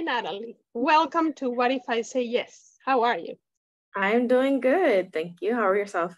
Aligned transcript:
Hi, 0.00 0.04
Natalie. 0.04 0.56
Welcome 0.72 1.34
to 1.34 1.50
What 1.50 1.70
If 1.72 1.82
I 1.86 2.00
Say 2.00 2.22
Yes? 2.22 2.78
How 2.86 3.02
are 3.02 3.18
you? 3.18 3.34
I'm 3.94 4.28
doing 4.28 4.60
good. 4.60 5.12
Thank 5.12 5.42
you. 5.42 5.54
How 5.54 5.68
are 5.68 5.76
yourself? 5.76 6.16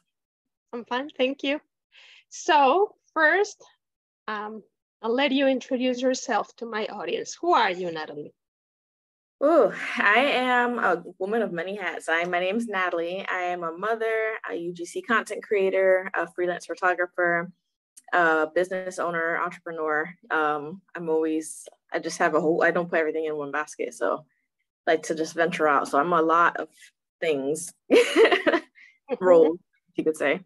I'm 0.72 0.84
fine. 0.84 1.10
Thank 1.18 1.42
you. 1.42 1.60
So, 2.28 2.94
first, 3.12 3.60
um, 4.28 4.62
I'll 5.02 5.12
let 5.12 5.32
you 5.32 5.48
introduce 5.48 6.00
yourself 6.00 6.54
to 6.58 6.66
my 6.66 6.86
audience. 6.86 7.36
Who 7.40 7.54
are 7.54 7.72
you, 7.72 7.90
Natalie? 7.90 8.32
Oh, 9.40 9.74
I 9.98 10.26
am 10.26 10.78
a 10.78 11.02
woman 11.18 11.42
of 11.42 11.50
many 11.50 11.74
hats. 11.74 12.08
I 12.08 12.22
my 12.26 12.38
name 12.38 12.58
is 12.58 12.68
Natalie. 12.68 13.26
I 13.28 13.40
am 13.50 13.64
a 13.64 13.76
mother, 13.76 14.34
a 14.48 14.52
UGC 14.52 15.04
content 15.08 15.42
creator, 15.42 16.08
a 16.14 16.28
freelance 16.30 16.66
photographer, 16.66 17.50
a 18.12 18.46
business 18.54 19.00
owner, 19.00 19.38
entrepreneur. 19.38 20.08
Um, 20.30 20.82
I'm 20.94 21.08
always 21.08 21.66
I 21.92 21.98
just 21.98 22.18
have 22.18 22.34
a 22.34 22.40
whole 22.40 22.62
I 22.62 22.70
don't 22.70 22.88
put 22.88 22.98
everything 22.98 23.26
in 23.26 23.36
one 23.36 23.52
basket. 23.52 23.94
So 23.94 24.24
I 24.86 24.92
like 24.92 25.02
to 25.04 25.14
just 25.14 25.34
venture 25.34 25.68
out. 25.68 25.88
So 25.88 25.98
I'm 25.98 26.12
a 26.12 26.22
lot 26.22 26.56
of 26.56 26.68
things 27.20 27.72
roles, 29.20 29.58
you 29.94 30.04
could 30.04 30.16
say. 30.16 30.40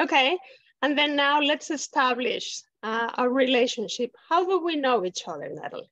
Okay. 0.00 0.38
And 0.82 0.96
then 0.96 1.16
now 1.16 1.40
let's 1.40 1.70
establish 1.70 2.62
uh, 2.82 3.10
a 3.18 3.28
relationship. 3.28 4.12
How 4.28 4.46
do 4.46 4.64
we 4.64 4.76
know 4.76 5.04
each 5.04 5.22
other, 5.26 5.50
Natalie? 5.52 5.90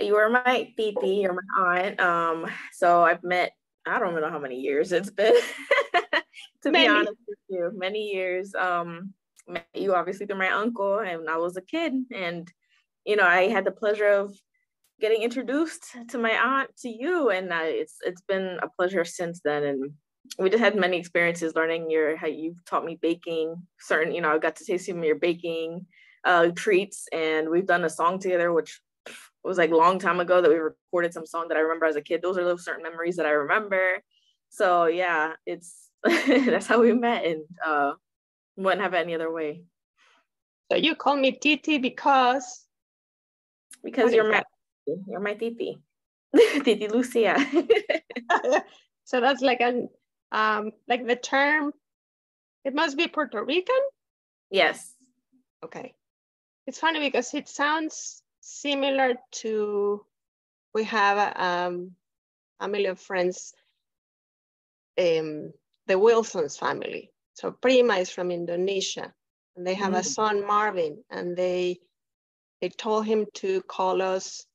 You 0.00 0.16
are 0.16 0.30
my 0.30 0.72
titi, 0.76 1.16
you're 1.16 1.34
my 1.34 1.80
aunt. 1.80 2.00
Um, 2.00 2.46
so 2.72 3.02
I've 3.02 3.22
met, 3.22 3.52
I 3.86 3.98
don't 3.98 4.14
know 4.14 4.30
how 4.30 4.38
many 4.38 4.60
years 4.60 4.92
it's 4.92 5.10
been, 5.10 5.34
to 6.62 6.70
many. 6.70 6.84
be 6.84 6.88
honest 6.88 7.18
with 7.26 7.38
you, 7.48 7.72
many 7.74 8.10
years. 8.12 8.54
Um, 8.54 9.12
met 9.48 9.66
you 9.74 9.94
obviously 9.94 10.26
through 10.26 10.38
my 10.38 10.50
uncle, 10.50 11.00
and 11.00 11.28
I 11.28 11.36
was 11.36 11.56
a 11.56 11.62
kid, 11.62 11.92
and 12.14 12.50
you 13.04 13.16
know, 13.16 13.26
I 13.26 13.48
had 13.48 13.64
the 13.64 13.72
pleasure 13.72 14.08
of 14.08 14.34
getting 15.00 15.22
introduced 15.22 15.84
to 16.08 16.18
my 16.18 16.30
aunt 16.30 16.70
to 16.78 16.88
you, 16.88 17.30
and 17.30 17.48
it's 17.52 17.96
it's 18.02 18.22
been 18.22 18.58
a 18.62 18.68
pleasure 18.68 19.04
since 19.04 19.40
then. 19.44 19.64
And 19.64 19.92
we 20.38 20.50
just 20.50 20.62
had 20.62 20.76
many 20.76 20.98
experiences 20.98 21.54
learning 21.54 21.90
your 21.90 22.16
how 22.16 22.28
you 22.28 22.54
taught 22.66 22.84
me 22.84 22.98
baking 23.00 23.56
certain, 23.80 24.14
you 24.14 24.20
know, 24.20 24.30
I 24.30 24.38
got 24.38 24.56
to 24.56 24.64
taste 24.64 24.86
some 24.86 24.98
of 24.98 25.04
your 25.04 25.18
baking 25.18 25.86
uh, 26.24 26.48
treats, 26.54 27.08
and 27.12 27.48
we've 27.48 27.66
done 27.66 27.84
a 27.84 27.90
song 27.90 28.18
together, 28.18 28.52
which 28.52 28.80
was 29.42 29.58
like 29.58 29.72
a 29.72 29.76
long 29.76 29.98
time 29.98 30.20
ago 30.20 30.40
that 30.40 30.50
we 30.50 30.56
recorded 30.56 31.12
some 31.12 31.26
song 31.26 31.48
that 31.48 31.56
I 31.56 31.60
remember 31.60 31.86
as 31.86 31.96
a 31.96 32.02
kid. 32.02 32.22
Those 32.22 32.38
are 32.38 32.44
those 32.44 32.64
certain 32.64 32.84
memories 32.84 33.16
that 33.16 33.26
I 33.26 33.30
remember. 33.30 34.00
So 34.50 34.86
yeah, 34.86 35.32
it's 35.46 35.88
that's 36.04 36.66
how 36.66 36.80
we 36.80 36.92
met 36.92 37.24
and 37.24 37.44
uh 37.64 37.92
wouldn't 38.56 38.82
have 38.82 38.94
it 38.94 38.98
any 38.98 39.14
other 39.14 39.32
way. 39.32 39.62
So 40.70 40.76
you 40.76 40.94
call 40.94 41.16
me 41.16 41.32
Titi 41.32 41.78
because 41.78 42.66
because 43.82 44.12
you're 44.12 44.30
my 44.30 44.42
you're 45.06 45.20
my 45.20 45.34
Titi. 45.34 45.78
Titi 46.64 46.88
Lucia. 46.88 47.36
so 49.04 49.20
that's 49.20 49.42
like 49.42 49.60
an 49.60 49.88
um 50.32 50.72
like 50.88 51.06
the 51.06 51.16
term 51.16 51.72
it 52.64 52.74
must 52.74 52.96
be 52.96 53.08
Puerto 53.08 53.42
Rican? 53.42 53.82
Yes. 54.50 54.94
Okay. 55.64 55.94
It's 56.66 56.78
funny 56.78 57.00
because 57.00 57.34
it 57.34 57.48
sounds 57.48 58.22
similar 58.40 59.14
to, 59.42 60.04
we 60.74 60.84
have 60.84 61.36
um, 61.36 61.92
a 62.60 62.68
million 62.68 62.96
friends, 62.96 63.52
um, 64.98 65.52
the 65.86 65.98
Wilson's 65.98 66.56
family. 66.56 67.10
So 67.34 67.50
Prima 67.50 67.96
is 67.96 68.10
from 68.10 68.30
Indonesia 68.30 69.12
and 69.56 69.66
they 69.66 69.74
have 69.74 69.94
mm. 69.94 69.98
a 69.98 70.04
son, 70.04 70.46
Marvin, 70.46 71.02
and 71.10 71.36
they, 71.36 71.80
they 72.62 72.68
told 72.68 73.04
him 73.04 73.26
to 73.34 73.60
call 73.62 74.00
us, 74.00 74.46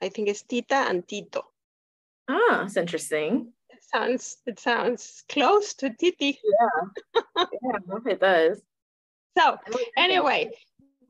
I 0.00 0.08
think 0.08 0.28
it's 0.28 0.42
Tita 0.42 0.74
and 0.74 1.06
Tito. 1.06 1.44
Ah, 2.26 2.62
that's 2.62 2.78
interesting. 2.78 3.52
It 3.68 3.84
sounds, 3.92 4.38
it 4.46 4.58
sounds 4.58 5.22
close 5.28 5.74
to 5.74 5.90
Titi. 5.90 6.40
Yeah, 6.42 7.22
yeah, 7.36 7.98
it 8.06 8.20
does. 8.20 8.62
So 9.36 9.58
anyway, 9.98 10.50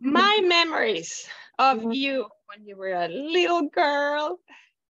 my 0.01 0.41
memories 0.43 1.29
of 1.61 1.79
mm-hmm. 1.79 1.93
you 1.93 2.27
when 2.47 2.67
you 2.67 2.77
were 2.77 2.93
a 2.93 3.07
little 3.07 3.69
girl. 3.69 4.41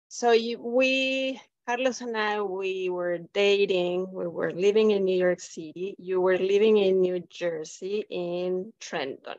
So 0.07 0.31
you, 0.31 0.63
we, 0.63 1.41
Carlos 1.67 2.01
and 2.01 2.17
I, 2.17 2.43
we 2.43 2.91
were 2.91 3.19
dating. 3.35 4.13
We 4.13 4.29
were 4.29 4.53
living 4.53 4.93
in 4.93 5.05
New 5.05 5.19
York 5.19 5.41
City. 5.41 5.97
You 5.99 6.21
were 6.21 6.39
living 6.39 6.77
in 6.77 7.01
New 7.01 7.25
Jersey 7.29 8.07
in 8.09 8.73
Trenton, 8.79 9.35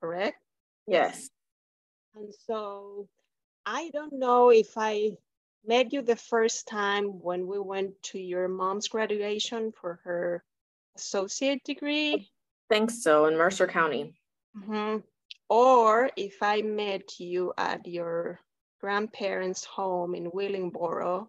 correct? 0.00 0.38
Yes. 0.88 1.30
And 2.16 2.32
so 2.46 3.08
I 3.66 3.90
don't 3.92 4.12
know 4.12 4.50
if 4.50 4.76
I 4.76 5.16
met 5.66 5.92
you 5.92 6.02
the 6.02 6.16
first 6.16 6.68
time 6.68 7.06
when 7.20 7.46
we 7.46 7.58
went 7.58 8.02
to 8.02 8.18
your 8.18 8.48
mom's 8.48 8.88
graduation 8.88 9.72
for 9.72 10.00
her 10.04 10.44
associate 10.96 11.64
degree. 11.64 12.14
I 12.14 12.74
think 12.74 12.90
so 12.90 13.26
in 13.26 13.36
Mercer 13.36 13.66
County. 13.66 14.14
Mm-hmm. 14.56 14.98
Or 15.48 16.10
if 16.16 16.42
I 16.42 16.62
met 16.62 17.18
you 17.18 17.52
at 17.58 17.86
your 17.86 18.40
grandparents' 18.80 19.64
home 19.64 20.14
in 20.14 20.30
Willingboro, 20.30 21.28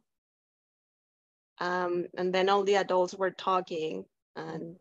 um, 1.60 2.06
and 2.18 2.34
then 2.34 2.50
all 2.50 2.64
the 2.64 2.76
adults 2.76 3.14
were 3.14 3.32
talking 3.32 4.06
and 4.36 4.76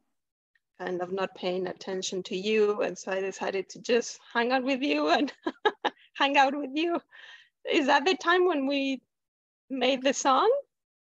kind 0.78 1.00
of 1.00 1.12
not 1.12 1.34
paying 1.34 1.66
attention 1.66 2.22
to 2.24 2.36
you. 2.36 2.82
And 2.82 2.98
so 2.98 3.12
I 3.12 3.20
decided 3.20 3.68
to 3.70 3.80
just 3.80 4.18
hang 4.32 4.52
out 4.52 4.64
with 4.64 4.82
you 4.82 5.08
and 5.08 5.32
hang 6.14 6.36
out 6.36 6.56
with 6.56 6.70
you. 6.74 7.00
Is 7.70 7.86
that 7.86 8.04
the 8.04 8.16
time 8.16 8.46
when 8.46 8.66
we 8.66 9.02
made 9.70 10.02
the 10.02 10.12
song? 10.12 10.50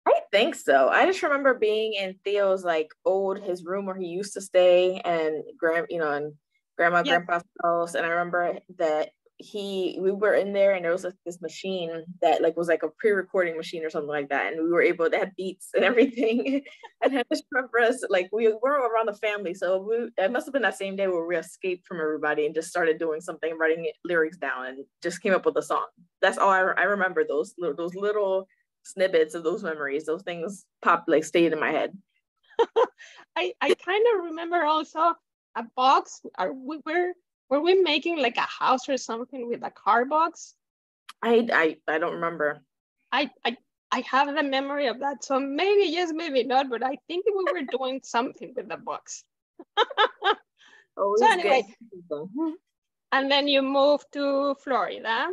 I 0.06 0.20
think 0.32 0.54
so. 0.54 0.88
I 0.88 1.06
just 1.06 1.22
remember 1.22 1.54
being 1.54 1.94
in 1.94 2.16
Theo's 2.24 2.64
like 2.64 2.90
old 3.04 3.38
his 3.38 3.64
room 3.64 3.86
where 3.86 3.96
he 3.96 4.06
used 4.06 4.34
to 4.34 4.40
stay 4.40 5.00
and 5.04 5.44
grand, 5.58 5.86
you 5.90 5.98
know, 5.98 6.10
and 6.10 6.34
grandma, 6.76 7.02
grandpa's 7.02 7.44
house. 7.62 7.94
And 7.94 8.06
I 8.06 8.10
remember 8.10 8.58
that 8.78 9.10
he 9.40 9.98
we 10.00 10.12
were 10.12 10.34
in 10.34 10.52
there 10.52 10.74
and 10.74 10.84
there 10.84 10.92
was 10.92 11.04
like 11.04 11.14
this 11.24 11.40
machine 11.40 12.04
that 12.20 12.42
like 12.42 12.56
was 12.56 12.68
like 12.68 12.82
a 12.82 12.88
pre-recording 12.98 13.56
machine 13.56 13.84
or 13.84 13.88
something 13.88 14.08
like 14.08 14.28
that 14.28 14.52
and 14.52 14.62
we 14.62 14.68
were 14.68 14.82
able 14.82 15.08
to 15.08 15.16
have 15.16 15.34
beats 15.36 15.70
and 15.74 15.84
everything 15.90 16.62
and 17.02 17.18
I 17.18 17.24
just 17.32 17.44
remember 17.50 17.78
us 17.80 18.04
like 18.10 18.28
we 18.32 18.48
were 18.48 18.88
around 18.88 19.06
the 19.06 19.14
family 19.14 19.54
so 19.54 19.80
we 19.80 20.10
it 20.22 20.30
must 20.30 20.46
have 20.46 20.52
been 20.52 20.62
that 20.62 20.76
same 20.76 20.94
day 20.94 21.08
where 21.08 21.24
we 21.24 21.36
escaped 21.36 21.86
from 21.86 22.00
everybody 22.00 22.44
and 22.44 22.54
just 22.54 22.68
started 22.68 22.98
doing 22.98 23.20
something 23.20 23.56
writing 23.56 23.90
lyrics 24.04 24.36
down 24.36 24.66
and 24.66 24.84
just 25.02 25.22
came 25.22 25.32
up 25.32 25.46
with 25.46 25.56
a 25.56 25.62
song 25.62 25.86
that's 26.20 26.38
all 26.38 26.50
I, 26.50 26.60
I 26.76 26.82
remember 26.82 27.24
those 27.26 27.54
little 27.58 27.76
those 27.76 27.94
little 27.94 28.46
snippets 28.82 29.34
of 29.34 29.42
those 29.42 29.62
memories 29.62 30.04
those 30.04 30.22
things 30.22 30.66
popped 30.82 31.08
like 31.08 31.24
stayed 31.24 31.52
in 31.52 31.60
my 31.60 31.70
head 31.70 31.96
I 33.36 33.54
I 33.60 33.74
kind 33.74 34.04
of 34.14 34.24
remember 34.24 34.64
also 34.64 35.14
a 35.56 35.64
box? 35.76 36.20
Are 36.36 36.52
we 36.52 36.80
were 36.84 37.12
were 37.50 37.60
we 37.60 37.74
making 37.82 38.18
like 38.18 38.36
a 38.36 38.42
house 38.42 38.88
or 38.88 38.96
something 38.96 39.48
with 39.48 39.62
a 39.64 39.70
car 39.70 40.04
box? 40.04 40.54
I 41.22 41.46
I 41.52 41.76
I 41.88 41.98
don't 41.98 42.14
remember. 42.14 42.60
I 43.12 43.30
I 43.44 43.56
I 43.92 44.00
have 44.02 44.34
the 44.34 44.42
memory 44.42 44.86
of 44.86 45.00
that. 45.00 45.24
So 45.24 45.40
maybe 45.40 45.90
yes, 45.90 46.12
maybe 46.14 46.44
not, 46.44 46.70
but 46.70 46.82
I 46.82 46.96
think 47.08 47.26
we 47.26 47.52
were 47.52 47.66
doing 47.70 48.00
something 48.04 48.54
with 48.56 48.68
the 48.68 48.76
box. 48.76 49.24
so 50.96 51.26
anyway, 51.26 51.64
and 53.12 53.30
then 53.30 53.48
you 53.48 53.62
moved 53.62 54.06
to 54.12 54.54
Florida, 54.62 55.28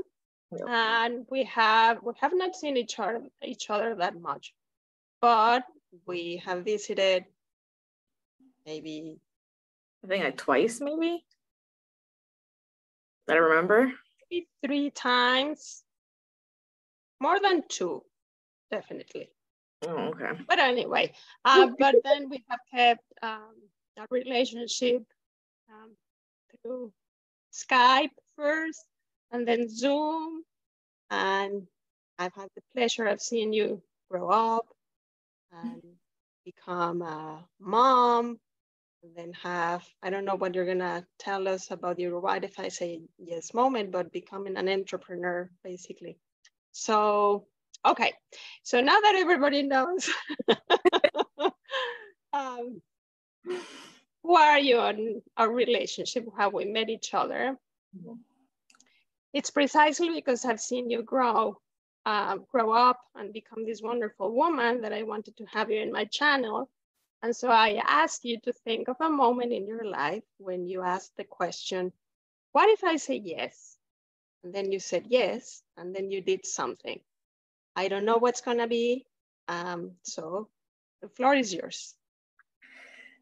yep. 0.51 0.67
and 0.67 1.25
we 1.29 1.43
have 1.43 1.99
we 2.01 2.13
have 2.19 2.33
not 2.35 2.55
seen 2.55 2.75
each 2.77 2.99
other 2.99 3.21
each 3.45 3.69
other 3.69 3.95
that 3.95 4.19
much, 4.19 4.53
but 5.21 5.63
we 6.07 6.41
have 6.43 6.65
visited 6.65 7.25
maybe 8.65 9.19
I 10.03 10.07
think 10.07 10.23
like 10.23 10.37
twice, 10.37 10.81
maybe. 10.81 11.23
I 13.29 13.35
remember. 13.35 13.91
Maybe 14.31 14.47
three 14.65 14.91
times. 14.91 15.83
More 17.19 17.39
than 17.39 17.63
two, 17.67 18.03
definitely. 18.71 19.29
Oh, 19.87 20.13
okay. 20.13 20.39
But 20.47 20.59
anyway, 20.59 21.13
uh, 21.45 21.67
but 21.79 21.95
then 22.03 22.29
we 22.29 22.43
have 22.49 22.59
kept 22.73 23.03
um, 23.21 23.55
a 23.97 24.05
relationship 24.11 25.03
um, 25.69 25.95
through 26.63 26.91
Skype 27.51 28.11
first, 28.35 28.85
and 29.31 29.47
then 29.47 29.67
Zoom, 29.67 30.43
and 31.09 31.67
I've 32.19 32.33
had 32.33 32.49
the 32.55 32.61
pleasure 32.73 33.05
of 33.05 33.21
seeing 33.21 33.53
you 33.53 33.81
grow 34.09 34.29
up 34.29 34.67
and 35.51 35.81
become 36.45 37.01
a 37.01 37.45
mom 37.59 38.39
and 39.03 39.15
then 39.15 39.33
have, 39.33 39.85
I 40.01 40.09
don't 40.09 40.25
know 40.25 40.35
what 40.35 40.55
you're 40.55 40.65
gonna 40.65 41.05
tell 41.19 41.47
us 41.47 41.71
about 41.71 41.99
your 41.99 42.19
what 42.19 42.43
if 42.43 42.59
I 42.59 42.69
say 42.69 43.01
yes 43.17 43.53
moment, 43.53 43.91
but 43.91 44.11
becoming 44.11 44.57
an 44.57 44.69
entrepreneur 44.69 45.49
basically. 45.63 46.17
So, 46.71 47.47
okay. 47.85 48.13
So 48.63 48.81
now 48.81 48.99
that 48.99 49.15
everybody 49.15 49.63
knows, 49.63 50.09
um, 52.33 52.81
who 54.23 54.35
are 54.35 54.59
you 54.59 54.79
in 54.81 55.21
our 55.37 55.51
relationship, 55.51 56.27
how 56.37 56.49
we 56.49 56.65
met 56.65 56.89
each 56.89 57.13
other. 57.13 57.57
It's 59.33 59.51
precisely 59.51 60.09
because 60.09 60.43
I've 60.45 60.59
seen 60.59 60.89
you 60.89 61.03
grow 61.03 61.57
uh, 62.07 62.37
grow 62.51 62.71
up 62.71 63.01
and 63.15 63.33
become 63.33 63.65
this 63.65 63.81
wonderful 63.81 64.33
woman 64.33 64.81
that 64.81 64.93
I 64.93 65.03
wanted 65.03 65.35
to 65.37 65.45
have 65.51 65.69
you 65.69 65.81
in 65.81 65.91
my 65.91 66.05
channel. 66.05 66.69
And 67.23 67.35
so 67.35 67.49
I 67.49 67.81
asked 67.85 68.25
you 68.25 68.39
to 68.41 68.53
think 68.53 68.87
of 68.87 68.97
a 69.01 69.09
moment 69.09 69.51
in 69.51 69.65
your 69.65 69.83
life 69.83 70.23
when 70.37 70.67
you 70.67 70.83
asked 70.83 71.13
the 71.17 71.23
question, 71.23 71.91
what 72.51 72.69
if 72.69 72.83
I 72.83 72.97
say 72.97 73.21
yes? 73.23 73.77
And 74.43 74.53
then 74.53 74.71
you 74.71 74.79
said 74.79 75.05
yes, 75.07 75.63
and 75.77 75.95
then 75.95 76.11
you 76.11 76.21
did 76.21 76.45
something. 76.45 76.99
I 77.75 77.87
don't 77.87 78.05
know 78.05 78.17
what's 78.17 78.41
gonna 78.41 78.67
be. 78.67 79.05
Um, 79.47 79.91
so 80.03 80.49
the 81.01 81.09
floor 81.09 81.35
is 81.35 81.53
yours. 81.53 81.95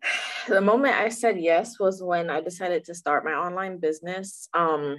The 0.47 0.61
moment 0.61 0.93
I 0.93 1.09
said 1.09 1.39
yes 1.39 1.79
was 1.79 2.03
when 2.03 2.29
I 2.29 2.39
decided 2.39 2.85
to 2.85 2.93
start 2.93 3.25
my 3.25 3.33
online 3.33 3.79
business. 3.79 4.47
Um, 4.53 4.95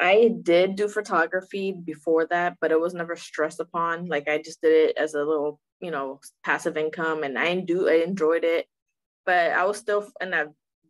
I 0.00 0.30
did 0.42 0.76
do 0.76 0.88
photography 0.88 1.72
before 1.72 2.26
that, 2.26 2.56
but 2.60 2.70
it 2.70 2.80
was 2.80 2.94
never 2.94 3.16
stressed 3.16 3.60
upon. 3.60 4.06
Like 4.06 4.28
I 4.28 4.38
just 4.38 4.60
did 4.62 4.90
it 4.90 4.96
as 4.96 5.14
a 5.14 5.24
little, 5.24 5.60
you 5.80 5.90
know, 5.90 6.20
passive 6.44 6.76
income, 6.76 7.24
and 7.24 7.38
I 7.38 7.56
do 7.60 7.88
I 7.88 8.04
enjoyed 8.04 8.44
it, 8.44 8.66
but 9.26 9.52
I 9.52 9.64
was 9.64 9.78
still 9.78 10.08
and 10.20 10.34
I, 10.34 10.46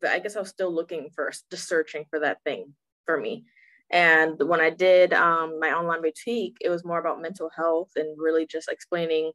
I 0.07 0.19
guess 0.19 0.37
I 0.37 0.41
was 0.41 0.51
still 0.51 0.73
looking 0.75 1.11
for 1.15 1.33
just 1.51 1.69
searching 1.69 2.05
for 2.11 2.21
that 2.21 2.39
thing 2.45 2.75
for 3.07 3.19
me. 3.19 3.45
And 3.91 4.39
when 4.47 4.61
I 4.61 4.71
did 4.71 5.15
um, 5.15 5.59
my 5.59 5.73
online 5.73 6.03
boutique, 6.03 6.59
it 6.61 6.69
was 6.69 6.85
more 6.85 6.99
about 6.99 7.23
mental 7.23 7.51
health 7.57 7.91
and 7.97 8.19
really 8.19 8.47
just 8.47 8.69
explaining 8.69 9.33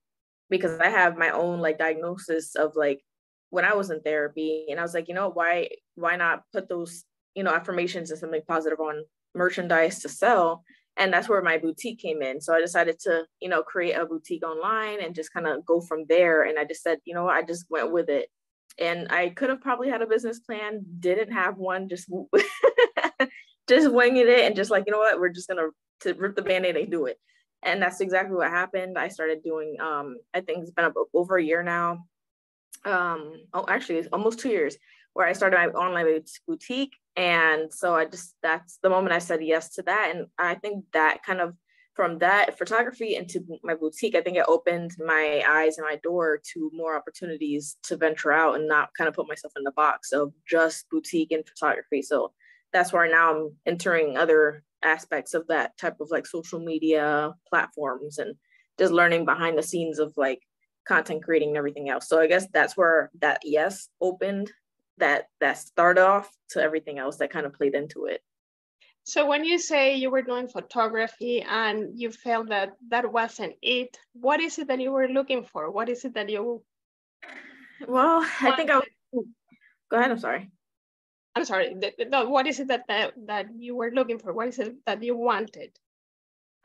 because 0.49 0.79
I 0.79 0.89
have 0.89 1.17
my 1.17 1.31
own 1.31 1.59
like 1.59 1.79
diagnosis 1.79 2.55
of 2.55 2.73
like 2.75 3.01
when 3.49 3.65
I 3.65 3.73
was 3.73 3.89
in 3.89 4.01
therapy, 4.01 4.67
and 4.69 4.79
I 4.79 4.83
was 4.83 4.93
like, 4.93 5.07
you 5.07 5.15
know, 5.15 5.29
why 5.29 5.69
why 5.95 6.15
not 6.15 6.43
put 6.53 6.69
those 6.69 7.05
you 7.33 7.43
know 7.43 7.53
affirmations 7.53 8.11
and 8.11 8.19
something 8.19 8.41
positive 8.47 8.79
on 8.79 9.03
merchandise 9.35 9.99
to 9.99 10.09
sell 10.09 10.63
and 10.97 11.11
that's 11.11 11.27
where 11.27 11.41
my 11.41 11.57
boutique 11.57 11.99
came 11.99 12.21
in. 12.21 12.39
So 12.41 12.53
i 12.53 12.59
decided 12.59 12.99
to 13.01 13.25
you 13.39 13.49
know 13.49 13.63
create 13.63 13.93
a 13.93 14.05
boutique 14.05 14.45
online 14.45 15.01
and 15.01 15.15
just 15.15 15.33
kind 15.33 15.47
of 15.47 15.65
go 15.65 15.81
from 15.81 16.05
there 16.07 16.43
and 16.43 16.59
i 16.59 16.65
just 16.65 16.83
said 16.83 16.99
you 17.05 17.13
know 17.13 17.27
i 17.27 17.41
just 17.41 17.65
went 17.69 17.91
with 17.91 18.09
it. 18.09 18.29
And 18.79 19.07
i 19.09 19.29
could 19.29 19.49
have 19.49 19.61
probably 19.61 19.89
had 19.89 20.01
a 20.01 20.07
business 20.07 20.39
plan 20.39 20.85
didn't 20.99 21.31
have 21.31 21.57
one 21.57 21.89
just 21.89 22.09
just 23.67 23.91
winging 23.91 24.27
it 24.27 24.41
and 24.41 24.55
just 24.55 24.71
like 24.71 24.83
you 24.87 24.93
know 24.93 24.99
what? 24.99 25.19
We're 25.19 25.29
just 25.29 25.47
gonna 25.47 25.69
to 26.01 26.13
rip 26.13 26.35
the 26.35 26.41
band-aid 26.41 26.75
and 26.75 26.91
do 26.91 27.05
it. 27.05 27.17
And 27.63 27.81
that's 27.81 28.01
exactly 28.01 28.35
what 28.35 28.49
happened. 28.49 28.97
I 28.97 29.07
started 29.07 29.43
doing 29.43 29.77
um 29.79 30.17
i 30.33 30.41
think 30.41 30.59
it's 30.59 30.71
been 30.71 30.91
over 31.13 31.37
a 31.37 31.43
year 31.43 31.63
now. 31.63 32.05
Um 32.85 33.33
oh 33.53 33.65
actually 33.67 33.97
it's 33.99 34.09
almost 34.13 34.39
two 34.39 34.49
years 34.49 34.75
where 35.13 35.27
i 35.27 35.33
started 35.33 35.57
my 35.57 35.67
online 35.67 36.23
boutique 36.47 36.95
and 37.15 37.71
so 37.71 37.95
I 37.95 38.05
just, 38.05 38.35
that's 38.41 38.79
the 38.81 38.89
moment 38.89 39.13
I 39.13 39.19
said 39.19 39.43
yes 39.43 39.75
to 39.75 39.83
that. 39.83 40.11
And 40.15 40.27
I 40.37 40.55
think 40.55 40.85
that 40.93 41.23
kind 41.23 41.41
of 41.41 41.55
from 41.93 42.17
that 42.19 42.57
photography 42.57 43.15
into 43.15 43.41
my 43.63 43.75
boutique, 43.75 44.15
I 44.15 44.21
think 44.21 44.37
it 44.37 44.45
opened 44.47 44.91
my 44.97 45.43
eyes 45.47 45.77
and 45.77 45.85
my 45.85 45.97
door 45.97 46.41
to 46.53 46.71
more 46.73 46.95
opportunities 46.95 47.77
to 47.83 47.97
venture 47.97 48.31
out 48.31 48.55
and 48.55 48.67
not 48.67 48.89
kind 48.97 49.07
of 49.07 49.13
put 49.13 49.27
myself 49.27 49.53
in 49.55 49.63
the 49.63 49.71
box 49.71 50.11
of 50.11 50.33
just 50.49 50.89
boutique 50.89 51.31
and 51.31 51.47
photography. 51.47 52.01
So 52.01 52.33
that's 52.71 52.91
where 52.91 53.09
now 53.09 53.35
I'm 53.35 53.51
entering 53.67 54.17
other 54.17 54.63
aspects 54.83 55.35
of 55.35 55.47
that 55.47 55.77
type 55.77 55.99
of 55.99 56.09
like 56.09 56.25
social 56.25 56.59
media 56.59 57.33
platforms 57.47 58.17
and 58.17 58.35
just 58.79 58.91
learning 58.91 59.25
behind 59.25 59.57
the 59.57 59.63
scenes 59.63 59.99
of 59.99 60.13
like 60.17 60.41
content 60.87 61.23
creating 61.23 61.49
and 61.49 61.57
everything 61.57 61.89
else. 61.89 62.09
So 62.09 62.19
I 62.19 62.27
guess 62.27 62.47
that's 62.51 62.75
where 62.75 63.11
that 63.21 63.41
yes 63.43 63.87
opened 64.01 64.51
that 64.97 65.25
that 65.39 65.57
start 65.57 65.97
off 65.97 66.31
to 66.49 66.61
everything 66.61 66.99
else 66.99 67.17
that 67.17 67.31
kind 67.31 67.45
of 67.45 67.53
played 67.53 67.75
into 67.75 68.05
it. 68.05 68.21
So 69.05 69.25
when 69.27 69.43
you 69.43 69.59
say 69.59 69.95
you 69.95 70.09
were 70.09 70.21
doing 70.21 70.47
photography 70.47 71.41
and 71.41 71.99
you 71.99 72.11
felt 72.11 72.49
that 72.49 72.73
that 72.89 73.11
wasn't 73.11 73.55
it, 73.61 73.97
what 74.13 74.39
is 74.39 74.57
it 74.59 74.67
that 74.69 74.79
you 74.79 74.91
were 74.91 75.09
looking 75.09 75.43
for? 75.43 75.69
What 75.71 75.89
is 75.89 76.05
it 76.05 76.13
that 76.13 76.29
you? 76.29 76.63
Well, 77.85 78.25
I 78.41 78.55
think 78.55 78.69
I. 78.69 78.77
Was, 78.77 79.25
go 79.91 79.97
ahead. 79.97 80.11
I'm 80.11 80.19
sorry. 80.19 80.49
I'm 81.35 81.43
sorry. 81.43 81.75
No, 82.07 82.29
what 82.29 82.47
is 82.47 82.59
it 82.59 82.67
that, 82.67 82.83
that 82.87 83.13
that 83.25 83.47
you 83.57 83.75
were 83.75 83.91
looking 83.91 84.19
for? 84.19 84.31
What 84.31 84.47
is 84.47 84.59
it 84.59 84.75
that 84.85 85.03
you 85.03 85.17
wanted? 85.17 85.71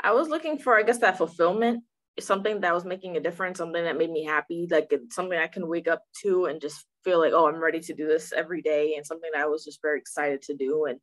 I 0.01 0.13
was 0.13 0.29
looking 0.29 0.59
for, 0.59 0.79
I 0.79 0.83
guess, 0.85 0.99
that 0.99 1.19
fulfillment 1.19 1.83
something 2.21 2.61
that 2.61 2.75
was 2.75 2.85
making 2.85 3.17
a 3.17 3.21
difference, 3.21 3.59
something 3.59 3.85
that 3.85 3.97
made 3.97 4.11
me 4.11 4.25
happy, 4.25 4.67
like 4.71 4.93
something 5.11 5.39
I 5.39 5.47
can 5.47 5.69
wake 5.69 5.89
up 5.89 6.03
to 6.23 6.47
and 6.47 6.61
just 6.61 6.87
feel 7.09 7.19
like, 7.19 7.33
oh, 7.33 7.49
I'm 7.49 7.63
ready 7.63 7.81
to 7.81 7.95
do 7.95 8.07
this 8.07 8.33
every 8.33 8.61
day, 8.61 8.95
and 8.97 9.07
something 9.07 9.31
that 9.33 9.43
I 9.43 9.47
was 9.47 9.65
just 9.65 9.81
very 9.81 9.99
excited 9.99 10.43
to 10.43 10.55
do, 10.55 10.85
and 10.85 11.01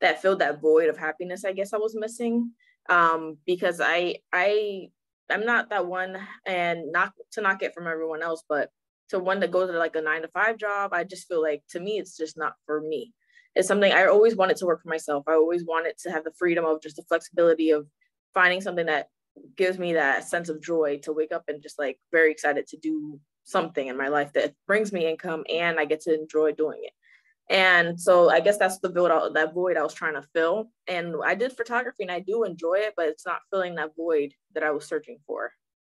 that 0.00 0.20
filled 0.20 0.40
that 0.40 0.60
void 0.60 0.88
of 0.88 0.98
happiness 0.98 1.44
I 1.44 1.52
guess 1.52 1.72
I 1.72 1.78
was 1.78 1.94
missing. 1.94 2.50
Um, 2.88 3.38
because 3.46 3.80
I 3.80 4.16
I 4.32 4.88
I'm 5.30 5.46
not 5.46 5.70
that 5.70 5.86
one, 5.86 6.18
and 6.44 6.90
not 6.90 7.12
to 7.32 7.40
knock 7.40 7.62
it 7.62 7.72
from 7.74 7.86
everyone 7.86 8.22
else, 8.22 8.42
but 8.48 8.70
to 9.10 9.18
one 9.18 9.40
that 9.40 9.52
goes 9.52 9.70
to 9.70 9.78
like 9.78 9.96
a 9.96 10.02
nine 10.02 10.22
to 10.22 10.28
five 10.28 10.56
job, 10.58 10.92
I 10.92 11.04
just 11.04 11.28
feel 11.28 11.42
like 11.42 11.62
to 11.70 11.80
me 11.80 11.98
it's 11.98 12.16
just 12.16 12.36
not 12.36 12.54
for 12.66 12.80
me. 12.80 13.12
It's 13.54 13.68
something 13.68 13.92
I 13.92 14.06
always 14.06 14.34
wanted 14.34 14.56
to 14.56 14.66
work 14.66 14.82
for 14.82 14.88
myself. 14.88 15.24
I 15.28 15.34
always 15.34 15.64
wanted 15.64 15.96
to 15.98 16.10
have 16.10 16.24
the 16.24 16.32
freedom 16.36 16.64
of 16.64 16.82
just 16.82 16.96
the 16.96 17.04
flexibility 17.04 17.70
of 17.70 17.86
finding 18.34 18.60
something 18.60 18.86
that 18.86 19.06
gives 19.56 19.78
me 19.78 19.92
that 19.92 20.24
sense 20.24 20.48
of 20.48 20.60
joy 20.60 20.98
to 21.04 21.12
wake 21.12 21.32
up 21.32 21.44
and 21.46 21.62
just 21.62 21.78
like 21.78 21.98
very 22.10 22.32
excited 22.32 22.66
to 22.66 22.76
do 22.76 23.20
something 23.44 23.86
in 23.86 23.96
my 23.96 24.08
life 24.08 24.32
that 24.32 24.54
brings 24.66 24.92
me 24.92 25.08
income 25.08 25.44
and 25.52 25.78
I 25.78 25.84
get 25.84 26.00
to 26.02 26.14
enjoy 26.14 26.52
doing 26.52 26.80
it. 26.82 26.92
And 27.50 28.00
so 28.00 28.30
I 28.30 28.40
guess 28.40 28.56
that's 28.56 28.78
the 28.78 28.88
void 28.88 29.34
that 29.34 29.52
void 29.52 29.76
I 29.76 29.82
was 29.82 29.92
trying 29.92 30.14
to 30.14 30.26
fill. 30.34 30.70
And 30.88 31.14
I 31.24 31.34
did 31.34 31.52
photography 31.52 32.02
and 32.02 32.10
I 32.10 32.20
do 32.20 32.44
enjoy 32.44 32.76
it, 32.76 32.94
but 32.96 33.06
it's 33.06 33.26
not 33.26 33.40
filling 33.50 33.74
that 33.74 33.96
void 33.96 34.32
that 34.54 34.62
I 34.62 34.70
was 34.70 34.86
searching 34.86 35.18
for. 35.26 35.52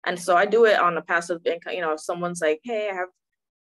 And 0.05 0.19
so 0.19 0.35
I 0.35 0.45
do 0.45 0.65
it 0.65 0.79
on 0.79 0.97
a 0.97 1.01
passive 1.01 1.41
income. 1.45 1.73
You 1.73 1.81
know, 1.81 1.93
if 1.93 2.01
someone's 2.01 2.41
like, 2.41 2.59
hey, 2.63 2.89
I 2.91 2.95
have, 2.95 3.09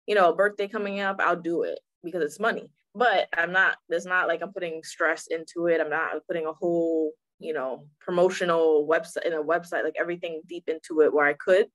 you 0.07 0.15
know, 0.15 0.29
a 0.31 0.35
birthday 0.35 0.67
coming 0.67 1.01
up, 1.01 1.17
I'll 1.19 1.39
do 1.39 1.63
it 1.63 1.79
because 2.03 2.23
it's 2.23 2.39
money. 2.39 2.69
But 2.95 3.27
I'm 3.35 3.51
not, 3.51 3.77
it's 3.89 4.05
not 4.05 4.27
like 4.27 4.41
I'm 4.41 4.53
putting 4.53 4.81
stress 4.83 5.27
into 5.27 5.67
it. 5.67 5.81
I'm 5.81 5.89
not 5.89 6.25
putting 6.27 6.45
a 6.45 6.53
whole 6.53 7.11
you 7.39 7.53
know, 7.53 7.85
promotional 7.99 8.87
website 8.89 9.25
in 9.25 9.33
a 9.33 9.43
website, 9.43 9.83
like 9.83 9.95
everything 9.99 10.41
deep 10.47 10.63
into 10.67 11.01
it 11.01 11.13
where 11.13 11.25
I 11.25 11.33
could, 11.33 11.67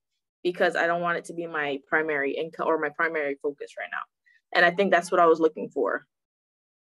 because 0.43 0.77
I 0.77 0.87
don't 0.87 1.03
want 1.03 1.19
it 1.19 1.25
to 1.27 1.35
be 1.35 1.47
my 1.47 1.81
primary 1.89 2.37
income 2.37 2.67
or 2.67 2.79
my 2.79 2.91
primary 2.91 3.37
focus 3.43 3.73
right 3.79 3.89
now. 3.91 4.03
And 4.55 4.65
I 4.65 4.71
think 4.71 4.91
that's 4.91 5.11
what 5.11 5.21
I 5.21 5.27
was 5.27 5.41
looking 5.41 5.69
for. 5.69 6.07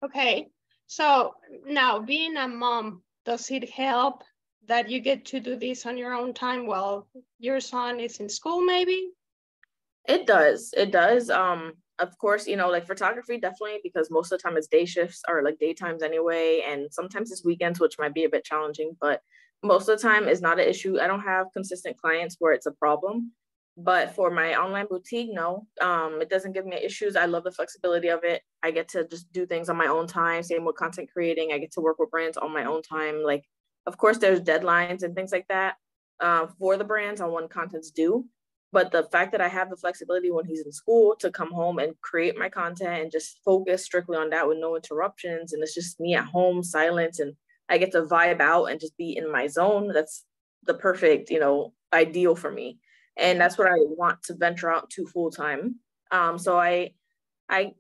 Okay. 0.04 0.50
So 0.88 1.34
now 1.66 2.00
being 2.00 2.36
a 2.38 2.48
mom, 2.48 3.04
does 3.26 3.50
it 3.52 3.70
help 3.70 4.24
that 4.68 4.90
you 4.90 5.00
get 5.00 5.26
to 5.26 5.40
do 5.40 5.56
this 5.56 5.86
on 5.86 5.98
your 5.98 6.14
own 6.14 6.34
time 6.34 6.68
while 6.68 7.08
your 7.40 7.60
son 7.60 8.00
is 8.00 8.20
in 8.20 8.30
school 8.30 8.62
maybe? 8.62 9.12
It 10.08 10.28
does. 10.28 10.74
It 10.76 10.92
does. 10.92 11.30
Um 11.30 11.74
of 12.00 12.18
course, 12.18 12.48
you 12.48 12.58
know, 12.58 12.70
like 12.70 12.88
photography, 12.88 13.38
definitely, 13.38 13.80
because 13.84 14.10
most 14.10 14.32
of 14.32 14.40
the 14.40 14.44
time 14.44 14.58
it's 14.58 14.68
day 14.68 14.84
shifts 14.84 15.22
or 15.30 15.44
like 15.44 15.60
daytimes 15.60 16.02
anyway. 16.02 16.64
And 16.68 16.92
sometimes 16.92 17.32
it's 17.32 17.46
weekends, 17.46 17.80
which 17.80 18.00
might 18.00 18.14
be 18.14 18.24
a 18.24 18.30
bit 18.30 18.44
challenging, 18.44 18.98
but 19.00 19.22
most 19.64 19.88
of 19.88 19.98
the 19.98 20.08
time 20.08 20.28
is 20.28 20.42
not 20.42 20.60
an 20.60 20.68
issue. 20.68 21.00
I 21.00 21.08
don't 21.08 21.22
have 21.22 21.48
consistent 21.54 21.98
clients 21.98 22.36
where 22.40 22.52
it's 22.52 22.66
a 22.66 22.72
problem. 22.72 23.32
But 23.76 24.14
for 24.14 24.30
my 24.30 24.56
online 24.56 24.86
boutique, 24.88 25.30
no, 25.32 25.68
um, 25.82 26.20
it 26.22 26.30
doesn't 26.30 26.54
give 26.54 26.66
me 26.66 26.78
issues. 26.78 27.16
I 27.16 27.26
love 27.26 27.44
the 27.44 27.52
flexibility 27.52 28.10
of 28.10 28.24
it. 28.24 28.44
I 28.62 28.70
get 28.70 28.88
to 28.90 29.08
just 29.08 29.32
do 29.34 29.48
things 29.48 29.68
on 29.68 29.78
my 29.78 29.88
own 29.88 30.06
time. 30.06 30.44
Same 30.44 30.64
with 30.64 30.76
content 30.76 31.10
creating. 31.12 31.52
I 31.52 31.58
get 31.58 31.72
to 31.74 31.82
work 31.82 31.98
with 31.98 32.12
brands 32.12 32.38
on 32.38 32.54
my 32.54 32.66
own 32.66 32.84
time. 32.84 33.24
Like, 33.24 33.46
of 33.88 33.98
course, 33.98 34.20
there's 34.20 34.42
deadlines 34.42 35.02
and 35.02 35.16
things 35.16 35.32
like 35.32 35.48
that 35.50 35.76
uh, 36.20 36.48
for 36.60 36.78
the 36.78 36.84
brands 36.84 37.20
on 37.20 37.32
when 37.32 37.48
content's 37.48 37.90
due 37.90 38.28
but 38.74 38.92
the 38.92 39.04
fact 39.12 39.32
that 39.32 39.40
I 39.40 39.48
have 39.50 39.70
the 39.70 39.78
flexibility 39.78 40.32
when 40.32 40.46
he's 40.46 40.66
in 40.66 40.72
school 40.72 41.16
to 41.20 41.30
come 41.30 41.52
home 41.52 41.78
and 41.78 41.94
create 42.02 42.36
my 42.36 42.50
content 42.50 43.04
and 43.04 43.12
just 43.12 43.40
focus 43.46 43.86
strictly 43.86 44.18
on 44.18 44.32
that 44.32 44.48
with 44.48 44.58
no 44.60 44.76
interruptions. 44.76 45.54
And 45.54 45.62
it's 45.62 45.76
just 45.76 46.00
me 46.00 46.16
at 46.16 46.26
home, 46.26 46.64
silence, 46.64 47.20
and 47.20 47.36
I 47.70 47.78
get 47.78 47.92
to 47.92 48.02
vibe 48.02 48.42
out 48.42 48.66
and 48.66 48.80
just 48.80 48.98
be 48.98 49.16
in 49.16 49.32
my 49.32 49.46
zone. 49.46 49.92
That's 49.94 50.26
the 50.64 50.74
perfect, 50.74 51.30
you 51.30 51.40
know, 51.40 51.74
ideal 51.94 52.36
for 52.36 52.52
me. 52.52 52.80
And 53.18 53.40
that's 53.40 53.58
what 53.58 53.68
I 53.68 53.76
want 53.78 54.24
to 54.24 54.36
venture 54.36 54.72
out 54.72 54.90
to 54.92 55.06
full 55.06 55.32
time. 55.32 55.76
Um, 56.12 56.38
so 56.38 56.58
I, 56.58 56.92
I, 57.50 57.74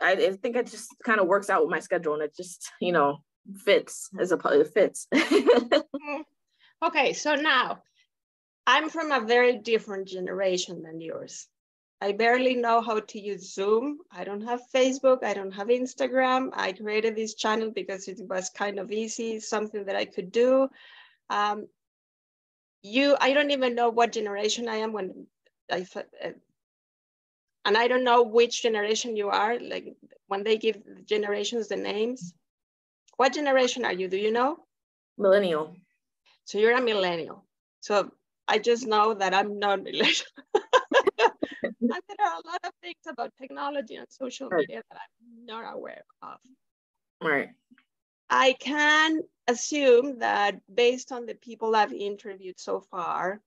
I 0.00 0.16
think 0.32 0.56
it 0.56 0.66
just 0.66 0.94
kind 1.04 1.20
of 1.20 1.26
works 1.26 1.50
out 1.50 1.62
with 1.62 1.70
my 1.70 1.80
schedule 1.80 2.14
and 2.14 2.22
it 2.22 2.36
just, 2.36 2.70
you 2.80 2.92
know, 2.92 3.18
fits 3.64 4.10
as 4.18 4.32
a 4.32 4.38
it 4.44 4.68
fits. 4.68 5.06
Mm-hmm. 5.18 6.22
okay, 6.86 7.12
so 7.12 7.34
now 7.34 7.82
I'm 8.66 8.88
from 8.88 9.10
a 9.10 9.20
very 9.20 9.58
different 9.58 10.06
generation 10.06 10.82
than 10.82 11.00
yours. 11.00 11.48
I 12.00 12.12
barely 12.12 12.54
know 12.54 12.80
how 12.80 13.00
to 13.00 13.20
use 13.20 13.54
Zoom. 13.54 13.98
I 14.12 14.24
don't 14.24 14.42
have 14.42 14.60
Facebook. 14.72 15.24
I 15.24 15.34
don't 15.34 15.50
have 15.50 15.68
Instagram. 15.68 16.50
I 16.52 16.72
created 16.72 17.16
this 17.16 17.34
channel 17.34 17.72
because 17.74 18.06
it 18.06 18.20
was 18.28 18.50
kind 18.50 18.78
of 18.78 18.92
easy, 18.92 19.40
something 19.40 19.84
that 19.86 19.96
I 19.96 20.04
could 20.04 20.30
do. 20.30 20.68
Um, 21.30 21.66
you, 22.82 23.16
I 23.20 23.32
don't 23.32 23.50
even 23.50 23.74
know 23.74 23.90
what 23.90 24.12
generation 24.12 24.68
I 24.68 24.76
am 24.76 24.92
when 24.92 25.26
I, 25.70 25.86
uh, 25.96 26.30
and 27.64 27.76
I 27.76 27.88
don't 27.88 28.04
know 28.04 28.22
which 28.22 28.62
generation 28.62 29.16
you 29.16 29.28
are, 29.28 29.58
like 29.58 29.96
when 30.26 30.44
they 30.44 30.56
give 30.56 30.78
generations 31.04 31.68
the 31.68 31.76
names. 31.76 32.32
What 33.16 33.34
generation 33.34 33.84
are 33.84 33.92
you? 33.92 34.08
Do 34.08 34.16
you 34.16 34.32
know? 34.32 34.58
Millennial. 35.18 35.76
So 36.44 36.58
you're 36.58 36.76
a 36.76 36.80
millennial. 36.80 37.44
So 37.80 38.10
I 38.46 38.58
just 38.58 38.86
know 38.86 39.14
that 39.14 39.34
I'm 39.34 39.58
not 39.58 39.82
related. 39.84 40.22
and 40.44 42.02
there 42.08 42.26
are 42.26 42.40
a 42.42 42.46
lot 42.46 42.60
of 42.64 42.72
things 42.80 43.02
about 43.08 43.32
technology 43.40 43.96
and 43.96 44.06
social 44.08 44.50
media 44.50 44.82
that 44.90 44.98
I'm 44.98 45.46
not 45.46 45.74
aware 45.74 46.04
of. 46.22 46.38
Right. 47.22 47.48
I 48.30 48.54
can 48.54 49.22
assume 49.46 50.18
that 50.18 50.60
based 50.72 51.12
on 51.12 51.26
the 51.26 51.34
people 51.34 51.74
I've 51.74 51.92
interviewed 51.92 52.60
so 52.60 52.80
far, 52.80 53.40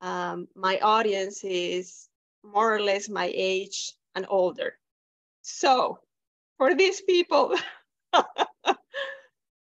um, 0.00 0.48
my 0.54 0.78
audience 0.80 1.44
is 1.44 2.08
more 2.42 2.74
or 2.74 2.80
less 2.80 3.08
my 3.08 3.30
age 3.32 3.94
and 4.14 4.26
older. 4.28 4.74
So 5.42 5.98
for 6.58 6.74
these 6.74 7.00
people, 7.02 7.54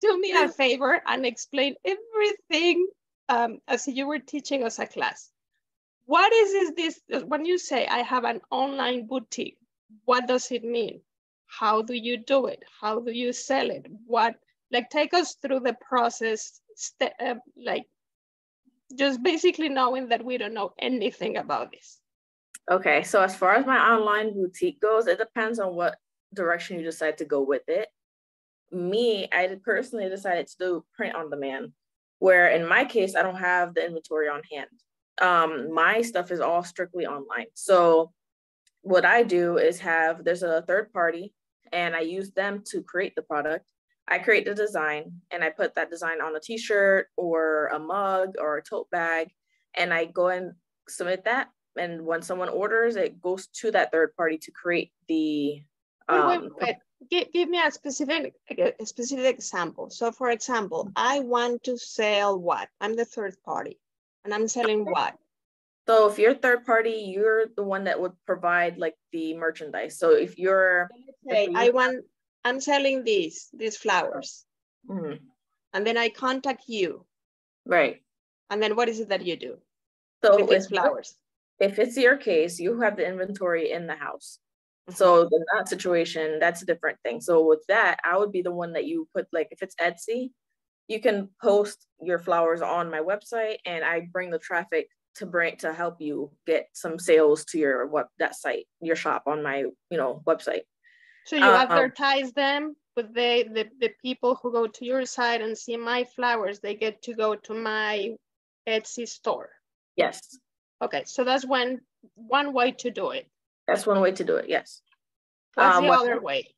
do 0.02 0.20
me 0.20 0.32
a 0.32 0.50
favor 0.50 1.02
and 1.06 1.26
explain 1.26 1.76
everything 1.86 2.88
um, 3.28 3.60
as 3.68 3.88
you 3.88 4.08
were 4.08 4.20
teaching 4.20 4.64
us 4.64 4.80
a 4.80 4.88
class. 4.88 5.30
What 6.06 6.34
is 6.34 6.74
this, 6.76 7.00
when 7.26 7.46
you 7.46 7.60
say 7.60 7.86
I 7.86 8.00
have 8.00 8.24
an 8.24 8.42
online 8.50 9.06
boutique, 9.06 9.58
what 10.06 10.28
does 10.28 10.52
it 10.52 10.64
mean? 10.64 11.02
How 11.50 11.82
do 11.82 11.94
you 11.94 12.18
do 12.18 12.46
it? 12.46 12.64
How 12.80 13.00
do 13.00 13.12
you 13.12 13.34
sell 13.34 13.70
it? 13.70 13.88
What, 14.06 14.36
like 14.72 14.90
take 14.90 15.14
us 15.14 15.36
through 15.42 15.62
the 15.62 15.76
process, 15.82 16.62
uh, 17.02 17.36
like 17.58 17.86
just 18.96 19.22
basically 19.24 19.70
knowing 19.70 20.10
that 20.10 20.24
we 20.24 20.38
don't 20.38 20.54
know 20.54 20.74
anything 20.80 21.38
about 21.38 21.72
this. 21.72 22.00
Okay, 22.70 23.02
so 23.02 23.22
as 23.22 23.36
far 23.36 23.56
as 23.56 23.66
my 23.66 23.78
online 23.78 24.34
boutique 24.34 24.80
goes, 24.80 25.08
it 25.08 25.18
depends 25.18 25.60
on 25.60 25.76
what 25.76 25.98
direction 26.34 26.78
you 26.78 26.86
decide 26.86 27.18
to 27.18 27.26
go 27.26 27.42
with 27.42 27.64
it. 27.68 27.88
Me, 28.72 29.28
I 29.32 29.58
personally 29.64 30.08
decided 30.08 30.48
to 30.48 30.58
do 30.60 30.86
print 30.96 31.16
on 31.16 31.32
demand, 31.32 31.74
where 32.20 32.50
in 32.50 32.68
my 32.68 32.86
case, 32.86 33.16
I 33.16 33.24
don't 33.24 33.40
have 33.40 33.74
the 33.74 33.84
inventory 33.84 34.30
on 34.30 34.42
hand. 34.52 34.70
Um, 35.20 35.74
my 35.74 36.02
stuff 36.04 36.30
is 36.32 36.40
all 36.40 36.64
strictly 36.64 37.08
online. 37.08 37.48
So 37.56 38.14
what 38.82 39.04
I 39.04 39.24
do 39.24 39.58
is 39.58 39.80
have 39.80 40.24
there's 40.24 40.44
a 40.44 40.62
third 40.62 40.94
party 40.94 41.34
and 41.74 41.96
I 41.96 42.02
use 42.02 42.32
them 42.32 42.64
to 42.72 42.82
create 42.82 43.16
the 43.16 43.22
product. 43.22 43.66
I 44.08 44.18
create 44.18 44.46
the 44.46 44.56
design 44.56 45.14
and 45.32 45.44
I 45.44 45.50
put 45.50 45.76
that 45.76 45.92
design 45.92 46.20
on 46.22 46.36
a 46.36 46.40
t-shirt 46.40 47.08
or 47.16 47.68
a 47.68 47.80
mug 47.80 48.36
or 48.40 48.58
a 48.58 48.64
tote 48.64 48.90
bag 48.90 49.30
and 49.76 49.94
I 49.94 50.06
go 50.06 50.30
and 50.30 50.54
submit 50.88 51.26
that 51.26 51.50
and 51.78 52.06
when 52.06 52.22
someone 52.22 52.50
orders 52.50 52.96
it 52.96 53.22
goes 53.22 53.48
to 53.48 53.72
that 53.72 53.92
third 53.92 54.16
party 54.16 54.38
to 54.38 54.52
create 54.52 54.92
the 55.08 55.62
um, 56.08 56.28
wait, 56.28 56.42
wait, 56.42 56.52
wait. 56.62 56.76
Give, 57.10 57.32
give 57.32 57.50
me 57.50 57.62
a 57.62 57.72
specific 57.72 58.34
a 58.50 58.86
specific 58.86 59.26
example 59.26 59.90
so 59.90 60.12
for 60.12 60.30
example 60.30 60.92
i 60.96 61.20
want 61.22 61.64
to 61.64 61.78
sell 61.78 62.38
what 62.38 62.68
i'm 62.82 62.96
the 62.96 63.06
third 63.06 63.36
party 63.46 63.80
and 64.26 64.34
i'm 64.34 64.48
selling 64.48 64.84
what 64.84 65.16
so 65.88 66.10
if 66.10 66.20
you're 66.20 66.34
third 66.34 66.66
party 66.66 67.12
you're 67.14 67.46
the 67.56 67.64
one 67.64 67.84
that 67.86 68.00
would 68.00 68.14
provide 68.26 68.78
like 68.78 68.96
the 69.12 69.36
merchandise 69.36 69.98
so 69.98 70.12
if 70.12 70.38
you're 70.38 70.90
say 71.28 71.48
i 71.56 71.70
want 71.70 72.04
i'm 72.46 72.60
selling 72.62 73.04
these 73.04 73.50
these 73.54 73.78
flowers 73.78 74.46
mm-hmm. 74.90 75.16
and 75.74 75.88
then 75.88 75.98
i 75.98 76.10
contact 76.10 76.64
you 76.68 77.06
right 77.66 78.02
and 78.50 78.62
then 78.62 78.76
what 78.76 78.90
is 78.90 79.00
it 79.00 79.10
that 79.10 79.26
you 79.26 79.36
do 79.36 79.58
so 80.24 80.38
with 80.38 80.50
these 80.50 80.68
flowers 80.68 81.16
if 81.60 81.78
it's 81.78 81.98
your 81.98 82.18
case, 82.18 82.60
you 82.60 82.80
have 82.80 82.96
the 82.96 83.08
inventory 83.08 83.72
in 83.72 83.86
the 83.86 83.96
house. 83.96 84.40
Mm-hmm. 84.90 84.96
So 84.96 85.24
in 85.24 85.46
that 85.56 85.68
situation, 85.68 86.40
that's 86.40 86.62
a 86.62 86.66
different 86.66 86.98
thing. 87.04 87.22
So 87.22 87.46
with 87.46 87.64
that, 87.68 88.00
I 88.04 88.18
would 88.18 88.32
be 88.32 88.42
the 88.42 88.52
one 88.52 88.74
that 88.74 88.86
you 88.86 89.08
put 89.14 89.28
like 89.34 89.50
if 89.52 89.62
it's 89.62 89.76
Etsy, 89.76 90.32
you 90.88 91.00
can 91.00 91.30
post 91.42 91.86
your 92.02 92.20
flowers 92.20 92.62
on 92.62 92.90
my 92.90 93.00
website 93.00 93.58
and 93.66 93.84
I 93.84 94.08
bring 94.12 94.32
the 94.32 94.40
traffic 94.40 94.88
to 95.20 95.26
bring 95.26 95.56
to 95.58 95.72
help 95.72 96.02
you 96.02 96.32
get 96.48 96.68
some 96.74 96.98
sales 96.98 97.46
to 97.46 97.60
your 97.60 97.88
what 97.88 98.08
that 98.18 98.36
site, 98.36 98.68
your 98.82 98.96
shop 98.96 99.24
on 99.28 99.44
my, 99.44 99.58
you 99.92 99.98
know, 99.98 100.22
website. 100.28 100.64
So 101.26 101.36
you 101.36 101.44
um, 101.44 101.56
advertise 101.56 102.32
them 102.34 102.76
with 102.96 103.14
the, 103.14 103.46
the 103.54 103.66
the 103.80 103.92
people 104.02 104.40
who 104.42 104.52
go 104.52 104.68
to 104.68 104.86
your 104.86 105.06
site 105.06 105.42
and 105.42 105.58
see 105.58 105.78
my 105.78 106.06
flowers, 106.16 106.60
they 106.60 106.76
get 106.76 107.02
to 107.04 107.14
go 107.14 107.36
to 107.36 107.54
my 107.54 108.16
Etsy 108.68 109.08
store. 109.08 109.50
Yes. 109.96 110.20
Okay, 110.82 111.04
so 111.06 111.24
that's 111.24 111.46
one 111.46 111.80
one 112.16 112.54
way 112.54 112.72
to 112.72 112.90
do 112.90 113.12
it. 113.12 113.28
That's 113.68 113.86
one 113.86 114.02
way 114.02 114.12
to 114.14 114.24
do 114.24 114.36
it. 114.38 114.50
Yes. 114.50 114.82
What's 115.56 115.78
um, 115.78 115.84
the 115.84 115.90
what, 115.90 116.02
other 116.02 116.22
way? 116.22 116.56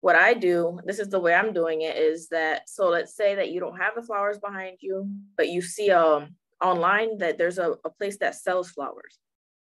What 0.00 0.16
I 0.16 0.34
do, 0.34 0.80
this 0.84 0.98
is 0.98 1.08
the 1.08 1.20
way 1.20 1.34
I'm 1.34 1.52
doing 1.52 1.82
it, 1.82 1.96
is 1.96 2.28
that 2.28 2.68
so 2.68 2.88
let's 2.88 3.14
say 3.14 3.34
that 3.34 3.50
you 3.50 3.60
don't 3.60 3.76
have 3.78 3.94
the 3.94 4.02
flowers 4.02 4.38
behind 4.38 4.78
you, 4.80 5.08
but 5.36 5.48
you 5.48 5.60
see 5.60 5.90
um 5.90 6.34
online 6.62 7.18
that 7.18 7.38
there's 7.38 7.58
a, 7.58 7.76
a 7.84 7.90
place 7.90 8.18
that 8.18 8.34
sells 8.34 8.70
flowers. 8.70 9.18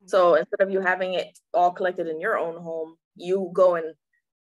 So 0.07 0.35
instead 0.35 0.61
of 0.61 0.71
you 0.71 0.81
having 0.81 1.15
it 1.15 1.39
all 1.55 1.71
collected 1.71 2.09
in 2.09 2.21
your 2.21 2.39
own 2.39 2.61
home, 2.61 2.97
you 3.17 3.51
go 3.53 3.77
and 3.77 3.95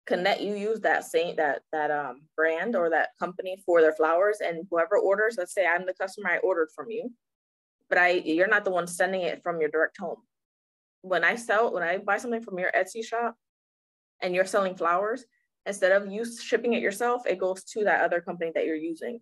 connect 0.06 0.40
you 0.40 0.54
use 0.54 0.80
that 0.80 1.04
same 1.04 1.36
that 1.36 1.60
that 1.70 1.90
um 1.90 2.22
brand 2.34 2.74
or 2.74 2.88
that 2.88 3.10
company 3.18 3.62
for 3.66 3.82
their 3.82 3.92
flowers 3.92 4.38
and 4.42 4.66
whoever 4.70 4.96
orders 4.96 5.34
let's 5.36 5.52
say 5.52 5.66
i'm 5.66 5.84
the 5.84 5.92
customer 6.00 6.30
i 6.30 6.38
ordered 6.38 6.70
from 6.74 6.88
you 6.88 7.10
but 7.88 7.98
I 7.98 8.10
you're 8.10 8.48
not 8.48 8.64
the 8.64 8.70
one 8.70 8.86
sending 8.86 9.22
it 9.22 9.42
from 9.42 9.60
your 9.60 9.70
direct 9.70 9.98
home. 9.98 10.18
When 11.02 11.24
I 11.24 11.36
sell, 11.36 11.72
when 11.72 11.82
I 11.82 11.98
buy 11.98 12.18
something 12.18 12.42
from 12.42 12.58
your 12.58 12.72
Etsy 12.72 13.04
shop 13.04 13.36
and 14.20 14.34
you're 14.34 14.44
selling 14.44 14.74
flowers, 14.74 15.24
instead 15.64 15.92
of 15.92 16.10
you 16.10 16.24
shipping 16.24 16.74
it 16.74 16.82
yourself, 16.82 17.22
it 17.26 17.38
goes 17.38 17.64
to 17.64 17.84
that 17.84 18.02
other 18.02 18.20
company 18.20 18.52
that 18.54 18.64
you're 18.64 18.74
using. 18.74 19.20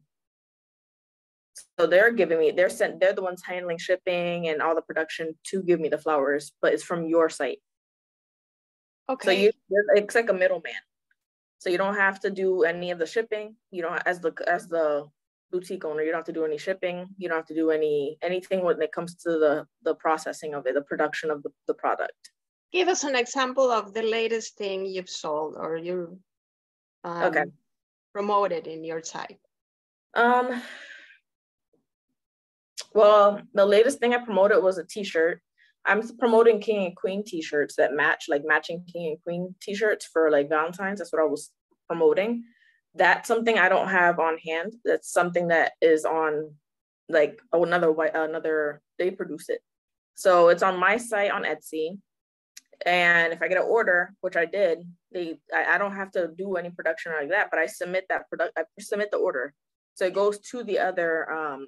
So 1.78 1.86
they're 1.86 2.12
giving 2.12 2.38
me, 2.38 2.50
they're 2.50 2.68
sent, 2.68 3.00
they're 3.00 3.12
the 3.12 3.22
ones 3.22 3.42
handling 3.44 3.78
shipping 3.78 4.48
and 4.48 4.60
all 4.60 4.74
the 4.74 4.82
production 4.82 5.34
to 5.48 5.62
give 5.62 5.80
me 5.80 5.88
the 5.88 5.98
flowers, 5.98 6.52
but 6.60 6.72
it's 6.72 6.82
from 6.82 7.06
your 7.06 7.28
site. 7.28 7.58
Okay. 9.08 9.26
So 9.26 9.30
you, 9.30 9.52
it's 9.94 10.14
like 10.14 10.28
a 10.28 10.34
middleman. 10.34 10.72
So 11.58 11.70
you 11.70 11.78
don't 11.78 11.96
have 11.96 12.20
to 12.20 12.30
do 12.30 12.64
any 12.64 12.90
of 12.90 12.98
the 12.98 13.06
shipping. 13.06 13.56
You 13.70 13.82
don't 13.82 14.02
as 14.06 14.20
the 14.20 14.32
as 14.46 14.68
the 14.68 15.08
boutique 15.50 15.84
owner 15.84 16.02
you 16.02 16.10
don't 16.10 16.18
have 16.18 16.26
to 16.26 16.32
do 16.32 16.44
any 16.44 16.58
shipping 16.58 17.06
you 17.18 17.28
don't 17.28 17.38
have 17.38 17.46
to 17.46 17.54
do 17.54 17.70
any 17.70 18.18
anything 18.22 18.64
when 18.64 18.80
it 18.82 18.92
comes 18.92 19.14
to 19.14 19.30
the 19.30 19.66
the 19.82 19.94
processing 19.94 20.54
of 20.54 20.66
it 20.66 20.74
the 20.74 20.82
production 20.82 21.30
of 21.30 21.42
the, 21.42 21.50
the 21.66 21.74
product 21.74 22.30
give 22.72 22.88
us 22.88 23.04
an 23.04 23.14
example 23.14 23.70
of 23.70 23.94
the 23.94 24.02
latest 24.02 24.56
thing 24.56 24.84
you've 24.84 25.08
sold 25.08 25.54
or 25.56 25.76
you 25.76 26.18
um, 27.04 27.22
okay 27.22 27.44
promoted 28.12 28.66
in 28.66 28.82
your 28.82 29.02
site 29.02 29.38
um 30.14 30.62
well 32.96 33.40
the 33.54 33.66
latest 33.66 33.98
thing 33.98 34.14
i 34.14 34.18
promoted 34.18 34.62
was 34.62 34.78
a 34.78 34.84
t-shirt 34.84 35.40
i'm 35.84 36.00
promoting 36.18 36.60
king 36.60 36.86
and 36.86 36.96
queen 36.96 37.22
t-shirts 37.24 37.76
that 37.76 37.94
match 37.94 38.24
like 38.28 38.42
matching 38.44 38.84
king 38.92 39.08
and 39.08 39.22
queen 39.22 39.54
t-shirts 39.60 40.04
for 40.12 40.30
like 40.30 40.48
valentine's 40.48 40.98
that's 40.98 41.12
what 41.12 41.22
i 41.22 41.24
was 41.24 41.50
promoting 41.86 42.44
that's 42.96 43.28
something 43.28 43.58
I 43.58 43.68
don't 43.68 43.88
have 43.88 44.18
on 44.18 44.38
hand. 44.38 44.74
That's 44.84 45.12
something 45.12 45.48
that 45.48 45.72
is 45.80 46.04
on 46.04 46.52
like 47.08 47.38
another 47.52 47.92
white 47.92 48.14
another 48.14 48.80
they 48.98 49.10
produce 49.10 49.48
it. 49.48 49.60
So 50.14 50.48
it's 50.48 50.62
on 50.62 50.78
my 50.78 50.96
site 50.96 51.30
on 51.30 51.44
Etsy. 51.44 51.98
And 52.84 53.32
if 53.32 53.40
I 53.40 53.48
get 53.48 53.58
an 53.58 53.68
order, 53.68 54.12
which 54.20 54.36
I 54.36 54.44
did, 54.44 54.80
they 55.12 55.38
I, 55.54 55.74
I 55.74 55.78
don't 55.78 55.94
have 55.94 56.10
to 56.12 56.30
do 56.36 56.56
any 56.56 56.70
production 56.70 57.12
like 57.12 57.30
that, 57.30 57.48
but 57.50 57.60
I 57.60 57.66
submit 57.66 58.06
that 58.08 58.28
product, 58.28 58.58
I 58.58 58.64
submit 58.80 59.10
the 59.10 59.18
order. 59.18 59.54
So 59.94 60.04
it 60.06 60.14
goes 60.14 60.38
to 60.50 60.62
the 60.62 60.78
other 60.78 61.30
um, 61.30 61.66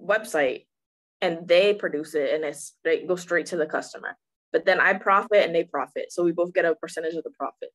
website 0.00 0.66
and 1.20 1.46
they 1.48 1.74
produce 1.74 2.14
it 2.14 2.34
and 2.34 2.44
it's 2.44 2.74
it 2.84 3.08
goes 3.08 3.22
straight 3.22 3.46
to 3.46 3.56
the 3.56 3.66
customer. 3.66 4.16
But 4.52 4.64
then 4.64 4.80
I 4.80 4.94
profit 4.94 5.44
and 5.44 5.54
they 5.54 5.64
profit. 5.64 6.12
So 6.12 6.22
we 6.22 6.32
both 6.32 6.52
get 6.52 6.64
a 6.64 6.74
percentage 6.74 7.14
of 7.14 7.24
the 7.24 7.30
profit. 7.30 7.70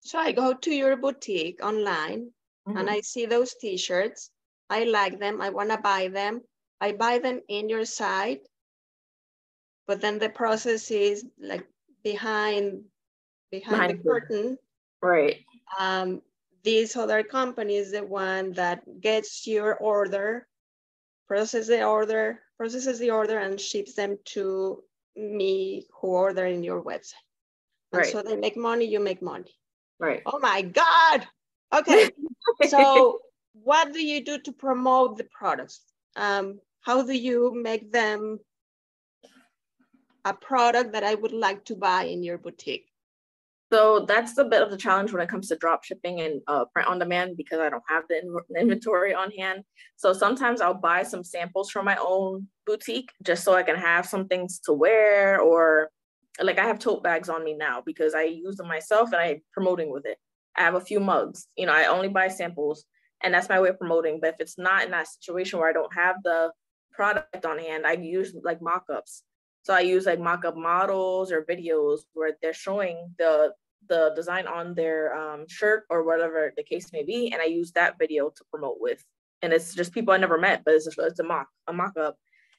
So 0.00 0.18
I 0.18 0.32
go 0.32 0.52
to 0.52 0.70
your 0.70 0.96
boutique 0.96 1.64
online 1.64 2.30
mm-hmm. 2.66 2.76
and 2.76 2.90
I 2.90 3.00
see 3.00 3.26
those 3.26 3.54
t-shirts. 3.54 4.30
I 4.68 4.84
like 4.84 5.20
them. 5.20 5.40
I 5.40 5.50
want 5.50 5.70
to 5.70 5.78
buy 5.78 6.08
them. 6.08 6.42
I 6.80 6.92
buy 6.92 7.18
them 7.18 7.40
in 7.48 7.68
your 7.68 7.84
site. 7.84 8.48
But 9.86 10.00
then 10.00 10.18
the 10.18 10.30
process 10.30 10.90
is 10.90 11.24
like 11.38 11.66
behind 12.02 12.82
behind, 13.50 13.72
behind 13.72 13.98
the 13.98 14.02
curtain. 14.02 14.58
Right. 15.00 15.44
Um, 15.78 16.22
this 16.64 16.96
other 16.96 17.22
company 17.22 17.76
is 17.76 17.92
the 17.92 18.04
one 18.04 18.52
that 18.52 18.82
gets 19.00 19.46
your 19.46 19.76
order, 19.76 20.46
processes 21.26 21.68
the 21.68 21.84
order, 21.84 22.40
processes 22.56 22.98
the 22.98 23.10
order 23.10 23.38
and 23.38 23.60
ships 23.60 23.94
them 23.94 24.18
to 24.24 24.82
me 25.16 25.86
who 26.00 26.08
order 26.08 26.46
in 26.46 26.62
your 26.62 26.82
website. 26.82 27.14
And 27.92 28.02
right. 28.02 28.12
so 28.12 28.22
they 28.22 28.36
make 28.36 28.56
money, 28.56 28.86
you 28.86 29.00
make 29.00 29.22
money. 29.22 29.54
Right. 29.98 30.22
Oh 30.26 30.38
my 30.38 30.62
God. 30.62 31.26
Okay. 31.72 32.10
so 32.68 33.20
what 33.52 33.92
do 33.92 34.04
you 34.04 34.24
do 34.24 34.38
to 34.40 34.52
promote 34.52 35.16
the 35.16 35.24
products? 35.24 35.80
Um, 36.16 36.60
how 36.80 37.02
do 37.02 37.12
you 37.12 37.54
make 37.54 37.92
them 37.92 38.40
a 40.24 40.34
product 40.34 40.92
that 40.92 41.04
I 41.04 41.14
would 41.14 41.32
like 41.32 41.64
to 41.66 41.76
buy 41.76 42.04
in 42.04 42.22
your 42.22 42.38
boutique? 42.38 42.88
So 43.74 44.04
that's 44.06 44.38
a 44.38 44.44
bit 44.44 44.62
of 44.62 44.70
the 44.70 44.76
challenge 44.76 45.12
when 45.12 45.20
it 45.20 45.28
comes 45.28 45.48
to 45.48 45.56
drop 45.56 45.82
shipping 45.82 46.20
and 46.20 46.40
uh, 46.46 46.64
print 46.66 46.88
on 46.88 47.00
demand 47.00 47.36
because 47.36 47.58
I 47.58 47.70
don't 47.70 47.82
have 47.88 48.04
the 48.08 48.20
in- 48.20 48.56
inventory 48.56 49.12
on 49.12 49.32
hand. 49.32 49.64
So 49.96 50.12
sometimes 50.12 50.60
I'll 50.60 50.74
buy 50.74 51.02
some 51.02 51.24
samples 51.24 51.72
from 51.72 51.84
my 51.84 51.96
own 51.96 52.46
boutique 52.68 53.10
just 53.24 53.42
so 53.42 53.52
I 53.52 53.64
can 53.64 53.74
have 53.74 54.06
some 54.06 54.28
things 54.28 54.60
to 54.66 54.72
wear 54.72 55.40
or 55.40 55.90
like 56.40 56.60
I 56.60 56.66
have 56.66 56.78
tote 56.78 57.02
bags 57.02 57.28
on 57.28 57.42
me 57.42 57.54
now 57.54 57.82
because 57.84 58.14
I 58.14 58.22
use 58.22 58.54
them 58.54 58.68
myself 58.68 59.10
and 59.12 59.20
I'm 59.20 59.42
promoting 59.52 59.90
with 59.90 60.06
it. 60.06 60.18
I 60.56 60.62
have 60.62 60.76
a 60.76 60.80
few 60.80 61.00
mugs. 61.00 61.48
You 61.56 61.66
know, 61.66 61.72
I 61.72 61.86
only 61.86 62.06
buy 62.06 62.28
samples 62.28 62.84
and 63.24 63.34
that's 63.34 63.48
my 63.48 63.58
way 63.58 63.70
of 63.70 63.78
promoting. 63.80 64.20
But 64.20 64.34
if 64.34 64.36
it's 64.38 64.56
not 64.56 64.84
in 64.84 64.92
that 64.92 65.08
situation 65.08 65.58
where 65.58 65.68
I 65.68 65.72
don't 65.72 65.94
have 65.94 66.14
the 66.22 66.52
product 66.92 67.44
on 67.44 67.58
hand, 67.58 67.88
I 67.88 67.94
use 67.94 68.36
like 68.44 68.62
mock-ups. 68.62 69.24
So 69.64 69.74
I 69.74 69.80
use 69.80 70.06
like 70.06 70.20
mock-up 70.20 70.56
models 70.56 71.32
or 71.32 71.44
videos 71.44 72.02
where 72.12 72.36
they're 72.40 72.54
showing 72.54 73.12
the 73.18 73.52
the 73.88 74.12
design 74.14 74.46
on 74.46 74.74
their 74.74 75.14
um, 75.14 75.46
shirt 75.48 75.84
or 75.90 76.04
whatever 76.04 76.52
the 76.56 76.62
case 76.62 76.92
may 76.92 77.02
be, 77.02 77.32
and 77.32 77.40
I 77.40 77.46
use 77.46 77.72
that 77.72 77.98
video 77.98 78.30
to 78.30 78.44
promote 78.50 78.76
with. 78.80 79.04
And 79.42 79.52
it's 79.52 79.74
just 79.74 79.92
people 79.92 80.14
I 80.14 80.16
never 80.16 80.38
met, 80.38 80.62
but 80.64 80.74
it's, 80.74 80.88
it's 80.98 81.20
a 81.20 81.24
mock 81.24 81.48
a 81.66 81.72
mock 81.72 81.96
up, 81.96 82.16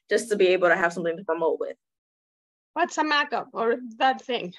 just 0.08 0.28
to 0.30 0.36
be 0.36 0.48
able 0.48 0.68
to 0.68 0.76
have 0.76 0.92
something 0.92 1.16
to 1.16 1.24
promote 1.24 1.58
with. 1.58 1.76
What's 2.74 2.98
a 2.98 3.04
mock 3.04 3.32
up 3.32 3.48
or 3.52 3.76
that 3.98 4.22
thing? 4.22 4.52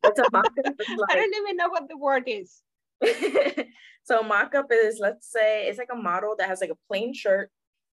What's 0.00 0.18
a 0.18 0.24
mock 0.32 0.46
up? 0.46 0.74
Like, 0.78 0.78
I 1.10 1.14
don't 1.14 1.34
even 1.36 1.56
know 1.56 1.68
what 1.68 1.88
the 1.88 1.98
word 1.98 2.24
is. 2.26 2.62
so 4.02 4.22
mock 4.22 4.54
up 4.54 4.66
is 4.70 4.98
let's 5.00 5.30
say 5.30 5.66
it's 5.66 5.78
like 5.78 5.88
a 5.92 5.96
model 5.96 6.34
that 6.38 6.48
has 6.48 6.60
like 6.60 6.70
a 6.70 6.78
plain 6.88 7.14
shirt, 7.14 7.50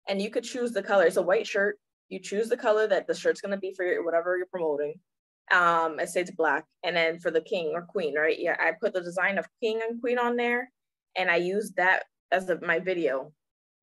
and 0.09 0.21
you 0.21 0.30
could 0.30 0.44
choose 0.44 0.73
the 0.73 0.83
color. 0.83 1.04
It's 1.04 1.16
a 1.16 1.23
white 1.23 1.47
shirt. 1.47 1.78
You 2.11 2.21
choose 2.21 2.49
the 2.49 2.56
color 2.56 2.87
that 2.87 3.06
the 3.06 3.14
shirt's 3.14 3.40
gonna 3.40 3.56
be 3.56 3.73
for 3.75 3.85
your, 3.85 4.04
whatever 4.04 4.37
you're 4.37 4.47
promoting 4.47 4.94
um 5.53 5.99
say 6.07 6.23
it's 6.23 6.31
black 6.31 6.65
and 6.85 6.97
then 6.97 7.19
for 7.19 7.31
the 7.31 7.41
king 7.41 7.73
or 7.75 7.83
queen 7.83 8.17
right? 8.17 8.39
Yeah 8.39 8.57
i 8.59 8.73
put 8.73 8.95
the 8.95 9.03
design 9.03 9.39
of 9.39 9.47
king 9.63 9.81
and 9.87 10.01
queen 10.01 10.19
on 10.19 10.37
there 10.37 10.71
and 11.17 11.31
i 11.31 11.37
use 11.37 11.73
that 11.77 12.05
as 12.33 12.47
the, 12.47 12.61
my 12.61 12.81
video. 12.81 13.33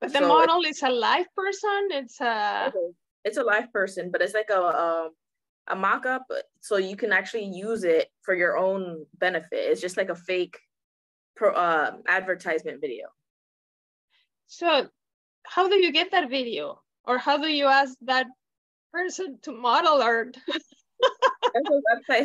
But 0.02 0.12
the 0.14 0.20
so 0.20 0.28
model 0.28 0.62
is 0.66 0.82
a 0.82 0.90
live 0.90 1.28
person 1.36 1.90
it's 1.92 2.20
a 2.20 2.72
it's 3.24 3.38
a 3.38 3.44
live 3.44 3.72
person 3.72 4.10
but 4.12 4.22
it's 4.22 4.34
like 4.34 4.50
a, 4.50 4.60
a 4.60 5.10
a 5.68 5.76
mock-up 5.76 6.26
so 6.60 6.78
you 6.78 6.96
can 6.96 7.12
actually 7.12 7.46
use 7.46 7.84
it 7.84 8.10
for 8.24 8.34
your 8.34 8.58
own 8.58 9.06
benefit. 9.20 9.48
It's 9.54 9.82
just 9.82 9.98
like 9.98 10.10
a 10.10 10.16
fake 10.16 10.60
pro, 11.36 11.54
uh, 11.54 11.98
advertisement 12.08 12.82
video. 12.82 13.08
So 14.48 14.88
how 15.44 15.70
do 15.70 15.76
you 15.76 15.92
get 15.92 16.12
that 16.12 16.30
video? 16.30 16.82
Or 17.06 17.18
how 17.18 17.38
do 17.38 17.48
you 17.48 17.66
ask 17.66 17.96
that 18.02 18.28
person 18.92 19.40
to 19.44 19.52
model 19.52 20.02
or 20.02 20.32
I'm 21.54 21.64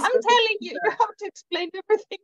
telling 0.00 0.56
you, 0.61 0.73
you 0.73 0.90
have 0.90 1.16
to 1.18 1.26
explain 1.26 1.71
everything 1.75 2.18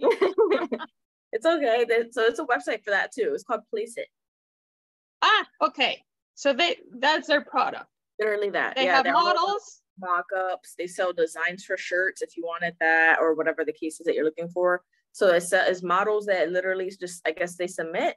to 0.00 0.68
me. 0.70 0.78
it's 1.32 1.46
okay. 1.46 1.86
So 2.10 2.22
it's 2.22 2.38
a 2.38 2.44
website 2.44 2.84
for 2.84 2.90
that 2.90 3.12
too. 3.12 3.32
It's 3.34 3.44
called 3.44 3.60
Placeit. 3.74 4.06
Ah, 5.22 5.46
okay. 5.62 6.02
So 6.34 6.52
they 6.52 6.76
that's 6.98 7.26
their 7.26 7.42
product. 7.42 7.86
Literally 8.20 8.50
that. 8.50 8.76
They 8.76 8.84
yeah, 8.84 8.96
have 8.96 9.06
models. 9.06 9.82
Mock-ups. 10.00 10.74
They 10.78 10.86
sell 10.86 11.12
designs 11.12 11.64
for 11.64 11.76
shirts 11.76 12.22
if 12.22 12.36
you 12.36 12.44
wanted 12.44 12.74
that 12.78 13.18
or 13.20 13.34
whatever 13.34 13.64
the 13.64 13.72
cases 13.72 14.06
that 14.06 14.14
you're 14.14 14.24
looking 14.24 14.48
for. 14.48 14.82
So 15.10 15.28
it's, 15.34 15.52
it's 15.52 15.82
models 15.82 16.26
that 16.26 16.50
literally 16.50 16.92
just 17.00 17.26
I 17.26 17.32
guess 17.32 17.56
they 17.56 17.66
submit 17.66 18.14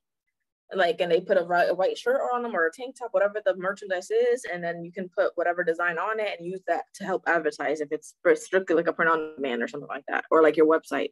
like 0.73 1.01
and 1.01 1.11
they 1.11 1.19
put 1.19 1.37
a, 1.37 1.69
a, 1.69 1.73
white 1.73 1.97
shirt 1.97 2.21
on 2.33 2.43
them 2.43 2.55
or 2.55 2.65
a 2.65 2.71
tank 2.71 2.95
top 2.97 3.09
whatever 3.11 3.41
the 3.45 3.55
merchandise 3.57 4.09
is 4.09 4.45
and 4.51 4.63
then 4.63 4.83
you 4.83 4.91
can 4.91 5.09
put 5.09 5.31
whatever 5.35 5.63
design 5.63 5.97
on 5.97 6.19
it 6.19 6.37
and 6.37 6.47
use 6.47 6.61
that 6.67 6.83
to 6.93 7.03
help 7.03 7.23
advertise 7.27 7.81
if 7.81 7.91
it's 7.91 8.15
strictly 8.35 8.75
like 8.75 8.87
a 8.87 8.93
print 8.93 9.11
on 9.11 9.33
demand 9.35 9.61
or 9.61 9.67
something 9.67 9.89
like 9.89 10.05
that 10.07 10.23
or 10.31 10.41
like 10.41 10.55
your 10.55 10.67
website. 10.67 11.11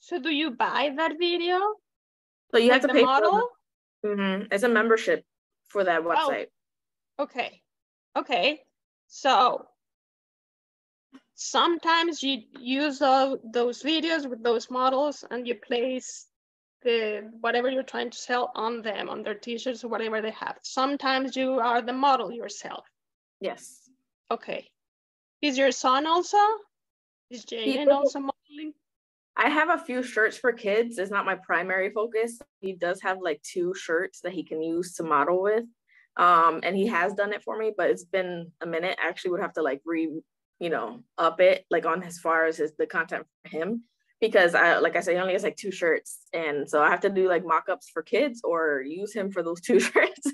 So 0.00 0.20
do 0.20 0.30
you 0.30 0.52
buy 0.52 0.92
that 0.96 1.18
video? 1.18 1.58
So 2.50 2.58
you 2.58 2.70
like 2.70 2.82
have 2.82 2.90
to 2.90 2.94
pay 2.94 3.04
model? 3.04 3.48
for, 4.00 4.16
mm-hmm. 4.16 4.44
it's 4.50 4.62
a 4.62 4.68
membership 4.68 5.24
for 5.68 5.84
that 5.84 6.02
oh, 6.04 6.08
website. 6.08 6.46
Oh. 7.18 7.24
okay. 7.24 7.60
Okay. 8.16 8.60
So 9.08 9.66
sometimes 11.34 12.22
you 12.22 12.42
use 12.58 13.02
all 13.02 13.38
those 13.44 13.82
videos 13.82 14.28
with 14.28 14.42
those 14.42 14.70
models 14.70 15.24
and 15.30 15.46
you 15.46 15.54
place 15.54 16.27
the 16.82 17.30
whatever 17.40 17.68
you're 17.68 17.82
trying 17.82 18.10
to 18.10 18.18
sell 18.18 18.52
on 18.54 18.82
them, 18.82 19.08
on 19.08 19.22
their 19.22 19.34
t-shirts 19.34 19.84
or 19.84 19.88
whatever 19.88 20.20
they 20.20 20.30
have. 20.30 20.58
Sometimes 20.62 21.36
you 21.36 21.58
are 21.58 21.82
the 21.82 21.92
model 21.92 22.32
yourself. 22.32 22.86
Yes. 23.40 23.88
Okay. 24.30 24.68
Is 25.42 25.58
your 25.58 25.72
son 25.72 26.06
also? 26.06 26.38
Is 27.30 27.44
Jaden 27.44 27.92
also 27.92 28.20
modeling? 28.20 28.72
I 29.36 29.48
have 29.50 29.70
a 29.70 29.78
few 29.78 30.02
shirts 30.02 30.36
for 30.36 30.52
kids. 30.52 30.98
It's 30.98 31.10
not 31.10 31.26
my 31.26 31.36
primary 31.36 31.90
focus. 31.90 32.40
He 32.60 32.72
does 32.72 33.00
have 33.02 33.18
like 33.22 33.40
two 33.42 33.72
shirts 33.74 34.20
that 34.22 34.32
he 34.32 34.42
can 34.42 34.60
use 34.62 34.94
to 34.94 35.04
model 35.04 35.42
with. 35.42 35.64
Um, 36.16 36.60
and 36.64 36.76
he 36.76 36.86
has 36.88 37.14
done 37.14 37.32
it 37.32 37.44
for 37.44 37.56
me, 37.56 37.72
but 37.76 37.90
it's 37.90 38.04
been 38.04 38.50
a 38.60 38.66
minute. 38.66 38.98
I 39.02 39.08
actually 39.08 39.32
would 39.32 39.40
have 39.40 39.52
to 39.52 39.62
like 39.62 39.80
re, 39.84 40.10
you 40.58 40.70
know, 40.70 41.04
up 41.16 41.40
it 41.40 41.64
like 41.70 41.86
on 41.86 42.02
as 42.02 42.18
far 42.18 42.46
as 42.46 42.56
his 42.56 42.72
the 42.76 42.86
content 42.86 43.26
for 43.44 43.56
him 43.56 43.84
because 44.20 44.54
I 44.54 44.78
like 44.78 44.96
I 44.96 45.00
said, 45.00 45.14
he 45.14 45.20
only 45.20 45.32
has 45.34 45.44
like 45.44 45.56
two 45.56 45.70
shirts, 45.70 46.18
and 46.32 46.68
so 46.68 46.82
I 46.82 46.90
have 46.90 47.00
to 47.00 47.10
do 47.10 47.28
like 47.28 47.44
mock-ups 47.44 47.88
for 47.92 48.02
kids 48.02 48.40
or 48.44 48.82
use 48.82 49.12
him 49.14 49.30
for 49.30 49.42
those 49.42 49.60
two 49.68 49.80
shirts 49.80 50.32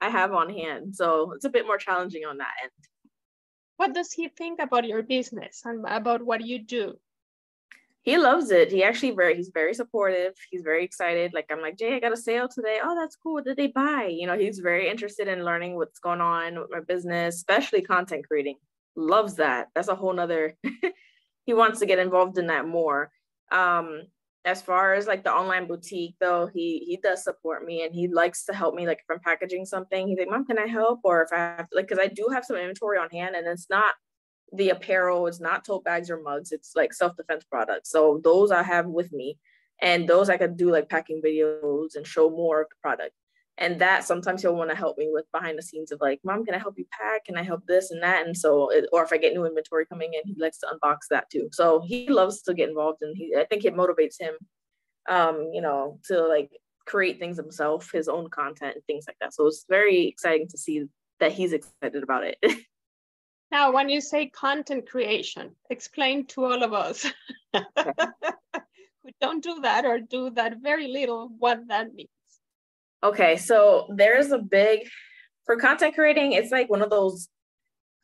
I 0.00 0.10
have 0.10 0.32
on 0.32 0.50
hand. 0.50 0.94
So 0.94 1.32
it's 1.32 1.44
a 1.44 1.50
bit 1.50 1.66
more 1.66 1.78
challenging 1.78 2.24
on 2.24 2.38
that 2.38 2.54
end. 2.62 2.72
What 3.78 3.94
does 3.94 4.12
he 4.12 4.28
think 4.28 4.60
about 4.60 4.86
your 4.86 5.02
business 5.02 5.62
and 5.64 5.84
about 5.86 6.22
what 6.24 6.46
you 6.46 6.62
do? 6.62 6.94
He 8.02 8.16
loves 8.16 8.52
it. 8.52 8.70
He 8.70 8.84
actually 8.84 9.10
very 9.10 9.34
he's 9.34 9.50
very 9.52 9.74
supportive. 9.74 10.34
He's 10.50 10.62
very 10.62 10.84
excited. 10.84 11.34
Like 11.34 11.46
I'm 11.50 11.60
like, 11.60 11.76
Jay, 11.76 11.96
I 11.96 12.00
got 12.00 12.12
a 12.12 12.16
sale 12.16 12.48
today. 12.48 12.78
Oh, 12.82 12.94
that's 12.94 13.16
cool. 13.16 13.34
What 13.34 13.44
did 13.44 13.56
they 13.56 13.66
buy? 13.66 14.04
You 14.04 14.28
know, 14.28 14.38
he's 14.38 14.60
very 14.60 14.88
interested 14.88 15.26
in 15.26 15.44
learning 15.44 15.74
what's 15.74 15.98
going 15.98 16.20
on 16.20 16.60
with 16.60 16.70
my 16.70 16.80
business, 16.80 17.34
especially 17.34 17.82
content 17.82 18.24
creating. 18.28 18.56
Loves 18.94 19.34
that. 19.34 19.68
That's 19.74 19.88
a 19.88 19.96
whole 19.96 20.12
nother 20.12 20.56
he 21.46 21.54
wants 21.54 21.78
to 21.78 21.86
get 21.86 22.00
involved 22.00 22.38
in 22.38 22.48
that 22.48 22.66
more. 22.66 23.10
Um, 23.52 24.02
as 24.44 24.62
far 24.62 24.94
as 24.94 25.08
like 25.08 25.24
the 25.24 25.32
online 25.32 25.66
boutique 25.66 26.14
though, 26.20 26.46
he 26.46 26.84
he 26.86 26.96
does 26.96 27.24
support 27.24 27.64
me 27.64 27.82
and 27.84 27.94
he 27.94 28.06
likes 28.06 28.44
to 28.44 28.54
help 28.54 28.74
me 28.74 28.86
like 28.86 28.98
if 28.98 29.10
I'm 29.10 29.20
packaging 29.20 29.64
something, 29.66 30.06
he's 30.08 30.18
like, 30.18 30.30
Mom, 30.30 30.46
can 30.46 30.58
I 30.58 30.66
help? 30.66 31.00
Or 31.02 31.22
if 31.22 31.32
I 31.32 31.36
have 31.36 31.68
to, 31.68 31.76
like 31.76 31.88
because 31.88 32.02
I 32.02 32.06
do 32.06 32.28
have 32.32 32.44
some 32.44 32.56
inventory 32.56 32.98
on 32.98 33.10
hand 33.10 33.34
and 33.34 33.46
it's 33.46 33.68
not 33.68 33.94
the 34.52 34.70
apparel, 34.70 35.26
it's 35.26 35.40
not 35.40 35.64
tote 35.64 35.84
bags 35.84 36.10
or 36.10 36.22
mugs, 36.22 36.52
it's 36.52 36.72
like 36.76 36.92
self-defense 36.92 37.44
products. 37.50 37.90
So 37.90 38.20
those 38.22 38.52
I 38.52 38.62
have 38.62 38.86
with 38.86 39.12
me. 39.12 39.38
And 39.82 40.08
those 40.08 40.30
I 40.30 40.38
could 40.38 40.56
do 40.56 40.70
like 40.70 40.88
packing 40.88 41.20
videos 41.22 41.96
and 41.96 42.06
show 42.06 42.30
more 42.30 42.66
product 42.80 43.12
and 43.58 43.80
that 43.80 44.04
sometimes 44.04 44.42
he'll 44.42 44.54
want 44.54 44.70
to 44.70 44.76
help 44.76 44.98
me 44.98 45.08
with 45.10 45.24
behind 45.32 45.58
the 45.58 45.62
scenes 45.62 45.90
of 45.90 46.00
like 46.00 46.20
mom 46.24 46.44
can 46.44 46.54
i 46.54 46.58
help 46.58 46.74
you 46.78 46.84
pack? 46.90 47.24
Can 47.24 47.36
i 47.36 47.42
help 47.42 47.66
this 47.66 47.90
and 47.90 48.02
that? 48.02 48.26
And 48.26 48.36
so 48.36 48.70
it, 48.70 48.86
or 48.92 49.02
if 49.04 49.12
i 49.12 49.16
get 49.16 49.34
new 49.34 49.46
inventory 49.46 49.86
coming 49.86 50.12
in 50.14 50.20
he 50.24 50.40
likes 50.40 50.58
to 50.58 50.66
unbox 50.66 50.98
that 51.10 51.30
too. 51.30 51.48
So 51.52 51.80
he 51.80 52.08
loves 52.08 52.42
to 52.42 52.54
get 52.54 52.68
involved 52.68 52.98
and 53.02 53.16
he 53.16 53.34
i 53.36 53.44
think 53.44 53.64
it 53.64 53.74
motivates 53.74 54.20
him 54.20 54.34
um 55.08 55.50
you 55.52 55.60
know 55.60 55.98
to 56.08 56.26
like 56.26 56.50
create 56.86 57.18
things 57.18 57.36
himself 57.36 57.90
his 57.92 58.08
own 58.08 58.28
content 58.30 58.74
and 58.74 58.84
things 58.84 59.04
like 59.06 59.16
that. 59.20 59.34
So 59.34 59.46
it's 59.46 59.64
very 59.68 60.06
exciting 60.06 60.48
to 60.48 60.58
see 60.58 60.84
that 61.20 61.32
he's 61.32 61.52
excited 61.52 62.02
about 62.02 62.24
it. 62.24 62.38
Now 63.52 63.70
when 63.72 63.88
you 63.88 64.00
say 64.00 64.26
content 64.26 64.88
creation 64.88 65.54
explain 65.70 66.26
to 66.26 66.44
all 66.44 66.64
of 66.64 66.72
us 66.72 67.06
who 67.54 69.10
don't 69.20 69.42
do 69.42 69.60
that 69.60 69.84
or 69.84 70.00
do 70.00 70.30
that 70.30 70.54
very 70.60 70.88
little 70.88 71.30
what 71.38 71.60
that 71.68 71.94
means 71.94 72.10
Okay, 73.04 73.36
so 73.36 73.86
there's 73.94 74.32
a 74.32 74.38
big 74.38 74.88
for 75.46 75.56
content 75.56 75.94
creating, 75.94 76.32
it's 76.32 76.50
like 76.50 76.68
one 76.68 76.82
of 76.82 76.90
those 76.90 77.28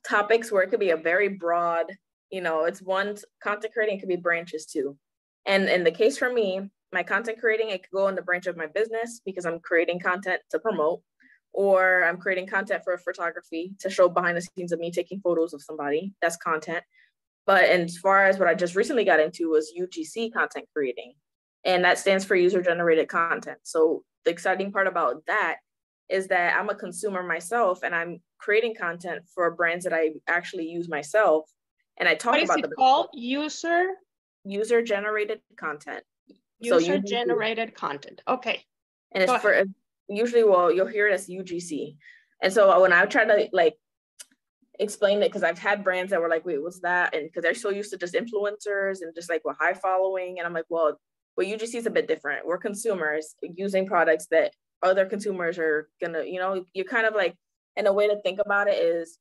topics 0.08 0.50
where 0.50 0.62
it 0.62 0.70
could 0.70 0.80
be 0.80 0.90
a 0.90 0.96
very 0.96 1.28
broad, 1.28 1.86
you 2.30 2.40
know, 2.40 2.64
it's 2.64 2.80
one 2.80 3.16
content 3.42 3.74
creating 3.74 3.98
could 3.98 4.08
be 4.08 4.16
branches 4.16 4.64
too. 4.64 4.96
And 5.44 5.68
in 5.68 5.84
the 5.84 5.90
case 5.90 6.16
for 6.16 6.32
me, 6.32 6.70
my 6.92 7.02
content 7.02 7.40
creating, 7.40 7.70
it 7.70 7.82
could 7.82 7.96
go 7.96 8.08
in 8.08 8.14
the 8.14 8.22
branch 8.22 8.46
of 8.46 8.56
my 8.56 8.66
business 8.66 9.20
because 9.24 9.44
I'm 9.44 9.58
creating 9.58 9.98
content 9.98 10.40
to 10.50 10.58
promote, 10.60 11.02
or 11.52 12.04
I'm 12.04 12.18
creating 12.18 12.46
content 12.46 12.82
for 12.84 12.96
photography 12.98 13.74
to 13.80 13.90
show 13.90 14.08
behind 14.08 14.36
the 14.36 14.42
scenes 14.42 14.72
of 14.72 14.78
me 14.78 14.92
taking 14.92 15.20
photos 15.20 15.52
of 15.52 15.62
somebody. 15.62 16.14
That's 16.22 16.36
content. 16.36 16.84
But 17.44 17.64
as 17.64 17.96
far 17.98 18.26
as 18.26 18.38
what 18.38 18.46
I 18.46 18.54
just 18.54 18.76
recently 18.76 19.04
got 19.04 19.18
into 19.18 19.50
was 19.50 19.72
UGC 19.76 20.32
content 20.32 20.66
creating. 20.72 21.14
And 21.64 21.84
that 21.84 21.98
stands 21.98 22.24
for 22.24 22.36
user 22.36 22.62
generated 22.62 23.08
content. 23.08 23.58
So 23.64 24.04
the 24.24 24.30
exciting 24.30 24.72
part 24.72 24.86
about 24.86 25.24
that 25.26 25.56
is 26.08 26.28
that 26.28 26.54
I'm 26.58 26.68
a 26.68 26.74
consumer 26.74 27.22
myself 27.22 27.80
and 27.82 27.94
I'm 27.94 28.20
creating 28.38 28.74
content 28.74 29.22
for 29.34 29.50
brands 29.50 29.84
that 29.84 29.92
I 29.92 30.10
actually 30.28 30.66
use 30.66 30.88
myself. 30.88 31.48
And 31.98 32.08
I 32.08 32.14
talk 32.14 32.32
what 32.32 32.44
about 32.44 32.58
is 32.58 32.64
it 32.64 32.70
called 32.76 33.08
user 33.14 33.86
user 34.44 34.82
generated 34.82 35.40
content. 35.56 36.02
User 36.58 36.96
so 36.96 36.98
generated 36.98 37.74
content. 37.74 38.22
Okay. 38.26 38.64
And 39.12 39.22
it's 39.22 39.42
for 39.42 39.64
usually 40.08 40.44
well 40.44 40.72
you'll 40.72 40.86
hear 40.86 41.08
it 41.08 41.14
as 41.14 41.28
UGC. 41.28 41.96
And 42.42 42.52
so 42.52 42.70
uh, 42.70 42.80
when 42.80 42.92
I 42.92 43.04
try 43.06 43.24
to 43.24 43.48
like 43.52 43.76
explain 44.78 45.22
it 45.22 45.28
because 45.28 45.42
I've 45.42 45.58
had 45.58 45.84
brands 45.84 46.10
that 46.10 46.20
were 46.20 46.28
like, 46.28 46.44
wait, 46.44 46.62
what's 46.62 46.80
that? 46.80 47.14
And 47.14 47.24
because 47.24 47.42
they're 47.42 47.54
so 47.54 47.70
used 47.70 47.90
to 47.92 47.96
just 47.96 48.14
influencers 48.14 49.02
and 49.02 49.14
just 49.14 49.30
like 49.30 49.42
with 49.44 49.56
high 49.58 49.74
following. 49.74 50.38
And 50.38 50.46
I'm 50.46 50.52
like, 50.52 50.64
well, 50.68 50.98
what 51.34 51.46
UGC 51.46 51.74
is 51.74 51.86
a 51.86 51.90
bit 51.90 52.08
different. 52.08 52.46
We're 52.46 52.58
consumers 52.58 53.34
using 53.42 53.86
products 53.86 54.26
that 54.30 54.52
other 54.82 55.06
consumers 55.06 55.58
are 55.58 55.88
gonna, 56.00 56.24
you 56.24 56.38
know, 56.38 56.64
you're 56.74 56.84
kind 56.84 57.06
of 57.06 57.14
like, 57.14 57.34
and 57.76 57.86
a 57.86 57.92
way 57.92 58.08
to 58.08 58.20
think 58.20 58.38
about 58.44 58.68
it 58.68 58.78
is 58.78 59.18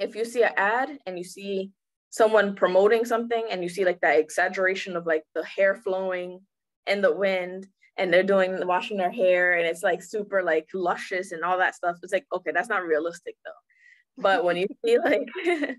if 0.00 0.14
you 0.14 0.24
see 0.24 0.42
an 0.42 0.52
ad 0.56 0.98
and 1.06 1.18
you 1.18 1.24
see 1.24 1.70
someone 2.10 2.56
promoting 2.56 3.04
something 3.04 3.44
and 3.50 3.62
you 3.62 3.68
see 3.68 3.84
like 3.84 4.00
that 4.00 4.18
exaggeration 4.18 4.96
of 4.96 5.06
like 5.06 5.22
the 5.34 5.44
hair 5.44 5.76
flowing 5.76 6.40
in 6.86 7.00
the 7.00 7.14
wind 7.14 7.66
and 7.96 8.12
they're 8.12 8.22
doing 8.22 8.66
washing 8.66 8.96
their 8.96 9.10
hair 9.10 9.58
and 9.58 9.66
it's 9.66 9.82
like 9.82 10.02
super 10.02 10.42
like 10.42 10.66
luscious 10.74 11.32
and 11.32 11.44
all 11.44 11.58
that 11.58 11.74
stuff 11.74 11.96
it's 12.02 12.12
like 12.12 12.26
okay 12.34 12.50
that's 12.52 12.68
not 12.68 12.84
realistic 12.84 13.36
though 13.44 14.22
but 14.22 14.44
when 14.44 14.56
you 14.56 14.66
see 14.84 14.98
like 14.98 15.28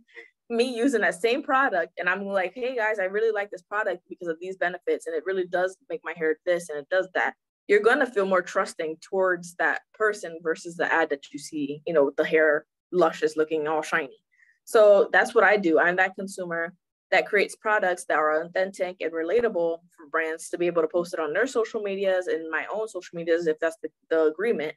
me 0.51 0.75
using 0.75 1.01
that 1.01 1.19
same 1.19 1.41
product 1.41 1.93
and 1.97 2.09
i'm 2.09 2.25
like 2.25 2.53
hey 2.53 2.75
guys 2.75 2.99
i 2.99 3.05
really 3.05 3.31
like 3.31 3.49
this 3.49 3.61
product 3.61 4.03
because 4.09 4.27
of 4.27 4.37
these 4.39 4.57
benefits 4.57 5.07
and 5.07 5.15
it 5.15 5.23
really 5.25 5.47
does 5.47 5.77
make 5.89 6.01
my 6.03 6.13
hair 6.15 6.37
this 6.45 6.69
and 6.69 6.77
it 6.77 6.87
does 6.89 7.07
that. 7.13 7.33
You're 7.67 7.79
to 7.81 8.05
feel 8.05 8.25
more 8.25 8.41
trusting 8.41 8.97
towards 9.01 9.55
that 9.55 9.81
person 9.93 10.39
versus 10.43 10.75
the 10.75 10.91
ad 10.91 11.09
that 11.09 11.31
you 11.31 11.39
see 11.39 11.81
you 11.87 11.93
know 11.93 12.05
with 12.05 12.17
the 12.17 12.25
hair 12.25 12.65
luscious 12.91 13.37
looking 13.37 13.67
all 13.67 13.81
shiny. 13.81 14.17
So 14.65 15.09
that's 15.11 15.33
what 15.33 15.43
i 15.43 15.57
do. 15.57 15.79
I'm 15.79 15.95
that 15.95 16.15
consumer 16.15 16.73
that 17.11 17.27
creates 17.27 17.55
products 17.55 18.05
that 18.05 18.17
are 18.17 18.41
authentic 18.41 18.97
and 19.01 19.11
relatable 19.11 19.79
for 19.95 20.09
brands 20.11 20.49
to 20.49 20.57
be 20.57 20.67
able 20.67 20.81
to 20.81 20.87
post 20.87 21.13
it 21.13 21.19
on 21.19 21.33
their 21.33 21.47
social 21.47 21.81
medias 21.81 22.27
and 22.27 22.49
my 22.49 22.65
own 22.73 22.87
social 22.87 23.17
medias 23.17 23.47
if 23.47 23.59
that's 23.59 23.77
the, 23.83 23.89
the 24.09 24.25
agreement 24.25 24.73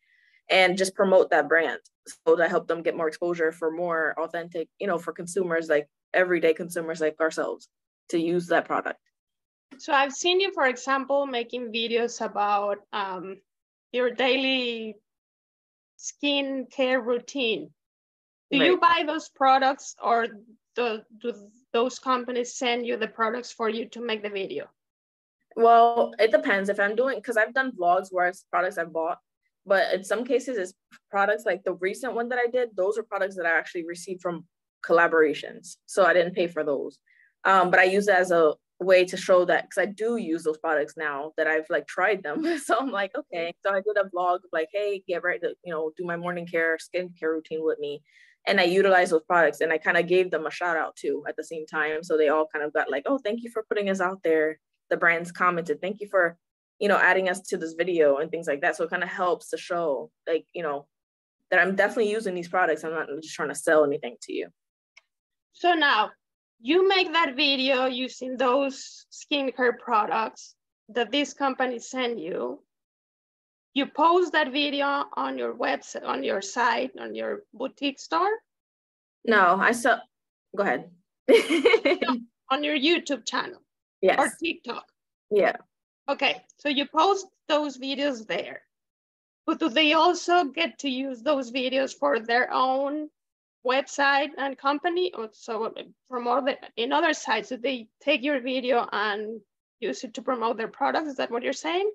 and 0.51 0.79
just 0.79 0.95
promote 0.95 1.31
that 1.31 1.49
brand 1.49 1.81
so 2.07 2.37
to 2.37 2.49
help 2.49 2.69
them 2.69 2.83
get 2.83 2.97
more 2.97 3.09
exposure 3.09 3.53
for 3.53 3.71
more 3.71 4.15
authentic 4.19 4.69
you 4.79 4.87
know 4.87 4.99
for 4.99 5.13
consumers 5.13 5.69
like 5.69 5.89
everyday 6.13 6.53
consumers 6.53 7.01
like 7.01 7.19
ourselves 7.21 7.69
to 8.09 8.19
use 8.19 8.47
that 8.49 8.67
product 8.67 9.01
so 9.79 9.93
i've 9.93 10.13
seen 10.13 10.41
you 10.41 10.53
for 10.53 10.67
example 10.67 11.27
making 11.27 11.73
videos 11.73 12.25
about 12.25 12.79
um, 12.93 13.37
your 13.93 14.11
daily 14.11 14.95
skin 15.97 16.67
care 16.71 17.01
routine 17.01 17.71
do 18.51 18.61
right. 18.61 18.67
you 18.67 18.79
buy 18.79 19.05
those 19.07 19.29
products 19.29 19.97
or 20.03 20.29
do, 20.77 21.01
do 21.21 21.33
those 21.73 21.99
companies 21.99 22.57
send 22.57 22.87
you 22.87 22.97
the 22.97 23.09
products 23.09 23.53
for 23.53 23.69
you 23.69 23.89
to 23.91 24.01
make 24.01 24.23
the 24.23 24.29
video? 24.29 24.67
Well, 25.57 26.13
it 26.19 26.31
depends 26.31 26.69
if 26.69 26.81
I'm 26.81 26.97
doing 26.97 27.19
because 27.19 27.37
I've 27.37 27.55
done 27.55 27.73
vlogs 27.73 28.09
where 28.11 28.27
it's 28.27 28.45
products 28.51 28.79
I've 28.79 28.93
bought, 28.93 29.19
but 29.67 29.93
in 29.95 30.05
some 30.05 30.25
cases 30.25 30.59
it's 30.59 30.75
products 31.11 31.45
like 31.47 31.65
the 31.65 31.75
recent 31.75 32.15
one 32.15 32.29
that 32.29 32.39
I 32.39 32.49
did. 32.51 32.71
Those 32.77 32.99
are 32.99 33.03
products 33.03 33.37
that 33.37 33.47
I 33.47 33.57
actually 33.57 33.87
received 33.87 34.23
from 34.23 34.45
collaborations, 34.87 35.77
so 35.87 36.05
I 36.05 36.13
didn't 36.13 36.35
pay 36.35 36.47
for 36.47 36.65
those. 36.65 36.99
Um, 37.45 37.71
but 37.71 37.81
I 37.81 37.85
use 37.85 38.09
it 38.09 38.15
as 38.15 38.31
a 38.31 38.55
way 38.81 39.05
to 39.05 39.17
show 39.17 39.45
that 39.45 39.65
because 39.65 39.81
I 39.81 39.87
do 39.87 40.17
use 40.17 40.43
those 40.43 40.59
products 40.59 40.95
now 40.97 41.33
that 41.37 41.47
I've 41.47 41.67
like 41.71 41.87
tried 41.87 42.23
them. 42.23 42.59
so 42.65 42.79
I'm 42.79 42.91
like, 42.91 43.13
okay. 43.17 43.55
So 43.63 43.71
I 43.71 43.81
did 43.81 43.97
a 43.97 44.09
vlog 44.11 44.41
like, 44.53 44.69
hey, 44.73 45.03
get 45.07 45.23
ready 45.23 45.41
to 45.41 45.55
you 45.65 45.73
know 45.73 45.93
do 45.97 46.05
my 46.05 46.17
morning 46.17 46.47
care 46.47 46.77
skincare 46.79 47.33
routine 47.33 47.65
with 47.65 47.79
me 47.79 48.03
and 48.47 48.61
I 48.61 48.65
utilized 48.65 49.13
those 49.13 49.23
products 49.23 49.61
and 49.61 49.73
I 49.73 49.79
kind 49.79 49.97
of 49.97 50.07
gave 50.07 50.31
them 50.31 50.47
a 50.47 50.51
shout 50.51 50.77
out 50.77 50.97
too 50.97 51.25
at 51.29 51.37
the 51.37 51.45
same 51.45 51.67
time. 51.67 52.03
So 52.03 52.17
they 52.17 52.29
all 52.29 52.47
kind 52.53 52.65
of 52.65 52.73
got 52.73 52.91
like, 52.91 53.05
oh, 53.07 53.19
thank 53.19 53.43
you 53.43 53.51
for 53.51 53.65
putting 53.69 53.89
us 53.89 54.01
out 54.01 54.23
there. 54.23 54.59
The 54.91 54.97
brands 54.97 55.33
commented, 55.33 55.81
thank 55.81 56.01
you 56.01 56.09
for, 56.09 56.37
you 56.85 56.89
know, 56.89 56.99
adding 56.99 57.31
us 57.31 57.41
to 57.41 57.57
this 57.57 57.73
video 57.73 58.19
and 58.19 58.31
things 58.31 58.47
like 58.47 58.61
that. 58.61 58.77
So 58.77 58.85
it 58.85 58.91
kind 58.91 59.03
of 59.03 59.09
helps 59.09 59.49
to 59.49 59.57
show 59.57 60.11
like, 60.29 60.45
you 60.53 60.63
know, 60.63 60.87
that 61.51 61.59
I'm 61.59 61.77
definitely 61.77 62.11
using 62.11 62.35
these 62.35 62.51
products. 62.51 62.85
I'm 62.85 62.93
not 62.93 63.09
just 63.23 63.35
trying 63.35 63.49
to 63.49 63.55
sell 63.55 63.87
anything 63.87 64.17
to 64.21 64.35
you. 64.35 64.49
So 65.55 65.73
now 65.73 66.11
you 66.61 66.87
make 66.87 67.11
that 67.15 67.37
video 67.37 67.87
using 67.87 68.37
those 68.37 69.07
skincare 69.11 69.79
products 69.79 70.57
that 70.91 71.11
this 71.11 71.33
company 71.33 71.79
send 71.79 72.21
you 72.21 72.63
you 73.73 73.87
post 73.87 74.33
that 74.33 74.53
video 74.53 75.07
on 75.17 75.39
your 75.39 75.55
website, 75.55 76.05
on 76.05 76.23
your 76.23 76.43
site, 76.43 76.91
on 77.01 77.15
your 77.15 77.45
boutique 77.55 77.99
store? 77.99 78.31
No, 79.25 79.57
I 79.59 79.73
saw, 79.73 80.01
go 80.55 80.63
ahead. 80.63 80.91
on 82.51 82.63
your 82.63 82.77
YouTube 82.77 83.27
channel? 83.27 83.63
Yes. 84.03 84.19
Or 84.19 84.31
TikTok? 84.39 84.85
Yeah. 85.31 85.57
Okay, 86.09 86.43
so 86.59 86.69
you 86.69 86.87
post 86.87 87.27
those 87.49 87.79
videos 87.79 88.27
there. 88.27 88.63
But 89.47 89.59
do 89.59 89.69
they 89.69 89.93
also 89.93 90.45
get 90.45 90.79
to 90.81 90.89
use 90.89 91.23
those 91.23 91.51
videos 91.51 91.95
for 91.95 92.21
their 92.21 92.53
own 92.53 93.09
website 93.67 94.31
and 94.39 94.57
company? 94.57 95.13
Or 95.15 95.29
so 95.33 95.75
from 96.09 96.29
other 96.29 96.57
in 96.77 96.93
other 96.93 97.15
sites, 97.15 97.51
do 97.51 97.57
they 97.57 97.89
take 98.03 98.23
your 98.23 98.41
video 98.41 98.89
and 98.93 99.41
use 99.81 100.05
it 100.05 100.15
to 100.15 100.23
promote 100.23 100.57
their 100.57 100.69
products? 100.69 101.09
Is 101.09 101.17
that 101.17 101.31
what 101.31 101.43
you're 101.43 101.53
saying? 101.53 101.91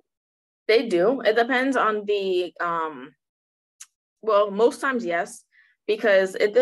They 0.67 0.87
do. 0.87 1.21
It 1.21 1.35
depends 1.35 1.75
on 1.75 2.05
the 2.05 2.53
um 2.59 3.15
well, 4.21 4.51
most 4.51 4.81
times 4.81 5.05
yes, 5.05 5.43
because 5.87 6.35
it 6.35 6.53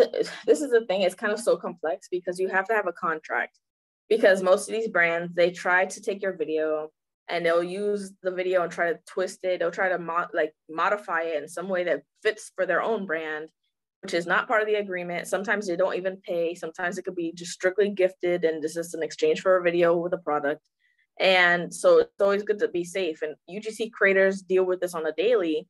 this 0.45 0.61
is 0.61 0.71
the 0.71 0.85
thing, 0.85 1.01
it's 1.01 1.15
kind 1.15 1.33
of 1.33 1.39
so 1.39 1.57
complex 1.57 2.07
because 2.09 2.39
you 2.39 2.47
have 2.49 2.67
to 2.67 2.73
have 2.73 2.87
a 2.87 2.93
contract. 2.93 3.59
Because 4.09 4.41
most 4.41 4.69
of 4.69 4.73
these 4.73 4.87
brands, 4.87 5.33
they 5.33 5.51
try 5.51 5.85
to 5.85 6.01
take 6.01 6.21
your 6.21 6.31
video 6.31 6.91
and 7.29 7.45
they'll 7.45 7.63
use 7.63 8.13
the 8.23 8.31
video 8.31 8.63
and 8.63 8.71
try 8.71 8.91
to 8.93 8.99
twist 9.05 9.39
it. 9.43 9.59
They'll 9.59 9.71
try 9.71 9.89
to 9.89 9.99
mo- 9.99 10.27
like 10.33 10.53
modify 10.69 11.23
it 11.23 11.41
in 11.41 11.49
some 11.49 11.67
way 11.67 11.83
that 11.85 12.03
fits 12.23 12.51
for 12.55 12.65
their 12.65 12.81
own 12.81 13.05
brand, 13.05 13.49
which 14.01 14.13
is 14.13 14.25
not 14.25 14.47
part 14.47 14.61
of 14.61 14.67
the 14.67 14.75
agreement. 14.75 15.27
Sometimes 15.27 15.67
they 15.67 15.75
don't 15.75 15.95
even 15.95 16.17
pay. 16.17 16.55
Sometimes 16.55 16.97
it 16.97 17.03
could 17.03 17.15
be 17.15 17.33
just 17.33 17.51
strictly 17.51 17.89
gifted 17.89 18.45
and 18.45 18.63
this 18.63 18.77
is 18.77 18.93
an 18.93 19.03
exchange 19.03 19.41
for 19.41 19.57
a 19.57 19.63
video 19.63 19.95
with 19.97 20.13
a 20.13 20.17
product. 20.17 20.61
And 21.19 21.73
so 21.73 21.99
it's 21.99 22.21
always 22.21 22.43
good 22.43 22.59
to 22.59 22.67
be 22.67 22.83
safe. 22.83 23.21
And 23.21 23.35
UGC 23.49 23.91
creators 23.91 24.41
deal 24.41 24.65
with 24.65 24.79
this 24.79 24.93
on 24.93 25.05
a 25.05 25.11
daily 25.11 25.67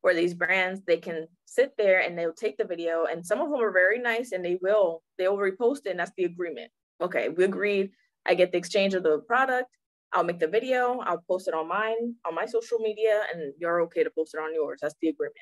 where 0.00 0.14
these 0.14 0.34
brands 0.34 0.80
they 0.86 0.96
can 0.96 1.26
sit 1.44 1.72
there 1.76 2.00
and 2.00 2.16
they'll 2.16 2.32
take 2.32 2.56
the 2.56 2.64
video 2.64 3.06
and 3.10 3.26
some 3.26 3.40
of 3.40 3.50
them 3.50 3.60
are 3.60 3.72
very 3.72 3.98
nice 3.98 4.32
and 4.32 4.44
they 4.44 4.58
will 4.62 5.02
they'll 5.18 5.36
repost 5.36 5.86
it 5.86 5.90
and 5.90 5.98
that's 5.98 6.12
the 6.16 6.24
agreement 6.24 6.70
okay 7.00 7.28
we 7.28 7.44
agreed 7.44 7.90
i 8.26 8.34
get 8.34 8.52
the 8.52 8.58
exchange 8.58 8.94
of 8.94 9.02
the 9.02 9.18
product 9.26 9.68
i'll 10.12 10.24
make 10.24 10.38
the 10.38 10.48
video 10.48 11.00
i'll 11.00 11.22
post 11.28 11.48
it 11.48 11.54
on 11.54 11.68
mine 11.68 12.14
on 12.26 12.34
my 12.34 12.46
social 12.46 12.78
media 12.78 13.22
and 13.32 13.52
you're 13.58 13.80
okay 13.82 14.02
to 14.02 14.10
post 14.10 14.34
it 14.34 14.40
on 14.40 14.54
yours 14.54 14.78
that's 14.80 14.94
the 15.00 15.08
agreement 15.08 15.36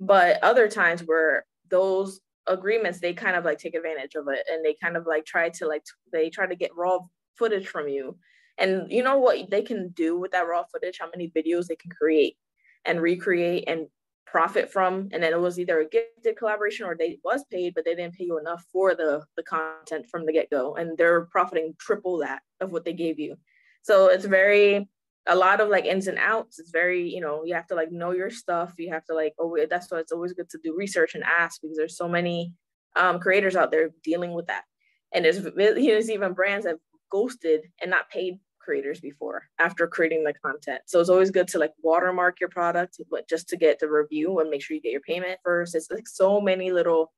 but 0.00 0.42
other 0.42 0.68
times 0.68 1.02
where 1.02 1.44
those 1.70 2.20
agreements 2.46 3.00
they 3.00 3.14
kind 3.14 3.36
of 3.36 3.44
like 3.44 3.58
take 3.58 3.74
advantage 3.74 4.14
of 4.14 4.28
it 4.28 4.44
and 4.50 4.64
they 4.64 4.76
kind 4.82 4.96
of 4.96 5.06
like 5.06 5.24
try 5.24 5.48
to 5.48 5.66
like 5.66 5.82
they 6.12 6.28
try 6.28 6.46
to 6.46 6.56
get 6.56 6.74
raw 6.76 6.98
footage 7.36 7.66
from 7.66 7.88
you 7.88 8.16
and 8.58 8.90
you 8.90 9.02
know 9.02 9.18
what 9.18 9.50
they 9.50 9.62
can 9.62 9.88
do 9.90 10.18
with 10.18 10.32
that 10.32 10.46
raw 10.46 10.64
footage, 10.64 10.98
how 11.00 11.08
many 11.14 11.30
videos 11.30 11.66
they 11.66 11.76
can 11.76 11.90
create 11.90 12.36
and 12.84 13.00
recreate 13.00 13.64
and 13.66 13.86
profit 14.26 14.70
from. 14.70 15.08
And 15.12 15.22
then 15.22 15.32
it 15.32 15.40
was 15.40 15.58
either 15.58 15.80
a 15.80 15.88
gifted 15.88 16.36
collaboration 16.36 16.86
or 16.86 16.96
they 16.96 17.18
was 17.24 17.44
paid, 17.50 17.74
but 17.74 17.84
they 17.84 17.94
didn't 17.94 18.14
pay 18.14 18.24
you 18.24 18.38
enough 18.38 18.64
for 18.72 18.94
the, 18.94 19.24
the 19.36 19.42
content 19.42 20.06
from 20.10 20.26
the 20.26 20.32
get-go. 20.32 20.74
And 20.74 20.96
they're 20.96 21.26
profiting 21.26 21.74
triple 21.78 22.18
that 22.18 22.42
of 22.60 22.70
what 22.70 22.84
they 22.84 22.92
gave 22.92 23.18
you. 23.18 23.36
So 23.84 24.08
it's 24.08 24.24
very 24.24 24.88
a 25.26 25.36
lot 25.36 25.60
of 25.60 25.68
like 25.68 25.84
ins 25.84 26.06
and 26.06 26.18
outs. 26.18 26.58
It's 26.58 26.70
very, 26.70 27.08
you 27.08 27.20
know, 27.20 27.44
you 27.44 27.54
have 27.54 27.66
to 27.68 27.74
like 27.74 27.92
know 27.92 28.12
your 28.12 28.30
stuff. 28.30 28.74
You 28.78 28.90
have 28.92 29.04
to 29.06 29.14
like, 29.14 29.34
oh, 29.38 29.56
that's 29.68 29.90
why 29.90 29.98
it's 29.98 30.12
always 30.12 30.32
good 30.32 30.48
to 30.50 30.58
do 30.64 30.74
research 30.76 31.14
and 31.14 31.22
ask 31.22 31.60
because 31.60 31.76
there's 31.76 31.96
so 31.96 32.08
many 32.08 32.54
um, 32.96 33.20
creators 33.20 33.56
out 33.56 33.70
there 33.70 33.90
dealing 34.02 34.32
with 34.32 34.46
that. 34.46 34.64
And 35.12 35.24
there's, 35.24 35.42
there's 35.42 36.10
even 36.10 36.32
brands 36.32 36.64
that 36.64 36.76
ghosted 37.10 37.62
and 37.80 37.90
not 37.90 38.08
paid 38.08 38.38
creators 38.58 39.00
before 39.00 39.42
after 39.58 39.86
creating 39.86 40.24
the 40.24 40.32
content. 40.32 40.80
So 40.86 40.98
it's 40.98 41.10
always 41.10 41.30
good 41.30 41.48
to 41.48 41.58
like 41.58 41.72
watermark 41.82 42.40
your 42.40 42.48
product, 42.48 42.98
but 43.10 43.28
just 43.28 43.48
to 43.50 43.58
get 43.58 43.78
the 43.78 43.90
review 43.90 44.40
and 44.40 44.48
make 44.48 44.62
sure 44.62 44.74
you 44.74 44.82
get 44.82 44.92
your 44.92 45.02
payment 45.02 45.38
first. 45.44 45.74
It's 45.74 45.90
like 45.90 46.08
so 46.08 46.40
many 46.40 46.72
little 46.72 47.12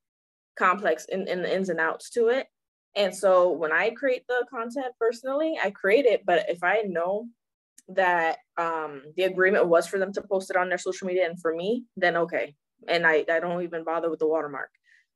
complex 0.58 1.06
in, 1.06 1.28
in 1.28 1.42
the 1.42 1.54
ins 1.54 1.68
and 1.68 1.78
outs 1.78 2.10
to 2.10 2.28
it. 2.28 2.48
And 2.96 3.14
so 3.14 3.50
when 3.52 3.72
I 3.72 3.90
create 3.90 4.26
the 4.26 4.46
content 4.50 4.94
personally, 4.98 5.58
I 5.62 5.70
create 5.70 6.06
it, 6.06 6.22
but 6.24 6.48
if 6.48 6.64
I 6.64 6.82
know 6.86 7.28
that 7.88 8.38
um, 8.56 9.02
the 9.16 9.24
agreement 9.24 9.66
was 9.66 9.86
for 9.86 9.98
them 9.98 10.12
to 10.14 10.22
post 10.22 10.50
it 10.50 10.56
on 10.56 10.68
their 10.68 10.78
social 10.78 11.06
media 11.06 11.26
and 11.26 11.40
for 11.40 11.54
me, 11.54 11.84
then 11.96 12.16
okay. 12.16 12.54
And 12.88 13.06
I, 13.06 13.24
I 13.30 13.38
don't 13.38 13.62
even 13.62 13.84
bother 13.84 14.10
with 14.10 14.18
the 14.18 14.26
watermark. 14.26 14.70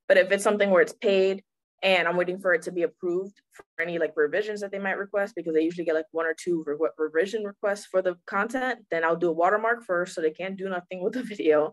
But 0.08 0.18
if 0.18 0.30
it's 0.30 0.44
something 0.44 0.70
where 0.70 0.82
it's 0.82 0.92
paid 0.92 1.42
and 1.82 2.06
I'm 2.06 2.16
waiting 2.16 2.38
for 2.38 2.52
it 2.52 2.62
to 2.62 2.72
be 2.72 2.82
approved 2.82 3.40
for 3.52 3.64
any 3.80 3.98
like 3.98 4.12
revisions 4.14 4.60
that 4.60 4.70
they 4.70 4.78
might 4.78 4.98
request 4.98 5.34
because 5.34 5.54
they 5.54 5.62
usually 5.62 5.86
get 5.86 5.94
like 5.94 6.06
one 6.10 6.26
or 6.26 6.34
two 6.38 6.62
re- 6.66 6.90
revision 6.98 7.44
requests 7.44 7.86
for 7.86 8.02
the 8.02 8.16
content. 8.26 8.80
Then 8.90 9.04
I'll 9.04 9.16
do 9.16 9.28
a 9.28 9.32
watermark 9.32 9.84
first 9.84 10.14
so 10.14 10.20
they 10.20 10.30
can't 10.30 10.58
do 10.58 10.68
nothing 10.68 11.00
with 11.02 11.14
the 11.14 11.22
video. 11.22 11.72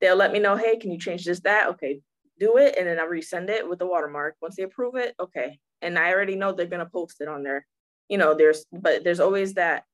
They'll 0.00 0.16
let 0.16 0.32
me 0.32 0.38
know, 0.38 0.54
hey, 0.54 0.76
can 0.76 0.92
you 0.92 0.98
change 0.98 1.24
this, 1.24 1.40
that? 1.40 1.68
Okay, 1.70 2.00
do 2.38 2.56
it. 2.56 2.76
And 2.76 2.86
then 2.86 2.98
I'll 2.98 3.08
resend 3.08 3.48
it 3.48 3.68
with 3.68 3.78
the 3.78 3.86
watermark. 3.86 4.36
Once 4.40 4.56
they 4.56 4.62
approve 4.62 4.94
it, 4.96 5.14
okay. 5.20 5.58
And 5.82 5.98
I 5.98 6.12
already 6.12 6.36
know 6.36 6.52
they're 6.52 6.66
to 6.66 6.86
post 6.86 7.20
it 7.20 7.28
on 7.28 7.42
there. 7.42 7.66
You 8.08 8.18
know, 8.18 8.34
there's, 8.34 8.64
but 8.72 9.04
there's 9.04 9.20
always 9.20 9.54
that 9.54 9.84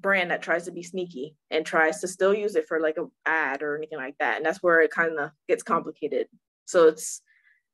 brand 0.00 0.30
that 0.30 0.42
tries 0.42 0.64
to 0.66 0.72
be 0.72 0.82
sneaky 0.82 1.34
and 1.50 1.64
tries 1.64 2.00
to 2.00 2.08
still 2.08 2.34
use 2.34 2.54
it 2.54 2.68
for 2.68 2.80
like 2.80 2.96
a 2.98 3.06
ad 3.24 3.62
or 3.62 3.76
anything 3.76 3.98
like 3.98 4.16
that. 4.18 4.36
And 4.36 4.46
that's 4.46 4.62
where 4.62 4.80
it 4.80 4.90
kind 4.90 5.18
of 5.18 5.30
gets 5.48 5.62
complicated. 5.62 6.26
So 6.66 6.88
it's, 6.88 7.22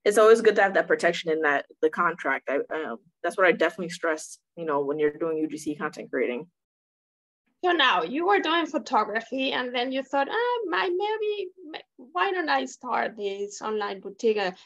it's 0.04 0.18
always 0.18 0.40
good 0.40 0.56
to 0.56 0.62
have 0.62 0.74
that 0.74 0.88
protection 0.88 1.30
in 1.30 1.42
that 1.42 1.66
the 1.80 1.90
contract. 1.90 2.48
I, 2.48 2.56
um, 2.74 2.98
that's 3.22 3.36
what 3.36 3.46
I 3.46 3.52
definitely 3.52 3.90
stress, 3.90 4.38
you 4.56 4.64
know, 4.64 4.84
when 4.84 4.98
you're 4.98 5.12
doing 5.12 5.46
UGC 5.48 5.78
content 5.78 6.10
creating. 6.10 6.46
So 7.64 7.70
now 7.70 8.02
you 8.02 8.26
were 8.26 8.40
doing 8.40 8.66
photography 8.66 9.52
and 9.52 9.72
then 9.74 9.92
you 9.92 10.02
thought, 10.02 10.28
ah, 10.28 10.58
my 10.66 10.88
maybe, 10.88 11.50
why 11.96 12.32
don't 12.32 12.48
I 12.48 12.64
start 12.64 13.16
this 13.16 13.62
online 13.62 14.00
boutique? 14.00 14.36
At 14.36 14.56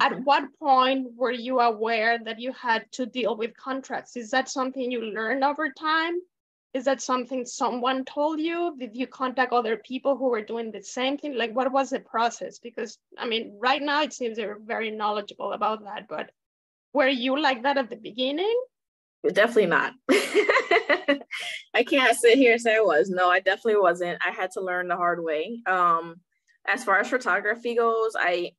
mm-hmm. 0.00 0.22
what 0.24 0.44
point 0.58 1.08
were 1.16 1.32
you 1.32 1.60
aware 1.60 2.18
that 2.18 2.38
you 2.38 2.52
had 2.52 2.90
to 2.92 3.06
deal 3.06 3.36
with 3.36 3.56
contracts? 3.56 4.16
Is 4.16 4.30
that 4.30 4.50
something 4.50 4.90
you 4.90 5.00
learned 5.02 5.42
over 5.42 5.70
time? 5.70 6.14
Is 6.74 6.84
that 6.84 7.02
something 7.02 7.44
someone 7.44 8.04
told 8.04 8.40
you? 8.40 8.74
Did 8.78 8.96
you 8.96 9.06
contact 9.06 9.52
other 9.52 9.76
people 9.76 10.16
who 10.16 10.28
were 10.28 10.42
doing 10.42 10.70
the 10.70 10.82
same 10.82 11.18
thing? 11.18 11.36
Like, 11.36 11.54
what 11.54 11.70
was 11.72 11.90
the 11.90 12.00
process? 12.00 12.58
Because, 12.58 12.98
I 13.18 13.26
mean, 13.26 13.58
right 13.58 13.82
now 13.82 14.02
it 14.02 14.14
seems 14.14 14.38
you're 14.38 14.58
very 14.58 14.90
knowledgeable 14.90 15.52
about 15.52 15.84
that, 15.84 16.08
but 16.08 16.30
were 16.94 17.08
you 17.08 17.40
like 17.40 17.62
that 17.62 17.76
at 17.76 17.90
the 17.90 17.96
beginning? 17.96 18.58
Definitely 19.22 19.66
not. 19.66 19.92
I 21.74 21.82
can't 21.84 22.16
sit 22.16 22.38
here 22.38 22.52
and 22.52 22.60
say 22.60 22.76
I 22.76 22.80
was. 22.80 23.10
No, 23.10 23.28
I 23.28 23.40
definitely 23.40 23.80
wasn't. 23.80 24.18
I 24.24 24.30
had 24.30 24.50
to 24.52 24.60
learn 24.60 24.88
the 24.88 24.96
hard 24.96 25.22
way. 25.22 25.60
Um, 25.66 26.16
as 26.66 26.84
far 26.84 26.98
as 26.98 27.08
photography 27.08 27.74
goes, 27.74 28.14
I 28.18 28.52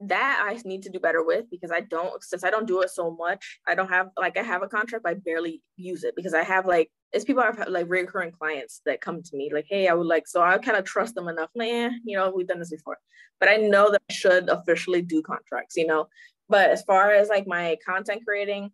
that 0.00 0.44
I 0.44 0.60
need 0.68 0.82
to 0.82 0.90
do 0.90 0.98
better 0.98 1.22
with 1.22 1.48
because 1.50 1.70
I 1.70 1.80
don't 1.80 2.22
since 2.22 2.44
I 2.44 2.50
don't 2.50 2.66
do 2.66 2.82
it 2.82 2.90
so 2.90 3.10
much. 3.12 3.60
I 3.66 3.74
don't 3.74 3.88
have 3.88 4.08
like 4.18 4.36
I 4.36 4.42
have 4.42 4.62
a 4.62 4.68
contract, 4.68 5.06
I 5.06 5.14
barely 5.14 5.62
use 5.76 6.04
it 6.04 6.14
because 6.16 6.34
I 6.34 6.42
have 6.42 6.66
like 6.66 6.90
it's 7.12 7.24
people 7.24 7.42
I've 7.42 7.68
like 7.68 7.88
recurring 7.88 8.32
clients 8.32 8.80
that 8.86 9.00
come 9.00 9.22
to 9.22 9.36
me 9.36 9.50
like, 9.52 9.66
hey, 9.68 9.88
I 9.88 9.94
would 9.94 10.06
like 10.06 10.26
so 10.26 10.42
I 10.42 10.58
kind 10.58 10.76
of 10.76 10.84
trust 10.84 11.14
them 11.14 11.28
enough. 11.28 11.50
Man, 11.54 12.00
you 12.04 12.16
know, 12.16 12.32
we've 12.34 12.46
done 12.48 12.58
this 12.58 12.70
before, 12.70 12.98
but 13.40 13.48
I 13.48 13.56
know 13.56 13.90
that 13.90 14.02
I 14.10 14.12
should 14.12 14.48
officially 14.48 15.02
do 15.02 15.22
contracts, 15.22 15.76
you 15.76 15.86
know. 15.86 16.08
But 16.48 16.70
as 16.70 16.82
far 16.82 17.12
as 17.12 17.28
like 17.28 17.46
my 17.46 17.78
content 17.86 18.22
creating, 18.26 18.70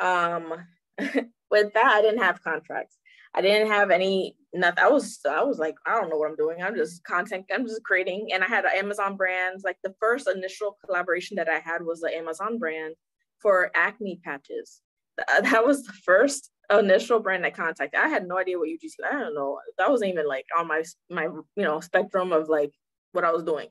um, 0.00 0.54
with 1.50 1.72
that, 1.74 1.86
I 1.86 2.02
didn't 2.02 2.22
have 2.22 2.42
contracts. 2.42 2.96
I 3.34 3.40
didn't 3.40 3.68
have 3.68 3.90
any 3.90 4.36
nothing. 4.54 4.82
I 4.82 4.88
was 4.88 5.20
I 5.28 5.42
was 5.42 5.58
like, 5.58 5.76
I 5.86 5.94
don't 5.94 6.08
know 6.10 6.16
what 6.16 6.30
I'm 6.30 6.36
doing. 6.36 6.62
I'm 6.62 6.74
just 6.74 7.04
content, 7.04 7.46
I'm 7.52 7.66
just 7.66 7.84
creating. 7.84 8.28
And 8.32 8.42
I 8.42 8.46
had 8.46 8.64
Amazon 8.64 9.16
brands. 9.16 9.64
Like 9.64 9.76
the 9.84 9.94
first 10.00 10.28
initial 10.28 10.76
collaboration 10.84 11.36
that 11.36 11.48
I 11.48 11.58
had 11.58 11.82
was 11.82 12.00
the 12.00 12.14
Amazon 12.14 12.58
brand 12.58 12.94
for 13.40 13.70
acne 13.74 14.20
patches. 14.24 14.80
That 15.42 15.66
was 15.66 15.84
the 15.84 15.92
first 15.92 16.50
initial 16.70 17.18
brand 17.18 17.44
I 17.44 17.50
contacted. 17.50 18.00
I 18.00 18.08
had 18.08 18.26
no 18.28 18.38
idea 18.38 18.58
what 18.58 18.68
UGC. 18.68 19.04
I 19.04 19.18
don't 19.18 19.34
know. 19.34 19.58
That 19.76 19.90
wasn't 19.90 20.12
even 20.12 20.28
like 20.28 20.46
on 20.56 20.68
my 20.68 20.82
my 21.10 21.24
you 21.24 21.64
know 21.64 21.80
spectrum 21.80 22.32
of 22.32 22.48
like 22.48 22.72
what 23.12 23.24
I 23.24 23.32
was 23.32 23.42
doing. 23.42 23.68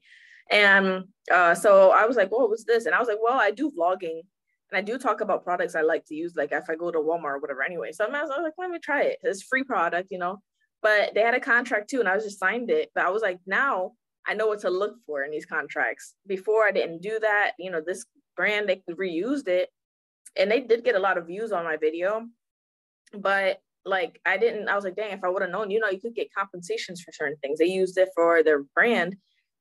And 0.50 1.06
uh, 1.34 1.56
so 1.56 1.92
I 1.92 2.06
was 2.06 2.16
like, 2.16 2.32
"What 2.32 2.50
was 2.50 2.66
this?" 2.66 2.86
And 2.86 2.96
I 2.96 3.00
was 3.00 3.08
like, 3.08 3.20
"Well, 3.22 3.40
I 3.40 3.52
do 3.52 3.72
vlogging 3.72 4.22
and 4.72 4.78
I 4.78 4.82
do 4.82 4.98
talk 4.98 5.22
about 5.22 5.44
products 5.44 5.76
I 5.76 5.82
like 5.82 6.06
to 6.06 6.16
use, 6.16 6.36
like 6.36 6.52
if 6.52 6.70
I 6.70 6.76
go 6.76 6.92
to 6.92 7.00
Walmart 7.00 7.36
or 7.36 7.40
whatever 7.40 7.64
anyway. 7.64 7.92
So 7.92 8.06
I 8.06 8.22
was 8.22 8.30
like, 8.44 8.54
let 8.58 8.70
me 8.70 8.80
try 8.80 9.04
it. 9.04 9.20
It's 9.24 9.44
free 9.44 9.64
product, 9.64 10.10
you 10.12 10.18
know. 10.18 10.42
But 10.82 11.14
they 11.16 11.22
had 11.22 11.34
a 11.34 11.40
contract 11.40 11.90
too, 11.90 12.00
and 12.00 12.08
I 12.08 12.16
was 12.16 12.26
just 12.26 12.40
signed 12.40 12.70
it. 12.70 12.92
But 12.94 13.06
I 13.06 13.10
was 13.10 13.22
like, 13.22 13.40
now 13.46 13.94
I 14.28 14.34
know 14.34 14.48
what 14.48 14.60
to 14.60 14.70
look 14.70 14.96
for 15.06 15.24
in 15.24 15.32
these 15.32 15.46
contracts. 15.46 16.16
Before 16.28 16.66
I 16.66 16.72
didn't 16.72 17.02
do 17.02 17.18
that, 17.20 17.54
you 17.58 17.72
know, 17.72 17.82
this 17.86 18.06
brand 18.36 18.70
they 18.70 18.84
reused 18.94 19.48
it 19.48 19.70
and 20.38 20.52
they 20.52 20.62
did 20.62 20.84
get 20.84 20.96
a 20.96 21.00
lot 21.00 21.18
of 21.18 21.28
views 21.28 21.52
on 21.52 21.64
my 21.64 21.78
video. 21.78 22.28
But 23.14 23.60
like 23.86 24.20
I 24.26 24.38
didn't, 24.38 24.68
I 24.68 24.76
was 24.76 24.84
like, 24.84 24.96
dang, 24.96 25.12
if 25.12 25.24
I 25.24 25.30
would 25.30 25.42
have 25.42 25.52
known, 25.52 25.72
you 25.72 25.80
know, 25.80 25.90
you 25.90 26.00
could 26.00 26.14
get 26.14 26.34
compensations 26.34 27.02
for 27.02 27.12
certain 27.12 27.38
things. 27.38 27.58
They 27.58 27.66
used 27.66 27.98
it 27.98 28.10
for 28.14 28.44
their 28.44 28.64
brand, 28.76 29.16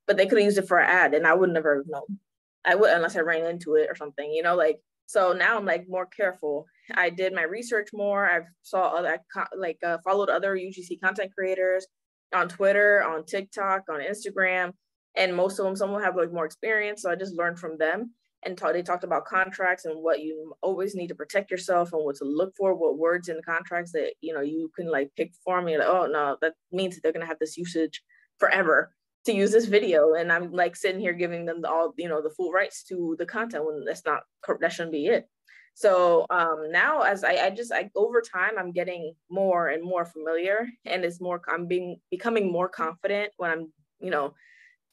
but 0.07 0.16
they 0.16 0.27
could 0.27 0.38
have 0.38 0.45
used 0.45 0.59
it 0.59 0.69
for 0.69 0.79
an 0.79 0.90
ad, 0.90 1.14
and 1.14 1.27
I 1.27 1.35
would 1.35 1.51
never 1.51 1.77
have 1.77 1.87
known. 1.88 2.19
I 2.64 2.75
would 2.75 2.90
unless 2.90 3.16
I 3.16 3.21
ran 3.21 3.47
into 3.47 3.77
it 3.77 3.88
or 3.88 3.95
something, 3.95 4.31
you 4.33 4.42
know, 4.42 4.57
like 4.57 4.81
so 5.07 5.33
now 5.33 5.57
I'm 5.57 5.64
like 5.64 5.87
more 5.88 6.07
careful. 6.07 6.66
I 6.95 7.11
did 7.11 7.33
my 7.33 7.42
research 7.42 7.88
more. 7.92 8.29
I've 8.29 8.47
saw 8.62 8.88
other 8.88 9.19
like 9.57 9.79
uh, 9.85 9.99
followed 10.05 10.29
other 10.29 10.57
UGC 10.57 11.01
content 11.01 11.33
creators 11.37 11.87
on 12.35 12.49
Twitter, 12.49 13.03
on 13.03 13.25
TikTok, 13.25 13.83
on 13.88 14.01
Instagram, 14.01 14.73
and 15.16 15.35
most 15.35 15.59
of 15.59 15.64
them 15.64 15.77
some 15.77 15.92
will 15.92 16.01
have 16.01 16.16
like 16.16 16.33
more 16.33 16.45
experience. 16.45 17.03
So 17.03 17.11
I 17.11 17.16
just 17.16 17.35
learned 17.35 17.59
from 17.59 17.79
them 17.79 18.12
and 18.45 18.59
they 18.73 18.83
talked 18.83 19.05
about 19.05 19.25
contracts 19.25 19.85
and 19.85 20.03
what 20.03 20.21
you 20.21 20.55
always 20.62 20.95
need 20.95 21.09
to 21.09 21.14
protect 21.14 21.51
yourself 21.51 21.92
and 21.92 22.05
what 22.05 22.16
to 22.16 22.25
look 22.25 22.53
for, 22.57 22.75
what 22.75 22.99
words 22.99 23.29
in 23.29 23.37
the 23.37 23.42
contracts 23.42 23.92
that 23.92 24.14
you 24.21 24.35
know 24.35 24.40
you 24.40 24.71
can 24.77 24.90
like 24.90 25.11
pick 25.16 25.33
for 25.45 25.62
me. 25.62 25.79
Like, 25.79 25.88
oh 25.88 26.07
no, 26.07 26.37
that 26.40 26.55
means 26.73 26.95
that 26.95 27.03
they're 27.03 27.12
gonna 27.12 27.27
have 27.27 27.38
this 27.40 27.57
usage 27.57 28.03
forever 28.38 28.95
to 29.26 29.32
use 29.32 29.52
this 29.52 29.66
video 29.66 30.14
and 30.14 30.32
i'm 30.32 30.52
like 30.52 30.74
sitting 30.76 31.00
here 31.00 31.12
giving 31.12 31.44
them 31.44 31.60
the, 31.60 31.68
all 31.68 31.92
you 31.96 32.08
know 32.08 32.22
the 32.22 32.30
full 32.30 32.52
rights 32.52 32.82
to 32.84 33.16
the 33.18 33.26
content 33.26 33.64
when 33.64 33.84
that's 33.84 34.04
not 34.04 34.22
that 34.60 34.72
shouldn't 34.72 34.92
be 34.92 35.06
it. 35.06 35.28
So 35.74 36.24
um 36.30 36.70
now 36.70 37.02
as 37.02 37.22
i 37.22 37.34
i 37.46 37.50
just 37.50 37.72
i 37.72 37.90
over 37.94 38.22
time 38.22 38.52
i'm 38.58 38.72
getting 38.72 39.14
more 39.30 39.68
and 39.68 39.84
more 39.84 40.06
familiar 40.06 40.68
and 40.86 41.04
it's 41.04 41.20
more 41.20 41.40
i'm 41.48 41.66
being 41.66 42.00
becoming 42.10 42.50
more 42.50 42.68
confident 42.68 43.32
when 43.36 43.50
i'm 43.50 43.72
you 44.00 44.10
know 44.10 44.32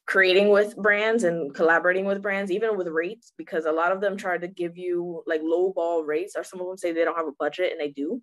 creating 0.06 0.50
with 0.50 0.76
brands 0.76 1.24
and 1.24 1.54
collaborating 1.54 2.06
with 2.06 2.22
brands 2.22 2.52
even 2.52 2.78
with 2.78 2.88
rates 2.88 3.32
because 3.38 3.66
a 3.66 3.72
lot 3.72 3.92
of 3.92 4.02
them 4.02 4.18
try 4.18 4.38
to 4.38 4.48
give 4.48 4.78
you 4.78 5.24
like 5.26 5.42
low 5.44 5.72
ball 5.74 6.04
rates 6.04 6.36
or 6.36 6.44
some 6.44 6.60
of 6.60 6.68
them 6.68 6.78
say 6.78 6.92
they 6.92 7.06
don't 7.06 7.18
have 7.18 7.28
a 7.28 7.40
budget 7.40 7.72
and 7.72 7.80
they 7.80 7.90
do. 7.90 8.22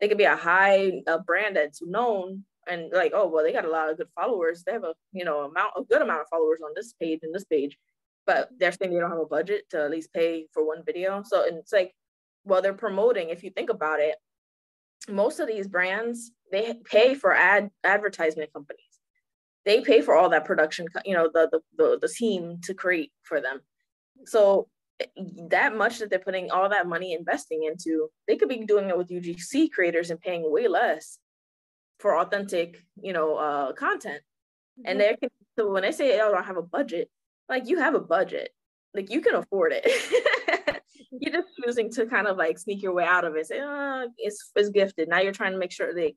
They 0.00 0.08
could 0.08 0.18
be 0.18 0.24
a 0.24 0.36
high 0.36 1.02
a 1.06 1.18
brand 1.18 1.56
that's 1.56 1.82
known 1.84 2.44
and 2.68 2.90
like, 2.92 3.12
oh 3.14 3.26
well, 3.26 3.44
they 3.44 3.52
got 3.52 3.64
a 3.64 3.70
lot 3.70 3.90
of 3.90 3.96
good 3.96 4.08
followers. 4.14 4.62
They 4.64 4.72
have 4.72 4.84
a 4.84 4.94
you 5.12 5.24
know 5.24 5.40
amount 5.40 5.72
a 5.76 5.82
good 5.82 6.02
amount 6.02 6.22
of 6.22 6.28
followers 6.28 6.60
on 6.64 6.72
this 6.74 6.92
page 6.92 7.20
and 7.22 7.34
this 7.34 7.44
page, 7.44 7.78
but 8.26 8.48
they're 8.58 8.72
saying 8.72 8.92
they 8.92 9.00
don't 9.00 9.10
have 9.10 9.20
a 9.20 9.26
budget 9.26 9.68
to 9.70 9.84
at 9.84 9.90
least 9.90 10.12
pay 10.12 10.46
for 10.52 10.66
one 10.66 10.82
video. 10.84 11.22
So 11.24 11.46
and 11.46 11.58
it's 11.58 11.72
like, 11.72 11.94
well, 12.44 12.62
they're 12.62 12.74
promoting. 12.74 13.30
If 13.30 13.42
you 13.42 13.50
think 13.50 13.70
about 13.70 14.00
it, 14.00 14.16
most 15.08 15.40
of 15.40 15.48
these 15.48 15.66
brands 15.66 16.32
they 16.50 16.74
pay 16.84 17.14
for 17.14 17.34
ad 17.34 17.70
advertisement 17.84 18.52
companies. 18.52 18.82
They 19.64 19.80
pay 19.82 20.00
for 20.00 20.14
all 20.14 20.30
that 20.30 20.44
production, 20.44 20.86
you 21.04 21.14
know, 21.14 21.30
the 21.32 21.48
the 21.50 21.60
the, 21.76 21.98
the 22.00 22.08
team 22.08 22.58
to 22.64 22.74
create 22.74 23.12
for 23.22 23.40
them. 23.40 23.60
So 24.26 24.68
eh, 25.00 25.06
that 25.50 25.76
much 25.76 25.98
that 25.98 26.10
they're 26.10 26.18
putting 26.18 26.50
all 26.50 26.68
that 26.68 26.88
money 26.88 27.12
investing 27.12 27.64
into, 27.64 28.08
they 28.26 28.36
could 28.36 28.48
be 28.48 28.64
doing 28.64 28.88
it 28.88 28.96
with 28.96 29.08
UGC 29.08 29.70
creators 29.72 30.10
and 30.10 30.20
paying 30.20 30.50
way 30.50 30.68
less 30.68 31.18
for 31.98 32.18
authentic, 32.18 32.84
you 33.00 33.12
know, 33.12 33.36
uh, 33.36 33.72
content. 33.72 34.22
Mm-hmm. 34.78 34.90
And 34.90 35.00
they 35.00 35.16
can 35.16 35.30
so 35.58 35.70
when 35.70 35.82
they 35.82 35.92
say, 35.92 36.20
"Oh, 36.20 36.28
I 36.28 36.32
don't 36.32 36.44
have 36.44 36.56
a 36.56 36.62
budget," 36.62 37.10
like 37.48 37.68
you 37.68 37.78
have 37.78 37.94
a 37.94 38.00
budget, 38.00 38.50
like 38.94 39.10
you 39.10 39.20
can 39.20 39.34
afford 39.34 39.72
it. 39.74 39.84
you're 41.10 41.32
just 41.32 41.48
choosing 41.62 41.90
to 41.92 42.06
kind 42.06 42.26
of 42.26 42.36
like 42.36 42.58
sneak 42.58 42.82
your 42.82 42.94
way 42.94 43.04
out 43.04 43.24
of 43.24 43.34
it. 43.36 43.46
Say, 43.46 43.60
"Oh, 43.60 44.08
it's 44.18 44.50
it's 44.54 44.70
gifted." 44.70 45.08
Now 45.08 45.20
you're 45.20 45.32
trying 45.32 45.52
to 45.52 45.58
make 45.58 45.72
sure 45.72 45.94
they. 45.94 46.14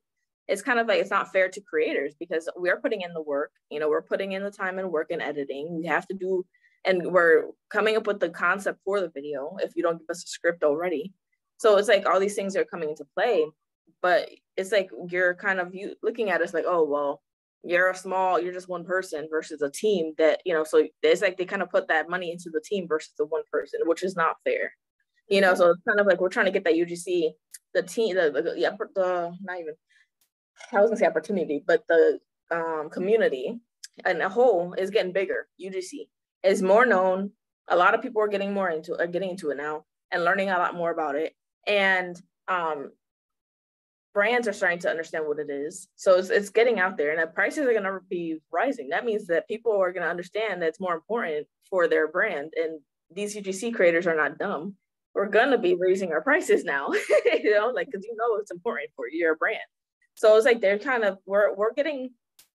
It's 0.47 0.61
kind 0.61 0.79
of 0.79 0.87
like 0.87 0.99
it's 0.99 1.11
not 1.11 1.31
fair 1.31 1.49
to 1.49 1.61
creators 1.61 2.13
because 2.19 2.49
we're 2.55 2.81
putting 2.81 3.01
in 3.01 3.13
the 3.13 3.21
work. 3.21 3.51
You 3.69 3.79
know, 3.79 3.89
we're 3.89 4.01
putting 4.01 4.33
in 4.33 4.43
the 4.43 4.51
time 4.51 4.79
and 4.79 4.91
work 4.91 5.07
and 5.09 5.21
editing. 5.21 5.77
We 5.77 5.85
have 5.87 6.07
to 6.07 6.13
do, 6.13 6.45
and 6.85 7.11
we're 7.11 7.45
coming 7.69 7.95
up 7.95 8.05
with 8.05 8.19
the 8.19 8.29
concept 8.29 8.79
for 8.83 8.99
the 8.99 9.09
video. 9.09 9.55
If 9.59 9.75
you 9.75 9.83
don't 9.83 9.99
give 9.99 10.09
us 10.09 10.23
a 10.23 10.27
script 10.27 10.63
already, 10.63 11.13
so 11.57 11.77
it's 11.77 11.87
like 11.87 12.05
all 12.05 12.19
these 12.19 12.35
things 12.35 12.55
are 12.55 12.65
coming 12.65 12.89
into 12.89 13.05
play 13.15 13.45
but 14.01 14.29
it's 14.57 14.71
like 14.71 14.89
you're 15.09 15.33
kind 15.35 15.59
of 15.59 15.73
you 15.73 15.95
looking 16.03 16.29
at 16.29 16.41
us 16.41 16.53
like 16.53 16.65
oh 16.67 16.83
well 16.83 17.21
you're 17.63 17.89
a 17.89 17.95
small 17.95 18.39
you're 18.39 18.53
just 18.53 18.69
one 18.69 18.83
person 18.83 19.27
versus 19.29 19.61
a 19.61 19.69
team 19.69 20.13
that 20.17 20.41
you 20.45 20.53
know 20.53 20.63
so 20.63 20.85
it's 21.03 21.21
like 21.21 21.37
they 21.37 21.45
kind 21.45 21.61
of 21.61 21.69
put 21.69 21.87
that 21.87 22.09
money 22.09 22.31
into 22.31 22.49
the 22.51 22.61
team 22.61 22.87
versus 22.87 23.13
the 23.17 23.25
one 23.25 23.43
person 23.51 23.79
which 23.85 24.03
is 24.03 24.15
not 24.15 24.37
fair. 24.43 24.73
You 25.29 25.41
know 25.41 25.53
so 25.55 25.69
it's 25.69 25.81
kind 25.87 25.99
of 25.99 26.07
like 26.07 26.19
we're 26.19 26.29
trying 26.29 26.47
to 26.47 26.51
get 26.51 26.65
that 26.65 26.73
ugc 26.73 27.31
the 27.73 27.83
team 27.83 28.15
the 28.15 28.31
the, 28.31 28.41
the, 28.41 28.87
the 28.95 29.37
not 29.41 29.59
even 29.59 29.73
i 30.73 30.81
was 30.81 30.89
gonna 30.89 30.97
say 30.97 31.05
opportunity 31.05 31.63
but 31.65 31.83
the 31.87 32.19
um, 32.51 32.89
community 32.89 33.57
and 34.03 34.21
a 34.21 34.27
whole 34.27 34.73
is 34.73 34.89
getting 34.89 35.13
bigger 35.13 35.47
ugc 35.63 35.91
is 36.43 36.61
more 36.61 36.85
known 36.85 37.31
a 37.69 37.77
lot 37.77 37.95
of 37.95 38.01
people 38.01 38.21
are 38.21 38.27
getting 38.27 38.53
more 38.53 38.69
into 38.69 38.99
are 38.99 39.07
getting 39.07 39.29
into 39.29 39.51
it 39.51 39.57
now 39.57 39.85
and 40.11 40.23
learning 40.23 40.49
a 40.49 40.57
lot 40.57 40.75
more 40.75 40.91
about 40.91 41.15
it. 41.15 41.33
And 41.65 42.21
um, 42.47 42.91
brands 44.13 44.47
are 44.47 44.53
starting 44.53 44.79
to 44.79 44.89
understand 44.89 45.25
what 45.25 45.39
it 45.39 45.49
is. 45.49 45.87
So 45.95 46.15
it's, 46.17 46.29
it's 46.29 46.49
getting 46.49 46.79
out 46.79 46.97
there 46.97 47.11
and 47.11 47.21
the 47.21 47.27
prices 47.27 47.65
are 47.65 47.71
going 47.71 47.83
to 47.83 47.99
be 48.09 48.37
rising. 48.51 48.89
That 48.89 49.05
means 49.05 49.27
that 49.27 49.47
people 49.47 49.73
are 49.79 49.91
going 49.91 50.03
to 50.03 50.09
understand 50.09 50.61
that 50.61 50.69
it's 50.69 50.79
more 50.79 50.95
important 50.95 51.47
for 51.69 51.87
their 51.87 52.07
brand. 52.07 52.53
And 52.55 52.79
these 53.13 53.35
UGC 53.35 53.73
creators 53.73 54.07
are 54.07 54.15
not 54.15 54.37
dumb. 54.37 54.75
We're 55.13 55.27
going 55.27 55.51
to 55.51 55.57
be 55.57 55.75
raising 55.75 56.11
our 56.11 56.21
prices 56.21 56.63
now, 56.63 56.89
you 57.25 57.53
know, 57.53 57.71
like, 57.73 57.91
cause 57.91 58.03
you 58.03 58.15
know, 58.15 58.37
it's 58.37 58.51
important 58.51 58.89
for 58.95 59.05
your 59.09 59.35
brand. 59.35 59.59
So 60.15 60.35
it's 60.35 60.45
like, 60.45 60.61
they're 60.61 60.79
kind 60.79 61.03
of, 61.03 61.17
we're, 61.25 61.53
we're 61.55 61.73
getting, 61.73 62.11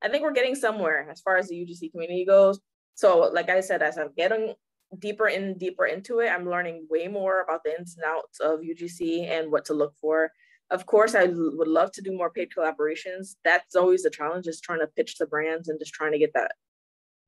I 0.02 0.08
think 0.08 0.22
we're 0.22 0.32
getting 0.32 0.54
somewhere 0.54 1.08
as 1.10 1.20
far 1.20 1.36
as 1.36 1.48
the 1.48 1.56
UGC 1.56 1.92
community 1.92 2.24
goes. 2.26 2.60
So 2.94 3.30
like 3.32 3.48
I 3.48 3.60
said, 3.60 3.82
as 3.82 3.96
I'm 3.98 4.10
getting 4.16 4.54
deeper 4.98 5.26
and 5.26 5.58
deeper 5.58 5.86
into 5.86 6.20
it, 6.20 6.28
I'm 6.28 6.48
learning 6.48 6.86
way 6.90 7.08
more 7.08 7.40
about 7.40 7.62
the 7.64 7.78
ins 7.78 7.96
and 7.96 8.04
outs 8.04 8.40
of 8.40 8.60
UGC 8.60 9.28
and 9.30 9.50
what 9.50 9.64
to 9.66 9.74
look 9.74 9.94
for 10.00 10.30
of 10.72 10.86
course, 10.86 11.14
I 11.14 11.26
would 11.26 11.68
love 11.68 11.92
to 11.92 12.02
do 12.02 12.16
more 12.16 12.30
paid 12.30 12.50
collaborations. 12.56 13.36
That's 13.44 13.76
always 13.76 14.02
the 14.02 14.10
challenge 14.10 14.48
is 14.48 14.60
trying 14.60 14.80
to 14.80 14.88
pitch 14.88 15.18
the 15.18 15.26
brands 15.26 15.68
and 15.68 15.78
just 15.78 15.94
trying 15.94 16.12
to 16.12 16.18
get 16.18 16.32
that 16.34 16.52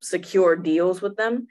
secure 0.01 0.55
deals 0.55 1.01
with 1.01 1.15
them. 1.15 1.47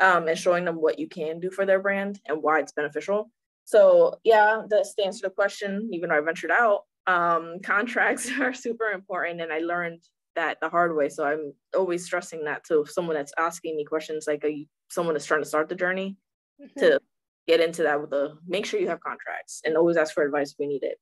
um, 0.00 0.28
and 0.28 0.38
showing 0.38 0.64
them 0.64 0.80
what 0.80 0.98
you 0.98 1.08
can 1.08 1.40
do 1.40 1.50
for 1.50 1.64
their 1.66 1.80
brand 1.80 2.20
and 2.26 2.42
why 2.42 2.60
it's 2.60 2.72
beneficial. 2.72 3.30
So 3.64 4.18
yeah, 4.24 4.62
that's 4.68 4.94
to 4.94 5.04
answer 5.04 5.28
the 5.28 5.34
question, 5.34 5.88
even 5.92 6.08
though 6.10 6.16
I 6.16 6.20
ventured 6.20 6.50
out, 6.50 6.82
um, 7.06 7.60
contracts 7.62 8.30
are 8.40 8.52
super 8.52 8.90
important 8.90 9.40
and 9.40 9.52
I 9.52 9.60
learned 9.60 10.02
that 10.36 10.58
the 10.60 10.68
hard 10.68 10.96
way. 10.96 11.08
So 11.08 11.24
I'm 11.24 11.52
always 11.76 12.04
stressing 12.04 12.44
that 12.44 12.64
to 12.64 12.84
someone 12.86 13.14
that's 13.14 13.32
asking 13.38 13.76
me 13.76 13.84
questions 13.84 14.24
like 14.26 14.44
a, 14.44 14.66
someone 14.90 15.14
that's 15.14 15.26
trying 15.26 15.42
to 15.42 15.48
start 15.48 15.68
the 15.68 15.76
journey 15.76 16.16
mm-hmm. 16.60 16.80
to 16.80 17.00
get 17.46 17.60
into 17.60 17.82
that 17.84 18.00
with 18.00 18.12
a 18.12 18.36
make 18.46 18.66
sure 18.66 18.80
you 18.80 18.88
have 18.88 19.00
contracts 19.00 19.60
and 19.64 19.76
always 19.76 19.96
ask 19.96 20.14
for 20.14 20.24
advice 20.24 20.52
if 20.52 20.58
we 20.58 20.66
need 20.66 20.82
it. 20.82 20.98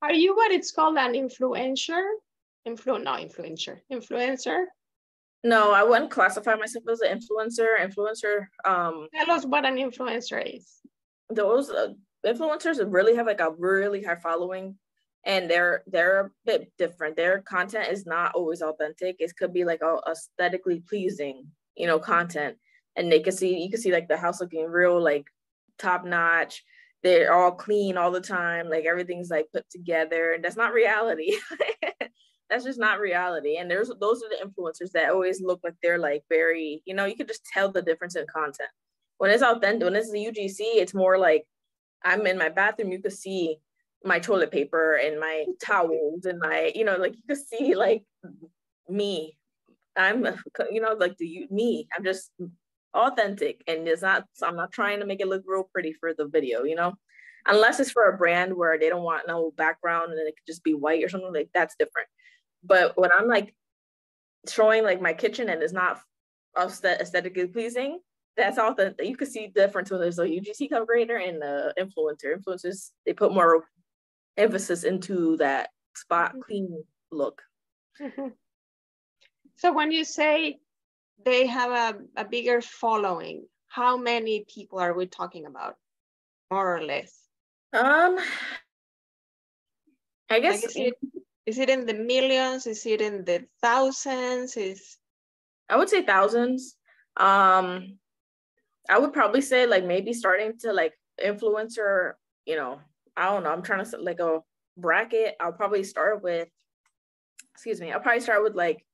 Are 0.00 0.12
you 0.12 0.36
what 0.36 0.52
it's 0.52 0.70
called 0.70 0.96
an 0.96 1.14
influencer? 1.14 2.02
Influ 2.66 3.02
no 3.02 3.12
influencer. 3.12 3.78
Influencer? 3.92 4.64
No, 5.44 5.72
I 5.72 5.82
wouldn't 5.82 6.10
classify 6.10 6.54
myself 6.54 6.84
as 6.90 7.00
an 7.00 7.18
influencer. 7.18 7.78
Influencer. 7.80 8.46
Um, 8.64 9.08
Tell 9.14 9.30
us 9.30 9.46
what 9.46 9.64
an 9.64 9.76
influencer 9.76 10.56
is. 10.56 10.68
Those 11.30 11.70
uh, 11.70 11.94
influencers 12.26 12.84
really 12.86 13.14
have 13.16 13.26
like 13.26 13.40
a 13.40 13.50
really 13.50 14.02
high 14.02 14.16
following, 14.16 14.76
and 15.24 15.50
they're 15.50 15.82
they're 15.86 16.20
a 16.20 16.30
bit 16.44 16.72
different. 16.78 17.16
Their 17.16 17.40
content 17.42 17.88
is 17.90 18.06
not 18.06 18.34
always 18.34 18.62
authentic. 18.62 19.16
It 19.18 19.36
could 19.36 19.52
be 19.52 19.64
like 19.64 19.82
a 19.82 19.98
aesthetically 20.08 20.82
pleasing, 20.88 21.46
you 21.76 21.86
know, 21.86 21.98
content, 21.98 22.56
and 22.96 23.10
they 23.10 23.20
can 23.20 23.32
see 23.32 23.62
you 23.62 23.70
can 23.70 23.80
see 23.80 23.92
like 23.92 24.08
the 24.08 24.16
house 24.16 24.40
looking 24.40 24.66
real 24.66 25.00
like 25.00 25.26
top 25.78 26.04
notch. 26.04 26.64
They're 27.02 27.32
all 27.32 27.52
clean 27.52 27.96
all 27.96 28.10
the 28.10 28.20
time. 28.20 28.68
Like 28.68 28.84
everything's 28.84 29.30
like 29.30 29.46
put 29.52 29.68
together, 29.70 30.32
and 30.32 30.44
that's 30.44 30.56
not 30.56 30.72
reality. 30.72 31.36
that's 32.50 32.64
just 32.64 32.78
not 32.78 33.00
reality. 33.00 33.56
And 33.56 33.70
there's 33.70 33.90
those 34.00 34.22
are 34.22 34.28
the 34.28 34.44
influencers 34.44 34.92
that 34.92 35.10
always 35.10 35.40
look 35.40 35.60
like 35.62 35.74
they're 35.82 35.98
like 35.98 36.22
very, 36.28 36.82
you 36.86 36.94
know, 36.94 37.04
you 37.04 37.16
could 37.16 37.28
just 37.28 37.44
tell 37.52 37.70
the 37.70 37.82
difference 37.82 38.16
in 38.16 38.26
content. 38.32 38.70
When 39.18 39.30
it's 39.30 39.42
authentic, 39.42 39.84
when 39.84 39.96
it's 39.96 40.10
the 40.10 40.26
UGC, 40.26 40.60
it's 40.60 40.94
more 40.94 41.18
like 41.18 41.44
I'm 42.04 42.26
in 42.26 42.38
my 42.38 42.48
bathroom, 42.48 42.92
you 42.92 43.02
could 43.02 43.12
see 43.12 43.58
my 44.04 44.18
toilet 44.18 44.50
paper 44.50 44.94
and 44.94 45.18
my 45.18 45.44
towels 45.60 46.24
and 46.24 46.38
my, 46.38 46.72
you 46.74 46.84
know, 46.84 46.96
like 46.96 47.16
you 47.16 47.22
could 47.28 47.44
see 47.44 47.74
like 47.74 48.04
me. 48.88 49.36
I'm, 49.96 50.24
you 50.70 50.80
know, 50.80 50.94
like 50.98 51.16
the 51.18 51.26
you 51.26 51.48
me. 51.50 51.88
I'm 51.96 52.04
just 52.04 52.30
authentic, 52.98 53.62
and 53.66 53.86
it's 53.88 54.02
not. 54.02 54.24
I'm 54.42 54.56
not 54.56 54.72
trying 54.72 55.00
to 55.00 55.06
make 55.06 55.20
it 55.20 55.28
look 55.28 55.44
real 55.46 55.68
pretty 55.72 55.92
for 55.92 56.12
the 56.14 56.26
video, 56.26 56.64
you 56.64 56.74
know. 56.74 56.94
Unless 57.46 57.80
it's 57.80 57.90
for 57.90 58.08
a 58.08 58.16
brand 58.16 58.54
where 58.54 58.78
they 58.78 58.88
don't 58.88 59.04
want 59.04 59.28
no 59.28 59.52
background 59.56 60.12
and 60.12 60.20
it 60.20 60.34
could 60.36 60.46
just 60.46 60.64
be 60.64 60.74
white 60.74 61.02
or 61.02 61.08
something 61.08 61.32
like 61.32 61.48
that's 61.54 61.76
different. 61.78 62.08
But 62.62 62.98
when 62.98 63.10
I'm 63.12 63.28
like 63.28 63.54
showing 64.48 64.82
like 64.82 65.00
my 65.00 65.14
kitchen 65.14 65.48
and 65.48 65.62
it's 65.62 65.72
not 65.72 66.00
aesthetically 66.56 67.46
pleasing, 67.46 68.00
that's 68.36 68.58
all 68.58 68.74
that 68.74 68.96
you 69.04 69.16
can 69.16 69.30
see 69.30 69.46
difference 69.46 69.90
when 69.90 70.00
there's 70.00 70.18
a 70.18 70.24
UGC 70.24 70.68
cover 70.68 70.86
creator 70.86 71.16
and 71.16 71.40
the 71.40 71.72
influencer. 71.78 72.36
Influencers 72.36 72.90
they 73.06 73.12
put 73.12 73.32
more 73.32 73.64
emphasis 74.36 74.84
into 74.84 75.36
that 75.38 75.70
spot 75.94 76.32
mm-hmm. 76.32 76.40
clean 76.40 76.84
look. 77.10 77.40
Mm-hmm. 78.00 78.28
So 79.56 79.72
when 79.72 79.90
you 79.90 80.04
say 80.04 80.58
they 81.24 81.46
have 81.46 81.70
a, 81.70 82.20
a 82.20 82.24
bigger 82.24 82.60
following, 82.60 83.46
how 83.68 83.96
many 83.96 84.44
people 84.52 84.78
are 84.78 84.94
we 84.94 85.06
talking 85.06 85.46
about, 85.46 85.76
more 86.50 86.76
or 86.76 86.82
less? 86.82 87.12
Um, 87.72 88.18
I 90.30 90.40
guess 90.40 90.62
like 90.62 90.64
is, 90.64 90.76
it, 90.76 90.94
is 91.46 91.58
it 91.58 91.70
in 91.70 91.86
the 91.86 91.94
millions? 91.94 92.66
Is 92.66 92.84
it 92.86 93.00
in 93.00 93.24
the 93.24 93.44
thousands? 93.62 94.56
Is 94.56 94.96
I 95.68 95.76
would 95.76 95.88
say 95.88 96.02
thousands. 96.02 96.76
Um, 97.16 97.98
I 98.88 98.98
would 98.98 99.12
probably 99.12 99.42
say 99.42 99.66
like 99.66 99.84
maybe 99.84 100.12
starting 100.12 100.58
to 100.60 100.72
like 100.72 100.94
influencer, 101.22 102.12
you 102.46 102.56
know, 102.56 102.80
I 103.16 103.26
don't 103.26 103.42
know. 103.42 103.50
I'm 103.50 103.62
trying 103.62 103.80
to 103.80 103.84
set 103.84 104.02
like 104.02 104.20
a 104.20 104.40
bracket. 104.76 105.36
I'll 105.40 105.52
probably 105.52 105.84
start 105.84 106.22
with, 106.22 106.48
excuse 107.52 107.80
me, 107.80 107.92
I'll 107.92 108.00
probably 108.00 108.20
start 108.20 108.42
with 108.42 108.54
like 108.54 108.86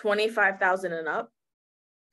25,000 0.00 0.92
and 0.92 1.08
up. 1.08 1.30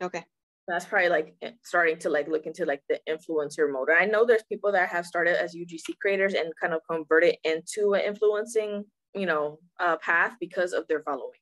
Okay. 0.02 0.24
That's 0.68 0.86
probably 0.86 1.10
like 1.10 1.36
starting 1.64 1.98
to 2.00 2.10
like 2.10 2.28
look 2.28 2.46
into 2.46 2.66
like 2.66 2.82
the 2.90 3.00
influencer 3.10 3.72
mode. 3.72 3.88
I 3.98 4.06
know 4.06 4.26
there's 4.26 4.44
people 4.50 4.72
that 4.74 4.90
have 4.90 5.06
started 5.06 5.42
as 5.42 5.56
UGC 5.56 5.98
creators 6.02 6.34
and 6.34 6.52
kind 6.62 6.74
of 6.74 6.82
converted 6.90 7.38
into 7.46 7.94
an 7.94 8.02
influencing, 8.02 8.84
you 9.16 9.26
know, 9.26 9.60
uh, 9.80 9.96
path 9.98 10.34
because 10.42 10.74
of 10.74 10.86
their 10.88 11.02
following. 11.04 11.40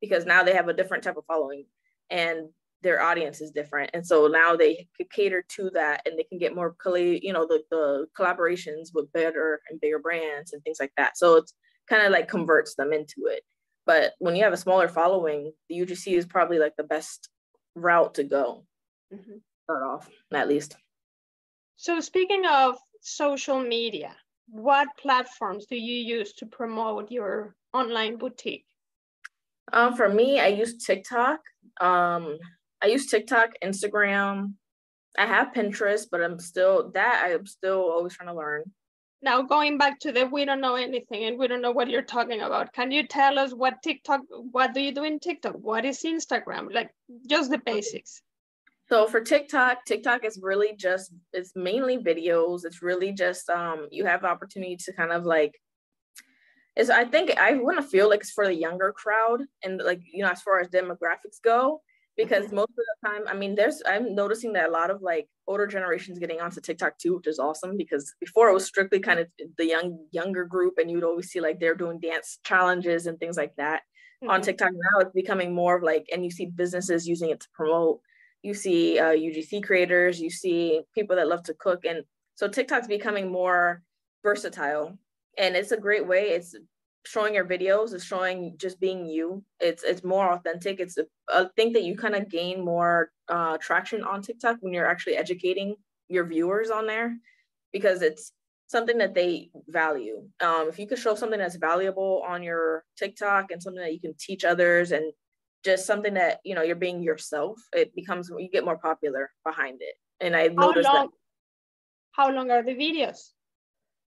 Because 0.00 0.24
now 0.24 0.44
they 0.44 0.54
have 0.54 0.68
a 0.68 0.72
different 0.72 1.02
type 1.02 1.16
of 1.16 1.24
following 1.26 1.64
and 2.10 2.48
their 2.82 3.02
audience 3.02 3.42
is 3.42 3.50
different 3.50 3.90
and 3.92 4.06
so 4.06 4.26
now 4.26 4.56
they 4.56 4.88
could 4.96 5.10
cater 5.10 5.44
to 5.48 5.68
that 5.74 6.00
and 6.06 6.18
they 6.18 6.24
can 6.24 6.38
get 6.38 6.54
more 6.54 6.74
you 6.96 7.30
know 7.30 7.46
the, 7.46 7.62
the 7.70 8.06
collaborations 8.18 8.88
with 8.94 9.12
better 9.12 9.60
and 9.68 9.78
bigger 9.82 9.98
brands 9.98 10.54
and 10.54 10.62
things 10.62 10.78
like 10.80 10.92
that 10.96 11.18
so 11.18 11.36
it's 11.36 11.52
kind 11.90 12.02
of 12.02 12.10
like 12.10 12.26
converts 12.26 12.74
them 12.76 12.90
into 12.92 13.26
it 13.26 13.42
but 13.90 14.12
when 14.18 14.36
you 14.36 14.44
have 14.44 14.52
a 14.52 14.64
smaller 14.64 14.88
following 14.88 15.52
the 15.68 15.78
ugc 15.80 16.06
is 16.06 16.26
probably 16.26 16.58
like 16.58 16.76
the 16.76 16.90
best 16.94 17.28
route 17.74 18.14
to 18.14 18.24
go 18.24 18.64
mm-hmm. 19.12 19.38
start 19.64 19.82
off 19.82 20.08
at 20.32 20.48
least 20.48 20.76
so 21.76 22.00
speaking 22.00 22.44
of 22.46 22.76
social 23.00 23.60
media 23.60 24.12
what 24.48 24.88
platforms 24.98 25.66
do 25.66 25.76
you 25.76 25.98
use 26.18 26.32
to 26.34 26.46
promote 26.46 27.10
your 27.10 27.54
online 27.72 28.16
boutique 28.16 28.66
um, 29.72 29.94
for 29.94 30.08
me, 30.08 30.40
I 30.40 30.48
use 30.48 30.84
TikTok. 30.84 31.40
Um, 31.80 32.38
I 32.82 32.86
use 32.86 33.06
TikTok, 33.06 33.50
Instagram. 33.62 34.54
I 35.18 35.26
have 35.26 35.52
Pinterest, 35.52 36.06
but 36.10 36.22
I'm 36.22 36.38
still 36.38 36.90
that 36.92 37.30
I'm 37.30 37.46
still 37.46 37.90
always 37.90 38.14
trying 38.14 38.28
to 38.28 38.34
learn. 38.34 38.64
Now 39.22 39.42
going 39.42 39.76
back 39.76 39.98
to 40.00 40.12
the 40.12 40.26
we 40.26 40.44
don't 40.44 40.60
know 40.60 40.76
anything 40.76 41.24
and 41.24 41.38
we 41.38 41.46
don't 41.46 41.60
know 41.60 41.72
what 41.72 41.90
you're 41.90 42.02
talking 42.02 42.40
about. 42.40 42.72
Can 42.72 42.90
you 42.90 43.06
tell 43.06 43.38
us 43.38 43.52
what 43.52 43.82
TikTok, 43.82 44.22
what 44.30 44.72
do 44.72 44.80
you 44.80 44.92
do 44.92 45.04
in 45.04 45.18
TikTok? 45.18 45.54
What 45.54 45.84
is 45.84 46.02
Instagram? 46.02 46.72
Like 46.72 46.90
just 47.28 47.50
the 47.50 47.58
basics. 47.58 48.22
So 48.88 49.06
for 49.06 49.20
TikTok, 49.20 49.84
TikTok 49.84 50.24
is 50.24 50.40
really 50.42 50.74
just 50.74 51.12
it's 51.32 51.52
mainly 51.54 51.98
videos. 51.98 52.64
It's 52.64 52.82
really 52.82 53.12
just 53.12 53.48
um 53.50 53.88
you 53.90 54.06
have 54.06 54.24
opportunity 54.24 54.76
to 54.76 54.92
kind 54.92 55.12
of 55.12 55.24
like 55.24 55.54
is 56.76 56.88
I 56.88 57.04
think 57.04 57.36
I 57.38 57.54
want 57.54 57.76
to 57.76 57.86
feel 57.86 58.08
like 58.08 58.20
it's 58.20 58.30
for 58.30 58.46
the 58.46 58.54
younger 58.54 58.92
crowd 58.92 59.42
and 59.62 59.80
like 59.84 60.00
you 60.10 60.24
know 60.24 60.30
as 60.30 60.40
far 60.42 60.60
as 60.60 60.68
demographics 60.68 61.40
go 61.44 61.82
because 62.20 62.46
mm-hmm. 62.46 62.56
most 62.56 62.70
of 62.70 62.76
the 62.76 63.08
time 63.08 63.22
i 63.28 63.34
mean 63.34 63.54
there's 63.54 63.82
i'm 63.86 64.14
noticing 64.14 64.52
that 64.52 64.68
a 64.68 64.72
lot 64.72 64.90
of 64.90 65.00
like 65.02 65.26
older 65.46 65.66
generations 65.66 66.18
getting 66.18 66.40
onto 66.40 66.60
tiktok 66.60 66.96
too 66.98 67.16
which 67.16 67.26
is 67.26 67.38
awesome 67.38 67.76
because 67.76 68.14
before 68.20 68.48
it 68.48 68.54
was 68.54 68.64
strictly 68.64 69.00
kind 69.00 69.20
of 69.20 69.26
the 69.58 69.66
young 69.66 69.98
younger 70.10 70.44
group 70.44 70.74
and 70.78 70.90
you'd 70.90 71.04
always 71.04 71.28
see 71.28 71.40
like 71.40 71.58
they're 71.58 71.74
doing 71.74 71.98
dance 72.00 72.38
challenges 72.44 73.06
and 73.06 73.18
things 73.18 73.36
like 73.36 73.54
that 73.56 73.82
mm-hmm. 74.22 74.30
on 74.30 74.40
tiktok 74.40 74.70
now 74.72 75.00
it's 75.00 75.12
becoming 75.14 75.54
more 75.54 75.76
of 75.76 75.82
like 75.82 76.06
and 76.12 76.24
you 76.24 76.30
see 76.30 76.46
businesses 76.46 77.08
using 77.08 77.30
it 77.30 77.40
to 77.40 77.48
promote 77.54 78.00
you 78.42 78.54
see 78.54 78.98
uh, 78.98 79.14
ugc 79.14 79.62
creators 79.62 80.20
you 80.20 80.30
see 80.30 80.82
people 80.94 81.16
that 81.16 81.28
love 81.28 81.42
to 81.42 81.54
cook 81.54 81.84
and 81.84 82.02
so 82.34 82.48
tiktok's 82.48 82.88
becoming 82.88 83.30
more 83.30 83.82
versatile 84.22 84.98
and 85.38 85.56
it's 85.56 85.72
a 85.72 85.76
great 85.76 86.06
way 86.06 86.30
it's 86.30 86.54
showing 87.06 87.34
your 87.34 87.46
videos 87.46 87.94
is 87.94 88.04
showing 88.04 88.54
just 88.56 88.80
being 88.80 89.06
you. 89.06 89.42
It's 89.58 89.82
it's 89.82 90.04
more 90.04 90.32
authentic. 90.32 90.80
It's 90.80 90.98
a, 90.98 91.06
I 91.28 91.46
think 91.56 91.74
that 91.74 91.84
you 91.84 91.96
kind 91.96 92.14
of 92.14 92.28
gain 92.28 92.64
more 92.64 93.10
uh, 93.28 93.58
traction 93.58 94.02
on 94.02 94.22
tiktok 94.22 94.58
when 94.60 94.72
you're 94.72 94.86
actually 94.86 95.16
educating 95.16 95.76
your 96.08 96.24
viewers 96.24 96.70
on 96.70 96.86
there 96.86 97.16
because 97.72 98.02
it's 98.02 98.32
something 98.66 98.98
that 98.98 99.14
they 99.14 99.50
value. 99.68 100.22
Um, 100.40 100.68
if 100.68 100.78
you 100.78 100.86
could 100.86 100.98
show 100.98 101.14
something 101.14 101.38
that's 101.38 101.56
valuable 101.56 102.22
on 102.26 102.42
your 102.42 102.84
tiktok 102.96 103.50
and 103.50 103.62
something 103.62 103.82
that 103.82 103.94
you 103.94 104.00
can 104.00 104.14
teach 104.18 104.44
others 104.44 104.92
and 104.92 105.12
just 105.64 105.86
something 105.86 106.14
that 106.14 106.40
you 106.44 106.54
know 106.54 106.62
you're 106.62 106.76
being 106.76 107.02
yourself 107.02 107.58
it 107.74 107.94
becomes 107.94 108.30
you 108.38 108.48
get 108.50 108.64
more 108.64 108.78
popular 108.78 109.30
behind 109.44 109.78
it. 109.80 109.94
And 110.22 110.36
i 110.36 110.48
noticed 110.48 110.88
long, 110.88 111.06
that 111.06 111.08
how 112.12 112.30
long 112.30 112.50
are 112.50 112.62
the 112.62 112.72
videos 112.74 113.30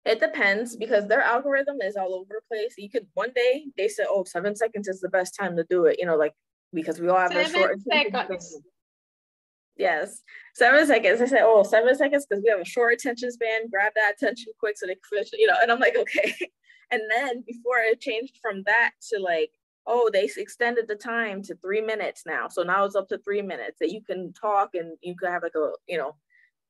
it 0.06 0.20
depends 0.20 0.76
because 0.76 1.08
their 1.08 1.22
algorithm 1.22 1.78
is 1.82 1.96
all 1.96 2.14
over 2.16 2.30
the 2.30 2.42
place. 2.48 2.74
You 2.78 2.90
could 2.90 3.08
one 3.14 3.32
day 3.36 3.66
they 3.78 3.88
said, 3.88 4.08
"Oh, 4.10 4.24
seven 4.24 4.56
seconds 4.56 4.88
is 4.88 5.00
the 5.00 5.10
best 5.10 5.36
time 5.36 5.56
to 5.58 5.64
do 5.70 5.86
it." 5.86 6.00
You 6.00 6.06
know, 6.06 6.16
like 6.16 6.34
because 6.74 7.00
we 7.00 7.08
all 7.08 7.20
have 7.20 7.32
seven 7.32 7.52
short 7.52 7.80
seconds. 7.82 8.62
Yes, 9.78 10.24
seven 10.56 10.86
seconds. 10.88 11.22
I 11.22 11.26
said, 11.26 11.44
"Oh, 11.44 11.64
seven 11.64 11.96
seconds," 11.96 12.26
because 12.26 12.44
we 12.44 12.50
have 12.50 12.60
a 12.60 12.66
short 12.66 12.94
attention 12.94 13.32
span. 13.32 13.70
Grab 13.70 13.94
that 13.96 14.16
attention 14.18 14.54
quick 14.60 14.78
so 14.78 14.88
they 14.88 14.96
can 14.96 15.02
finish. 15.10 15.30
You 15.34 15.48
know, 15.48 15.58
and 15.62 15.72
I'm 15.72 15.80
like, 15.80 15.96
okay. 15.96 16.36
and 16.92 17.02
then 17.10 17.44
before 17.46 17.78
it 17.80 18.02
changed 18.02 18.40
from 18.42 18.64
that 18.64 18.92
to 19.10 19.20
like, 19.20 19.52
oh, 19.86 20.10
they 20.12 20.30
extended 20.36 20.88
the 20.88 20.96
time 20.96 21.44
to 21.44 21.56
three 21.56 21.82
minutes 21.82 22.24
now. 22.26 22.48
So 22.48 22.64
now 22.64 22.86
it's 22.86 22.96
up 22.96 23.08
to 23.10 23.20
three 23.20 23.42
minutes 23.42 23.78
that 23.80 23.92
you 23.92 24.02
can 24.02 24.34
talk 24.34 24.72
and 24.74 24.98
you 25.02 25.16
can 25.16 25.32
have 25.32 25.44
like 25.44 25.56
a 25.56 25.72
you 25.88 25.98
know 26.00 26.16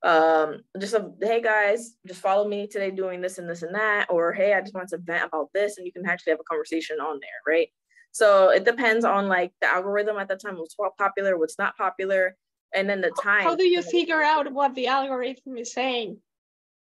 um 0.03 0.61
just 0.79 0.95
a 0.95 1.11
hey 1.21 1.41
guys 1.41 1.95
just 2.07 2.21
follow 2.21 2.47
me 2.47 2.65
today 2.65 2.89
doing 2.89 3.21
this 3.21 3.37
and 3.37 3.47
this 3.47 3.61
and 3.61 3.75
that 3.75 4.07
or 4.09 4.33
hey 4.33 4.53
i 4.53 4.61
just 4.61 4.73
want 4.73 4.89
to 4.89 4.97
vent 4.97 5.25
about 5.25 5.49
this 5.53 5.77
and 5.77 5.85
you 5.85 5.93
can 5.93 6.05
actually 6.07 6.31
have 6.31 6.39
a 6.39 6.49
conversation 6.49 6.99
on 6.99 7.19
there 7.19 7.55
right 7.55 7.69
so 8.11 8.49
it 8.49 8.65
depends 8.65 9.05
on 9.05 9.27
like 9.27 9.51
the 9.61 9.67
algorithm 9.67 10.17
at 10.17 10.27
that 10.27 10.41
time 10.41 10.57
what's 10.57 10.75
popular 10.97 11.37
what's 11.37 11.59
not 11.59 11.77
popular 11.77 12.35
and 12.73 12.89
then 12.89 13.01
the 13.01 13.11
time. 13.21 13.43
How 13.43 13.55
do 13.55 13.63
you 13.63 13.81
figure 13.81 14.21
out 14.21 14.51
what 14.51 14.75
the 14.75 14.87
algorithm 14.87 15.57
is 15.57 15.73
saying? 15.73 16.17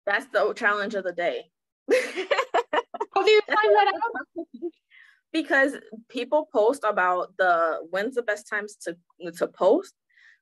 That's 0.07 0.27
the 0.27 0.53
challenge 0.55 0.95
of 0.95 1.05
the 1.05 1.13
day. 1.13 1.51
How 1.93 3.25
do 3.25 3.31
you 3.31 3.41
find 3.47 3.75
that 3.77 3.93
out? 3.95 4.47
because 5.33 5.75
people 6.09 6.49
post 6.53 6.85
about 6.85 7.37
the 7.39 7.79
when's 7.91 8.15
the 8.15 8.23
best 8.23 8.49
times 8.49 8.77
to 8.77 8.97
to 9.37 9.47
post 9.49 9.95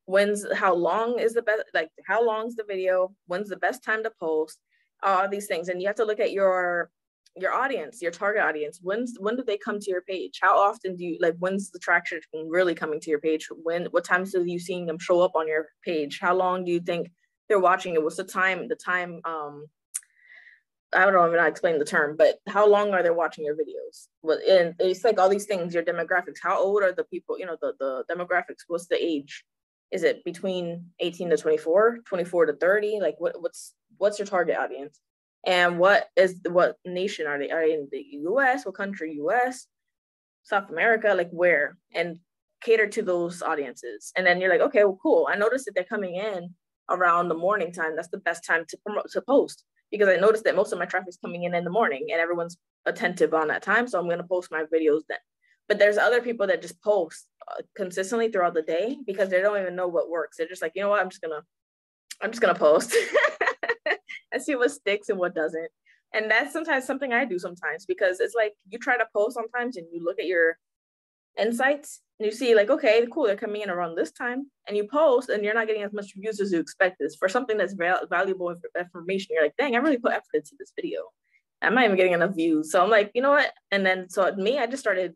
when's 0.09 0.47
how 0.55 0.75
long 0.75 1.19
is 1.19 1.35
the 1.35 1.43
best 1.43 1.65
like 1.75 1.91
how 2.07 2.25
long's 2.25 2.57
the 2.57 2.65
video 2.65 3.15
when's 3.27 3.51
the 3.51 3.57
best 3.57 3.85
time 3.85 4.03
to 4.03 4.11
post 4.19 4.59
all 5.03 5.29
these 5.29 5.47
things 5.47 5.69
and 5.69 5.83
you 5.83 5.87
have 5.87 5.97
to 5.97 6.05
look 6.05 6.19
at 6.19 6.33
your 6.33 6.91
your 7.37 7.53
audience 7.53 8.01
your 8.01 8.11
target 8.11 8.43
audience 8.43 8.81
when's 8.83 9.17
when 9.21 9.37
do 9.37 9.45
they 9.45 9.59
come 9.59 9.79
to 9.79 9.91
your 9.91 10.01
page 10.01 10.39
how 10.41 10.59
often 10.59 10.97
do 10.97 11.05
you 11.05 11.19
like 11.21 11.37
when's 11.39 11.71
the 11.71 11.79
traction 11.79 12.19
really 12.47 12.75
coming 12.75 12.99
to 12.99 13.11
your 13.11 13.21
page 13.21 13.49
when 13.63 13.85
what 13.91 14.03
times 14.03 14.35
are 14.35 14.47
you 14.47 14.59
seeing 14.59 14.87
them 14.87 14.99
show 14.99 15.21
up 15.21 15.33
on 15.35 15.47
your 15.47 15.67
page 15.85 16.19
how 16.23 16.35
long 16.35 16.65
do 16.65 16.73
you 16.73 16.81
think 16.81 17.11
they're 17.47 17.61
watching 17.61 17.93
it 17.93 18.03
what's 18.03 18.17
the 18.17 18.25
time 18.25 18.67
the 18.67 18.77
time 18.77 19.21
um 19.27 19.67
I 20.95 21.05
don't 21.05 21.13
know 21.13 21.25
if 21.25 21.39
I 21.39 21.47
explain 21.47 21.79
the 21.79 21.85
term, 21.85 22.17
but 22.17 22.37
how 22.49 22.67
long 22.67 22.95
are 22.95 23.03
they 23.03 23.11
watching 23.11 23.45
your 23.45 23.55
videos? 23.55 24.07
Well, 24.23 24.39
and 24.49 24.75
it's 24.79 25.05
like 25.05 25.21
all 25.21 25.29
these 25.29 25.45
things, 25.45 25.75
your 25.75 25.83
demographics. 25.83 26.39
How 26.43 26.59
old 26.59 26.83
are 26.83 26.93
the 26.93 27.05
people? 27.05 27.39
You 27.39 27.45
know, 27.45 27.59
the 27.61 27.75
the 27.79 28.05
demographics. 28.11 28.65
What's 28.69 28.87
the 28.87 28.97
age? 28.97 29.45
Is 29.91 30.03
it 30.03 30.25
between 30.25 30.87
18 31.01 31.31
to 31.31 31.37
24, 31.37 31.99
24 32.05 32.47
to 32.47 32.53
30? 32.55 32.99
Like 33.01 33.17
what 33.19 33.41
what's 33.41 33.75
what's 33.97 34.19
your 34.19 34.27
target 34.27 34.57
audience? 34.57 35.01
And 35.47 35.79
what 35.79 36.09
is 36.17 36.41
what 36.49 36.77
nation 36.85 37.27
are 37.27 37.39
they? 37.39 37.51
Are 37.51 37.67
they 37.67 37.75
in 37.75 37.89
the 37.91 38.05
US? 38.23 38.67
What 38.67 38.75
country? 38.75 39.19
US, 39.23 39.67
South 40.43 40.71
America, 40.71 41.15
like 41.15 41.31
where? 41.31 41.77
And 41.95 42.19
cater 42.61 42.89
to 42.89 43.03
those 43.03 43.43
audiences. 43.43 44.13
And 44.17 44.27
then 44.27 44.41
you're 44.41 44.51
like, 44.51 44.61
okay, 44.61 44.85
well, 44.85 44.99
cool. 45.03 45.29
I 45.31 45.37
noticed 45.37 45.67
that 45.67 45.75
they're 45.75 45.85
coming 45.85 46.17
in 46.17 46.55
around 46.91 47.29
the 47.29 47.35
morning 47.35 47.73
time. 47.73 47.95
That's 47.95 48.09
the 48.09 48.19
best 48.19 48.45
time 48.45 48.65
to 48.69 48.77
promote 48.79 49.11
to 49.13 49.23
post 49.23 49.65
because 49.91 50.09
I 50.09 50.17
noticed 50.17 50.45
that 50.45 50.57
most 50.57 50.73
of 50.73 50.79
my 50.79 50.85
traffic 50.85 51.09
is 51.09 51.19
coming 51.23 51.45
in 51.45 51.55
in 51.55 51.65
the 51.65 51.71
morning 51.71 52.09
and 52.11 52.21
everyone's 52.21 52.57
attentive 52.87 53.35
on 53.35 53.49
that 53.49 53.63
time. 53.63 53.87
So 53.87 53.99
I'm 53.99 54.07
going 54.07 54.19
to 54.19 54.25
post 54.25 54.51
my 54.51 54.65
videos 54.65 55.03
then. 55.09 55.19
But 55.69 55.79
there's 55.79 55.99
other 55.99 56.23
people 56.23 56.47
that 56.47 56.63
just 56.63 56.83
post 56.83 57.27
uh, 57.47 57.63
consistently 57.77 58.31
throughout 58.31 58.55
the 58.55 58.63
day 58.63 58.97
because 59.07 59.29
they 59.29 59.41
don't 59.41 59.61
even 59.61 59.77
know 59.77 59.89
what 59.89 60.11
works. 60.11 60.37
They're 60.37 60.49
just 60.49 60.63
like, 60.63 60.73
you 60.75 60.83
know 60.83 60.89
what, 60.89 61.01
I'm 61.01 61.11
just 61.11 61.23
gonna, 61.23 61.43
I'm 62.23 62.31
just 62.31 62.41
gonna 62.41 62.55
post 62.55 62.95
and 64.33 64.43
see 64.43 64.55
what 64.55 64.71
sticks 64.71 65.09
and 65.09 65.19
what 65.19 65.35
doesn't. 65.35 65.69
And 66.15 66.31
that's 66.31 66.53
sometimes 66.53 66.87
something 66.87 67.13
I 67.13 67.25
do 67.25 67.39
sometimes 67.39 67.85
because 67.85 68.21
it's 68.21 68.35
like 68.35 68.55
you 68.69 68.79
try 68.79 68.97
to 68.97 69.07
post 69.15 69.35
sometimes 69.35 69.77
and 69.77 69.87
you 69.93 70.03
look 70.03 70.19
at 70.19 70.27
your 70.27 70.57
insights 71.39 72.01
and 72.19 72.27
you 72.27 72.33
see 72.33 72.55
like 72.55 72.69
okay 72.69 73.07
cool 73.13 73.25
they're 73.25 73.37
coming 73.37 73.63
in 73.63 73.71
around 73.71 73.95
this 73.95 74.11
time 74.11 74.51
and 74.67 74.77
you 74.77 74.89
post 74.89 75.29
and 75.29 75.45
you're 75.45 75.55
not 75.55 75.69
getting 75.69 75.85
as 75.85 75.93
much 75.93 76.15
views 76.17 76.41
as 76.41 76.51
you 76.51 76.59
expected. 76.59 77.13
For 77.19 77.29
something 77.29 77.57
that's 77.59 77.75
val- 77.75 78.07
valuable 78.09 78.55
information. 78.79 79.29
You're 79.31 79.45
like 79.45 79.57
dang 79.59 79.75
i 79.75 79.79
really 79.79 79.99
put 79.99 80.13
effort 80.13 80.35
into 80.35 80.57
this 80.59 80.73
video. 80.75 81.03
I'm 81.61 81.75
not 81.75 81.85
even 81.85 81.97
getting 81.97 82.15
enough 82.15 82.35
views. 82.35 82.73
So 82.73 82.83
i'm 82.83 82.91
like 82.91 83.11
you 83.15 83.23
know 83.23 83.31
what? 83.31 83.53
And 83.71 83.85
then 83.85 84.09
so 84.09 84.35
me 84.35 84.59
i 84.59 84.67
just 84.67 84.83
started 84.83 85.15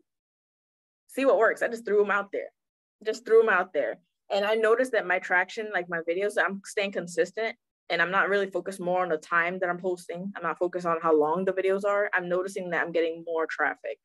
see 1.13 1.25
what 1.25 1.37
works. 1.37 1.61
I 1.61 1.67
just 1.67 1.85
threw 1.85 1.99
them 1.99 2.11
out 2.11 2.31
there. 2.31 2.49
Just 3.05 3.25
threw 3.25 3.41
them 3.41 3.53
out 3.53 3.73
there. 3.73 3.99
And 4.31 4.45
i 4.45 4.55
noticed 4.55 4.93
that 4.93 5.05
my 5.05 5.19
traction 5.19 5.69
like 5.73 5.89
my 5.89 5.99
videos 6.09 6.35
i'm 6.43 6.61
staying 6.65 6.93
consistent 6.93 7.55
and 7.89 8.01
i'm 8.01 8.09
not 8.09 8.29
really 8.29 8.49
focused 8.49 8.79
more 8.79 9.03
on 9.03 9.09
the 9.09 9.17
time 9.17 9.59
that 9.59 9.69
i'm 9.69 9.77
posting. 9.77 10.31
I'm 10.35 10.43
not 10.43 10.57
focused 10.57 10.87
on 10.87 10.97
how 11.01 11.17
long 11.17 11.45
the 11.45 11.53
videos 11.53 11.83
are. 11.85 12.09
I'm 12.13 12.29
noticing 12.29 12.69
that 12.69 12.83
i'm 12.83 12.91
getting 12.91 13.23
more 13.27 13.45
traffic 13.45 13.99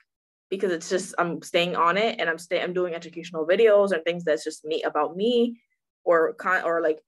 because 0.51 0.73
it's 0.73 0.89
just 0.89 1.15
I'm 1.19 1.43
staying 1.43 1.77
on 1.77 1.97
it 1.97 2.21
and 2.21 2.29
I'm 2.29 2.39
stay 2.39 2.63
I'm 2.63 2.73
doing 2.73 2.95
educational 2.95 3.47
videos 3.47 3.93
and 3.93 4.03
things 4.05 4.25
that's 4.25 4.45
just 4.45 4.65
me 4.65 4.83
about 4.83 5.17
me 5.17 5.61
or 6.05 6.33
con 6.35 6.65
or 6.65 6.81
like 6.81 7.01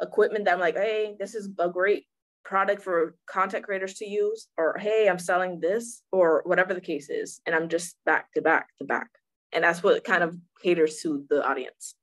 equipment 0.00 0.44
that 0.44 0.54
I'm 0.54 0.60
like, 0.60 0.76
hey, 0.76 1.14
this 1.18 1.34
is 1.34 1.48
a 1.58 1.68
great 1.68 2.04
product 2.44 2.82
for 2.82 3.16
content 3.26 3.64
creators 3.64 3.94
to 3.94 4.06
use, 4.06 4.48
or 4.56 4.76
hey, 4.78 5.08
I'm 5.08 5.18
selling 5.18 5.60
this, 5.60 6.02
or 6.12 6.42
whatever 6.46 6.74
the 6.74 6.80
case 6.80 7.10
is. 7.10 7.40
And 7.46 7.54
I'm 7.54 7.68
just 7.68 7.96
back 8.04 8.32
to 8.34 8.42
back 8.42 8.68
to 8.78 8.84
back. 8.84 9.08
And 9.52 9.64
that's 9.64 9.82
what 9.82 10.04
kind 10.04 10.22
of 10.22 10.36
caters 10.62 11.00
to 11.02 11.24
the 11.30 11.46
audience. 11.46 11.94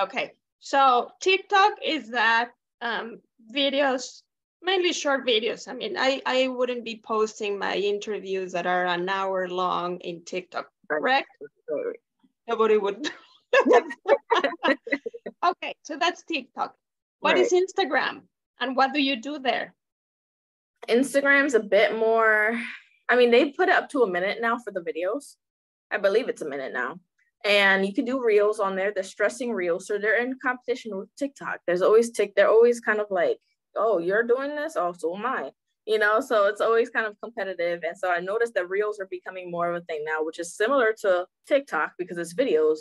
Okay. 0.00 0.32
So 0.60 1.10
TikTok 1.20 1.72
is 1.84 2.10
that 2.10 2.50
um, 2.80 3.20
videos 3.54 4.22
mainly 4.62 4.92
short 4.92 5.26
videos. 5.26 5.68
I 5.68 5.74
mean, 5.74 5.96
I, 5.98 6.22
I 6.24 6.48
wouldn't 6.48 6.84
be 6.84 7.02
posting 7.04 7.58
my 7.58 7.76
interviews 7.76 8.52
that 8.52 8.66
are 8.66 8.86
an 8.86 9.08
hour 9.08 9.48
long 9.48 9.98
in 10.00 10.24
TikTok, 10.24 10.68
correct? 10.88 11.28
Nobody 12.48 12.78
would. 12.78 13.10
okay, 15.44 15.74
so 15.82 15.96
that's 15.98 16.22
TikTok. 16.24 16.74
What 17.20 17.34
right. 17.34 17.44
is 17.44 17.52
Instagram 17.52 18.22
and 18.60 18.76
what 18.76 18.92
do 18.92 19.02
you 19.02 19.20
do 19.20 19.38
there? 19.38 19.74
Instagram's 20.88 21.54
a 21.54 21.60
bit 21.60 21.96
more, 21.96 22.60
I 23.08 23.16
mean, 23.16 23.30
they 23.30 23.50
put 23.50 23.68
it 23.68 23.74
up 23.74 23.88
to 23.90 24.02
a 24.02 24.10
minute 24.10 24.38
now 24.40 24.58
for 24.58 24.72
the 24.72 24.80
videos. 24.80 25.36
I 25.92 25.98
believe 25.98 26.28
it's 26.28 26.42
a 26.42 26.48
minute 26.48 26.72
now. 26.72 26.98
And 27.44 27.84
you 27.84 27.92
can 27.92 28.04
do 28.04 28.24
reels 28.24 28.60
on 28.60 28.76
there. 28.76 28.92
They're 28.94 29.02
stressing 29.02 29.52
reels. 29.52 29.86
So 29.86 29.98
they're 29.98 30.22
in 30.22 30.38
competition 30.40 30.96
with 30.96 31.14
TikTok. 31.16 31.60
There's 31.66 31.82
always 31.82 32.10
tick, 32.10 32.34
they're 32.34 32.48
always 32.48 32.80
kind 32.80 33.00
of 33.00 33.06
like 33.10 33.38
oh, 33.76 33.98
you're 33.98 34.22
doing 34.22 34.54
this, 34.54 34.76
oh, 34.76 34.92
so 34.92 35.16
am 35.16 35.26
I. 35.26 35.50
You 35.86 35.98
know, 35.98 36.20
so 36.20 36.46
it's 36.46 36.60
always 36.60 36.90
kind 36.90 37.06
of 37.06 37.16
competitive. 37.20 37.82
And 37.82 37.98
so 37.98 38.10
I 38.10 38.20
noticed 38.20 38.54
that 38.54 38.68
reels 38.68 39.00
are 39.00 39.08
becoming 39.10 39.50
more 39.50 39.72
of 39.72 39.82
a 39.82 39.84
thing 39.84 40.04
now, 40.06 40.24
which 40.24 40.38
is 40.38 40.54
similar 40.54 40.94
to 41.00 41.26
TikTok 41.48 41.92
because 41.98 42.18
it's 42.18 42.34
videos. 42.34 42.78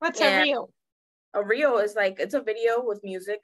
What's 0.00 0.20
and 0.20 0.40
a 0.40 0.42
reel? 0.42 0.70
A 1.34 1.42
reel 1.42 1.78
is 1.78 1.94
like 1.94 2.16
it's 2.20 2.34
a 2.34 2.42
video 2.42 2.82
with 2.84 3.00
music. 3.02 3.40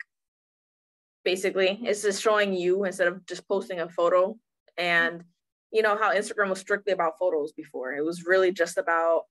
Basically, 1.25 1.79
it's 1.83 2.03
just 2.03 2.23
showing 2.23 2.53
you 2.53 2.85
instead 2.85 3.09
of 3.09 3.25
just 3.27 3.49
posting 3.49 3.81
a 3.81 3.89
photo. 3.89 4.37
And 4.77 5.25
you 5.73 5.83
know 5.83 5.97
how 5.97 6.15
Instagram 6.15 6.51
was 6.51 6.61
strictly 6.61 6.93
about 6.93 7.19
photos 7.19 7.53
before. 7.53 7.93
It 7.93 8.05
was 8.05 8.25
really 8.25 8.53
just 8.53 8.79
about 8.79 9.23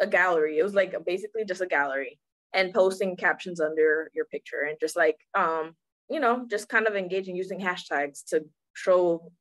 a 0.00 0.06
gallery. 0.06 0.58
It 0.58 0.62
was 0.62 0.74
like 0.74 0.94
basically 1.04 1.44
just 1.44 1.60
a 1.60 1.66
gallery 1.66 2.18
and 2.54 2.72
posting 2.72 3.16
captions 3.16 3.60
under 3.60 4.10
your 4.14 4.26
picture 4.26 4.66
and 4.68 4.76
just 4.80 4.96
like 4.96 5.16
um 5.34 5.74
you 6.12 6.20
know, 6.20 6.46
just 6.50 6.68
kind 6.68 6.86
of 6.86 6.94
engaging 6.94 7.36
using 7.36 7.58
hashtags 7.58 8.24
to 8.26 8.44
show, 8.74 9.32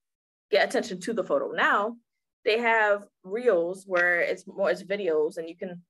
get 0.50 0.68
attention 0.68 1.00
to 1.02 1.14
the 1.14 1.24
photo. 1.24 1.52
Now 1.52 1.98
they 2.46 2.60
have 2.60 3.04
reels 3.24 3.84
where 3.86 4.22
it's 4.22 4.48
more, 4.48 4.72
it's 4.72 4.84
videos 4.84 5.38
and 5.38 5.50
you 5.50 5.58
can 5.58 5.82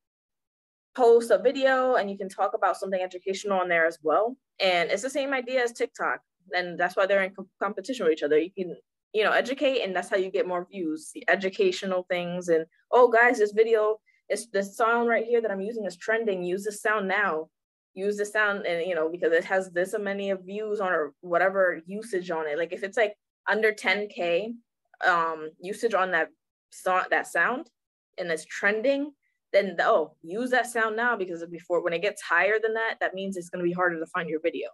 post 0.96 1.32
a 1.32 1.38
video 1.38 1.96
and 1.96 2.10
you 2.10 2.18
can 2.18 2.30
talk 2.30 2.54
about 2.54 2.78
something 2.78 3.00
educational 3.00 3.60
on 3.60 3.70
there 3.70 3.86
as 3.86 4.00
well. 4.02 4.36
And 4.60 4.90
it's 4.90 5.04
the 5.04 5.10
same 5.10 5.34
idea 5.34 5.64
as 5.64 5.72
TikTok. 5.72 6.20
And 6.52 6.78
that's 6.80 6.96
why 6.96 7.06
they're 7.06 7.24
in 7.24 7.34
competition 7.62 8.06
with 8.06 8.14
each 8.14 8.24
other. 8.24 8.40
You 8.40 8.52
can, 8.52 8.76
you 9.14 9.24
know, 9.24 9.32
educate 9.32 9.82
and 9.82 9.96
that's 9.96 10.10
how 10.10 10.18
you 10.18 10.32
get 10.32 10.48
more 10.48 10.68
views, 10.70 11.12
the 11.14 11.24
educational 11.30 12.06
things. 12.10 12.48
And, 12.48 12.66
oh 12.92 13.10
guys, 13.10 13.40
this 13.40 13.52
video, 13.52 14.00
is 14.30 14.50
this 14.50 14.78
sound 14.78 15.10
right 15.10 15.26
here 15.26 15.42
that 15.42 15.52
I'm 15.52 15.60
using 15.60 15.86
is 15.86 15.98
trending. 15.98 16.44
Use 16.44 16.64
this 16.64 16.82
sound 16.82 17.08
now 17.08 17.50
use 17.94 18.18
the 18.18 18.26
sound 18.26 18.66
and 18.66 18.88
you 18.88 18.96
know 18.96 19.10
because 19.10 19.34
it 19.34 19.44
has 19.44 19.70
this 19.72 19.94
many 20.00 20.30
of 20.30 20.46
views 20.46 20.80
on 20.80 20.92
or 20.92 21.14
whatever 21.22 21.82
usage 21.86 22.32
on 22.32 22.48
it 22.48 22.58
like 22.58 22.72
if 22.72 22.84
it's 22.84 22.98
like 22.98 23.16
under 23.50 23.72
10k 23.72 24.54
um 25.06 25.50
usage 25.60 25.94
on 25.94 26.12
that 26.12 26.30
song 26.70 27.04
that 27.10 27.28
sound 27.28 27.70
and 28.18 28.32
it's 28.32 28.46
trending 28.46 29.12
then 29.52 29.76
oh 29.82 30.16
use 30.22 30.52
that 30.52 30.68
sound 30.68 30.96
now 30.96 31.18
because 31.18 31.46
before 31.48 31.84
when 31.84 31.94
it 31.94 32.02
gets 32.02 32.22
higher 32.22 32.60
than 32.62 32.74
that 32.74 32.96
that 33.02 33.14
means 33.14 33.36
it's 33.36 33.50
going 33.50 33.64
to 33.64 33.68
be 33.68 33.74
harder 33.74 34.00
to 34.00 34.06
find 34.06 34.30
your 34.30 34.40
video 34.40 34.70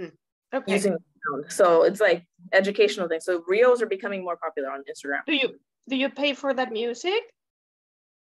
hmm. 0.00 0.06
okay. 0.54 0.72
using 0.72 0.92
sound 0.92 1.44
so 1.52 1.82
it's 1.82 2.00
like 2.00 2.24
educational 2.52 3.08
things 3.08 3.24
so 3.24 3.42
reels 3.46 3.80
are 3.80 3.86
becoming 3.86 4.22
more 4.22 4.36
popular 4.36 4.70
on 4.70 4.82
instagram 4.90 5.20
do 5.26 5.34
you 5.34 5.58
do 5.88 5.96
you 5.96 6.08
pay 6.08 6.34
for 6.34 6.52
that 6.54 6.72
music 6.72 7.22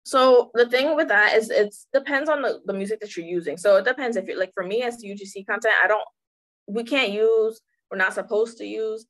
so 0.05 0.51
the 0.53 0.70
thing 0.70 0.95
with 0.95 1.07
that 1.07 1.34
is 1.36 1.49
it 1.49 1.76
depends 1.91 2.30
on 2.30 2.43
the, 2.43 2.61
the 2.66 2.74
music 2.74 2.99
that 2.99 3.18
you're 3.18 3.26
using. 3.26 3.57
So 3.57 3.78
it 3.78 3.86
depends 3.86 4.16
if 4.16 4.26
you're 4.26 4.39
like 4.39 4.53
for 4.53 4.63
me 4.63 4.84
as 4.84 5.03
UGC 5.03 5.47
content, 5.47 5.74
I 5.84 5.88
don't 5.88 6.05
we 6.68 6.84
can't 6.84 7.11
use, 7.11 7.59
we're 7.89 7.97
not 7.97 8.13
supposed 8.13 8.59
to 8.59 8.66
use 8.66 9.05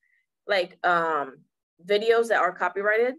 like 0.48 0.78
um 0.86 1.40
videos 1.86 2.30
that 2.30 2.40
are 2.40 2.54
copyrighted 2.54 3.16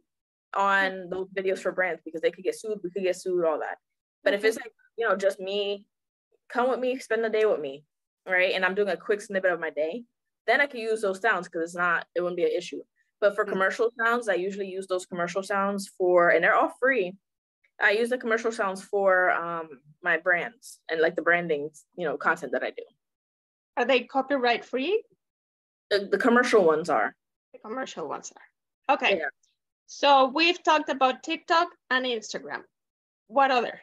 on 0.55 1.11
those 1.11 1.29
videos 1.37 1.59
for 1.59 1.71
brands 1.71 2.01
because 2.03 2.23
they 2.23 2.31
could 2.31 2.45
get 2.45 2.59
sued, 2.59 2.81
we 2.83 2.91
could 2.91 3.03
get 3.03 3.17
sued, 3.17 3.45
all 3.45 3.59
that. 3.59 3.77
But 4.25 4.33
if 4.33 4.43
it's 4.43 4.57
like, 4.57 4.73
you 4.97 5.07
know, 5.07 5.15
just 5.15 5.39
me, 5.39 5.85
come 6.49 6.71
with 6.71 6.81
me, 6.81 6.99
spend 6.99 7.23
the 7.23 7.29
day 7.29 7.45
with 7.45 7.61
me, 7.61 7.85
right? 8.27 8.55
And 8.55 8.65
I'm 8.65 8.75
doing 8.75 8.89
a 8.89 8.97
quick 8.97 9.21
snippet 9.21 9.53
of 9.53 9.61
my 9.61 9.71
day, 9.71 10.05
then 10.47 10.61
I 10.61 10.67
can 10.67 10.81
use 10.81 11.01
those 11.01 11.21
sounds 11.21 11.49
because 11.49 11.63
it's 11.63 11.75
not, 11.77 12.07
it 12.15 12.21
wouldn't 12.21 12.37
be 12.37 12.45
an 12.45 12.57
issue. 12.57 12.83
But 13.21 13.35
for 13.35 13.45
mm. 13.45 13.51
commercial 13.51 13.91
sounds, 13.99 14.29
I 14.29 14.35
usually 14.35 14.69
use 14.69 14.87
those 14.87 15.07
commercial 15.07 15.43
sounds 15.43 15.89
for, 15.89 16.31
and 16.31 16.43
they're 16.43 16.55
all 16.55 16.73
free 16.81 17.15
I 17.81 17.91
use 17.91 18.09
the 18.09 18.19
commercial 18.19 18.53
sounds 18.53 18.83
for 18.83 19.31
um, 19.33 19.69
my 20.03 20.17
brands 20.17 20.79
and 20.91 21.01
like 21.01 21.15
the 21.15 21.23
branding, 21.23 21.71
you 21.97 22.07
know, 22.07 22.17
content 22.17 22.53
that 22.53 22.63
I 22.63 22.71
do. 22.71 22.83
Are 23.77 23.85
they 23.85 24.01
copyright 24.01 24.65
free? 24.65 25.03
The, 25.91 26.09
the 26.11 26.19
commercial 26.19 26.65
ones 26.65 26.89
are. 26.89 27.15
The 27.53 27.59
commercial 27.59 28.09
ones 28.09 28.33
are. 28.35 28.95
Okay. 28.95 29.19
Yeah. 29.19 29.29
So 29.87 30.33
we've 30.35 30.63
talked 30.63 30.89
about 30.89 31.23
TikTok 31.23 31.69
and 31.91 32.07
Instagram. 32.07 32.63
What 33.29 33.51
other? 33.51 33.81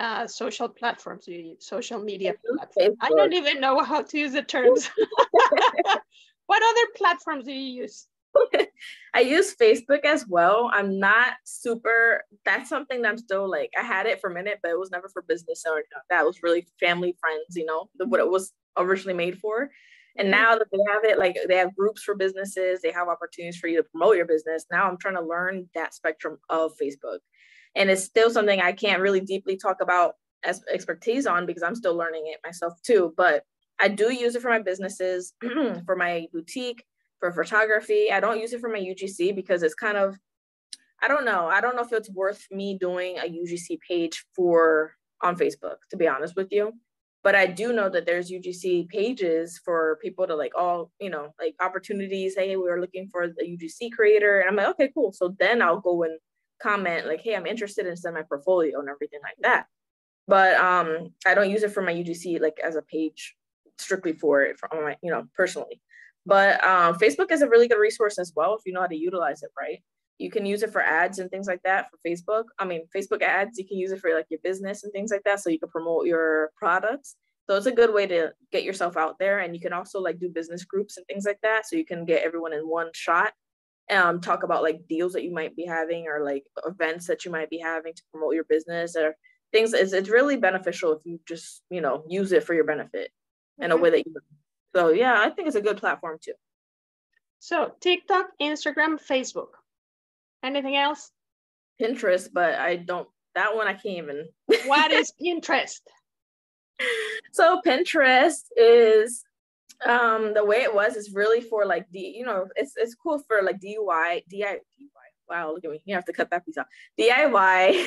Uh, 0.00 0.26
social 0.26 0.68
platforms 0.68 1.26
do 1.26 1.32
you 1.32 1.50
use? 1.50 1.66
Social 1.66 2.00
media 2.00 2.34
platforms? 2.56 2.96
I 3.00 3.10
don't 3.10 3.34
even 3.34 3.60
know 3.60 3.82
how 3.84 4.02
to 4.02 4.18
use 4.18 4.32
the 4.32 4.42
terms. 4.42 4.90
what 6.46 6.62
other 6.62 6.86
platforms 6.96 7.44
do 7.44 7.52
you 7.52 7.82
use? 7.82 8.06
I 9.14 9.20
use 9.20 9.54
Facebook 9.54 10.04
as 10.04 10.26
well. 10.26 10.70
I'm 10.72 10.98
not 10.98 11.34
super, 11.44 12.24
that's 12.46 12.68
something 12.68 13.02
that 13.02 13.08
I'm 13.08 13.18
still 13.18 13.48
like, 13.48 13.70
I 13.78 13.82
had 13.82 14.06
it 14.06 14.20
for 14.20 14.30
a 14.30 14.34
minute, 14.34 14.60
but 14.62 14.70
it 14.70 14.78
was 14.78 14.90
never 14.90 15.08
for 15.08 15.22
business 15.22 15.64
or 15.68 15.82
that 16.08 16.24
was 16.24 16.42
really 16.42 16.66
family, 16.78 17.14
friends, 17.20 17.54
you 17.54 17.66
know, 17.66 17.90
what 17.98 18.20
it 18.20 18.28
was 18.28 18.52
originally 18.78 19.16
made 19.16 19.38
for. 19.38 19.70
And 20.16 20.32
mm-hmm. 20.32 20.42
now 20.42 20.56
that 20.56 20.68
they 20.72 20.78
have 20.92 21.04
it, 21.04 21.18
like 21.18 21.36
they 21.46 21.56
have 21.56 21.76
groups 21.76 22.02
for 22.02 22.14
businesses, 22.14 22.80
they 22.80 22.92
have 22.92 23.08
opportunities 23.08 23.58
for 23.58 23.68
you 23.68 23.76
to 23.76 23.82
promote 23.82 24.16
your 24.16 24.26
business. 24.26 24.64
Now 24.70 24.88
I'm 24.88 24.96
trying 24.96 25.16
to 25.16 25.22
learn 25.22 25.68
that 25.74 25.92
spectrum 25.92 26.38
of 26.48 26.72
Facebook. 26.80 27.18
And 27.76 27.90
it's 27.90 28.04
still 28.04 28.30
something 28.30 28.60
I 28.60 28.72
can't 28.72 29.02
really 29.02 29.20
deeply 29.20 29.56
talk 29.56 29.80
about 29.80 30.14
as 30.42 30.62
expertise 30.72 31.26
on 31.26 31.46
because 31.46 31.62
I'm 31.62 31.74
still 31.74 31.96
learning 31.96 32.24
it 32.26 32.40
myself 32.44 32.80
too. 32.82 33.14
But 33.16 33.44
I 33.78 33.88
do 33.88 34.12
use 34.12 34.34
it 34.34 34.42
for 34.42 34.50
my 34.50 34.60
businesses, 34.60 35.34
for 35.86 35.96
my 35.96 36.26
boutique, 36.32 36.84
for 37.18 37.32
photography. 37.32 38.10
I 38.12 38.20
don't 38.20 38.40
use 38.40 38.52
it 38.52 38.60
for 38.60 38.68
my 38.68 38.78
UGC 38.78 39.34
because 39.34 39.62
it's 39.62 39.74
kind 39.74 39.96
of, 39.96 40.16
I 41.02 41.08
don't 41.08 41.24
know. 41.24 41.46
I 41.46 41.60
don't 41.60 41.76
know 41.76 41.82
if 41.82 41.92
it's 41.92 42.10
worth 42.10 42.46
me 42.50 42.76
doing 42.78 43.18
a 43.18 43.22
UGC 43.22 43.78
page 43.86 44.24
for 44.34 44.94
on 45.22 45.36
Facebook, 45.36 45.76
to 45.90 45.96
be 45.96 46.08
honest 46.08 46.36
with 46.36 46.48
you. 46.50 46.72
But 47.22 47.34
I 47.34 47.46
do 47.46 47.72
know 47.74 47.90
that 47.90 48.06
there's 48.06 48.30
UGC 48.30 48.88
pages 48.88 49.60
for 49.62 49.98
people 50.02 50.26
to 50.26 50.34
like 50.34 50.52
all, 50.56 50.90
you 50.98 51.10
know, 51.10 51.34
like 51.38 51.54
opportunities. 51.60 52.34
Hey, 52.34 52.56
we 52.56 52.70
are 52.70 52.80
looking 52.80 53.08
for 53.08 53.28
the 53.28 53.44
UGC 53.44 53.92
creator. 53.92 54.40
And 54.40 54.48
I'm 54.48 54.56
like, 54.56 54.68
okay, 54.74 54.90
cool. 54.94 55.12
So 55.12 55.34
then 55.38 55.60
I'll 55.60 55.80
go 55.80 56.02
and 56.02 56.18
comment 56.62 57.06
like, 57.06 57.20
hey, 57.20 57.34
I'm 57.34 57.46
interested 57.46 57.86
in 57.86 57.96
send 57.96 58.14
my 58.14 58.22
portfolio 58.22 58.78
and 58.80 58.88
everything 58.88 59.20
like 59.22 59.36
that. 59.42 59.66
But 60.28 60.56
um, 60.56 61.12
I 61.26 61.34
don't 61.34 61.50
use 61.50 61.62
it 61.62 61.72
for 61.72 61.82
my 61.82 61.92
UGC 61.92 62.40
like 62.40 62.58
as 62.62 62.76
a 62.76 62.82
page 62.82 63.34
strictly 63.78 64.12
for 64.12 64.42
it 64.42 64.58
for 64.58 64.68
my, 64.72 64.96
you 65.02 65.10
know, 65.10 65.24
personally. 65.34 65.80
But 66.26 66.62
um, 66.64 66.94
Facebook 66.96 67.32
is 67.32 67.42
a 67.42 67.48
really 67.48 67.66
good 67.66 67.80
resource 67.80 68.18
as 68.18 68.32
well 68.36 68.54
if 68.54 68.60
you 68.66 68.72
know 68.72 68.82
how 68.82 68.86
to 68.86 68.96
utilize 68.96 69.42
it 69.42 69.50
right. 69.58 69.82
You 70.18 70.30
can 70.30 70.44
use 70.44 70.62
it 70.62 70.70
for 70.70 70.82
ads 70.82 71.18
and 71.18 71.30
things 71.30 71.46
like 71.46 71.62
that 71.62 71.86
for 71.90 71.96
Facebook. 72.06 72.44
I 72.58 72.66
mean, 72.66 72.82
Facebook 72.94 73.22
ads, 73.22 73.58
you 73.58 73.66
can 73.66 73.78
use 73.78 73.90
it 73.90 74.00
for 74.00 74.14
like 74.14 74.26
your 74.28 74.40
business 74.42 74.84
and 74.84 74.92
things 74.92 75.10
like 75.10 75.22
that. 75.24 75.40
So 75.40 75.48
you 75.48 75.58
can 75.58 75.70
promote 75.70 76.06
your 76.06 76.50
products. 76.56 77.16
So 77.48 77.56
it's 77.56 77.66
a 77.66 77.72
good 77.72 77.92
way 77.92 78.06
to 78.06 78.32
get 78.52 78.62
yourself 78.62 78.98
out 78.98 79.18
there. 79.18 79.38
And 79.40 79.54
you 79.54 79.60
can 79.60 79.72
also 79.72 79.98
like 79.98 80.20
do 80.20 80.28
business 80.28 80.64
groups 80.64 80.98
and 80.98 81.06
things 81.06 81.24
like 81.24 81.40
that. 81.42 81.66
So 81.66 81.74
you 81.74 81.86
can 81.86 82.04
get 82.04 82.22
everyone 82.22 82.52
in 82.52 82.60
one 82.60 82.90
shot. 82.92 83.32
Um, 83.90 84.20
talk 84.20 84.42
about 84.42 84.62
like 84.62 84.86
deals 84.88 85.14
that 85.14 85.24
you 85.24 85.32
might 85.32 85.56
be 85.56 85.66
having 85.66 86.06
or 86.06 86.24
like 86.24 86.44
events 86.64 87.06
that 87.08 87.24
you 87.24 87.30
might 87.30 87.50
be 87.50 87.58
having 87.58 87.92
to 87.92 88.02
promote 88.12 88.34
your 88.34 88.44
business 88.44 88.94
or 88.96 89.16
things. 89.52 89.72
It's, 89.72 89.92
it's 89.92 90.08
really 90.08 90.36
beneficial 90.36 90.92
if 90.92 91.00
you 91.04 91.18
just, 91.26 91.62
you 91.70 91.80
know, 91.80 92.04
use 92.08 92.32
it 92.32 92.44
for 92.44 92.54
your 92.54 92.64
benefit 92.64 93.10
in 93.58 93.72
a 93.72 93.76
way 93.76 93.90
that 93.90 94.06
you 94.06 94.14
so 94.74 94.90
yeah, 94.90 95.14
I 95.18 95.30
think 95.30 95.48
it's 95.48 95.56
a 95.56 95.62
good 95.62 95.78
platform 95.78 96.18
too. 96.22 96.34
So 97.40 97.72
TikTok, 97.80 98.26
Instagram, 98.40 98.98
Facebook. 99.00 99.48
Anything 100.42 100.76
else? 100.76 101.10
Pinterest, 101.80 102.28
but 102.32 102.54
I 102.54 102.76
don't. 102.76 103.08
That 103.34 103.54
one 103.54 103.66
I 103.66 103.72
can't 103.72 103.98
even. 103.98 104.28
what 104.66 104.92
is 104.92 105.12
Pinterest? 105.22 105.80
So 107.32 107.60
Pinterest 107.66 108.44
is 108.56 109.24
um 109.86 110.34
the 110.34 110.44
way 110.44 110.58
it 110.58 110.74
was 110.74 110.96
is 110.96 111.12
really 111.12 111.40
for 111.40 111.64
like 111.64 111.86
the 111.90 112.00
you 112.00 112.24
know 112.24 112.46
it's 112.56 112.74
it's 112.76 112.94
cool 112.94 113.18
for 113.26 113.42
like 113.42 113.60
DIY 113.60 114.24
DIY 114.32 114.58
wow 115.28 115.52
look 115.52 115.64
at 115.64 115.70
me 115.70 115.80
you 115.84 115.94
have 115.94 116.04
to 116.04 116.12
cut 116.12 116.30
that 116.30 116.44
piece 116.44 116.58
out 116.58 116.66
DIY 116.98 117.86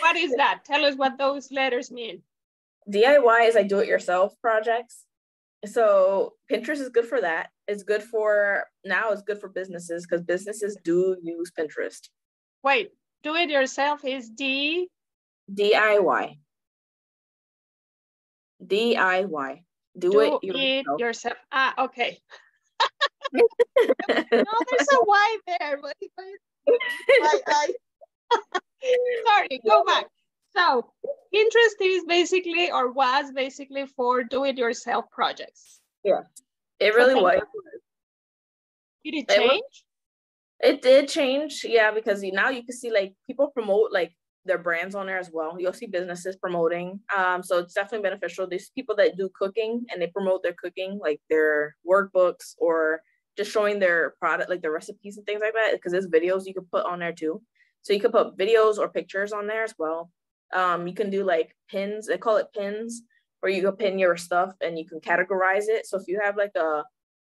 what 0.00 0.16
is 0.16 0.34
that 0.36 0.60
tell 0.64 0.84
us 0.84 0.94
what 0.96 1.16
those 1.16 1.50
letters 1.50 1.90
mean 1.90 2.22
DIY 2.90 3.48
is 3.48 3.54
like 3.54 3.68
do 3.68 3.78
it 3.78 3.88
yourself 3.88 4.34
projects. 4.40 5.04
So 5.64 6.34
Pinterest 6.50 6.80
is 6.80 6.88
good 6.88 7.06
for 7.06 7.20
that. 7.20 7.50
It's 7.68 7.84
good 7.84 8.02
for 8.02 8.64
now 8.84 9.10
it's 9.10 9.22
good 9.22 9.38
for 9.38 9.48
businesses 9.48 10.04
because 10.04 10.22
businesses 10.22 10.76
do 10.82 11.16
use 11.22 11.52
Pinterest. 11.56 12.08
Wait, 12.64 12.90
do 13.22 13.34
it 13.36 13.50
yourself 13.50 14.04
is 14.04 14.28
D 14.28 14.88
DIY. 15.52 16.38
DIY. 18.66 19.62
Do, 19.98 20.10
do 20.10 20.20
it, 20.20 20.42
yourself. 20.42 21.00
it 21.00 21.00
yourself. 21.00 21.36
Ah, 21.52 21.84
okay. 21.84 22.18
no, 23.32 23.42
there's 24.08 24.88
a 24.92 25.04
Y 25.04 25.38
there. 25.46 25.78
But 25.82 25.96
I, 27.22 27.40
I, 27.46 27.68
sorry, 29.26 29.60
go 29.66 29.84
back. 29.84 30.06
So 30.56 30.92
Pinterest 31.34 31.80
is 31.80 32.04
basically 32.04 32.70
or 32.70 32.92
was 32.92 33.32
basically 33.32 33.86
for 33.86 34.22
do-it-yourself 34.22 35.06
projects. 35.10 35.80
Yeah, 36.04 36.22
it 36.78 36.94
really 36.94 37.14
okay. 37.14 37.22
was. 37.22 37.42
Did 39.04 39.14
it 39.14 39.28
change? 39.28 39.84
It, 40.60 40.74
it 40.74 40.82
did 40.82 41.08
change, 41.08 41.64
yeah, 41.66 41.90
because 41.90 42.22
now 42.22 42.50
you 42.50 42.62
can 42.62 42.76
see 42.76 42.90
like 42.90 43.14
people 43.26 43.48
promote 43.48 43.92
like 43.92 44.12
their 44.44 44.58
brands 44.58 44.94
on 44.94 45.06
there 45.06 45.18
as 45.18 45.30
well. 45.32 45.56
You'll 45.58 45.72
see 45.72 45.86
businesses 45.86 46.36
promoting. 46.36 47.00
Um, 47.16 47.42
so 47.42 47.58
it's 47.58 47.74
definitely 47.74 48.08
beneficial. 48.08 48.46
There's 48.46 48.70
people 48.70 48.96
that 48.96 49.16
do 49.16 49.30
cooking 49.34 49.84
and 49.90 50.00
they 50.00 50.08
promote 50.08 50.42
their 50.42 50.54
cooking, 50.54 50.98
like 51.00 51.20
their 51.30 51.76
workbooks 51.88 52.54
or 52.58 53.00
just 53.36 53.52
showing 53.52 53.78
their 53.78 54.14
product, 54.18 54.50
like 54.50 54.62
their 54.62 54.72
recipes 54.72 55.16
and 55.16 55.26
things 55.26 55.40
like 55.42 55.54
that. 55.54 55.72
Because 55.72 55.92
there's 55.92 56.08
videos 56.08 56.46
you 56.46 56.54
can 56.54 56.66
put 56.70 56.84
on 56.84 56.98
there 56.98 57.12
too. 57.12 57.40
So 57.82 57.92
you 57.92 58.00
can 58.00 58.12
put 58.12 58.36
videos 58.36 58.78
or 58.78 58.88
pictures 58.88 59.32
on 59.32 59.46
there 59.46 59.64
as 59.64 59.74
well. 59.78 60.10
Um, 60.52 60.86
you 60.86 60.94
can 60.94 61.10
do 61.10 61.24
like 61.24 61.56
pins, 61.70 62.06
they 62.06 62.18
call 62.18 62.36
it 62.36 62.52
pins, 62.54 63.02
where 63.40 63.50
you 63.50 63.62
can 63.62 63.76
pin 63.76 63.98
your 63.98 64.16
stuff 64.16 64.54
and 64.60 64.78
you 64.78 64.86
can 64.86 65.00
categorize 65.00 65.64
it. 65.68 65.86
So 65.86 65.98
if 65.98 66.04
you 66.06 66.20
have 66.22 66.36
like 66.36 66.54
a 66.56 66.84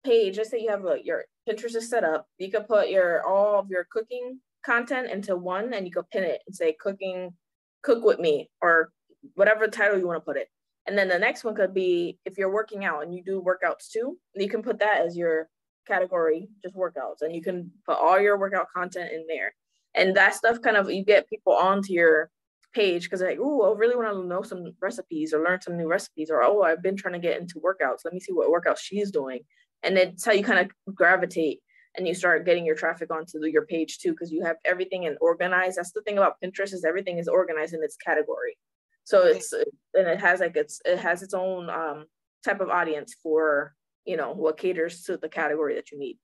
page, 0.05 0.37
let's 0.37 0.51
say 0.51 0.61
you 0.61 0.71
have 0.71 0.83
like 0.83 1.07
your 1.07 1.25
Pinterest 1.49 1.75
is 1.75 1.89
set 1.89 2.05
up, 2.05 2.27
you 2.39 2.51
can 2.51 2.65
put 2.65 2.89
your 2.89 3.27
all 3.27 3.59
of 3.59 3.71
your 3.71 3.87
cooking 3.91 4.41
content 4.65 5.11
into 5.11 5.37
one 5.37 5.73
and 5.75 5.87
you 5.87 5.93
can 5.93 6.05
pin 6.13 6.25
it 6.25 6.41
and 6.47 6.55
say 6.55 6.77
cooking, 6.81 7.35
cook 7.83 8.05
with 8.05 8.19
me, 8.19 8.49
or 8.61 8.91
whatever 9.35 9.69
title 9.69 9.99
you 9.99 10.07
want 10.07 10.17
to 10.17 10.25
put 10.25 10.37
it. 10.37 10.49
And 10.87 10.99
then 10.99 11.09
the 11.09 11.19
next 11.19 11.45
one 11.45 11.55
could 11.55 11.75
be 11.75 12.19
if 12.25 12.39
you're 12.39 12.53
working 12.53 12.85
out 12.85 13.03
and 13.03 13.15
you 13.15 13.23
do 13.23 13.43
workouts 13.43 13.91
too, 13.93 14.19
you 14.35 14.49
can 14.49 14.63
put 14.63 14.81
that 14.81 15.03
as 15.03 15.17
your 15.17 15.49
category, 15.87 16.49
just 16.63 16.75
workouts, 16.75 17.23
and 17.23 17.35
you 17.35 17.43
can 17.43 17.71
put 17.87 17.99
all 17.99 18.21
your 18.21 18.39
workout 18.39 18.67
content 18.75 19.13
in 19.13 19.25
there. 19.29 19.55
And 19.95 20.17
that 20.17 20.35
stuff 20.35 20.61
kind 20.61 20.77
of 20.77 20.91
you 20.91 21.05
get 21.05 21.29
people 21.29 21.53
onto 21.53 21.93
your 21.93 22.31
page 22.73 23.05
because 23.05 23.21
like, 23.21 23.39
oh, 23.41 23.73
I 23.73 23.79
really 23.79 23.95
want 23.95 24.09
to 24.09 24.27
know 24.27 24.43
some 24.43 24.73
recipes 24.81 25.33
or 25.33 25.45
learn 25.45 25.61
some 25.61 25.77
new 25.77 25.89
recipes, 25.89 26.31
or 26.31 26.43
oh, 26.43 26.63
I've 26.63 26.83
been 26.83 26.97
trying 26.97 27.15
to 27.15 27.21
get 27.21 27.41
into 27.41 27.61
workouts. 27.61 28.05
Let 28.05 28.15
me 28.15 28.21
see 28.21 28.33
what 28.33 28.49
workouts 28.49 28.79
she's 28.79 29.11
doing. 29.11 29.41
And 29.83 29.99
it's 29.99 30.25
how 30.25 30.33
you 30.33 30.45
kind 30.45 30.71
of 30.87 30.95
gravitate 30.95 31.61
and 31.97 32.09
you 32.09 32.15
start 32.15 32.47
getting 32.47 32.65
your 32.65 32.75
traffic 32.75 33.11
onto 33.11 33.45
your 33.47 33.67
page 33.67 33.99
too, 33.99 34.13
because 34.13 34.33
you 34.33 34.45
have 34.45 34.57
everything 34.65 35.07
and 35.07 35.17
organized. 35.21 35.77
That's 35.77 35.93
the 35.93 36.03
thing 36.03 36.19
about 36.19 36.41
Pinterest 36.43 36.73
is 36.73 36.85
everything 36.85 37.19
is 37.19 37.29
organized 37.29 37.75
in 37.75 37.83
its 37.83 37.97
category. 37.97 38.57
So 39.05 39.27
it's 39.27 39.53
and 39.53 40.07
it 40.07 40.21
has 40.21 40.41
like 40.41 40.57
it's 40.57 40.81
it 40.85 40.99
has 40.99 41.23
its 41.23 41.35
own 41.35 41.69
um 41.69 42.07
type 42.45 42.61
of 42.61 42.69
audience 42.69 43.15
for 43.23 43.75
you 44.05 44.17
know 44.17 44.33
what 44.33 44.57
caters 44.57 45.03
to 45.05 45.17
the 45.17 45.29
category 45.29 45.75
that 45.75 45.91
you 45.91 45.99
need. 45.99 46.19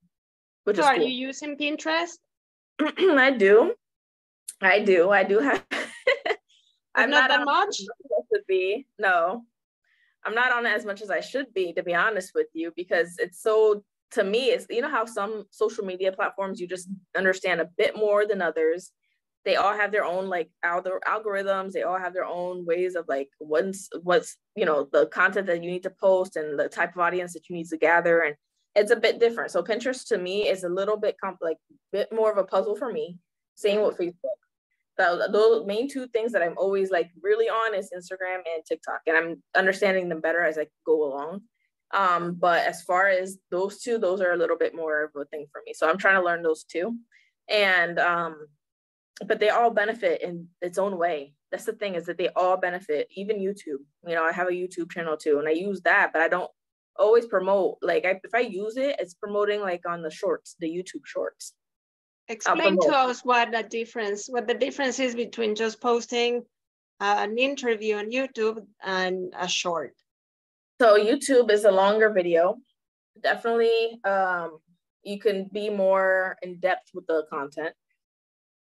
Which 0.63 0.77
so 0.77 0.83
is 0.83 0.87
are 0.87 0.95
cool. 0.95 1.05
you 1.05 1.27
using 1.27 1.57
Pinterest? 1.57 2.17
I 2.79 3.31
do. 3.31 3.73
I 4.61 4.79
do. 4.79 5.09
I 5.09 5.23
do 5.23 5.39
have 5.39 5.63
I'm 6.95 7.09
not, 7.09 7.29
not 7.29 7.39
that 7.39 7.45
much. 7.45 7.77
To 7.77 8.41
be 8.47 8.85
no, 8.97 9.43
I'm 10.23 10.35
not 10.35 10.51
on 10.51 10.65
it 10.65 10.69
as 10.69 10.85
much 10.85 11.01
as 11.01 11.09
I 11.09 11.19
should 11.19 11.53
be, 11.53 11.73
to 11.73 11.83
be 11.83 11.95
honest 11.95 12.31
with 12.35 12.47
you, 12.53 12.71
because 12.75 13.15
it's 13.17 13.41
so 13.41 13.83
to 14.11 14.23
me. 14.23 14.51
It's 14.51 14.65
you 14.69 14.81
know 14.81 14.89
how 14.89 15.05
some 15.05 15.45
social 15.51 15.85
media 15.85 16.11
platforms 16.11 16.59
you 16.59 16.67
just 16.67 16.89
understand 17.15 17.61
a 17.61 17.69
bit 17.77 17.95
more 17.95 18.25
than 18.25 18.41
others. 18.41 18.91
They 19.45 19.55
all 19.55 19.73
have 19.73 19.91
their 19.91 20.05
own 20.05 20.27
like 20.27 20.49
other 20.63 20.99
algorithms. 21.07 21.71
They 21.71 21.83
all 21.83 21.97
have 21.97 22.13
their 22.13 22.25
own 22.25 22.65
ways 22.65 22.95
of 22.95 23.05
like 23.07 23.29
what's 23.39 23.89
what's 24.01 24.37
you 24.55 24.65
know 24.65 24.87
the 24.91 25.07
content 25.07 25.47
that 25.47 25.63
you 25.63 25.71
need 25.71 25.83
to 25.83 25.89
post 25.91 26.35
and 26.35 26.59
the 26.59 26.69
type 26.69 26.95
of 26.95 27.01
audience 27.01 27.33
that 27.33 27.49
you 27.49 27.55
need 27.55 27.67
to 27.69 27.77
gather, 27.77 28.21
and 28.21 28.35
it's 28.75 28.91
a 28.91 28.95
bit 28.95 29.19
different. 29.19 29.51
So 29.51 29.63
Pinterest 29.63 30.07
to 30.07 30.17
me 30.17 30.47
is 30.47 30.63
a 30.63 30.69
little 30.69 30.97
bit 30.97 31.17
comp 31.23 31.37
like 31.41 31.57
bit 31.91 32.11
more 32.11 32.31
of 32.31 32.37
a 32.37 32.43
puzzle 32.43 32.75
for 32.75 32.91
me. 32.91 33.17
Same 33.55 33.81
with 33.81 33.97
Facebook 33.97 34.39
the, 34.99 35.29
those 35.31 35.65
main 35.65 35.87
two 35.87 36.07
things 36.07 36.33
that 36.33 36.43
I'm 36.43 36.57
always 36.57 36.91
like 36.91 37.09
really 37.23 37.47
on 37.47 37.73
is 37.73 37.89
Instagram 37.95 38.41
and 38.53 38.63
TikTok, 38.67 39.01
and 39.07 39.17
I'm 39.17 39.43
understanding 39.55 40.09
them 40.09 40.19
better 40.19 40.43
as 40.43 40.57
I 40.57 40.67
go 40.85 41.03
along. 41.03 41.41
Um, 41.93 42.35
but 42.35 42.65
as 42.67 42.83
far 42.83 43.07
as 43.07 43.37
those 43.49 43.81
two, 43.81 43.97
those 43.97 44.21
are 44.21 44.31
a 44.31 44.37
little 44.37 44.57
bit 44.57 44.75
more 44.75 45.03
of 45.03 45.11
a 45.19 45.25
thing 45.25 45.47
for 45.51 45.61
me. 45.65 45.73
So 45.73 45.89
I'm 45.89 45.97
trying 45.97 46.19
to 46.19 46.25
learn 46.25 46.43
those 46.43 46.63
two, 46.63 46.97
and 47.49 47.97
um, 47.99 48.47
but 49.25 49.39
they 49.39 49.49
all 49.49 49.71
benefit 49.71 50.21
in 50.21 50.47
its 50.61 50.77
own 50.77 50.97
way. 50.97 51.33
That's 51.51 51.65
the 51.65 51.73
thing 51.73 51.95
is 51.95 52.05
that 52.05 52.17
they 52.17 52.29
all 52.35 52.57
benefit. 52.57 53.07
Even 53.15 53.39
YouTube, 53.39 53.83
you 54.07 54.15
know, 54.15 54.23
I 54.23 54.31
have 54.31 54.47
a 54.47 54.51
YouTube 54.51 54.91
channel 54.91 55.17
too, 55.17 55.39
and 55.39 55.47
I 55.47 55.51
use 55.51 55.81
that, 55.81 56.11
but 56.13 56.21
I 56.21 56.27
don't 56.27 56.51
always 56.95 57.25
promote. 57.25 57.77
Like 57.81 58.05
I, 58.05 58.19
if 58.23 58.35
I 58.35 58.41
use 58.41 58.77
it, 58.77 58.97
it's 58.99 59.15
promoting 59.15 59.61
like 59.61 59.87
on 59.87 60.03
the 60.03 60.11
shorts, 60.11 60.55
the 60.59 60.67
YouTube 60.67 61.05
shorts 61.05 61.53
explain 62.29 62.79
to 62.79 62.95
us 62.95 63.21
what 63.25 63.51
the 63.51 63.63
difference, 63.63 64.27
what 64.29 64.47
the 64.47 64.53
difference 64.53 64.99
is 64.99 65.15
between 65.15 65.55
just 65.55 65.81
posting 65.81 66.43
uh, 66.99 67.15
an 67.19 67.37
interview 67.37 67.95
on 67.95 68.11
YouTube 68.11 68.65
and 68.83 69.33
a 69.37 69.47
short. 69.47 69.95
So 70.81 70.97
YouTube 70.97 71.51
is 71.51 71.65
a 71.65 71.71
longer 71.71 72.09
video. 72.09 72.57
Definitely, 73.21 73.99
um, 74.05 74.59
you 75.03 75.19
can 75.19 75.49
be 75.51 75.69
more 75.69 76.37
in 76.41 76.59
depth 76.59 76.89
with 76.93 77.05
the 77.07 77.25
content. 77.29 77.73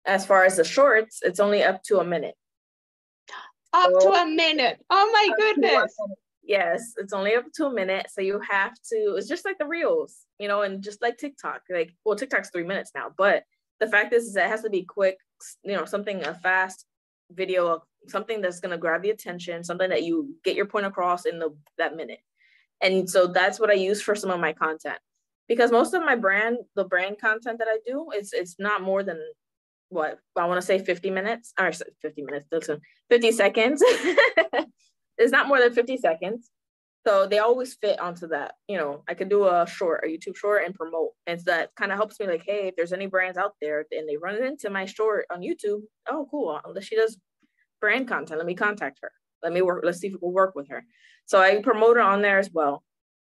As 0.06 0.24
far 0.24 0.44
as 0.44 0.56
the 0.56 0.64
shorts, 0.64 1.20
it's 1.22 1.40
only 1.40 1.62
up 1.62 1.82
to 1.84 1.98
a 1.98 2.04
minute. 2.04 2.36
Up 3.72 3.90
so, 4.00 4.12
to 4.12 4.22
a 4.22 4.26
minute. 4.26 4.82
Oh 4.88 5.10
my 5.12 5.36
goodness. 5.36 5.94
Yes, 6.42 6.94
it's 6.96 7.12
only 7.12 7.34
up 7.34 7.44
to 7.56 7.66
a 7.66 7.72
minute. 7.72 8.06
So 8.10 8.20
you 8.20 8.40
have 8.48 8.72
to, 8.92 9.16
it's 9.16 9.28
just 9.28 9.44
like 9.44 9.58
the 9.58 9.66
reels, 9.66 10.20
you 10.38 10.48
know, 10.48 10.62
and 10.62 10.82
just 10.82 11.02
like 11.02 11.18
TikTok. 11.18 11.62
Like, 11.68 11.92
well, 12.04 12.16
TikTok's 12.16 12.50
three 12.50 12.64
minutes 12.64 12.92
now, 12.94 13.08
but 13.18 13.42
the 13.80 13.88
fact 13.88 14.14
is, 14.14 14.28
is 14.28 14.36
it 14.36 14.46
has 14.46 14.62
to 14.62 14.70
be 14.70 14.84
quick, 14.84 15.18
you 15.64 15.74
know, 15.74 15.84
something 15.84 16.24
a 16.24 16.34
fast 16.34 16.86
video, 17.30 17.82
something 18.08 18.40
that's 18.40 18.60
gonna 18.60 18.78
grab 18.78 19.02
the 19.02 19.10
attention, 19.10 19.64
something 19.64 19.90
that 19.90 20.02
you 20.02 20.34
get 20.44 20.56
your 20.56 20.66
point 20.66 20.86
across 20.86 21.26
in 21.26 21.38
the 21.38 21.56
that 21.78 21.96
minute. 21.96 22.20
And 22.80 23.08
so 23.08 23.26
that's 23.26 23.58
what 23.58 23.70
I 23.70 23.74
use 23.74 24.02
for 24.02 24.14
some 24.14 24.30
of 24.30 24.40
my 24.40 24.52
content. 24.52 24.98
Because 25.48 25.70
most 25.70 25.94
of 25.94 26.02
my 26.02 26.16
brand, 26.16 26.58
the 26.74 26.84
brand 26.84 27.18
content 27.20 27.58
that 27.58 27.68
I 27.68 27.78
do, 27.86 28.08
is 28.16 28.32
it's 28.32 28.56
not 28.58 28.82
more 28.82 29.02
than 29.02 29.20
what 29.88 30.18
I 30.36 30.46
want 30.46 30.60
to 30.60 30.66
say 30.66 30.78
50 30.78 31.10
minutes 31.10 31.52
or 31.58 31.70
50 32.02 32.22
minutes, 32.22 32.46
50 33.08 33.32
seconds. 33.32 33.82
it's 35.18 35.32
not 35.32 35.48
more 35.48 35.60
than 35.60 35.72
50 35.72 35.96
seconds. 35.98 36.50
So 37.06 37.24
they 37.24 37.38
always 37.38 37.74
fit 37.74 38.00
onto 38.00 38.26
that. 38.28 38.54
You 38.66 38.78
know, 38.78 39.04
I 39.08 39.14
could 39.14 39.28
do 39.28 39.46
a 39.46 39.64
short, 39.68 40.02
a 40.04 40.08
YouTube 40.08 40.36
short 40.36 40.64
and 40.64 40.74
promote. 40.74 41.10
And 41.28 41.40
so 41.40 41.52
that 41.52 41.70
kind 41.76 41.92
of 41.92 41.98
helps 41.98 42.18
me 42.18 42.26
like, 42.26 42.42
hey, 42.44 42.66
if 42.66 42.74
there's 42.74 42.92
any 42.92 43.06
brands 43.06 43.38
out 43.38 43.52
there 43.62 43.84
and 43.92 44.08
they 44.08 44.16
run 44.16 44.42
into 44.42 44.70
my 44.70 44.86
short 44.86 45.26
on 45.30 45.40
YouTube, 45.40 45.82
oh, 46.10 46.26
cool. 46.28 46.60
Unless 46.64 46.84
she 46.84 46.96
does 46.96 47.16
brand 47.80 48.08
content. 48.08 48.38
Let 48.38 48.46
me 48.46 48.54
contact 48.54 48.98
her. 49.02 49.12
Let 49.42 49.52
me 49.52 49.62
work. 49.62 49.82
Let's 49.84 49.98
see 49.98 50.08
if 50.08 50.14
we 50.14 50.18
can 50.18 50.32
work 50.32 50.54
with 50.54 50.68
her. 50.68 50.84
So 51.26 51.40
I 51.40 51.60
promote 51.62 51.96
her 51.96 52.02
on 52.02 52.22
there 52.22 52.38
as 52.38 52.50
well. 52.52 52.82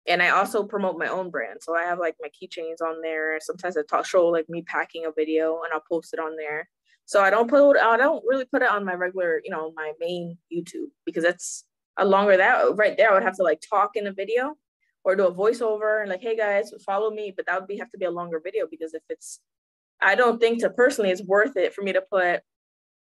And 0.08 0.24
I 0.24 0.30
also 0.30 0.64
promote 0.64 0.98
my 0.98 1.08
own 1.08 1.30
brand. 1.30 1.60
So 1.62 1.76
I 1.76 1.84
have 1.84 2.00
like 2.00 2.16
my 2.22 2.30
keychains 2.30 2.82
on 2.82 3.02
there. 3.02 3.38
Sometimes 3.42 3.78
I 3.78 3.82
talk 3.88 4.06
show 4.06 4.28
like 4.28 4.50
me 4.50 4.64
packing 4.64 5.06
a 5.06 5.12
video 5.12 5.62
and 5.64 5.74
I'll 5.74 5.84
post 5.90 6.14
it 6.14 6.20
on 6.20 6.36
there. 6.36 6.68
So 7.06 7.22
I 7.22 7.30
don't 7.30 7.50
put 7.50 7.78
I 7.78 7.98
don't 7.98 8.24
really 8.28 8.46
put 8.46 8.62
it 8.62 8.70
on 8.70 8.86
my 8.86 8.94
regular, 8.94 9.42
you 9.44 9.52
know, 9.52 9.72
my 9.76 9.94
main 10.00 10.38
YouTube 10.54 10.90
because 11.06 11.24
that's 11.24 11.66
a 11.98 12.06
longer 12.06 12.38
that 12.38 12.76
right 12.76 12.96
there. 12.98 13.12
I 13.12 13.14
would 13.14 13.24
have 13.24 13.36
to 13.38 13.44
like 13.44 13.62
talk 13.68 13.92
in 13.96 14.08
a 14.08 14.14
video 14.14 14.56
or 15.04 15.16
do 15.16 15.28
a 15.28 15.34
voiceover 15.34 16.02
and 16.02 16.10
like, 16.10 16.22
hey 16.22 16.38
guys, 16.38 16.72
follow 16.86 17.12
me. 17.12 17.34
But 17.36 17.46
that 17.48 17.60
would 17.60 17.68
be 17.68 17.78
have 17.78 17.92
to 17.92 17.98
be 17.98 18.06
a 18.06 18.12
longer 18.12 18.42
video 18.44 18.68
because 18.70 18.94
if 18.94 19.04
it's 19.10 19.40
I 20.02 20.16
don't 20.16 20.40
think 20.40 20.62
to 20.62 20.70
personally 20.70 21.12
it's 21.12 21.24
worth 21.24 21.58
it 21.58 21.74
for 21.74 21.82
me 21.82 21.94
to 21.94 22.02
put 22.02 22.42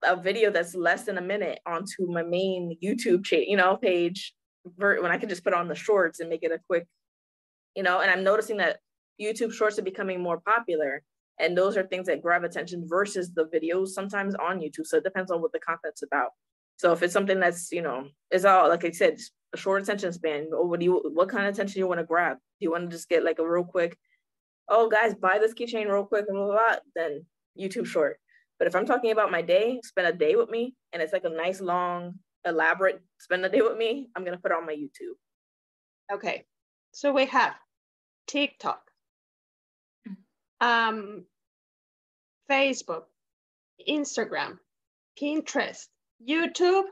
a 0.05 0.15
video 0.15 0.51
that's 0.51 0.75
less 0.75 1.03
than 1.03 1.17
a 1.17 1.21
minute 1.21 1.59
onto 1.65 2.07
my 2.07 2.23
main 2.23 2.77
YouTube 2.83 3.25
cha- 3.25 3.37
you 3.37 3.57
know, 3.57 3.77
page 3.77 4.33
when 4.77 5.11
I 5.11 5.17
can 5.17 5.29
just 5.29 5.43
put 5.43 5.53
on 5.53 5.67
the 5.67 5.75
shorts 5.75 6.19
and 6.19 6.29
make 6.29 6.43
it 6.43 6.51
a 6.51 6.59
quick, 6.67 6.87
you 7.75 7.83
know, 7.83 7.99
and 7.99 8.09
I'm 8.09 8.23
noticing 8.23 8.57
that 8.57 8.79
YouTube 9.19 9.53
shorts 9.53 9.77
are 9.77 9.83
becoming 9.83 10.21
more 10.21 10.39
popular. 10.39 11.03
And 11.39 11.57
those 11.57 11.75
are 11.77 11.83
things 11.83 12.07
that 12.07 12.21
grab 12.21 12.43
attention 12.43 12.85
versus 12.87 13.31
the 13.33 13.45
videos 13.45 13.89
sometimes 13.89 14.35
on 14.35 14.59
YouTube. 14.59 14.85
So 14.85 14.97
it 14.97 15.03
depends 15.03 15.31
on 15.31 15.41
what 15.41 15.51
the 15.51 15.59
content's 15.59 16.03
about. 16.03 16.29
So 16.77 16.91
if 16.91 17.01
it's 17.01 17.13
something 17.13 17.39
that's, 17.39 17.71
you 17.71 17.81
know, 17.81 18.07
it's 18.31 18.45
all 18.45 18.69
like 18.69 18.85
I 18.85 18.91
said, 18.91 19.17
a 19.53 19.57
short 19.57 19.81
attention 19.81 20.13
span, 20.13 20.49
or 20.51 20.67
what 20.67 20.79
do 20.79 20.85
you 20.85 21.11
what 21.13 21.29
kind 21.29 21.45
of 21.45 21.53
attention 21.53 21.79
you 21.79 21.87
want 21.87 21.99
to 21.99 22.05
grab? 22.05 22.37
Do 22.37 22.65
you 22.65 22.71
want 22.71 22.89
to 22.89 22.95
just 22.95 23.09
get 23.09 23.23
like 23.23 23.39
a 23.39 23.47
real 23.47 23.63
quick, 23.63 23.97
oh 24.69 24.89
guys, 24.89 25.13
buy 25.13 25.39
this 25.39 25.53
keychain 25.53 25.91
real 25.91 26.05
quick 26.05 26.25
and 26.27 26.37
blah, 26.37 26.45
blah, 26.45 26.55
blah, 26.55 26.75
then 26.95 27.25
YouTube 27.59 27.85
short. 27.85 28.19
But 28.63 28.69
if 28.69 28.77
I'm 28.77 28.85
talking 28.85 29.11
about 29.11 29.29
my 29.29 29.41
day, 29.41 29.81
spend 29.83 30.07
a 30.07 30.13
day 30.13 30.37
with 30.37 30.49
me, 30.49 30.73
and 30.93 31.01
it's 31.01 31.11
like 31.11 31.25
a 31.25 31.29
nice 31.29 31.59
long 31.59 32.13
elaborate 32.45 33.01
spend 33.19 33.43
a 33.43 33.49
day 33.49 33.61
with 33.61 33.75
me, 33.75 34.07
I'm 34.15 34.23
gonna 34.23 34.37
put 34.37 34.53
on 34.53 34.65
my 34.65 34.71
YouTube. 34.71 35.17
Okay, 36.09 36.45
so 36.93 37.11
we 37.11 37.25
have 37.25 37.55
TikTok, 38.25 38.79
um, 40.61 41.25
Facebook, 42.49 43.03
Instagram, 43.85 44.59
Pinterest, 45.21 45.87
YouTube. 46.25 46.85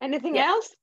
Anything 0.00 0.36
yeah. 0.36 0.46
else? 0.46 0.74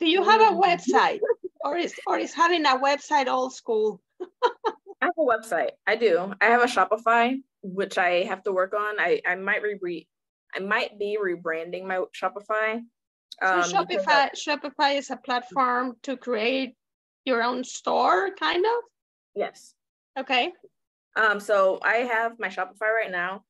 Do 0.00 0.08
you 0.08 0.24
have 0.24 0.40
a 0.40 0.54
mm. 0.54 0.62
website, 0.62 1.20
or 1.66 1.76
is 1.76 1.94
or 2.06 2.16
is 2.16 2.32
having 2.32 2.64
a 2.64 2.78
website 2.78 3.26
old 3.26 3.52
school? 3.52 4.00
I 5.04 5.08
have 5.08 5.18
a 5.18 5.20
website. 5.20 5.70
I 5.86 5.96
do. 5.96 6.32
I 6.40 6.46
have 6.46 6.62
a 6.62 6.66
Shopify, 6.66 7.36
which 7.62 7.98
I 7.98 8.24
have 8.24 8.42
to 8.44 8.52
work 8.52 8.72
on. 8.74 8.98
I 8.98 9.20
I 9.26 9.34
might 9.34 9.62
re 9.62 10.08
I 10.54 10.60
might 10.60 10.98
be 10.98 11.18
rebranding 11.22 11.84
my 11.84 12.04
Shopify. 12.18 12.80
Um, 13.42 13.62
so 13.64 13.84
Shopify, 13.84 14.30
Shopify 14.34 14.96
is 14.96 15.10
a 15.10 15.16
platform 15.16 15.96
to 16.04 16.16
create 16.16 16.74
your 17.24 17.42
own 17.42 17.64
store, 17.64 18.30
kind 18.38 18.64
of. 18.64 18.82
Yes. 19.34 19.74
Okay. 20.18 20.52
Um, 21.16 21.38
so 21.40 21.80
I 21.82 21.96
have 21.96 22.38
my 22.38 22.48
Shopify 22.48 22.90
right 22.94 23.10
now, 23.10 23.44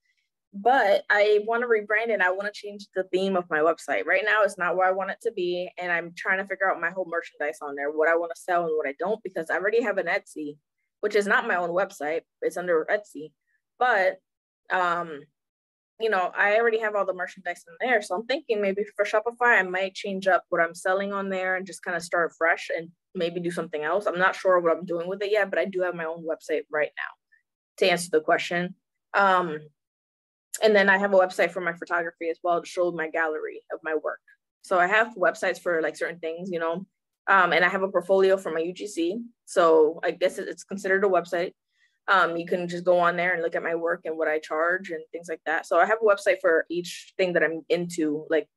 but 0.52 1.04
I 1.10 1.40
want 1.46 1.62
to 1.62 1.68
rebrand 1.68 2.08
it. 2.08 2.20
I 2.20 2.30
want 2.32 2.52
to 2.52 2.60
change 2.60 2.86
the 2.96 3.04
theme 3.12 3.36
of 3.36 3.48
my 3.48 3.60
website. 3.60 4.06
Right 4.06 4.22
now, 4.24 4.42
it's 4.42 4.58
not 4.58 4.76
where 4.76 4.88
I 4.88 4.92
want 4.92 5.10
it 5.10 5.18
to 5.22 5.32
be, 5.32 5.70
and 5.78 5.92
I'm 5.92 6.14
trying 6.16 6.38
to 6.38 6.46
figure 6.48 6.70
out 6.70 6.80
my 6.80 6.90
whole 6.90 7.08
merchandise 7.08 7.58
on 7.62 7.76
there, 7.76 7.90
what 7.90 8.08
I 8.08 8.16
want 8.16 8.32
to 8.34 8.40
sell 8.40 8.66
and 8.66 8.76
what 8.76 8.88
I 8.88 8.94
don't, 8.98 9.22
because 9.22 9.50
I 9.50 9.56
already 9.56 9.82
have 9.82 9.98
an 9.98 10.06
Etsy, 10.06 10.56
which 11.04 11.14
is 11.14 11.26
not 11.26 11.46
my 11.46 11.56
own 11.56 11.68
website. 11.68 12.22
It's 12.40 12.56
under 12.56 12.86
Etsy, 12.90 13.32
but 13.78 14.16
um, 14.72 15.20
you 16.00 16.08
know, 16.08 16.32
I 16.34 16.56
already 16.56 16.80
have 16.80 16.94
all 16.94 17.04
the 17.04 17.12
merchandise 17.12 17.62
in 17.68 17.86
there. 17.86 18.00
So 18.00 18.14
I'm 18.14 18.24
thinking 18.24 18.62
maybe 18.62 18.84
for 18.96 19.04
Shopify, 19.04 19.60
I 19.60 19.62
might 19.64 19.92
change 19.92 20.26
up 20.26 20.44
what 20.48 20.62
I'm 20.62 20.74
selling 20.74 21.12
on 21.12 21.28
there 21.28 21.56
and 21.56 21.66
just 21.66 21.82
kind 21.82 21.94
of 21.94 22.02
start 22.02 22.32
fresh 22.38 22.70
and 22.74 22.88
maybe 23.14 23.38
do 23.38 23.50
something 23.50 23.82
else. 23.82 24.06
I'm 24.06 24.18
not 24.18 24.34
sure 24.34 24.58
what 24.60 24.74
I'm 24.74 24.86
doing 24.86 25.06
with 25.06 25.22
it 25.22 25.30
yet, 25.30 25.50
but 25.50 25.58
I 25.58 25.66
do 25.66 25.82
have 25.82 25.94
my 25.94 26.06
own 26.06 26.24
website 26.24 26.62
right 26.72 26.92
now 26.96 27.12
to 27.76 27.90
answer 27.90 28.08
the 28.10 28.22
question. 28.22 28.74
Um, 29.12 29.58
and 30.62 30.74
then 30.74 30.88
I 30.88 30.96
have 30.96 31.12
a 31.12 31.18
website 31.18 31.50
for 31.50 31.60
my 31.60 31.74
photography 31.74 32.30
as 32.30 32.38
well 32.42 32.62
to 32.62 32.66
show 32.66 32.92
my 32.92 33.10
gallery 33.10 33.60
of 33.74 33.78
my 33.84 33.94
work. 33.94 34.20
So 34.62 34.78
I 34.78 34.86
have 34.86 35.14
websites 35.16 35.60
for 35.60 35.82
like 35.82 35.96
certain 35.96 36.18
things, 36.18 36.48
you 36.50 36.60
know, 36.60 36.86
um, 37.28 37.52
and 37.52 37.64
I 37.64 37.68
have 37.68 37.82
a 37.82 37.88
portfolio 37.88 38.36
for 38.36 38.52
my 38.52 38.60
UGC. 38.60 39.22
So 39.46 40.00
I 40.02 40.10
guess 40.10 40.38
it's 40.38 40.64
considered 40.64 41.04
a 41.04 41.08
website 41.08 41.52
um, 42.08 42.36
you 42.36 42.46
can 42.46 42.68
just 42.68 42.84
go 42.84 42.98
on 42.98 43.16
there 43.16 43.32
and 43.32 43.42
look 43.42 43.54
at 43.54 43.62
my 43.62 43.74
work 43.74 44.02
and 44.04 44.16
what 44.16 44.28
I 44.28 44.38
charge 44.38 44.90
and 44.90 45.02
things 45.10 45.28
like 45.28 45.40
that. 45.46 45.66
So 45.66 45.78
I 45.78 45.86
have 45.86 45.98
a 46.02 46.04
website 46.04 46.40
for 46.40 46.66
each 46.70 47.14
thing 47.16 47.32
that 47.32 47.42
I'm 47.42 47.62
into, 47.68 48.26
like, 48.28 48.48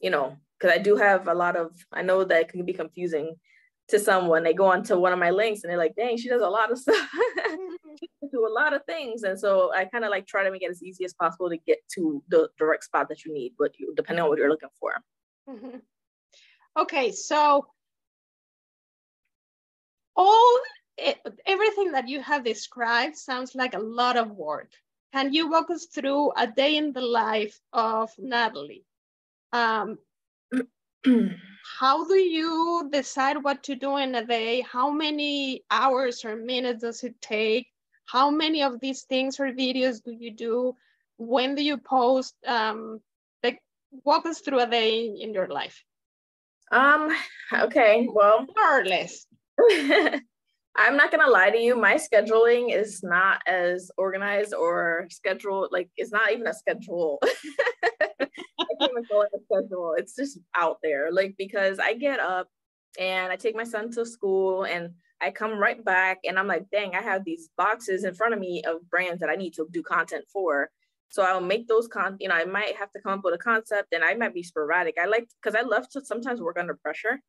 you 0.00 0.10
know, 0.10 0.36
because 0.58 0.74
I 0.74 0.78
do 0.78 0.96
have 0.96 1.28
a 1.28 1.34
lot 1.34 1.56
of, 1.56 1.72
I 1.92 2.02
know 2.02 2.24
that 2.24 2.40
it 2.42 2.48
can 2.48 2.64
be 2.64 2.74
confusing 2.74 3.36
to 3.88 3.98
someone. 3.98 4.42
They 4.42 4.52
go 4.52 4.66
onto 4.66 4.98
one 4.98 5.12
of 5.12 5.18
my 5.18 5.30
links 5.30 5.62
and 5.62 5.70
they're 5.70 5.78
like, 5.78 5.96
dang, 5.96 6.18
she 6.18 6.28
does 6.28 6.42
a 6.42 6.48
lot 6.48 6.70
of 6.70 6.78
stuff, 6.80 7.08
do 8.30 8.46
a 8.46 8.52
lot 8.52 8.74
of 8.74 8.84
things. 8.84 9.22
And 9.22 9.38
so 9.38 9.72
I 9.72 9.86
kind 9.86 10.04
of 10.04 10.10
like 10.10 10.26
try 10.26 10.44
to 10.44 10.50
make 10.50 10.62
it 10.62 10.70
as 10.70 10.82
easy 10.82 11.06
as 11.06 11.14
possible 11.14 11.48
to 11.48 11.56
get 11.56 11.78
to 11.94 12.22
the 12.28 12.48
direct 12.58 12.84
spot 12.84 13.08
that 13.08 13.24
you 13.24 13.32
need, 13.32 13.54
but 13.58 13.78
you, 13.78 13.94
depending 13.96 14.22
on 14.22 14.28
what 14.28 14.38
you're 14.38 14.50
looking 14.50 14.68
for. 14.78 14.96
Mm-hmm. 15.48 15.78
Okay, 16.76 17.12
so 17.12 17.66
all 20.16 20.60
it, 20.96 21.18
everything 21.46 21.92
that 21.92 22.08
you 22.08 22.20
have 22.22 22.44
described 22.44 23.16
sounds 23.16 23.54
like 23.54 23.74
a 23.74 23.78
lot 23.78 24.16
of 24.16 24.30
work. 24.30 24.70
Can 25.12 25.32
you 25.32 25.50
walk 25.50 25.70
us 25.70 25.86
through 25.86 26.32
a 26.36 26.46
day 26.46 26.76
in 26.76 26.92
the 26.92 27.00
life 27.00 27.60
of 27.72 28.10
Natalie? 28.18 28.84
Um, 29.52 29.98
how 31.80 32.06
do 32.06 32.14
you 32.14 32.88
decide 32.92 33.42
what 33.42 33.62
to 33.64 33.74
do 33.74 33.96
in 33.96 34.14
a 34.14 34.24
day? 34.24 34.60
How 34.60 34.90
many 34.90 35.64
hours 35.70 36.24
or 36.24 36.36
minutes 36.36 36.82
does 36.82 37.04
it 37.04 37.20
take? 37.20 37.68
How 38.06 38.30
many 38.30 38.62
of 38.62 38.80
these 38.80 39.02
things 39.02 39.40
or 39.40 39.52
videos 39.52 40.02
do 40.02 40.12
you 40.12 40.32
do? 40.32 40.76
When 41.16 41.54
do 41.54 41.62
you 41.62 41.78
post? 41.78 42.34
Um, 42.46 43.00
like, 43.42 43.62
walk 44.04 44.26
us 44.26 44.40
through 44.40 44.60
a 44.60 44.66
day 44.66 45.06
in 45.06 45.32
your 45.32 45.48
life. 45.48 45.84
Um. 46.70 47.10
Okay. 47.52 48.08
Well, 48.10 48.46
more 48.56 48.80
or 48.80 48.84
less. 48.84 49.26
I'm 50.76 50.96
not 50.96 51.12
gonna 51.12 51.30
lie 51.30 51.50
to 51.50 51.58
you, 51.58 51.76
my 51.76 51.94
scheduling 51.94 52.74
is 52.74 53.02
not 53.02 53.40
as 53.46 53.90
organized 53.96 54.54
or 54.54 55.06
scheduled, 55.10 55.68
like 55.70 55.88
it's 55.96 56.10
not 56.10 56.32
even 56.32 56.46
a 56.48 56.54
schedule. 56.54 57.20
I 58.20 58.26
can't 58.80 58.90
even 58.90 59.04
call 59.04 59.22
it 59.22 59.30
a 59.34 59.38
schedule. 59.44 59.94
It's 59.96 60.16
just 60.16 60.38
out 60.56 60.78
there. 60.82 61.12
Like 61.12 61.34
because 61.38 61.78
I 61.78 61.94
get 61.94 62.18
up 62.18 62.48
and 62.98 63.32
I 63.32 63.36
take 63.36 63.54
my 63.54 63.64
son 63.64 63.90
to 63.92 64.04
school 64.04 64.64
and 64.64 64.90
I 65.20 65.30
come 65.30 65.58
right 65.58 65.82
back 65.84 66.18
and 66.24 66.38
I'm 66.38 66.48
like, 66.48 66.68
dang, 66.70 66.94
I 66.94 67.02
have 67.02 67.24
these 67.24 67.50
boxes 67.56 68.04
in 68.04 68.14
front 68.14 68.34
of 68.34 68.40
me 68.40 68.62
of 68.66 68.88
brands 68.90 69.20
that 69.20 69.30
I 69.30 69.36
need 69.36 69.54
to 69.54 69.68
do 69.70 69.82
content 69.82 70.24
for. 70.32 70.70
So 71.08 71.22
I'll 71.22 71.40
make 71.40 71.68
those 71.68 71.86
con, 71.86 72.16
you 72.18 72.28
know, 72.28 72.34
I 72.34 72.44
might 72.44 72.76
have 72.76 72.90
to 72.92 73.00
come 73.00 73.12
up 73.12 73.24
with 73.24 73.34
a 73.34 73.38
concept 73.38 73.92
and 73.92 74.02
I 74.02 74.14
might 74.14 74.34
be 74.34 74.42
sporadic. 74.42 74.96
I 75.00 75.06
like 75.06 75.28
because 75.40 75.54
I 75.54 75.62
love 75.62 75.88
to 75.90 76.04
sometimes 76.04 76.40
work 76.40 76.58
under 76.58 76.74
pressure 76.74 77.20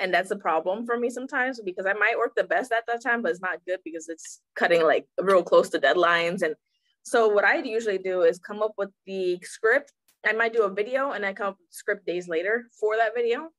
And 0.00 0.14
that's 0.14 0.30
a 0.30 0.36
problem 0.36 0.86
for 0.86 0.96
me 0.96 1.10
sometimes 1.10 1.60
because 1.60 1.86
I 1.86 1.92
might 1.92 2.16
work 2.16 2.34
the 2.36 2.44
best 2.44 2.72
at 2.72 2.84
that 2.86 3.02
time, 3.02 3.22
but 3.22 3.32
it's 3.32 3.40
not 3.40 3.64
good 3.66 3.80
because 3.84 4.08
it's 4.08 4.40
cutting 4.54 4.82
like 4.82 5.06
real 5.20 5.42
close 5.42 5.68
to 5.70 5.78
deadlines. 5.78 6.42
And 6.42 6.54
so 7.02 7.28
what 7.28 7.44
I 7.44 7.56
usually 7.62 7.98
do 7.98 8.22
is 8.22 8.38
come 8.38 8.62
up 8.62 8.74
with 8.78 8.90
the 9.06 9.38
script. 9.42 9.92
I 10.26 10.32
might 10.32 10.52
do 10.52 10.62
a 10.62 10.70
video 10.72 11.12
and 11.12 11.24
I 11.24 11.32
come 11.32 11.48
up 11.48 11.56
with 11.58 11.72
script 11.72 12.06
days 12.06 12.28
later 12.28 12.66
for 12.78 12.96
that 12.96 13.14
video 13.14 13.50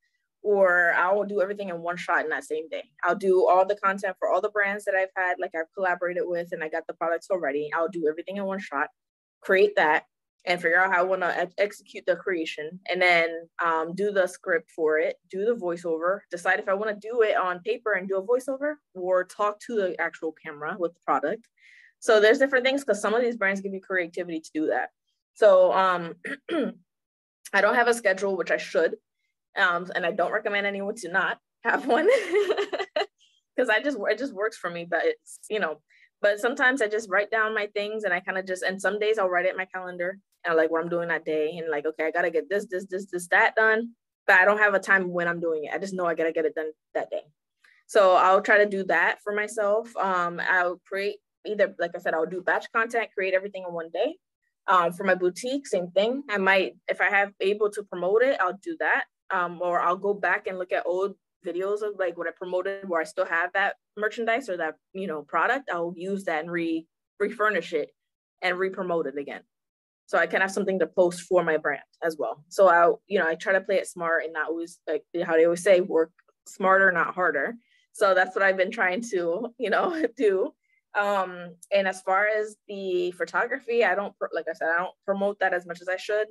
or 0.42 0.94
I'll 0.94 1.26
do 1.26 1.42
everything 1.42 1.70
in 1.70 1.82
one 1.82 1.98
shot 1.98 2.24
in 2.24 2.30
that 2.30 2.46
same 2.46 2.70
day. 2.70 2.84
I'll 3.04 3.16
do 3.16 3.48
all 3.48 3.66
the 3.66 3.76
content 3.76 4.16
for 4.20 4.30
all 4.30 4.42
the 4.42 4.50
brands 4.50 4.86
that 4.86 4.96
I've 4.96 5.10
had, 5.16 5.36
like 5.40 5.52
I've 5.56 5.72
collaborated 5.76 6.24
with, 6.26 6.50
and 6.52 6.64
I 6.64 6.70
got 6.70 6.88
the 6.88 6.94
products 6.94 7.28
already. 7.30 7.70
I'll 7.76 7.90
do 7.90 8.08
everything 8.08 8.38
in 8.38 8.46
one 8.46 8.60
shot, 8.60 8.88
create 9.42 9.76
that, 9.76 10.06
and 10.50 10.62
figure 10.62 10.82
out 10.82 10.92
how 10.92 11.00
I 11.00 11.04
want 11.04 11.22
to 11.22 11.50
execute 11.58 12.06
the 12.06 12.16
creation, 12.16 12.80
and 12.92 13.02
then 13.02 13.30
um, 13.64 13.96
do 13.96 14.12
the 14.12 14.28
script 14.28 14.72
for 14.76 14.98
it, 14.98 15.16
do 15.32 15.46
the 15.46 15.56
voiceover, 15.56 16.20
decide 16.32 16.60
if 16.60 16.68
I 16.68 16.74
want 16.74 16.90
to 16.90 17.08
do 17.08 17.22
it 17.22 17.38
on 17.38 17.62
paper 17.62 17.94
and 17.94 18.10
do 18.10 18.18
a 18.18 18.26
voiceover 18.26 18.74
or 18.94 19.24
talk 19.24 19.60
to 19.68 19.76
the 19.76 20.02
actual 20.02 20.34
camera 20.34 20.76
with 20.78 20.94
the 20.94 21.00
product. 21.06 21.48
So 22.00 22.20
there's 22.20 22.40
different 22.40 22.66
things 22.66 22.84
because 22.84 23.02
some 23.02 23.14
of 23.14 23.22
these 23.22 23.38
brands 23.38 23.62
give 23.62 23.74
you 23.74 23.82
creativity 23.82 24.42
to 24.42 24.52
do 24.54 24.68
that. 24.68 24.90
So 25.36 25.72
um, 25.72 26.16
I 27.54 27.62
don't 27.62 27.76
have 27.76 27.88
a 27.88 27.94
schedule, 27.94 28.36
which 28.36 28.52
I 28.52 28.58
should 28.58 28.96
um, 29.58 29.92
and 29.96 30.06
I 30.06 30.12
don't 30.12 30.32
recommend 30.32 30.66
anyone 30.66 30.96
to 30.96 31.10
not 31.10 31.38
have 31.64 31.86
one 31.86 32.08
because 33.56 33.70
I 33.70 33.82
just 33.82 33.98
it 34.00 34.18
just 34.18 34.34
works 34.34 34.58
for 34.58 34.70
me. 34.70 34.88
But 34.90 35.02
it's 35.04 35.40
you 35.50 35.60
know, 35.60 35.82
but 36.22 36.40
sometimes 36.40 36.82
I 36.82 36.88
just 36.88 37.10
write 37.10 37.32
down 37.32 37.54
my 37.54 37.68
things 37.68 38.04
and 38.04 38.14
I 38.14 38.20
kind 38.20 38.38
of 38.38 38.46
just 38.46 38.64
and 38.64 38.82
some 38.82 39.00
days 39.00 39.18
I'll 39.18 39.30
write 39.30 39.46
it 39.46 39.52
in 39.52 39.58
my 39.58 39.66
calendar 39.66 40.20
and 40.46 40.56
like 40.56 40.72
what 40.72 40.82
I'm 40.82 40.90
doing 40.90 41.10
that 41.10 41.26
day 41.26 41.58
and 41.58 41.70
like 41.70 41.86
okay 41.86 42.06
I 42.06 42.12
gotta 42.12 42.32
get 42.32 42.50
this 42.50 42.66
this 42.70 42.86
this 42.86 43.06
this 43.12 43.28
that 43.30 43.56
done, 43.56 43.92
but 44.28 44.40
I 44.40 44.46
don't 44.46 44.60
have 44.60 44.74
a 44.74 44.80
time 44.80 45.12
when 45.12 45.28
I'm 45.28 45.40
doing 45.40 45.66
it. 45.66 45.72
I 45.74 45.78
just 45.78 45.94
know 45.94 46.06
I 46.06 46.16
gotta 46.16 46.32
get 46.32 46.46
it 46.46 46.56
done 46.56 46.72
that 46.94 47.10
day. 47.10 47.24
So 47.88 48.14
I'll 48.14 48.42
try 48.42 48.60
to 48.60 48.66
do 48.66 48.84
that 48.86 49.20
for 49.24 49.34
myself. 49.34 49.96
Um, 49.98 50.40
I'll 50.48 50.80
create 50.88 51.18
either 51.46 51.76
like 51.80 51.92
I 51.96 52.00
said 52.00 52.14
I'll 52.14 52.26
do 52.26 52.42
batch 52.42 52.72
content, 52.72 53.10
create 53.16 53.34
everything 53.34 53.66
in 53.68 53.74
one 53.74 53.90
day. 53.94 54.16
Um, 54.68 54.94
for 54.94 55.04
my 55.04 55.16
boutique, 55.16 55.66
same 55.66 55.90
thing. 55.92 56.22
I 56.30 56.38
might, 56.38 56.76
if 56.88 57.02
I 57.02 57.10
have 57.10 57.32
able 57.40 57.72
to 57.72 57.82
promote 57.82 58.22
it, 58.22 58.38
I'll 58.40 58.60
do 58.62 58.78
that 58.80 59.06
um, 59.32 59.60
or 59.62 59.80
I'll 59.80 59.98
go 59.98 60.14
back 60.14 60.48
and 60.48 60.58
look 60.58 60.72
at 60.72 60.86
old 60.86 61.16
videos 61.46 61.82
of 61.82 61.94
like 61.98 62.18
what 62.18 62.28
I 62.28 62.32
promoted 62.32 62.88
where 62.88 63.02
I 63.02 63.06
still 63.06 63.26
have 63.26 63.52
that 63.54 63.76
merchandise 63.98 64.50
or 64.50 64.58
that 64.58 64.76
you 64.94 65.08
know 65.08 65.22
product. 65.24 65.70
I'll 65.72 65.94
use 65.96 66.26
that 66.26 66.42
and 66.42 66.52
re 66.52 66.86
refurnish 67.22 67.74
it 67.74 67.92
and 68.42 68.58
re-promote 68.58 69.08
it 69.08 69.18
again. 69.18 69.42
So 70.10 70.18
I 70.18 70.26
can 70.26 70.42
have 70.42 70.50
something 70.50 70.80
to 70.80 70.88
post 70.88 71.22
for 71.22 71.44
my 71.44 71.58
brand 71.58 71.84
as 72.04 72.18
well. 72.18 72.44
So 72.50 72.68
I, 72.68 72.92
you 73.06 73.20
know, 73.20 73.28
I 73.28 73.36
try 73.36 73.54
to 73.54 73.62
play 73.62 73.76
it 73.76 73.88
smart 73.88 74.24
and 74.24 74.34
not 74.34 74.48
always 74.50 74.80
like 74.88 75.04
how 75.24 75.34
they 75.34 75.46
always 75.46 75.62
say, 75.62 75.82
work 75.82 76.12
smarter, 76.48 76.92
not 76.92 77.14
harder. 77.14 77.54
So 77.94 78.16
that's 78.16 78.36
what 78.36 78.44
I've 78.44 78.58
been 78.58 78.72
trying 78.72 79.02
to, 79.12 79.54
you 79.60 79.70
know, 79.70 80.04
do. 80.18 80.52
Um, 80.98 81.56
and 81.72 81.88
as 81.88 82.02
far 82.02 82.28
as 82.28 82.56
the 82.68 83.12
photography, 83.12 83.86
I 83.86 83.94
don't, 83.94 84.16
like 84.34 84.48
I 84.50 84.54
said, 84.54 84.70
I 84.74 84.80
don't 84.80 84.96
promote 85.06 85.40
that 85.42 85.54
as 85.54 85.68
much 85.68 85.80
as 85.80 85.88
I 85.88 85.98
should 85.98 86.28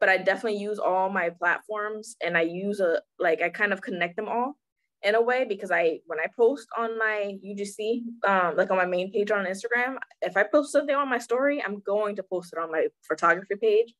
but 0.00 0.08
I 0.08 0.16
definitely 0.16 0.58
use 0.58 0.78
all 0.78 1.10
my 1.10 1.28
platforms 1.28 2.16
and 2.24 2.36
I 2.36 2.40
use 2.40 2.80
a 2.80 3.02
like 3.18 3.42
I 3.42 3.50
kind 3.50 3.72
of 3.72 3.82
connect 3.82 4.16
them 4.16 4.28
all 4.28 4.56
in 5.02 5.14
a 5.14 5.22
way 5.22 5.44
because 5.48 5.70
I 5.70 6.00
when 6.06 6.20
I 6.20 6.26
post 6.36 6.68
on 6.76 6.98
my 6.98 7.36
UGC 7.44 8.02
um, 8.26 8.56
like 8.56 8.70
on 8.70 8.76
my 8.76 8.86
main 8.86 9.12
page 9.12 9.30
on 9.30 9.46
Instagram, 9.46 9.96
if 10.20 10.36
I 10.36 10.42
post 10.44 10.72
something 10.72 10.94
on 10.94 11.08
my 11.08 11.18
story, 11.18 11.62
I'm 11.62 11.80
going 11.80 12.16
to 12.16 12.22
post 12.22 12.52
it 12.52 12.58
on 12.58 12.70
my 12.70 12.88
photography 13.02 13.56
page 13.56 13.94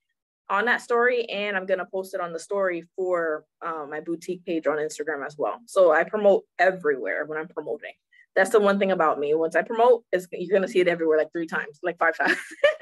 on 0.50 0.64
that 0.64 0.82
story 0.82 1.24
and 1.30 1.56
I'm 1.56 1.64
gonna 1.64 1.86
post 1.86 2.12
it 2.12 2.20
on 2.20 2.32
the 2.32 2.38
story 2.38 2.84
for 2.96 3.44
um, 3.64 3.88
my 3.90 4.00
boutique 4.00 4.44
page 4.44 4.66
on 4.66 4.76
Instagram 4.76 5.24
as 5.24 5.36
well. 5.38 5.60
So 5.66 5.92
I 5.92 6.04
promote 6.04 6.44
everywhere 6.58 7.24
when 7.24 7.38
I'm 7.38 7.48
promoting. 7.48 7.92
That's 8.36 8.50
the 8.50 8.60
one 8.60 8.78
thing 8.78 8.92
about 8.92 9.18
me. 9.18 9.34
Once 9.34 9.56
I 9.56 9.62
promote, 9.62 10.04
is 10.12 10.28
you're 10.32 10.58
gonna 10.58 10.68
see 10.68 10.80
it 10.80 10.88
everywhere 10.88 11.18
like 11.18 11.32
three 11.32 11.46
times, 11.46 11.78
like 11.82 11.98
five 11.98 12.16
times. 12.16 12.36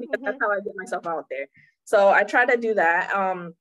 because 0.00 0.20
that's 0.22 0.38
how 0.40 0.50
I 0.50 0.56
get 0.56 0.74
myself 0.76 1.06
out 1.06 1.26
there. 1.30 1.46
So 1.84 2.08
I 2.08 2.24
try 2.24 2.44
to 2.44 2.56
do 2.56 2.74
that. 2.74 3.14
Um, 3.14 3.54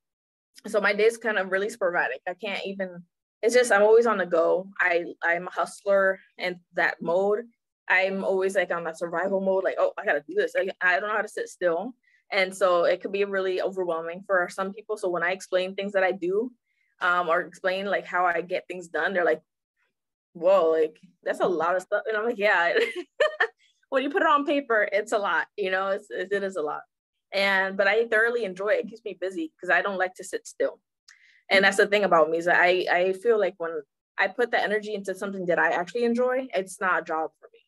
so 0.68 0.82
my 0.82 0.94
days 0.94 1.18
kind 1.18 1.38
of 1.38 1.52
really 1.52 1.70
sporadic. 1.70 2.22
I 2.28 2.34
can't 2.34 2.66
even. 2.66 3.04
It's 3.46 3.54
just 3.54 3.72
I'm 3.72 3.84
always 3.84 4.08
on 4.08 4.18
the 4.18 4.26
go. 4.26 4.68
I 4.80 5.06
I'm 5.24 5.48
a 5.48 5.52
hustler 5.52 6.20
in 6.38 6.60
that 6.74 7.02
mode. 7.02 7.46
I'm 7.88 8.24
always 8.24 8.56
like 8.56 8.72
on 8.72 8.84
that 8.86 8.98
survival 8.98 9.40
mode. 9.40 9.64
Like 9.64 9.76
oh 9.80 9.94
I 9.98 10.06
gotta 10.06 10.24
do 10.28 10.34
this. 10.36 10.54
Like, 10.56 10.76
I 10.82 11.00
don't 11.00 11.10
know 11.10 11.16
how 11.16 11.22
to 11.22 11.28
sit 11.28 11.48
still, 11.50 11.94
and 12.32 12.56
so 12.56 12.86
it 12.86 13.02
could 13.02 13.12
be 13.12 13.24
really 13.24 13.62
overwhelming 13.62 14.24
for 14.26 14.50
some 14.50 14.74
people. 14.74 14.98
So 14.98 15.10
when 15.10 15.24
I 15.24 15.32
explain 15.32 15.76
things 15.76 15.94
that 15.94 16.04
I 16.04 16.12
do, 16.12 16.52
um, 17.02 17.30
or 17.30 17.42
explain 17.42 17.86
like 17.86 18.06
how 18.06 18.26
I 18.26 18.42
get 18.42 18.68
things 18.68 18.88
done, 18.88 19.14
they're 19.14 19.26
like, 19.26 19.42
whoa, 20.34 20.72
like 20.72 20.98
that's 21.24 21.40
a 21.40 21.48
lot 21.48 21.76
of 21.76 21.84
stuff. 21.84 22.04
And 22.08 22.18
I'm 22.18 22.26
like, 22.26 22.40
yeah. 22.40 22.74
when 23.90 24.02
you 24.02 24.10
put 24.10 24.24
it 24.24 24.28
on 24.28 24.46
paper, 24.46 24.90
it's 24.92 25.12
a 25.12 25.20
lot. 25.20 25.46
You 25.56 25.70
know, 25.70 25.90
it's 25.90 26.08
it 26.10 26.44
is 26.44 26.56
a 26.56 26.62
lot 26.62 26.82
and 27.36 27.76
but 27.78 27.88
I 27.88 28.08
thoroughly 28.08 28.46
enjoy 28.46 28.70
it. 28.70 28.86
It 28.86 28.90
keeps 28.90 29.06
me 29.06 29.18
busy 29.20 29.52
because 29.56 29.70
I 29.70 29.82
don't 29.82 29.98
like 29.98 30.16
to 30.16 30.24
sit 30.24 30.48
still. 30.48 30.80
And 31.50 31.64
that's 31.64 31.78
the 31.78 31.88
thing 31.88 32.04
about 32.04 32.30
me 32.30 32.38
is 32.40 32.46
that 32.46 32.60
I 32.60 32.86
I 32.92 33.14
feel 33.14 33.40
like 33.40 33.56
when 33.58 33.72
I 34.18 34.28
put 34.28 34.52
the 34.52 34.62
energy 34.62 34.94
into 34.94 35.14
something 35.14 35.46
that 35.48 35.60
I 35.60 35.72
actually 35.72 36.06
enjoy, 36.06 36.48
it's 36.54 36.80
not 36.82 37.02
a 37.02 37.06
job 37.06 37.32
for 37.40 37.50
me. 37.54 37.60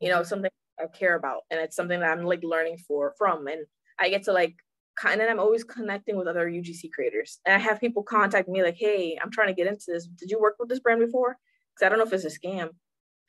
You 0.00 0.10
know, 0.10 0.22
something 0.22 0.50
I 0.80 0.86
care 0.86 1.16
about, 1.16 1.42
and 1.50 1.60
it's 1.60 1.76
something 1.76 2.00
that 2.00 2.10
I'm 2.10 2.24
like 2.24 2.42
learning 2.42 2.78
for 2.78 3.14
from, 3.18 3.46
and 3.46 3.66
I 3.98 4.08
get 4.08 4.24
to 4.24 4.32
like 4.32 4.56
kind 4.98 5.20
of 5.20 5.28
I'm 5.28 5.40
always 5.40 5.64
connecting 5.64 6.16
with 6.16 6.28
other 6.28 6.48
UGC 6.48 6.92
creators, 6.92 7.40
and 7.46 7.54
I 7.54 7.58
have 7.58 7.80
people 7.80 8.02
contact 8.02 8.48
me 8.48 8.62
like, 8.62 8.76
"Hey, 8.78 9.18
I'm 9.22 9.30
trying 9.30 9.48
to 9.48 9.54
get 9.54 9.66
into 9.66 9.86
this. 9.88 10.06
Did 10.06 10.30
you 10.30 10.40
work 10.40 10.56
with 10.58 10.68
this 10.68 10.80
brand 10.80 11.00
before? 11.00 11.36
Because 11.74 11.86
I 11.86 11.88
don't 11.88 11.98
know 11.98 12.04
if 12.04 12.12
it's 12.12 12.24
a 12.24 12.38
scam. 12.38 12.70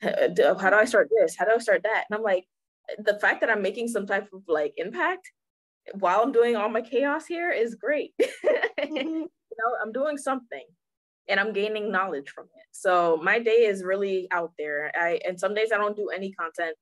How 0.02 0.70
do 0.70 0.76
I 0.76 0.84
start 0.86 1.10
this? 1.18 1.36
How 1.36 1.44
do 1.44 1.52
I 1.54 1.58
start 1.58 1.82
that?" 1.82 2.04
And 2.08 2.16
I'm 2.16 2.22
like, 2.24 2.46
the 2.98 3.18
fact 3.18 3.40
that 3.40 3.50
I'm 3.50 3.62
making 3.62 3.88
some 3.88 4.06
type 4.06 4.28
of 4.32 4.42
like 4.48 4.74
impact 4.76 5.30
while 5.94 6.20
I'm 6.22 6.32
doing 6.32 6.56
all 6.56 6.68
my 6.68 6.82
chaos 6.82 7.26
here 7.26 7.50
is 7.50 7.74
great. 7.74 8.12
mm-hmm. 8.78 9.24
You 9.52 9.64
know, 9.64 9.76
I'm 9.82 9.92
doing 9.92 10.16
something 10.16 10.64
and 11.28 11.38
I'm 11.38 11.52
gaining 11.52 11.92
knowledge 11.92 12.30
from 12.30 12.44
it. 12.44 12.66
So 12.72 13.20
my 13.22 13.38
day 13.38 13.64
is 13.66 13.84
really 13.84 14.28
out 14.30 14.52
there. 14.58 14.90
I 14.94 15.20
and 15.26 15.38
some 15.38 15.54
days 15.54 15.72
I 15.72 15.76
don't 15.76 15.96
do 15.96 16.08
any 16.08 16.32
content. 16.32 16.76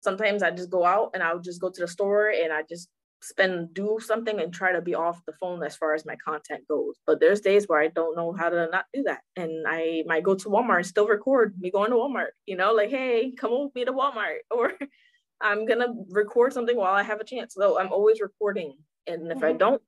Sometimes 0.00 0.42
I 0.42 0.50
just 0.50 0.70
go 0.70 0.84
out 0.84 1.10
and 1.14 1.22
I'll 1.22 1.40
just 1.40 1.60
go 1.60 1.70
to 1.70 1.80
the 1.80 1.88
store 1.88 2.30
and 2.30 2.52
I 2.52 2.62
just 2.68 2.88
spend 3.22 3.72
do 3.74 3.98
something 4.00 4.40
and 4.40 4.52
try 4.52 4.72
to 4.72 4.82
be 4.82 4.94
off 4.94 5.24
the 5.26 5.32
phone 5.40 5.62
as 5.62 5.74
far 5.76 5.94
as 5.94 6.04
my 6.04 6.16
content 6.16 6.68
goes. 6.68 6.96
But 7.06 7.18
there's 7.20 7.40
days 7.40 7.64
where 7.66 7.80
I 7.80 7.88
don't 7.88 8.16
know 8.16 8.32
how 8.32 8.50
to 8.50 8.68
not 8.70 8.84
do 8.92 9.04
that. 9.04 9.22
And 9.36 9.64
I 9.66 10.04
might 10.06 10.22
go 10.22 10.34
to 10.34 10.48
Walmart 10.48 10.76
and 10.76 10.86
still 10.86 11.08
record 11.08 11.54
me 11.58 11.70
going 11.70 11.90
to 11.90 11.96
Walmart, 11.96 12.34
you 12.44 12.56
know, 12.56 12.72
like, 12.74 12.90
hey, 12.90 13.32
come 13.32 13.64
with 13.64 13.74
me 13.74 13.84
to 13.84 13.92
Walmart. 13.92 14.38
Or 14.50 14.72
I'm 15.40 15.66
gonna 15.66 15.88
record 16.10 16.52
something 16.52 16.76
while 16.76 16.94
I 16.94 17.02
have 17.02 17.20
a 17.20 17.24
chance. 17.24 17.54
So 17.54 17.78
I'm 17.78 17.92
always 17.92 18.20
recording, 18.20 18.76
and 19.06 19.30
if 19.30 19.38
mm-hmm. 19.38 19.44
I 19.44 19.52
don't, 19.52 19.82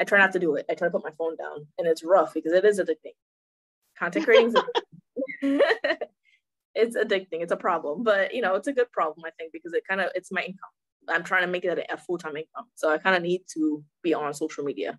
I 0.00 0.04
try 0.04 0.18
not 0.18 0.32
to 0.32 0.38
do 0.38 0.56
it. 0.56 0.66
I 0.70 0.74
try 0.74 0.88
to 0.88 0.92
put 0.92 1.04
my 1.04 1.12
phone 1.18 1.36
down, 1.36 1.66
and 1.78 1.86
it's 1.86 2.02
rough 2.02 2.34
because 2.34 2.52
it 2.52 2.64
is 2.64 2.80
addicting. 2.80 3.14
Content 3.98 4.24
creating, 4.24 4.54
it's 6.74 6.96
addicting. 6.96 7.42
It's 7.42 7.52
a 7.52 7.56
problem, 7.56 8.02
but 8.02 8.34
you 8.34 8.40
know, 8.40 8.54
it's 8.54 8.68
a 8.68 8.72
good 8.72 8.90
problem 8.92 9.24
I 9.26 9.30
think 9.38 9.52
because 9.52 9.74
it 9.74 9.84
kind 9.88 10.00
of 10.00 10.10
it's 10.14 10.32
my 10.32 10.40
income. 10.40 10.70
I'm 11.08 11.24
trying 11.24 11.42
to 11.42 11.48
make 11.48 11.64
it 11.64 11.86
a 11.90 11.96
full 11.96 12.18
time 12.18 12.36
income, 12.36 12.66
so 12.74 12.90
I 12.90 12.98
kind 12.98 13.16
of 13.16 13.22
need 13.22 13.42
to 13.54 13.84
be 14.02 14.14
on 14.14 14.32
social 14.32 14.64
media 14.64 14.98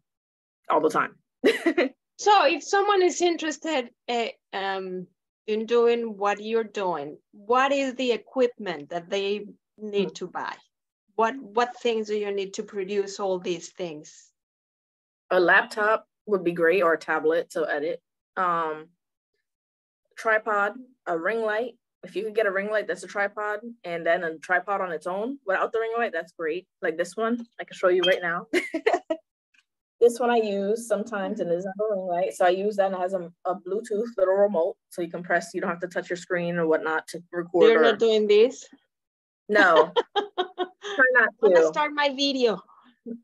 all 0.69 0.81
the 0.81 0.89
time. 0.89 1.15
so, 2.17 2.45
if 2.45 2.63
someone 2.63 3.01
is 3.01 3.21
interested, 3.21 3.89
uh, 4.07 4.27
um, 4.53 5.07
in 5.47 5.65
doing 5.65 6.17
what 6.17 6.41
you're 6.41 6.63
doing 6.63 7.17
what 7.31 7.71
is 7.71 7.95
the 7.95 8.11
equipment 8.11 8.89
that 8.89 9.09
they 9.09 9.45
need 9.77 10.09
mm. 10.09 10.15
to 10.15 10.27
buy? 10.27 10.55
What 11.15 11.35
what 11.41 11.79
things 11.81 12.07
do 12.07 12.15
you 12.15 12.31
need 12.31 12.53
to 12.55 12.63
produce 12.63 13.19
all 13.19 13.39
these 13.39 13.69
things? 13.69 14.30
A 15.31 15.39
laptop 15.39 16.05
would 16.25 16.43
be 16.43 16.51
great 16.51 16.83
or 16.83 16.93
a 16.93 16.97
tablet 16.97 17.49
to 17.51 17.67
edit. 17.69 18.01
Um, 18.37 18.87
tripod, 20.17 20.73
a 21.07 21.17
ring 21.17 21.41
light. 21.41 21.73
If 22.03 22.15
you 22.15 22.23
could 22.23 22.35
get 22.35 22.47
a 22.47 22.51
ring 22.51 22.69
light 22.69 22.87
that's 22.87 23.03
a 23.03 23.07
tripod 23.07 23.59
and 23.83 24.05
then 24.05 24.23
a 24.23 24.37
tripod 24.37 24.81
on 24.81 24.91
its 24.91 25.07
own 25.07 25.37
without 25.45 25.71
the 25.71 25.79
ring 25.79 25.93
light, 25.97 26.11
that's 26.11 26.31
great. 26.33 26.67
Like 26.81 26.97
this 26.97 27.15
one, 27.15 27.45
I 27.59 27.63
can 27.63 27.75
show 27.75 27.89
you 27.89 28.01
right 28.01 28.21
now. 28.21 28.47
this 30.01 30.19
one 30.19 30.31
I 30.31 30.37
use 30.37 30.87
sometimes 30.87 31.39
and 31.39 31.51
is 31.51 31.65
not 31.65 31.85
a 31.85 31.93
ring 31.93 32.07
light. 32.07 32.33
So 32.33 32.45
I 32.45 32.49
use 32.49 32.75
that 32.77 32.87
and 32.87 32.95
it 32.95 32.99
has 32.99 33.13
a, 33.13 33.31
a 33.45 33.55
Bluetooth 33.55 34.07
little 34.17 34.33
remote. 34.33 34.77
So 34.89 35.01
you 35.01 35.11
can 35.11 35.21
press, 35.21 35.51
you 35.53 35.61
don't 35.61 35.69
have 35.69 35.79
to 35.81 35.87
touch 35.87 36.09
your 36.09 36.17
screen 36.17 36.57
or 36.57 36.67
whatnot 36.67 37.07
to 37.09 37.23
record. 37.31 37.69
You're 37.69 37.81
or, 37.81 37.83
not 37.83 37.99
doing 37.99 38.27
this? 38.27 38.65
No. 39.47 39.91
try 40.95 41.05
not 41.13 41.29
to. 41.39 41.45
I'm 41.45 41.53
gonna 41.53 41.67
start 41.67 41.91
my 41.93 42.09
video. 42.09 42.61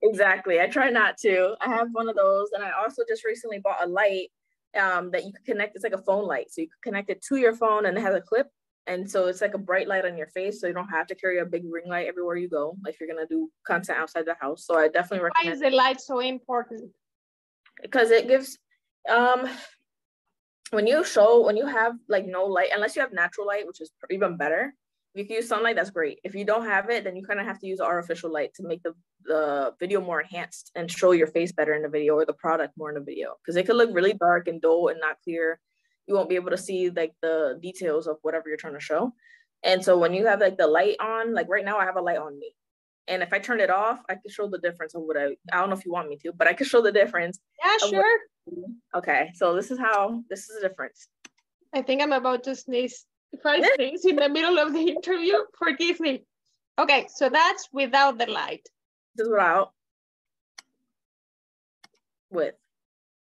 Exactly. 0.03 0.59
I 0.59 0.67
try 0.67 0.89
not 0.89 1.17
to. 1.19 1.55
I 1.61 1.69
have 1.69 1.89
one 1.91 2.09
of 2.09 2.15
those, 2.15 2.49
and 2.53 2.63
I 2.63 2.71
also 2.71 3.03
just 3.07 3.23
recently 3.25 3.59
bought 3.59 3.83
a 3.83 3.87
light 3.87 4.29
um, 4.79 5.11
that 5.11 5.25
you 5.25 5.31
can 5.31 5.43
connect. 5.45 5.75
It's 5.75 5.83
like 5.83 5.93
a 5.93 6.01
phone 6.01 6.25
light, 6.25 6.51
so 6.51 6.61
you 6.61 6.67
can 6.67 6.91
connect 6.91 7.09
it 7.09 7.21
to 7.29 7.37
your 7.37 7.55
phone, 7.55 7.85
and 7.85 7.97
it 7.97 8.01
has 8.01 8.15
a 8.15 8.21
clip, 8.21 8.47
and 8.87 9.09
so 9.09 9.27
it's 9.27 9.41
like 9.41 9.53
a 9.53 9.59
bright 9.59 9.87
light 9.87 10.05
on 10.05 10.17
your 10.17 10.27
face, 10.27 10.59
so 10.59 10.67
you 10.67 10.73
don't 10.73 10.87
have 10.89 11.07
to 11.07 11.15
carry 11.15 11.39
a 11.39 11.45
big 11.45 11.63
ring 11.69 11.87
light 11.87 12.07
everywhere 12.07 12.37
you 12.37 12.49
go 12.49 12.75
if 12.87 12.99
you're 12.99 13.09
gonna 13.09 13.27
do 13.27 13.49
content 13.65 13.99
outside 13.99 14.25
the 14.25 14.35
house. 14.39 14.65
So 14.65 14.77
I 14.77 14.87
definitely 14.87 15.25
recommend. 15.25 15.59
Why 15.61 15.67
is 15.67 15.71
the 15.71 15.75
light 15.75 16.01
so 16.01 16.19
important? 16.19 16.91
Because 17.81 18.11
it 18.11 18.27
gives, 18.27 18.57
um, 19.07 19.47
when 20.71 20.87
you 20.87 21.03
show 21.03 21.45
when 21.45 21.55
you 21.55 21.67
have 21.67 21.93
like 22.09 22.25
no 22.25 22.45
light, 22.45 22.69
unless 22.73 22.95
you 22.95 23.01
have 23.01 23.13
natural 23.13 23.47
light, 23.47 23.67
which 23.67 23.79
is 23.79 23.91
even 24.09 24.37
better. 24.37 24.73
If 25.17 25.21
you 25.21 25.25
can 25.29 25.35
use 25.37 25.47
sunlight, 25.47 25.75
that's 25.75 25.89
great. 25.89 26.19
If 26.23 26.35
you 26.35 26.45
don't 26.45 26.65
have 26.65 26.91
it, 26.91 27.03
then 27.03 27.15
you 27.15 27.23
kind 27.23 27.39
of 27.39 27.47
have 27.47 27.59
to 27.61 27.65
use 27.65 27.81
artificial 27.81 28.31
light 28.31 28.53
to 28.53 28.63
make 28.63 28.83
the, 28.83 28.93
the 29.25 29.73
video 29.79 29.99
more 29.99 30.21
enhanced 30.21 30.69
and 30.75 30.91
show 30.91 31.11
your 31.11 31.25
face 31.25 31.51
better 31.51 31.73
in 31.73 31.81
the 31.81 31.89
video 31.89 32.13
or 32.13 32.25
the 32.27 32.33
product 32.33 32.77
more 32.77 32.89
in 32.89 32.95
the 32.95 33.01
video. 33.01 33.33
Because 33.41 33.55
it 33.55 33.65
could 33.65 33.77
look 33.77 33.89
really 33.91 34.13
dark 34.13 34.47
and 34.47 34.61
dull 34.61 34.89
and 34.89 34.99
not 34.99 35.17
clear. 35.23 35.59
You 36.05 36.13
won't 36.13 36.29
be 36.29 36.35
able 36.35 36.51
to 36.51 36.57
see 36.57 36.91
like 36.91 37.15
the 37.23 37.57
details 37.59 38.05
of 38.05 38.17
whatever 38.21 38.47
you're 38.47 38.59
trying 38.59 38.75
to 38.75 38.79
show. 38.79 39.11
And 39.63 39.83
so 39.83 39.97
when 39.97 40.13
you 40.13 40.27
have 40.27 40.39
like 40.39 40.55
the 40.55 40.67
light 40.67 40.97
on, 40.99 41.33
like 41.33 41.49
right 41.49 41.65
now 41.65 41.79
I 41.79 41.85
have 41.85 41.97
a 41.97 42.01
light 42.01 42.19
on 42.19 42.37
me. 42.37 42.53
And 43.07 43.23
if 43.23 43.33
I 43.33 43.39
turn 43.39 43.59
it 43.59 43.71
off, 43.71 43.99
I 44.07 44.13
can 44.13 44.29
show 44.29 44.47
the 44.47 44.59
difference 44.59 44.93
of 44.93 45.01
what 45.01 45.17
I 45.17 45.35
I 45.51 45.59
don't 45.59 45.71
know 45.71 45.77
if 45.77 45.83
you 45.83 45.91
want 45.91 46.09
me 46.09 46.17
to, 46.17 46.31
but 46.31 46.47
I 46.47 46.53
can 46.53 46.67
show 46.67 46.83
the 46.83 46.91
difference. 46.91 47.39
Yeah, 47.65 47.89
sure. 47.89 48.19
What, 48.45 48.69
okay. 48.99 49.31
So 49.33 49.55
this 49.55 49.71
is 49.71 49.79
how 49.79 50.21
this 50.29 50.41
is 50.41 50.61
the 50.61 50.67
difference. 50.67 51.07
I 51.73 51.81
think 51.81 52.03
I'm 52.03 52.13
about 52.13 52.43
to 52.43 52.55
sneeze. 52.55 53.07
If 53.33 53.77
things 53.77 54.05
in 54.05 54.15
the 54.15 54.29
middle 54.29 54.57
of 54.57 54.73
the 54.73 54.89
interview, 54.89 55.35
forgive 55.57 55.99
me. 55.99 56.23
Okay, 56.79 57.07
so 57.13 57.29
that's 57.29 57.67
without 57.71 58.17
the 58.17 58.27
light. 58.27 58.67
Without 59.17 59.73
with. 62.29 62.55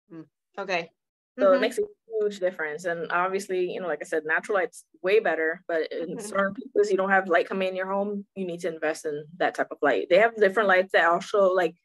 Hmm, 0.09 0.21
okay. 0.57 0.91
So 1.37 1.45
mm-hmm. 1.45 1.55
it 1.55 1.61
makes 1.61 1.77
a 1.77 1.83
huge 2.19 2.39
difference. 2.39 2.85
And 2.85 3.11
obviously, 3.11 3.71
you 3.71 3.81
know, 3.81 3.87
like 3.87 3.99
I 4.01 4.05
said, 4.05 4.23
natural 4.25 4.57
light's 4.57 4.85
way 5.01 5.19
better, 5.19 5.63
but 5.67 5.91
in 5.91 6.09
mm-hmm. 6.09 6.19
certain 6.19 6.55
places 6.73 6.91
you 6.91 6.97
don't 6.97 7.09
have 7.09 7.27
light 7.27 7.47
coming 7.47 7.69
in 7.69 7.75
your 7.75 7.91
home, 7.91 8.25
you 8.35 8.45
need 8.45 8.61
to 8.61 8.73
invest 8.73 9.05
in 9.05 9.25
that 9.37 9.55
type 9.55 9.67
of 9.71 9.77
light. 9.81 10.07
They 10.09 10.19
have 10.19 10.35
different 10.35 10.69
lights 10.69 10.91
that 10.93 11.05
also 11.05 11.53
like 11.53 11.75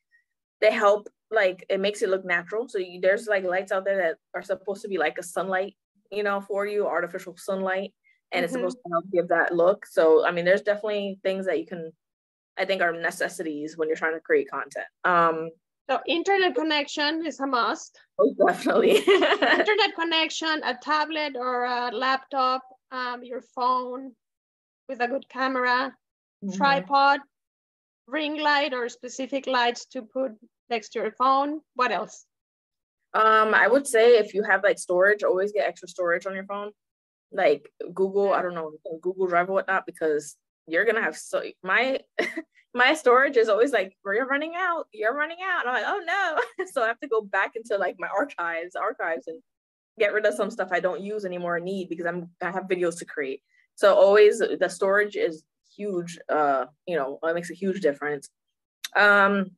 they 0.61 0.73
help 0.73 1.09
like 1.31 1.65
it 1.69 1.81
makes 1.81 2.03
it 2.03 2.09
look 2.09 2.25
natural. 2.25 2.69
So 2.69 2.79
you, 2.79 3.01
there's 3.01 3.27
like 3.27 3.45
lights 3.45 3.73
out 3.73 3.85
there 3.85 3.97
that 3.97 4.17
are 4.35 4.43
supposed 4.43 4.83
to 4.83 4.89
be 4.89 4.99
like 4.99 5.19
a 5.19 5.23
sunlight, 5.23 5.75
you 6.11 6.23
know, 6.23 6.41
for 6.41 6.67
you, 6.67 6.87
artificial 6.87 7.37
sunlight, 7.37 7.93
and 8.33 8.39
mm-hmm. 8.39 8.45
it's 8.45 8.53
supposed 8.53 8.79
to 8.79 8.91
help 8.93 9.05
give 9.13 9.29
that 9.29 9.55
look. 9.55 9.87
So 9.87 10.27
I 10.27 10.31
mean, 10.31 10.45
there's 10.45 10.63
definitely 10.63 11.19
things 11.23 11.47
that 11.47 11.59
you 11.59 11.67
can 11.67 11.93
I 12.59 12.65
think 12.65 12.83
are 12.83 12.93
necessities 12.93 13.77
when 13.77 13.89
you're 13.89 13.97
trying 13.97 14.15
to 14.15 14.21
create 14.21 14.51
content. 14.51 14.87
Um 15.05 15.51
so 15.91 15.99
internet 16.07 16.55
connection 16.55 17.27
is 17.27 17.41
a 17.41 17.47
must. 17.47 17.99
Oh, 18.17 18.33
definitely. 18.47 18.99
internet 18.99 19.95
connection, 19.99 20.61
a 20.63 20.79
tablet 20.81 21.35
or 21.37 21.65
a 21.65 21.91
laptop, 21.91 22.63
um, 22.93 23.25
your 23.25 23.41
phone 23.41 24.13
with 24.89 25.01
a 25.01 25.09
good 25.09 25.29
camera, 25.29 25.93
mm-hmm. 26.45 26.57
tripod, 26.57 27.19
ring 28.07 28.41
light 28.41 28.73
or 28.73 28.89
specific 28.89 29.49
lights 29.49 29.87
to 29.87 30.03
put 30.03 30.33
next 30.69 30.91
to 30.91 31.01
your 31.01 31.11
phone. 31.13 31.61
What 31.75 31.91
else? 31.91 32.25
Um, 33.13 33.55
I 33.55 33.67
would 33.67 33.87
say 33.87 34.19
if 34.19 34.35
you 34.35 34.45
have 34.45 34.63
like 34.63 34.79
storage, 34.79 35.25
always 35.25 35.51
get 35.51 35.67
extra 35.67 35.89
storage 35.89 36.27
on 36.27 36.35
your 36.35 36.45
phone. 36.45 36.71
Like 37.33 37.71
Google, 37.95 38.33
I 38.33 38.43
don't 38.43 38.55
know, 38.55 38.73
Google 39.01 39.27
Drive 39.27 39.49
or 39.49 39.55
whatnot, 39.55 39.87
because 39.87 40.37
you're 40.67 40.85
gonna 40.85 41.03
have 41.03 41.17
so 41.17 41.43
my 41.63 42.01
my 42.75 42.95
storage 42.95 43.37
is 43.37 43.49
always 43.49 43.73
like, 43.73 43.97
we're 44.05 44.27
running 44.27 44.55
out, 44.57 44.87
you're 44.93 45.15
running 45.15 45.39
out. 45.45 45.67
And 45.67 45.71
I'm 45.71 45.83
like, 45.83 45.85
oh 45.87 46.39
no. 46.59 46.65
so 46.73 46.83
I 46.83 46.89
have 46.89 47.01
to 47.01 47.09
go 47.09 47.21
back 47.21 47.53
into 47.57 47.77
like 47.77 47.97
my 47.99 48.09
archives, 48.09 48.77
archives 48.77 49.27
and 49.27 49.43
get 49.99 50.13
rid 50.13 50.25
of 50.25 50.35
some 50.35 50.51
stuff 50.51 50.69
I 50.71 50.81
don't 50.81 51.01
use 51.01 51.25
anymore 51.25 51.57
or 51.57 51.61
need 51.61 51.89
because 51.89 52.07
I'm 52.07 52.31
I 52.43 52.51
have 52.51 52.65
videos 52.65 52.99
to 52.99 53.05
create. 53.05 53.43
So 53.75 53.95
always 53.95 54.39
the 54.39 54.69
storage 54.69 55.17
is 55.17 55.43
huge, 55.77 56.19
uh, 56.29 56.67
you 56.87 56.97
know, 56.97 57.19
it 57.23 57.35
makes 57.35 57.51
a 57.51 57.55
huge 57.55 57.81
difference. 57.81 58.29
Um 58.97 59.53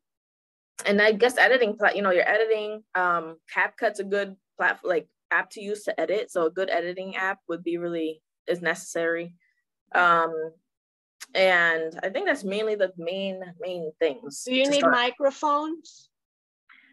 and 0.86 1.00
I 1.00 1.12
guess 1.12 1.38
editing, 1.38 1.76
you 1.94 2.02
know, 2.02 2.10
you're 2.10 2.28
editing, 2.28 2.82
um, 2.94 3.36
CapCut's 3.54 4.00
a 4.00 4.04
good 4.04 4.36
platform, 4.56 4.90
like 4.90 5.08
app 5.32 5.50
to 5.50 5.60
use 5.60 5.84
to 5.84 6.00
edit. 6.00 6.30
So 6.30 6.46
a 6.46 6.50
good 6.50 6.70
editing 6.70 7.16
app 7.16 7.38
would 7.48 7.64
be 7.64 7.78
really 7.78 8.22
is 8.46 8.60
necessary. 8.60 9.34
Um, 9.94 10.52
and 11.34 11.98
I 12.02 12.08
think 12.08 12.26
that's 12.26 12.44
mainly 12.44 12.74
the 12.74 12.92
main 12.96 13.40
main 13.60 13.92
things. 13.98 14.42
Do 14.44 14.54
you 14.54 14.68
need 14.68 14.80
start. 14.80 14.92
microphones? 14.92 16.10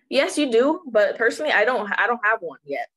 Yes, 0.10 0.38
you 0.38 0.52
do, 0.52 0.82
but 0.90 1.18
personally, 1.18 1.52
I 1.52 1.66
don't. 1.66 1.92
I 2.00 2.08
don't 2.08 2.24
have 2.24 2.40
one 2.42 2.60
yet. 2.66 2.88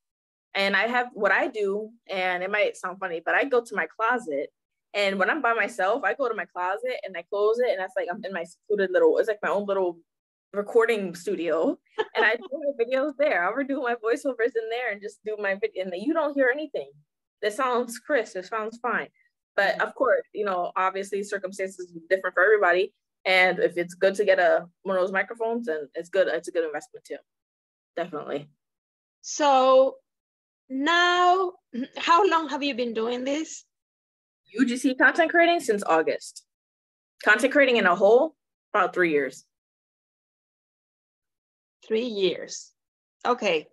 And 0.54 0.76
I 0.76 0.86
have 0.86 1.08
what 1.14 1.32
I 1.32 1.48
do, 1.48 1.90
and 2.08 2.42
it 2.42 2.50
might 2.50 2.76
sound 2.76 2.98
funny, 2.98 3.22
but 3.24 3.34
I 3.34 3.44
go 3.44 3.62
to 3.62 3.74
my 3.74 3.86
closet, 3.86 4.50
and 4.94 5.18
when 5.18 5.30
I'm 5.30 5.40
by 5.40 5.54
myself, 5.54 6.04
I 6.04 6.14
go 6.14 6.28
to 6.28 6.34
my 6.34 6.44
closet 6.44 7.00
and 7.04 7.16
I 7.16 7.22
close 7.22 7.58
it, 7.58 7.70
and 7.70 7.80
that's 7.80 7.94
like 7.96 8.08
I'm 8.10 8.22
in 8.24 8.32
my 8.32 8.44
secluded 8.44 8.90
little. 8.92 9.18
It's 9.18 9.28
like 9.28 9.38
my 9.42 9.48
own 9.48 9.66
little 9.66 9.98
recording 10.52 11.14
studio, 11.14 11.78
and 12.14 12.24
I 12.24 12.36
do 12.36 12.48
my 12.52 12.84
videos 12.84 13.12
there. 13.18 13.44
I'll 13.44 13.54
redo 13.54 13.82
my 13.82 13.94
voiceovers 13.94 14.54
in 14.54 14.68
there 14.70 14.92
and 14.92 15.00
just 15.00 15.24
do 15.24 15.36
my 15.38 15.54
video, 15.54 15.84
and 15.84 15.92
you 15.96 16.12
don't 16.12 16.34
hear 16.34 16.50
anything. 16.52 16.90
It 17.40 17.52
sounds 17.52 17.98
crisp. 17.98 18.36
It 18.36 18.46
sounds 18.46 18.78
fine. 18.78 19.08
But 19.56 19.80
of 19.82 19.94
course, 19.94 20.26
you 20.32 20.44
know, 20.44 20.72
obviously 20.76 21.22
circumstances 21.22 21.92
different 22.08 22.34
for 22.34 22.42
everybody. 22.42 22.94
And 23.24 23.58
if 23.58 23.76
it's 23.76 23.94
good 23.94 24.14
to 24.16 24.24
get 24.24 24.38
a 24.38 24.66
one 24.82 24.96
of 24.96 25.02
those 25.02 25.12
microphones, 25.12 25.66
then 25.66 25.88
it's 25.94 26.08
good. 26.08 26.28
It's 26.28 26.48
a 26.48 26.52
good 26.52 26.64
investment 26.64 27.04
too. 27.04 27.18
Definitely. 27.96 28.48
So 29.20 29.96
now, 30.68 31.52
how 31.96 32.28
long 32.28 32.48
have 32.48 32.62
you 32.62 32.74
been 32.74 32.94
doing 32.94 33.24
this? 33.24 33.64
UGC 34.58 34.98
content 34.98 35.30
creating 35.30 35.60
since 35.60 35.82
August. 35.84 36.44
Content 37.24 37.52
creating 37.52 37.76
in 37.76 37.86
a 37.86 37.94
whole, 37.94 38.34
about 38.74 38.92
three 38.92 39.10
years. 39.10 39.44
Three 41.86 42.06
years. 42.06 42.72
Okay. 43.26 43.68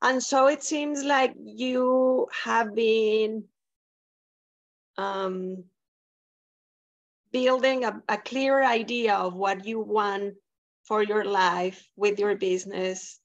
And 0.00 0.22
so 0.22 0.46
it 0.46 0.62
seems 0.62 1.02
like 1.02 1.34
you 1.36 2.28
have 2.44 2.74
been 2.74 3.44
um, 4.96 5.64
building 7.32 7.84
a, 7.84 8.02
a 8.08 8.16
clear 8.16 8.62
idea 8.62 9.14
of 9.14 9.34
what 9.34 9.64
you 9.64 9.80
want 9.80 10.34
for 10.84 11.02
your 11.02 11.24
life 11.24 11.86
with 11.96 12.18
your 12.18 12.36
business. 12.36 13.20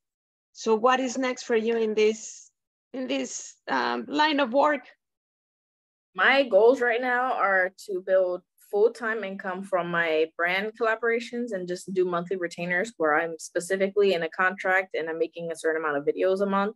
So 0.52 0.76
what 0.76 1.00
is 1.00 1.18
next 1.18 1.44
for 1.44 1.56
you 1.56 1.78
in 1.78 1.94
this 1.94 2.52
in 2.94 3.08
this 3.08 3.56
um, 3.68 4.06
line 4.08 4.40
of 4.40 4.54
work? 4.54 4.82
My 6.16 6.44
goals 6.44 6.82
right 6.82 7.02
now 7.02 7.34
are 7.34 7.74
to 7.88 8.04
build 8.06 8.42
full-time 8.74 9.24
income 9.24 9.62
from 9.62 9.90
my 9.90 10.26
brand 10.36 10.74
collaborations 10.78 11.54
and 11.54 11.68
just 11.68 11.94
do 11.94 12.04
monthly 12.04 12.38
retainers 12.38 12.92
where 12.98 13.16
I'm 13.16 13.36
specifically 13.38 14.14
in 14.16 14.24
a 14.24 14.30
contract 14.30 14.96
and 14.96 15.08
I'm 15.08 15.20
making 15.20 15.52
a 15.52 15.56
certain 15.56 15.82
amount 15.82 15.98
of 15.98 16.06
videos 16.06 16.42
a 16.42 16.48
month 16.48 16.76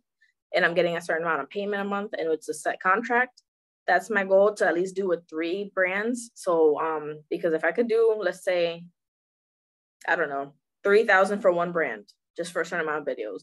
and 0.54 0.64
I'm 0.64 0.74
getting 0.74 0.96
a 0.96 1.00
certain 1.02 1.24
amount 1.24 1.42
of 1.42 1.50
payment 1.50 1.82
a 1.82 1.84
month 1.84 2.12
and 2.16 2.30
it's 2.30 2.48
a 2.48 2.54
set 2.54 2.80
contract 2.80 3.42
that's 3.88 4.10
my 4.10 4.22
goal 4.22 4.54
to 4.54 4.66
at 4.66 4.74
least 4.74 4.94
do 4.94 5.08
with 5.08 5.26
three 5.28 5.72
brands. 5.74 6.30
So 6.34 6.78
um, 6.78 7.22
because 7.30 7.54
if 7.54 7.64
I 7.64 7.72
could 7.72 7.88
do, 7.88 8.14
let's 8.22 8.44
say, 8.44 8.84
I 10.06 10.14
don't 10.14 10.28
know, 10.28 10.52
three 10.84 11.04
thousand 11.04 11.40
for 11.40 11.50
one 11.50 11.72
brand, 11.72 12.04
just 12.36 12.52
for 12.52 12.60
a 12.60 12.66
certain 12.66 12.86
amount 12.86 13.08
of 13.08 13.16
videos, 13.16 13.40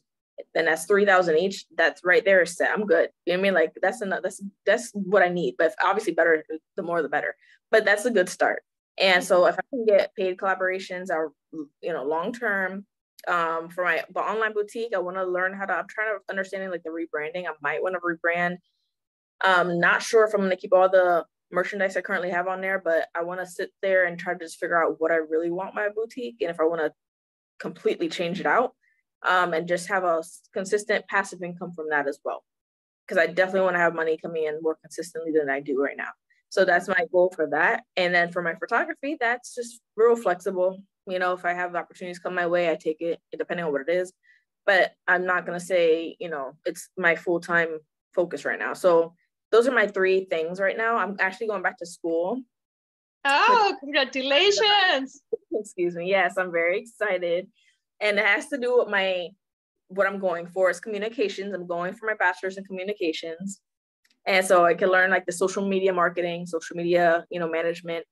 then 0.54 0.66
that's 0.66 0.86
three 0.86 1.06
thousand 1.06 1.38
each. 1.38 1.66
That's 1.78 2.02
right 2.04 2.24
there 2.24 2.46
set. 2.46 2.72
I'm 2.72 2.86
good. 2.86 3.10
You 3.26 3.34
know 3.34 3.40
what 3.40 3.40
I 3.40 3.44
mean? 3.44 3.54
Like 3.54 3.74
that's 3.82 4.02
enough. 4.02 4.22
That's 4.24 4.42
that's 4.66 4.92
what 4.94 5.24
I 5.24 5.30
need. 5.30 5.56
But 5.58 5.76
obviously, 5.84 6.14
better 6.14 6.46
the 6.76 6.84
more 6.84 7.02
the 7.02 7.10
better. 7.10 7.36
But 7.72 7.86
that's 7.86 8.06
a 8.06 8.12
good 8.12 8.30
start. 8.30 8.64
And 8.98 9.24
so 9.24 9.46
if 9.46 9.56
I 9.56 9.62
can 9.70 9.86
get 9.86 10.16
paid 10.16 10.38
collaborations 10.38 11.10
or 11.10 11.34
you 11.82 11.94
know 11.94 12.04
long 12.04 12.34
term 12.34 12.86
um, 13.28 13.70
for 13.70 13.84
my 13.84 14.04
online 14.16 14.54
boutique, 14.54 14.94
I 14.96 15.00
want 15.00 15.18
to 15.18 15.26
learn 15.26 15.54
how 15.54 15.66
to. 15.66 15.74
I'm 15.74 15.88
trying 15.88 16.16
to 16.16 16.20
understanding 16.30 16.70
like 16.70 16.84
the 16.84 16.90
rebranding. 16.90 17.48
I 17.48 17.54
might 17.62 17.82
want 17.82 17.96
to 17.96 18.00
rebrand 18.00 18.58
um, 19.44 19.80
not 19.80 20.02
sure 20.02 20.26
if 20.26 20.34
I'm 20.34 20.42
gonna 20.42 20.56
keep 20.56 20.74
all 20.74 20.90
the 20.90 21.26
merchandise 21.52 21.98
I 21.98 22.02
currently 22.02 22.30
have 22.30 22.48
on 22.48 22.62
there, 22.62 22.82
but 22.84 23.08
I 23.16 23.24
want 23.24 23.40
to 23.42 23.46
sit 23.46 23.72
there 23.82 24.06
and 24.06 24.18
try 24.18 24.34
to 24.34 24.40
just 24.40 24.60
figure 24.60 24.82
out 24.82 25.00
what 25.00 25.12
I 25.12 25.16
really 25.16 25.52
want 25.52 25.76
my 25.76 25.90
boutique 25.94 26.38
and 26.42 26.50
if 26.50 26.60
I 26.60 26.64
want 26.64 26.82
to 26.82 26.92
completely 27.60 28.10
change 28.10 28.40
it 28.40 28.46
out 28.46 28.74
um, 29.28 29.54
and 29.54 29.68
just 29.68 29.88
have 29.88 30.04
a 30.04 30.24
consistent 30.54 31.08
passive 31.08 31.42
income 31.44 31.74
from 31.74 31.90
that 31.90 32.08
as 32.08 32.20
well. 32.24 32.44
Because 33.08 33.22
I 33.22 33.28
definitely 33.28 33.62
want 33.62 33.76
to 33.76 33.80
have 33.80 33.94
money 33.94 34.18
coming 34.18 34.46
in 34.46 34.60
more 34.62 34.78
consistently 34.82 35.32
than 35.32 35.50
I 35.50 35.60
do 35.60 35.82
right 35.82 35.98
now. 35.98 36.10
So 36.50 36.66
that's 36.66 36.88
my 36.88 37.06
goal 37.12 37.32
for 37.36 37.48
that. 37.52 37.84
And 37.98 38.14
then 38.14 38.32
for 38.32 38.42
my 38.42 38.56
photography, 38.56 39.18
that's 39.20 39.54
just 39.54 39.82
real 39.96 40.16
flexible. 40.16 40.82
You 41.08 41.20
know, 41.20 41.34
if 41.34 41.46
I 41.46 41.54
have 41.54 41.76
opportunities 41.76 42.20
come 42.20 42.34
my 42.34 42.48
way, 42.48 42.72
I 42.72 42.76
take 42.76 43.02
it, 43.02 43.20
depending 43.38 43.66
on 43.66 43.72
what 43.72 43.82
it 43.88 43.90
is. 43.90 44.14
But 44.66 44.94
I'm 45.08 45.26
not 45.26 45.46
going 45.46 45.60
to 45.60 45.66
say, 45.66 46.16
you 46.20 46.30
know, 46.30 46.54
it's 46.66 46.90
my 46.98 47.16
full 47.16 47.40
time 47.40 47.80
focus 48.14 48.46
right 48.46 48.58
now. 48.58 48.74
So 48.74 49.14
those 49.52 49.68
are 49.68 49.72
my 49.74 49.88
three 49.88 50.26
things 50.26 50.60
right 50.60 50.78
now. 50.78 50.98
I'm 50.98 51.18
actually 51.20 51.48
going 51.48 51.62
back 51.62 51.78
to 51.80 51.86
school. 51.86 52.42
Oh, 53.26 53.76
congratulations. 53.80 55.22
Excuse 55.52 55.96
me. 55.96 56.10
Yes, 56.10 56.38
I'm 56.38 56.52
very 56.52 56.80
excited. 56.80 57.48
And 58.02 58.20
it 58.20 58.26
has 58.26 58.48
to 58.50 58.58
do 58.58 58.78
with 58.78 58.90
my 58.90 59.30
what 59.88 60.08
I'm 60.08 60.20
going 60.20 60.48
for 60.48 60.70
is 60.70 60.80
communications. 60.80 61.54
I'm 61.54 61.68
going 61.68 61.94
for 61.94 62.08
my 62.08 62.16
bachelor's 62.16 62.58
in 62.58 62.64
communications. 62.64 63.62
And 64.26 64.46
so 64.46 64.66
I 64.66 64.74
can 64.74 64.90
learn 64.90 65.12
like 65.12 65.26
the 65.26 65.32
social 65.32 65.68
media 65.68 65.94
marketing, 65.94 66.48
social 66.48 66.76
media, 66.76 67.26
you 67.30 67.40
know, 67.40 67.48
management. 67.48 68.06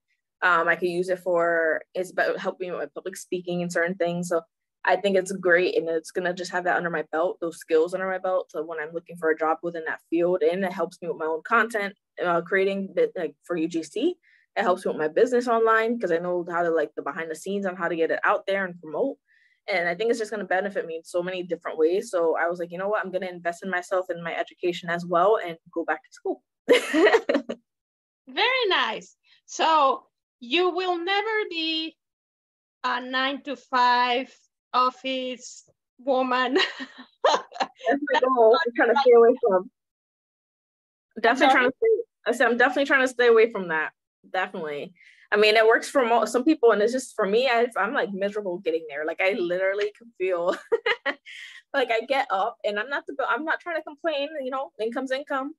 Um, 0.44 0.68
I 0.68 0.76
could 0.76 0.90
use 0.90 1.10
it 1.10 1.20
for 1.20 1.82
it's 1.96 2.12
about 2.12 2.38
helping 2.38 2.74
with 2.74 2.94
public 2.94 3.16
speaking 3.16 3.62
and 3.62 3.72
certain 3.72 3.96
things. 3.96 4.30
So 4.30 4.42
I 4.86 4.98
think 4.98 5.16
it's 5.16 5.32
great 5.32 5.78
and 5.78 5.88
it's 5.88 6.12
gonna 6.12 6.34
just 6.34 6.52
have 6.52 6.66
that 6.66 6.76
under 6.76 6.90
my 6.90 7.06
belt, 7.12 7.38
those 7.40 7.58
skills 7.58 7.94
under 7.94 8.08
my 8.08 8.18
belt. 8.18 8.52
So 8.52 8.64
when 8.64 8.80
I'm 8.80 8.94
looking 8.94 9.16
for 9.18 9.30
a 9.30 9.38
job 9.38 9.58
within 9.64 9.86
that 9.88 10.02
field, 10.10 10.44
and 10.44 10.64
it 10.64 10.74
helps 10.74 11.02
me 11.02 11.08
with 11.08 11.18
my 11.18 11.26
own 11.26 11.42
content, 11.44 11.96
uh, 12.24 12.42
creating 12.42 12.94
like 13.16 13.36
for 13.44 13.58
UGC. 13.58 14.16
It 14.56 14.62
helps 14.62 14.86
me 14.86 14.92
with 14.92 15.00
my 15.00 15.08
business 15.08 15.48
online 15.48 15.96
because 15.96 16.12
I 16.12 16.18
know 16.18 16.46
how 16.48 16.62
to 16.62 16.70
like 16.70 16.92
the 16.96 17.02
behind 17.02 17.32
the 17.32 17.36
scenes 17.36 17.66
on 17.66 17.76
how 17.76 17.88
to 17.88 17.96
get 17.96 18.12
it 18.12 18.20
out 18.24 18.46
there 18.46 18.66
and 18.66 18.80
promote. 18.80 19.18
And 19.72 19.88
I 19.88 19.96
think 19.96 20.10
it's 20.10 20.20
just 20.20 20.32
going 20.32 20.42
to 20.42 20.48
benefit 20.48 20.86
me 20.86 20.98
in 20.98 21.04
so 21.04 21.24
many 21.24 21.44
different 21.44 21.78
ways. 21.78 22.12
So 22.12 22.36
I 22.38 22.48
was 22.48 22.60
like, 22.60 22.72
you 22.72 22.78
know 22.78 22.90
what? 22.90 23.04
I'm 23.04 23.12
going 23.12 23.22
to 23.22 23.30
invest 23.30 23.64
in 23.64 23.70
myself 23.70 24.08
and 24.10 24.24
my 24.24 24.36
education 24.36 24.90
as 24.90 25.06
well 25.06 25.40
and 25.46 25.58
go 25.74 25.86
back 25.86 26.02
to 26.04 26.12
school. 26.12 26.44
Very 28.28 28.66
nice. 28.68 29.16
So 29.46 30.04
you 30.40 30.70
will 30.70 30.98
never 30.98 31.46
be 31.50 31.96
a 32.84 33.00
nine 33.00 33.42
to 33.44 33.56
five 33.56 34.34
office 34.74 35.70
woman. 35.98 36.56
That's 37.24 38.02
my 38.12 38.20
goal. 38.20 38.58
I'm 38.66 38.74
trying 38.76 38.90
to 38.90 39.02
stay 39.02 39.12
away 39.16 39.36
from. 39.42 39.70
Definitely 41.22 41.54
trying 41.54 41.70
to 41.70 41.76
stay. 41.78 42.04
I 42.26 42.32
said 42.32 42.48
I'm 42.48 42.58
definitely 42.58 42.86
trying 42.86 43.06
to 43.06 43.08
stay 43.08 43.28
away 43.28 43.52
from 43.52 43.70
that. 43.70 43.92
Definitely. 44.32 44.94
I 45.34 45.38
mean, 45.38 45.56
it 45.56 45.66
works 45.66 45.90
for 45.90 46.06
mo- 46.06 46.26
some 46.26 46.44
people, 46.44 46.72
and 46.72 46.82
it's 46.82 46.94
just 46.94 47.16
for 47.16 47.28
me. 47.28 47.50
I, 47.50 47.68
I'm 47.76 47.94
like 47.94 48.14
miserable 48.14 48.60
getting 48.60 48.86
there. 48.88 49.04
Like 49.06 49.20
I 49.20 49.32
literally 49.34 49.92
can 49.98 50.12
feel 50.20 50.56
like 51.74 51.90
I 51.92 52.02
get 52.08 52.28
up, 52.30 52.58
and 52.64 52.80
I'm 52.80 52.90
not 52.90 53.06
the. 53.08 53.16
I'm 53.28 53.44
not 53.44 53.60
trying 53.60 53.78
to 53.78 53.84
complain. 53.84 54.30
You 54.44 54.52
know, 54.52 54.72
income's 54.80 55.12
income, 55.12 55.56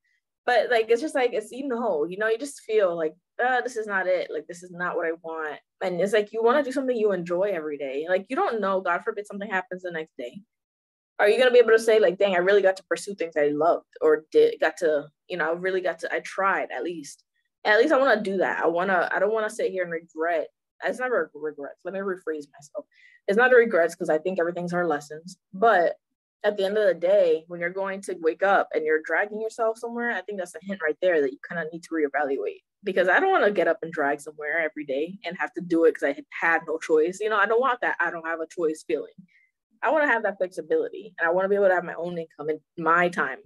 but 0.46 0.70
like 0.70 0.86
it's 0.90 1.02
just 1.02 1.14
like 1.14 1.32
it's 1.32 1.50
you 1.50 1.66
know, 1.66 2.04
you 2.04 2.18
know, 2.18 2.28
you 2.28 2.38
just 2.38 2.60
feel 2.60 2.96
like 2.96 3.14
uh, 3.44 3.60
this 3.62 3.76
is 3.76 3.86
not 3.86 4.06
it. 4.06 4.30
Like 4.32 4.46
this 4.46 4.62
is 4.62 4.70
not 4.70 4.96
what 4.96 5.06
I 5.06 5.12
want. 5.22 5.58
And 5.82 6.00
it's 6.00 6.12
like 6.12 6.32
you 6.32 6.42
want 6.42 6.58
to 6.58 6.64
do 6.64 6.72
something 6.72 6.96
you 6.96 7.12
enjoy 7.12 7.50
every 7.52 7.78
day. 7.78 8.06
Like 8.08 8.26
you 8.28 8.36
don't 8.36 8.60
know, 8.60 8.80
God 8.80 9.02
forbid 9.04 9.26
something 9.26 9.50
happens 9.50 9.82
the 9.82 9.90
next 9.90 10.16
day. 10.16 10.40
Are 11.18 11.28
you 11.28 11.38
gonna 11.38 11.50
be 11.50 11.58
able 11.58 11.70
to 11.70 11.78
say 11.78 11.98
like, 11.98 12.18
dang, 12.18 12.34
I 12.34 12.38
really 12.38 12.62
got 12.62 12.76
to 12.76 12.84
pursue 12.84 13.14
things 13.14 13.36
I 13.36 13.48
loved 13.48 13.86
or 14.00 14.24
did 14.30 14.60
got 14.60 14.76
to, 14.78 15.08
you 15.28 15.36
know, 15.36 15.50
I 15.50 15.52
really 15.54 15.80
got 15.80 16.00
to 16.00 16.14
I 16.14 16.20
tried 16.20 16.68
at 16.70 16.84
least. 16.84 17.24
At 17.64 17.78
least 17.78 17.92
I 17.92 17.98
want 17.98 18.22
to 18.22 18.30
do 18.30 18.38
that. 18.38 18.62
I 18.62 18.66
wanna, 18.66 19.08
I 19.14 19.18
don't 19.18 19.32
want 19.32 19.48
to 19.48 19.54
sit 19.54 19.70
here 19.70 19.84
and 19.84 19.92
regret. 19.92 20.48
It's 20.84 20.98
never 20.98 21.30
regrets. 21.34 21.80
Let 21.84 21.94
me 21.94 22.00
rephrase 22.00 22.46
myself. 22.52 22.84
It's 23.26 23.38
not 23.38 23.50
the 23.50 23.56
regrets 23.56 23.94
because 23.94 24.10
I 24.10 24.18
think 24.18 24.38
everything's 24.38 24.74
our 24.74 24.86
lessons. 24.86 25.38
But 25.52 25.94
at 26.44 26.58
the 26.58 26.64
end 26.64 26.76
of 26.76 26.86
the 26.86 26.94
day, 26.94 27.44
when 27.48 27.58
you're 27.58 27.70
going 27.70 28.02
to 28.02 28.16
wake 28.20 28.42
up 28.42 28.68
and 28.74 28.84
you're 28.84 29.00
dragging 29.02 29.40
yourself 29.40 29.78
somewhere, 29.78 30.10
I 30.10 30.20
think 30.20 30.38
that's 30.38 30.54
a 30.54 30.58
hint 30.60 30.80
right 30.82 30.96
there 31.00 31.22
that 31.22 31.32
you 31.32 31.38
kind 31.48 31.60
of 31.64 31.72
need 31.72 31.82
to 31.84 31.88
reevaluate 31.88 32.60
because 32.82 33.08
I 33.08 33.18
don't 33.18 33.30
want 33.30 33.44
to 33.44 33.50
get 33.50 33.66
up 33.66 33.78
and 33.82 33.90
drag 33.90 34.20
somewhere 34.20 34.58
every 34.58 34.84
day 34.84 35.18
and 35.24 35.38
have 35.38 35.54
to 35.54 35.62
do 35.62 35.84
it 35.84 35.94
because 35.94 36.02
I 36.02 36.22
had 36.38 36.60
no 36.66 36.76
choice. 36.76 37.18
You 37.20 37.30
know, 37.30 37.38
I 37.38 37.46
don't 37.46 37.62
want 37.62 37.80
that. 37.80 37.96
I 37.98 38.10
don't 38.10 38.26
have 38.26 38.40
a 38.40 38.46
choice 38.46 38.84
feeling. 38.86 39.14
I 39.82 39.90
want 39.90 40.04
to 40.04 40.08
have 40.08 40.22
that 40.24 40.36
flexibility 40.36 41.14
and 41.18 41.26
I 41.26 41.32
want 41.32 41.46
to 41.46 41.48
be 41.48 41.54
able 41.54 41.68
to 41.68 41.74
have 41.74 41.84
my 41.84 41.94
own 41.94 42.18
income 42.18 42.50
in 42.50 42.60
my 42.76 43.08
time 43.08 43.38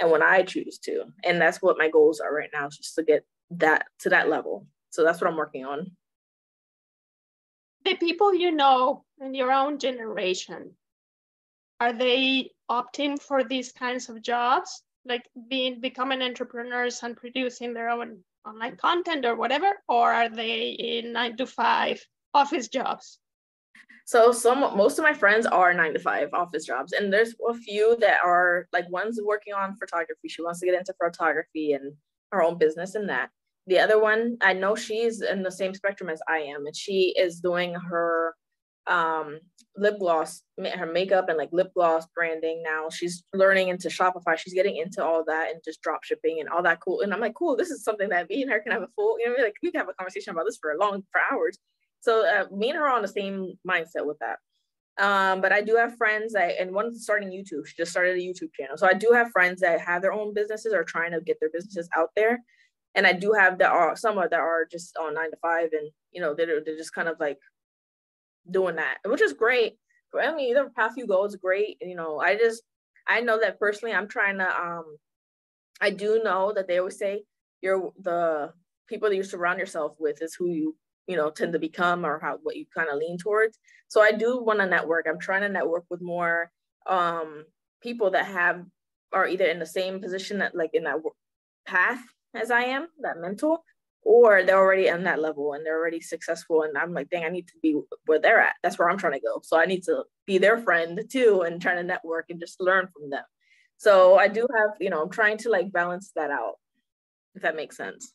and 0.00 0.10
when 0.10 0.22
I 0.22 0.42
choose 0.42 0.78
to. 0.84 1.04
And 1.24 1.40
that's 1.40 1.60
what 1.60 1.76
my 1.76 1.90
goals 1.90 2.20
are 2.20 2.34
right 2.34 2.50
now, 2.52 2.68
is 2.68 2.78
just 2.78 2.94
to 2.94 3.02
get 3.02 3.26
that 3.50 3.86
to 4.00 4.10
that 4.10 4.28
level. 4.28 4.66
So 4.90 5.04
that's 5.04 5.20
what 5.20 5.30
I'm 5.30 5.36
working 5.36 5.64
on. 5.64 5.92
The 7.84 7.96
people 7.96 8.34
you 8.34 8.52
know 8.52 9.04
in 9.20 9.34
your 9.34 9.52
own 9.52 9.78
generation, 9.78 10.72
are 11.80 11.92
they 11.92 12.50
opting 12.70 13.20
for 13.20 13.44
these 13.44 13.72
kinds 13.72 14.08
of 14.08 14.22
jobs? 14.22 14.82
Like 15.04 15.24
being 15.48 15.80
becoming 15.80 16.20
entrepreneurs 16.20 17.02
and 17.02 17.16
producing 17.16 17.72
their 17.72 17.88
own 17.88 18.18
online 18.46 18.76
content 18.76 19.24
or 19.24 19.36
whatever, 19.36 19.72
or 19.88 20.12
are 20.12 20.28
they 20.28 20.70
in 20.70 21.12
nine 21.12 21.36
to 21.36 21.46
five 21.46 22.04
office 22.34 22.68
jobs? 22.68 23.18
So 24.04 24.32
some 24.32 24.60
most 24.76 24.98
of 24.98 25.02
my 25.04 25.12
friends 25.12 25.46
are 25.46 25.72
nine 25.74 25.92
to 25.92 25.98
five 25.98 26.30
office 26.32 26.64
jobs, 26.64 26.92
and 26.92 27.12
there's 27.12 27.34
a 27.48 27.54
few 27.54 27.96
that 28.00 28.20
are 28.24 28.66
like 28.72 28.90
one's 28.90 29.20
working 29.22 29.54
on 29.54 29.76
photography. 29.76 30.28
She 30.28 30.42
wants 30.42 30.60
to 30.60 30.66
get 30.66 30.74
into 30.74 30.94
photography 31.02 31.72
and 31.72 31.92
her 32.32 32.42
own 32.42 32.58
business 32.58 32.94
in 32.94 33.06
that. 33.06 33.30
The 33.68 33.78
other 33.78 34.00
one, 34.00 34.38
I 34.40 34.54
know 34.54 34.74
she's 34.74 35.20
in 35.20 35.42
the 35.42 35.50
same 35.50 35.74
spectrum 35.74 36.08
as 36.08 36.22
I 36.26 36.38
am, 36.38 36.64
and 36.64 36.74
she 36.74 37.14
is 37.16 37.40
doing 37.40 37.74
her 37.74 38.34
um 38.86 39.38
lip 39.76 39.98
gloss 39.98 40.42
her 40.58 40.90
makeup 40.90 41.28
and 41.28 41.36
like 41.36 41.50
lip 41.52 41.70
gloss 41.74 42.06
branding 42.14 42.62
now. 42.64 42.88
She's 42.90 43.22
learning 43.34 43.68
into 43.68 43.88
shopify. 43.88 44.38
She's 44.38 44.54
getting 44.54 44.78
into 44.78 45.04
all 45.04 45.22
that 45.26 45.50
and 45.50 45.60
just 45.62 45.82
drop 45.82 46.02
shipping 46.02 46.38
and 46.40 46.48
all 46.48 46.62
that 46.62 46.80
cool. 46.80 47.02
And 47.02 47.12
i'm 47.12 47.20
like 47.20 47.34
cool 47.34 47.56
this 47.56 47.70
is 47.70 47.84
something 47.84 48.08
that 48.08 48.30
me 48.30 48.42
and 48.42 48.50
her 48.50 48.60
can 48.60 48.72
have 48.72 48.82
a 48.82 48.88
full 48.96 49.16
you 49.18 49.28
know 49.28 49.42
like 49.42 49.54
we 49.62 49.70
can 49.70 49.80
have 49.80 49.90
a 49.90 49.94
conversation 49.94 50.32
about 50.32 50.46
this 50.46 50.58
for 50.60 50.72
a 50.72 50.78
long 50.78 51.02
for 51.12 51.20
hours. 51.30 51.58
So 52.00 52.26
uh, 52.26 52.46
me 52.50 52.70
and 52.70 52.78
her 52.78 52.86
are 52.86 52.96
on 52.96 53.02
the 53.02 53.08
same 53.08 53.52
mindset 53.68 54.06
with 54.06 54.16
that. 54.20 54.38
Um 55.04 55.42
but 55.42 55.52
i 55.52 55.60
do 55.60 55.76
have 55.76 55.96
friends 55.96 56.32
that 56.32 56.58
and 56.58 56.72
one's 56.72 57.02
starting 57.02 57.28
youtube. 57.28 57.66
She 57.66 57.76
just 57.76 57.90
started 57.90 58.16
a 58.16 58.20
youtube 58.20 58.54
channel. 58.58 58.78
So 58.78 58.88
i 58.88 58.94
do 58.94 59.10
have 59.12 59.30
friends 59.30 59.60
that 59.60 59.82
have 59.82 60.00
their 60.00 60.14
own 60.14 60.32
businesses 60.32 60.72
or 60.72 60.84
trying 60.84 61.12
to 61.12 61.20
get 61.20 61.36
their 61.40 61.50
businesses 61.52 61.90
out 61.94 62.08
there 62.16 62.38
and 62.98 63.06
i 63.06 63.12
do 63.12 63.32
have 63.32 63.58
that 63.58 63.70
are 63.70 63.96
some 63.96 64.18
of 64.18 64.28
that 64.30 64.40
are 64.40 64.66
just 64.70 64.96
on 64.98 65.14
nine 65.14 65.30
to 65.30 65.36
five 65.40 65.70
and 65.72 65.90
you 66.12 66.20
know 66.20 66.34
they're, 66.34 66.62
they're 66.64 66.76
just 66.76 66.94
kind 66.94 67.08
of 67.08 67.16
like 67.18 67.38
doing 68.50 68.76
that, 68.76 68.98
which 69.04 69.22
is 69.22 69.32
great. 69.32 69.76
I 70.18 70.34
mean, 70.34 70.50
either 70.50 70.70
path 70.74 70.92
you 70.96 71.06
go 71.06 71.24
is 71.24 71.36
great. 71.36 71.76
You 71.80 71.94
know, 71.94 72.18
I 72.20 72.36
just 72.36 72.62
I 73.06 73.20
know 73.20 73.38
that 73.40 73.58
personally. 73.58 73.94
I'm 73.94 74.08
trying 74.08 74.38
to. 74.38 74.48
Um, 74.48 74.96
I 75.80 75.90
do 75.90 76.22
know 76.24 76.52
that 76.54 76.66
they 76.66 76.78
always 76.78 76.98
say 76.98 77.24
you're 77.60 77.92
the 78.00 78.52
people 78.88 79.08
that 79.08 79.16
you 79.16 79.22
surround 79.22 79.58
yourself 79.58 79.96
with 79.98 80.22
is 80.22 80.34
who 80.34 80.48
you 80.48 80.76
you 81.06 81.16
know 81.16 81.30
tend 81.30 81.52
to 81.52 81.58
become 81.58 82.04
or 82.04 82.18
how 82.20 82.38
what 82.42 82.56
you 82.56 82.64
kind 82.74 82.88
of 82.90 82.98
lean 82.98 83.18
towards. 83.18 83.58
So 83.88 84.02
I 84.02 84.12
do 84.12 84.42
want 84.42 84.60
to 84.60 84.66
network. 84.66 85.06
I'm 85.08 85.20
trying 85.20 85.42
to 85.42 85.48
network 85.48 85.84
with 85.90 86.00
more 86.00 86.50
um 86.88 87.44
people 87.82 88.10
that 88.10 88.26
have 88.26 88.64
are 89.12 89.28
either 89.28 89.46
in 89.46 89.58
the 89.58 89.66
same 89.66 90.00
position 90.00 90.38
that 90.38 90.54
like 90.54 90.70
in 90.72 90.84
that 90.84 90.96
path 91.66 92.02
as 92.34 92.50
I 92.50 92.62
am, 92.64 92.88
that 93.00 93.18
mental, 93.18 93.64
or 94.02 94.42
they're 94.42 94.58
already 94.58 94.88
on 94.88 95.04
that 95.04 95.20
level 95.20 95.52
and 95.52 95.64
they're 95.64 95.78
already 95.78 96.00
successful 96.00 96.62
and 96.62 96.78
i'm 96.78 96.94
like 96.94 97.10
dang 97.10 97.24
i 97.24 97.28
need 97.28 97.46
to 97.46 97.54
be 97.62 97.78
where 98.06 98.18
they're 98.18 98.40
at. 98.40 98.54
That's 98.62 98.78
where 98.78 98.88
i'm 98.88 98.98
trying 98.98 99.14
to 99.14 99.20
go. 99.20 99.40
So 99.42 99.58
i 99.58 99.66
need 99.66 99.84
to 99.84 100.04
be 100.26 100.38
their 100.38 100.58
friend 100.58 101.00
too 101.10 101.42
and 101.42 101.60
trying 101.60 101.76
to 101.76 101.82
network 101.82 102.26
and 102.30 102.40
just 102.40 102.60
learn 102.60 102.88
from 102.88 103.10
them. 103.10 103.24
So 103.76 104.16
i 104.16 104.28
do 104.28 104.46
have 104.56 104.70
you 104.80 104.90
know 104.90 105.02
i'm 105.02 105.10
trying 105.10 105.38
to 105.38 105.50
like 105.50 105.72
balance 105.72 106.12
that 106.16 106.30
out 106.30 106.54
if 107.34 107.42
that 107.42 107.56
makes 107.56 107.76
sense. 107.76 108.12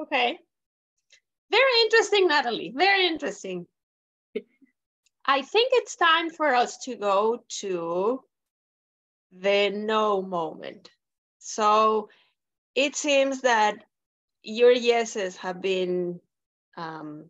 Okay. 0.00 0.38
Very 1.50 1.80
interesting 1.82 2.26
natalie. 2.26 2.72
Very 2.74 3.06
interesting. 3.06 3.66
I 5.24 5.42
think 5.42 5.70
it's 5.74 5.94
time 5.94 6.30
for 6.30 6.52
us 6.52 6.78
to 6.84 6.96
go 6.96 7.44
to 7.60 8.24
the 9.30 9.70
no 9.70 10.20
moment. 10.20 10.90
So 11.38 12.08
it 12.74 12.96
seems 12.96 13.42
that 13.42 13.84
your 14.42 14.72
yeses 14.72 15.36
have 15.36 15.60
been 15.60 16.20
um, 16.76 17.26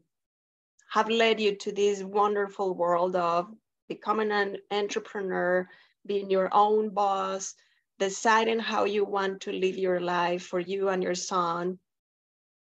have 0.91 1.09
led 1.09 1.41
you 1.41 1.57
to 1.57 1.73
this 1.73 2.03
wonderful 2.03 2.75
world 2.75 3.17
of 3.17 3.49
becoming 3.89 4.31
an 4.31 4.59
entrepreneur, 4.71 5.69
being 6.07 6.31
your 6.31 6.49
own 6.53 6.91
boss, 6.91 7.55
deciding 7.99 8.59
how 8.59 8.85
you 8.85 9.05
want 9.05 9.41
to 9.41 9.53
live 9.53 9.77
your 9.77 10.01
life 10.01 10.45
for 10.45 10.61
you 10.61 10.89
and 10.91 11.03
your 11.03 11.15
son, 11.15 11.79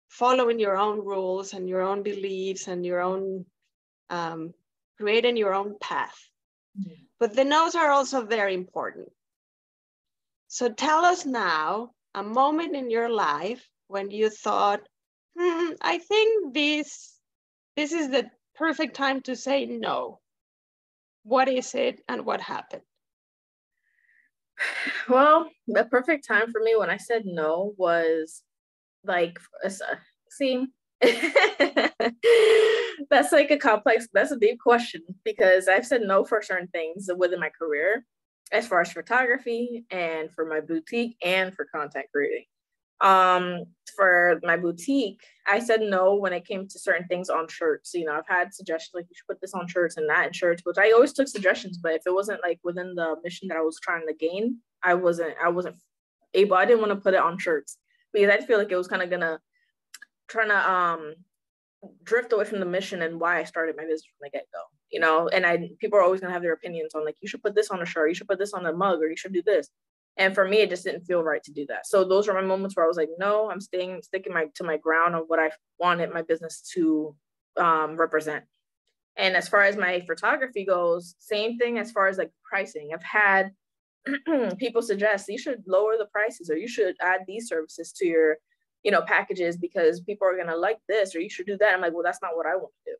following 0.07 0.59
your 0.59 0.77
own 0.77 0.99
rules 0.99 1.53
and 1.53 1.67
your 1.67 1.82
own 1.82 2.03
beliefs 2.03 2.67
and 2.67 2.86
your 2.86 3.01
own 3.01 3.45
um, 4.09 4.53
creating 4.97 5.38
your 5.38 5.53
own 5.53 5.75
path. 5.79 6.17
Mm-hmm. 6.79 6.93
But 7.19 7.36
the 7.36 7.43
no's 7.43 7.75
are 7.75 7.91
also 7.91 8.25
very 8.25 8.53
important. 8.53 9.09
So 10.47 10.69
tell 10.69 11.05
us 11.05 11.25
now 11.25 11.91
a 12.14 12.24
moment 12.24 12.76
in 12.76 12.89
your 12.89 13.09
life 13.09 13.68
when 13.88 14.12
you 14.12 14.30
thought, 14.30 14.82
hmm, 15.38 15.72
I 15.82 15.97
think 15.99 16.53
this 16.53 17.18
this 17.76 17.91
is 17.93 18.09
the 18.09 18.30
perfect 18.55 18.95
time 18.95 19.22
to 19.22 19.36
say 19.36 19.66
no? 19.66 20.20
What 21.24 21.47
is 21.47 21.74
it 21.76 22.01
and 22.07 22.26
what 22.26 22.41
happened? 22.41 22.84
Well, 25.09 25.49
the 25.68 25.86
perfect 25.86 26.28
time 26.28 26.51
for 26.51 26.62
me 26.62 26.76
when 26.76 26.89
I 26.89 26.97
said 26.97 27.24
no 27.26 27.74
was 27.78 28.43
like, 29.03 29.39
uh, 29.66 29.70
see, 30.30 30.68
that's 33.09 33.32
like 33.32 33.51
a 33.51 33.57
complex, 33.57 34.07
that's 34.14 34.32
a 34.32 34.38
deep 34.38 34.59
question 34.59 35.01
because 35.24 35.68
I've 35.68 35.86
said 35.86 36.01
no 36.01 36.24
for 36.24 36.41
certain 36.41 36.68
things 36.68 37.09
within 37.18 37.39
my 37.39 37.49
career, 37.49 38.05
as 38.51 38.67
far 38.67 38.81
as 38.81 38.91
photography 38.91 39.85
and 39.91 40.31
for 40.31 40.45
my 40.45 40.59
boutique 40.59 41.15
and 41.23 41.53
for 41.53 41.65
content 41.73 42.05
creating 42.13 42.45
um 43.01 43.63
for 43.95 44.39
my 44.43 44.55
boutique 44.55 45.21
i 45.47 45.59
said 45.59 45.81
no 45.81 46.15
when 46.15 46.33
it 46.33 46.45
came 46.45 46.67
to 46.67 46.77
certain 46.77 47.07
things 47.07 47.29
on 47.29 47.47
shirts 47.47 47.93
you 47.93 48.05
know 48.05 48.13
i've 48.13 48.27
had 48.27 48.53
suggestions 48.53 48.91
like 48.93 49.05
you 49.09 49.15
should 49.15 49.27
put 49.27 49.41
this 49.41 49.53
on 49.53 49.67
shirts 49.67 49.97
and 49.97 50.07
that 50.07 50.27
in 50.27 50.33
shirts 50.33 50.61
which 50.65 50.77
i 50.77 50.91
always 50.91 51.13
took 51.13 51.27
suggestions 51.27 51.77
but 51.77 51.93
if 51.93 52.03
it 52.05 52.13
wasn't 52.13 52.39
like 52.43 52.59
within 52.63 52.93
the 52.93 53.15
mission 53.23 53.47
that 53.47 53.57
i 53.57 53.61
was 53.61 53.79
trying 53.81 54.05
to 54.07 54.13
gain 54.13 54.57
i 54.83 54.93
wasn't 54.93 55.33
i 55.43 55.49
wasn't 55.49 55.75
able 56.35 56.55
i 56.55 56.65
didn't 56.65 56.79
want 56.79 56.91
to 56.91 56.95
put 56.95 57.15
it 57.15 57.19
on 57.19 57.39
shirts 57.39 57.77
because 58.13 58.29
i 58.29 58.45
feel 58.45 58.59
like 58.59 58.71
it 58.71 58.77
was 58.77 58.87
kind 58.87 59.01
of 59.01 59.09
gonna 59.09 59.39
trying 60.27 60.49
to 60.49 60.71
um 60.71 61.13
drift 62.03 62.33
away 62.33 62.45
from 62.45 62.59
the 62.59 62.65
mission 62.65 63.01
and 63.01 63.19
why 63.19 63.39
I 63.39 63.43
started 63.43 63.75
my 63.75 63.83
business 63.83 64.05
from 64.05 64.21
the 64.21 64.29
get 64.29 64.47
go. 64.53 64.61
You 64.91 64.99
know, 64.99 65.29
and 65.29 65.45
I 65.45 65.69
people 65.79 65.97
are 65.99 66.03
always 66.03 66.21
gonna 66.21 66.33
have 66.33 66.41
their 66.41 66.53
opinions 66.53 66.93
on 66.95 67.05
like 67.05 67.15
you 67.21 67.27
should 67.27 67.43
put 67.43 67.55
this 67.55 67.69
on 67.69 67.81
a 67.81 67.85
shirt, 67.85 68.09
you 68.09 68.15
should 68.15 68.27
put 68.27 68.39
this 68.39 68.53
on 68.53 68.65
a 68.65 68.73
mug, 68.73 69.01
or 69.01 69.09
you 69.09 69.17
should 69.17 69.33
do 69.33 69.43
this. 69.43 69.69
And 70.17 70.35
for 70.35 70.45
me, 70.45 70.57
it 70.57 70.69
just 70.69 70.83
didn't 70.83 71.05
feel 71.05 71.23
right 71.23 71.41
to 71.43 71.51
do 71.51 71.65
that. 71.69 71.87
So 71.87 72.03
those 72.03 72.27
are 72.27 72.33
my 72.33 72.41
moments 72.41 72.75
where 72.75 72.83
I 72.85 72.87
was 72.87 72.97
like, 72.97 73.09
no, 73.17 73.49
I'm 73.49 73.61
staying 73.61 74.01
sticking 74.03 74.33
my 74.33 74.47
to 74.55 74.63
my 74.63 74.77
ground 74.77 75.15
on 75.15 75.23
what 75.23 75.39
I 75.39 75.51
wanted 75.79 76.13
my 76.13 76.21
business 76.21 76.61
to 76.73 77.15
um, 77.57 77.95
represent. 77.97 78.43
And 79.17 79.35
as 79.35 79.47
far 79.47 79.63
as 79.63 79.77
my 79.77 80.01
photography 80.07 80.65
goes, 80.65 81.15
same 81.19 81.57
thing 81.57 81.77
as 81.77 81.91
far 81.91 82.07
as 82.07 82.17
like 82.17 82.31
pricing. 82.43 82.91
I've 82.93 83.03
had 83.03 83.51
people 84.57 84.81
suggest 84.81 85.29
you 85.29 85.37
should 85.37 85.63
lower 85.67 85.97
the 85.97 86.05
prices 86.05 86.49
or 86.49 86.57
you 86.57 86.67
should 86.67 86.95
add 87.01 87.21
these 87.27 87.47
services 87.47 87.91
to 87.93 88.07
your 88.07 88.37
you 88.83 88.91
know 88.91 89.01
packages 89.01 89.57
because 89.57 90.01
people 90.01 90.27
are 90.27 90.35
going 90.35 90.47
to 90.47 90.57
like 90.57 90.79
this 90.89 91.15
or 91.15 91.19
you 91.19 91.29
should 91.29 91.45
do 91.45 91.55
that 91.57 91.75
i'm 91.75 91.81
like 91.81 91.93
well 91.93 92.01
that's 92.03 92.21
not 92.21 92.35
what 92.35 92.47
i 92.47 92.55
want 92.55 92.71
to 92.83 92.91
do. 92.91 92.97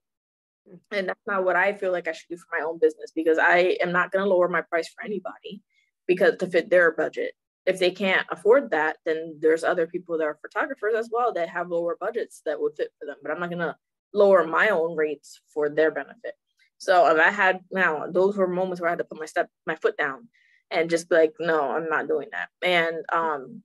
And 0.91 1.09
that's 1.09 1.28
not 1.28 1.43
what 1.43 1.55
i 1.55 1.74
feel 1.74 1.91
like 1.91 2.07
i 2.07 2.12
should 2.12 2.30
do 2.30 2.38
for 2.38 2.57
my 2.57 2.64
own 2.64 2.80
business 2.80 3.12
because 3.16 3.38
i 3.38 3.78
am 3.82 3.91
not 3.91 4.12
going 4.12 4.24
to 4.24 4.30
lower 4.30 4.47
my 4.47 4.62
price 4.62 4.88
for 4.89 5.03
anybody 5.03 5.62
because 6.07 6.38
to 6.38 6.47
fit 6.47 6.70
their 6.70 6.91
budget. 6.91 7.34
If 7.66 7.80
they 7.80 7.91
can't 7.91 8.26
afford 8.32 8.72
that 8.72 8.97
then 9.05 9.38
there's 9.39 9.64
other 9.64 9.86
people 9.86 10.18
that 10.18 10.26
are 10.26 10.39
photographers 10.41 10.95
as 10.97 11.09
well 11.12 11.34
that 11.34 11.49
have 11.49 11.70
lower 11.70 11.95
budgets 11.99 12.41
that 12.45 12.59
would 12.59 12.76
fit 12.76 12.91
for 12.99 13.05
them 13.05 13.18
but 13.22 13.32
i'm 13.32 13.39
not 13.39 13.49
going 13.49 13.59
to 13.59 13.76
lower 14.14 14.45
my 14.45 14.70
own 14.70 14.95
rates 14.95 15.39
for 15.53 15.70
their 15.70 15.91
benefit. 15.91 16.34
So 16.80 17.05
i 17.05 17.30
had 17.30 17.59
now 17.72 18.07
those 18.07 18.36
were 18.36 18.47
moments 18.47 18.82
where 18.82 18.89
i 18.89 18.91
had 18.91 18.99
to 18.99 19.05
put 19.05 19.20
my 19.20 19.26
step 19.26 19.49
my 19.68 19.76
foot 19.76 19.95
down 19.97 20.28
and 20.72 20.89
just 20.89 21.09
be 21.09 21.16
like 21.16 21.34
no 21.39 21.72
i'm 21.72 21.88
not 21.89 22.07
doing 22.07 22.30
that. 22.32 22.49
And 22.64 23.05
um 23.14 23.62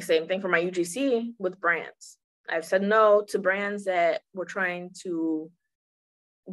same 0.00 0.26
thing 0.26 0.40
for 0.40 0.48
my 0.48 0.60
UGC 0.60 1.34
with 1.38 1.60
brands. 1.60 2.18
I've 2.48 2.64
said 2.64 2.82
no 2.82 3.24
to 3.28 3.38
brands 3.38 3.84
that 3.84 4.22
were 4.34 4.44
trying 4.44 4.90
to 5.02 5.50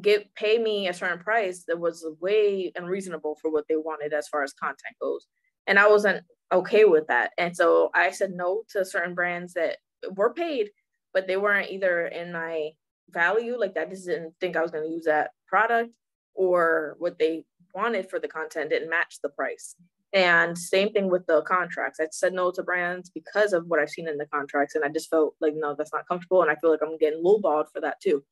get 0.02 0.34
pay 0.36 0.58
me 0.58 0.88
a 0.88 0.94
certain 0.94 1.20
price 1.20 1.64
that 1.68 1.80
was 1.80 2.06
way 2.20 2.72
unreasonable 2.76 3.38
for 3.42 3.52
what 3.52 3.66
they 3.70 3.76
wanted 3.76 4.14
as 4.14 4.28
far 4.28 4.44
as 4.44 4.54
content 4.54 4.96
goes. 5.02 5.28
And 5.68 5.80
I 5.80 5.88
wasn't 5.88 6.24
okay 6.52 6.86
with 6.86 7.08
that. 7.08 7.32
And 7.38 7.56
so 7.56 7.90
I 7.94 8.12
said 8.12 8.32
no 8.32 8.64
to 8.70 8.86
certain 8.86 9.14
brands 9.14 9.54
that 9.54 9.78
were 10.16 10.34
paid, 10.34 10.70
but 11.14 11.28
they 11.28 11.38
weren't 11.38 11.72
either 11.72 12.08
in 12.08 12.32
my 12.32 12.72
value, 13.10 13.58
like 13.58 13.78
I 13.78 13.86
just 13.86 14.06
didn't 14.06 14.34
think 14.40 14.56
I 14.56 14.62
was 14.62 14.72
going 14.72 14.84
to 14.84 14.90
use 14.90 15.06
that 15.06 15.32
product 15.48 15.92
or 16.34 16.96
what 17.00 17.20
they 17.20 17.46
wanted 17.74 18.10
for 18.10 18.20
the 18.20 18.28
content 18.28 18.70
didn't 18.70 18.90
match 18.90 19.20
the 19.22 19.30
price. 19.30 19.76
And 20.14 20.56
same 20.56 20.92
thing 20.92 21.10
with 21.10 21.26
the 21.26 21.42
contracts. 21.42 22.00
I 22.00 22.08
said 22.12 22.34
no 22.34 22.52
to 22.52 22.62
brands 22.62 23.10
because 23.10 23.52
of 23.52 23.66
what 23.66 23.80
I've 23.80 23.90
seen 23.90 24.08
in 24.08 24.18
the 24.18 24.28
contracts. 24.28 24.76
And 24.76 24.86
I 24.86 24.90
just 24.90 25.10
felt 25.10 25.34
like, 25.42 25.54
no, 25.56 25.74
that's 25.76 25.92
not 25.92 26.08
comfortable. 26.08 26.44
And 26.44 26.52
I 26.52 26.56
feel 26.56 26.70
like 26.70 26.82
I'm 26.84 26.98
getting 27.00 27.24
lowballed 27.24 27.66
for 27.74 27.82
that 27.82 28.00
too. 28.00 28.24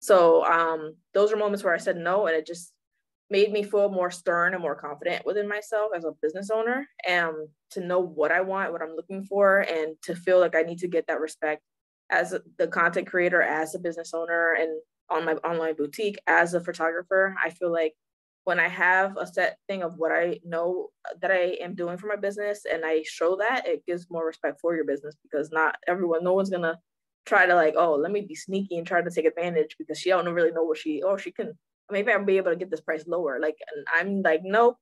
So 0.00 0.44
um, 0.44 0.96
those 1.14 1.32
are 1.32 1.36
moments 1.36 1.64
where 1.64 1.74
I 1.74 1.78
said 1.78 1.96
no. 1.96 2.26
And 2.26 2.36
it 2.36 2.46
just 2.46 2.72
made 3.30 3.50
me 3.50 3.62
feel 3.62 3.88
more 3.88 4.10
stern 4.10 4.54
and 4.54 4.62
more 4.62 4.76
confident 4.76 5.26
within 5.26 5.48
myself 5.48 5.90
as 5.96 6.04
a 6.04 6.12
business 6.22 6.50
owner 6.50 6.86
and 7.06 7.34
to 7.70 7.80
know 7.80 7.98
what 7.98 8.30
I 8.30 8.40
want, 8.40 8.72
what 8.72 8.82
I'm 8.82 8.94
looking 8.94 9.24
for, 9.24 9.60
and 9.60 9.96
to 10.02 10.14
feel 10.14 10.38
like 10.38 10.54
I 10.54 10.62
need 10.62 10.78
to 10.78 10.88
get 10.88 11.06
that 11.08 11.20
respect 11.20 11.62
as 12.10 12.34
the 12.58 12.68
content 12.68 13.08
creator, 13.08 13.42
as 13.42 13.74
a 13.74 13.80
business 13.80 14.14
owner, 14.14 14.52
and 14.58 14.80
on 15.10 15.24
my 15.24 15.34
online 15.36 15.74
boutique, 15.74 16.18
as 16.28 16.54
a 16.54 16.60
photographer. 16.60 17.34
I 17.42 17.50
feel 17.50 17.72
like 17.72 17.94
when 18.44 18.60
I 18.60 18.68
have 18.68 19.16
a 19.16 19.26
set 19.26 19.58
thing 19.68 19.82
of 19.82 19.94
what 19.96 20.12
I 20.12 20.38
know 20.44 20.90
that 21.20 21.32
I 21.32 21.56
am 21.60 21.74
doing 21.74 21.98
for 21.98 22.06
my 22.06 22.14
business 22.16 22.62
and 22.70 22.84
I 22.84 23.02
show 23.04 23.36
that, 23.36 23.66
it 23.66 23.84
gives 23.86 24.06
more 24.08 24.24
respect 24.24 24.60
for 24.60 24.76
your 24.76 24.84
business 24.84 25.16
because 25.22 25.50
not 25.50 25.76
everyone, 25.88 26.22
no 26.22 26.34
one's 26.34 26.50
gonna 26.50 26.78
try 27.26 27.46
to 27.46 27.54
like, 27.54 27.74
oh, 27.76 27.94
let 27.94 28.12
me 28.12 28.22
be 28.22 28.34
sneaky 28.34 28.78
and 28.78 28.86
try 28.86 29.02
to 29.02 29.10
take 29.10 29.26
advantage 29.26 29.76
because 29.78 29.98
she 29.98 30.10
don't 30.10 30.28
really 30.28 30.52
know 30.52 30.62
what 30.62 30.78
she, 30.78 31.02
oh, 31.02 31.16
she 31.16 31.32
can, 31.32 31.52
maybe 31.90 32.12
I'll 32.12 32.24
be 32.24 32.36
able 32.38 32.52
to 32.52 32.56
get 32.56 32.70
this 32.70 32.80
price 32.80 33.04
lower. 33.06 33.38
Like, 33.40 33.56
I'm 33.92 34.22
like, 34.22 34.42
nope, 34.44 34.76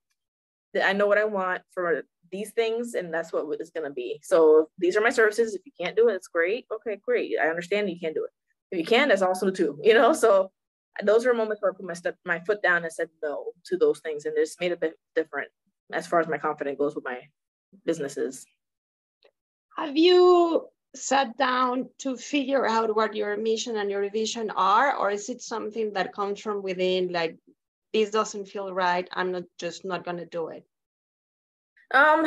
I 0.83 0.93
know 0.93 1.07
what 1.07 1.19
I 1.19 1.25
want 1.25 1.63
for 1.73 2.03
these 2.31 2.53
things 2.53 2.95
and 2.95 3.13
that's 3.13 3.33
what 3.33 3.47
it's 3.61 3.71
gonna 3.71 3.91
be. 3.91 4.21
So 4.23 4.69
these 4.79 4.97
are 4.97 5.01
my 5.01 5.11
services. 5.11 5.55
If 5.55 5.63
you 5.65 5.73
can't 5.81 5.97
do 5.97 6.09
it, 6.09 6.15
it's 6.15 6.29
great. 6.29 6.67
Okay, 6.73 7.01
great. 7.05 7.33
I 7.43 7.49
understand 7.49 7.89
you 7.89 7.99
can't 7.99 8.15
do 8.15 8.25
it. 8.25 8.31
If 8.71 8.79
you 8.79 8.85
can, 8.85 9.09
that's 9.09 9.23
awesome 9.23 9.55
too, 9.55 9.79
you 9.83 9.95
know? 9.95 10.13
So 10.13 10.51
those 11.03 11.27
were 11.27 11.35
moments 11.35 11.63
where 11.63 11.73
I 11.73 11.77
put 11.77 11.87
my 11.87 11.95
step 11.95 12.17
my 12.25 12.41
foot 12.41 12.63
down 12.63 12.85
and 12.85 12.93
said 12.93 13.09
no 13.23 13.47
to 13.67 13.77
those 13.77 14.01
things, 14.01 14.27
and 14.27 14.35
it's 14.37 14.57
made 14.61 14.73
a 14.73 14.77
bit 14.77 14.95
different 15.17 15.49
as 15.93 16.07
far 16.07 16.21
as 16.21 16.29
my 16.29 16.39
confidence 16.39 16.79
goes 16.79 16.95
with 16.95 17.05
my 17.05 17.21
businesses. 17.85 18.47
Have 19.77 19.97
you 19.97 20.69
sat 20.95 21.37
down 21.37 21.89
to 21.99 22.17
figure 22.17 22.67
out 22.67 22.95
what 22.95 23.15
your 23.15 23.37
mission 23.37 23.77
and 23.77 23.91
your 23.91 24.09
vision 24.11 24.51
are, 24.51 24.97
or 24.97 25.11
is 25.11 25.29
it 25.29 25.43
something 25.43 25.93
that 25.95 26.13
comes 26.13 26.41
from 26.41 26.63
within? 26.63 27.13
Like 27.13 27.37
this 27.93 28.11
doesn't 28.11 28.47
feel 28.47 28.73
right. 28.73 29.09
I'm 29.13 29.33
not 29.33 29.45
just 29.59 29.85
not 29.85 30.05
gonna 30.05 30.27
do 30.27 30.49
it. 30.49 30.65
Um, 31.93 32.27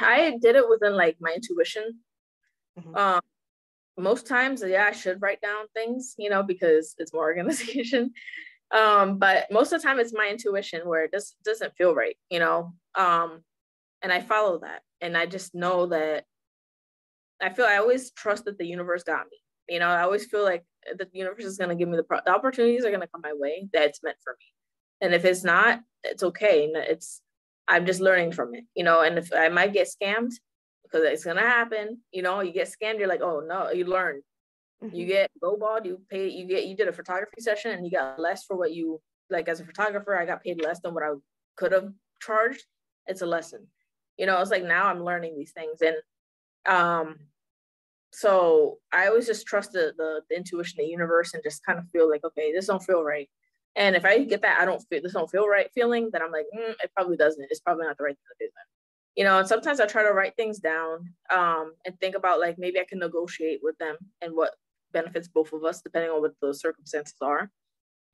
I 0.00 0.38
did 0.40 0.56
it 0.56 0.68
within 0.68 0.96
like 0.96 1.16
my 1.20 1.32
intuition. 1.32 2.00
Mm-hmm. 2.78 2.96
Um, 2.96 3.20
most 3.96 4.26
times, 4.26 4.62
yeah, 4.66 4.86
I 4.88 4.92
should 4.92 5.22
write 5.22 5.40
down 5.40 5.66
things, 5.74 6.14
you 6.18 6.30
know, 6.30 6.42
because 6.42 6.94
it's 6.98 7.12
more 7.12 7.24
organization. 7.30 8.12
um, 8.70 9.18
but 9.18 9.50
most 9.50 9.72
of 9.72 9.80
the 9.80 9.86
time, 9.86 10.00
it's 10.00 10.12
my 10.12 10.28
intuition 10.28 10.86
where 10.88 11.04
it 11.04 11.12
just 11.12 11.36
doesn't 11.44 11.76
feel 11.76 11.94
right, 11.94 12.16
you 12.30 12.38
know. 12.38 12.74
Um, 12.94 13.42
and 14.02 14.12
I 14.12 14.20
follow 14.20 14.58
that, 14.60 14.82
and 15.00 15.16
I 15.16 15.26
just 15.26 15.54
know 15.54 15.86
that 15.86 16.24
I 17.44 17.52
feel 17.52 17.66
I 17.66 17.76
always 17.76 18.10
trust 18.12 18.44
that 18.46 18.58
the 18.58 18.66
universe 18.66 19.02
got 19.02 19.26
me. 19.30 19.38
You 19.68 19.78
know, 19.80 19.88
I 19.88 20.02
always 20.02 20.26
feel 20.26 20.44
like 20.44 20.64
the 20.98 21.08
universe 21.12 21.44
is 21.44 21.58
going 21.58 21.70
to 21.70 21.76
give 21.76 21.88
me 21.88 21.96
the, 21.96 22.02
pro- 22.02 22.20
the 22.24 22.34
opportunities 22.34 22.84
are 22.84 22.90
going 22.90 23.00
to 23.00 23.06
come 23.06 23.22
my 23.22 23.32
way 23.34 23.68
that's 23.72 24.02
meant 24.02 24.16
for 24.22 24.36
me. 24.38 24.46
And 25.00 25.14
if 25.14 25.24
it's 25.24 25.44
not, 25.44 25.80
it's 26.02 26.22
okay. 26.22 26.70
It's 26.74 27.20
I'm 27.66 27.86
just 27.86 28.00
learning 28.00 28.32
from 28.32 28.54
it, 28.54 28.64
you 28.74 28.84
know. 28.84 29.02
And 29.02 29.18
if 29.18 29.32
I 29.34 29.48
might 29.48 29.72
get 29.72 29.88
scammed, 29.88 30.32
because 30.82 31.02
it's 31.04 31.24
gonna 31.24 31.40
happen. 31.40 32.00
You 32.12 32.22
know, 32.22 32.40
you 32.40 32.52
get 32.52 32.68
scammed, 32.68 32.98
you're 32.98 33.08
like, 33.08 33.22
oh 33.22 33.42
no, 33.46 33.70
you 33.70 33.84
learn. 33.84 34.22
Mm-hmm. 34.82 34.94
You 34.94 35.06
get 35.06 35.30
lowballed, 35.42 35.86
you 35.86 36.00
pay, 36.10 36.28
you 36.28 36.46
get, 36.46 36.66
you 36.66 36.76
did 36.76 36.88
a 36.88 36.92
photography 36.92 37.40
session 37.40 37.72
and 37.72 37.84
you 37.84 37.90
got 37.90 38.20
less 38.20 38.44
for 38.44 38.56
what 38.56 38.72
you 38.72 39.00
like 39.30 39.48
as 39.48 39.60
a 39.60 39.64
photographer. 39.64 40.16
I 40.16 40.26
got 40.26 40.42
paid 40.42 40.62
less 40.62 40.80
than 40.80 40.94
what 40.94 41.02
I 41.02 41.12
could 41.56 41.72
have 41.72 41.90
charged. 42.20 42.64
It's 43.06 43.22
a 43.22 43.26
lesson. 43.26 43.66
You 44.18 44.26
know, 44.26 44.40
it's 44.40 44.50
like 44.50 44.64
now 44.64 44.86
I'm 44.86 45.02
learning 45.02 45.36
these 45.36 45.52
things, 45.52 45.80
and 45.82 45.96
um, 46.66 47.16
so 48.14 48.78
I 48.92 49.08
always 49.08 49.26
just 49.26 49.46
trust 49.46 49.72
the, 49.72 49.92
the, 49.96 50.22
the 50.30 50.36
intuition, 50.36 50.76
the 50.78 50.86
universe, 50.86 51.34
and 51.34 51.42
just 51.42 51.64
kind 51.64 51.78
of 51.78 51.88
feel 51.90 52.08
like, 52.08 52.24
okay, 52.24 52.52
this 52.52 52.66
don't 52.66 52.82
feel 52.82 53.02
right. 53.02 53.28
And 53.76 53.96
if 53.96 54.04
I 54.04 54.22
get 54.24 54.42
that, 54.42 54.60
I 54.60 54.64
don't 54.64 54.80
feel 54.88 55.02
this 55.02 55.14
don't 55.14 55.30
feel 55.30 55.48
right 55.48 55.68
feeling, 55.74 56.10
then 56.12 56.22
I'm 56.22 56.30
like, 56.30 56.46
mm, 56.56 56.74
it 56.82 56.90
probably 56.94 57.16
doesn't. 57.16 57.46
It's 57.50 57.60
probably 57.60 57.86
not 57.86 57.98
the 57.98 58.04
right 58.04 58.16
thing 58.16 58.36
to 58.38 58.46
do 58.46 58.50
then 58.54 58.64
you 59.16 59.24
know 59.24 59.38
and 59.38 59.48
sometimes 59.48 59.80
i 59.80 59.86
try 59.86 60.02
to 60.02 60.12
write 60.12 60.36
things 60.36 60.58
down 60.58 61.12
um, 61.34 61.72
and 61.84 61.98
think 62.00 62.14
about 62.14 62.40
like 62.40 62.58
maybe 62.58 62.80
i 62.80 62.84
can 62.84 62.98
negotiate 62.98 63.60
with 63.62 63.76
them 63.78 63.96
and 64.20 64.34
what 64.34 64.54
benefits 64.92 65.28
both 65.28 65.52
of 65.52 65.64
us 65.64 65.80
depending 65.80 66.10
on 66.10 66.20
what 66.20 66.34
the 66.40 66.54
circumstances 66.54 67.16
are 67.20 67.50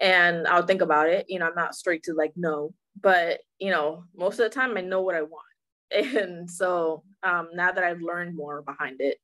and 0.00 0.46
i'll 0.46 0.66
think 0.66 0.82
about 0.82 1.08
it 1.08 1.26
you 1.28 1.38
know 1.38 1.46
i'm 1.46 1.54
not 1.54 1.74
straight 1.74 2.02
to 2.02 2.14
like 2.14 2.32
no 2.36 2.72
but 3.00 3.40
you 3.58 3.70
know 3.70 4.04
most 4.16 4.38
of 4.38 4.44
the 4.44 4.54
time 4.54 4.76
i 4.76 4.80
know 4.80 5.02
what 5.02 5.14
i 5.14 5.22
want 5.22 5.44
and 6.16 6.50
so 6.50 7.02
um, 7.22 7.48
now 7.54 7.70
that 7.72 7.84
i've 7.84 8.00
learned 8.00 8.36
more 8.36 8.62
behind 8.62 9.00
it 9.00 9.18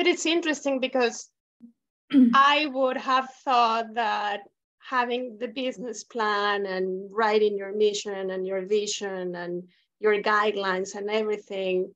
but 0.00 0.06
it's 0.06 0.24
interesting 0.24 0.80
because 0.80 1.28
i 2.32 2.66
would 2.72 2.96
have 2.96 3.28
thought 3.44 3.84
that 3.92 4.40
having 4.78 5.36
the 5.38 5.48
business 5.48 6.04
plan 6.04 6.64
and 6.64 7.10
writing 7.12 7.58
your 7.58 7.76
mission 7.76 8.30
and 8.30 8.46
your 8.46 8.64
vision 8.64 9.34
and 9.34 9.62
your 9.98 10.22
guidelines 10.22 10.94
and 10.94 11.10
everything 11.10 11.94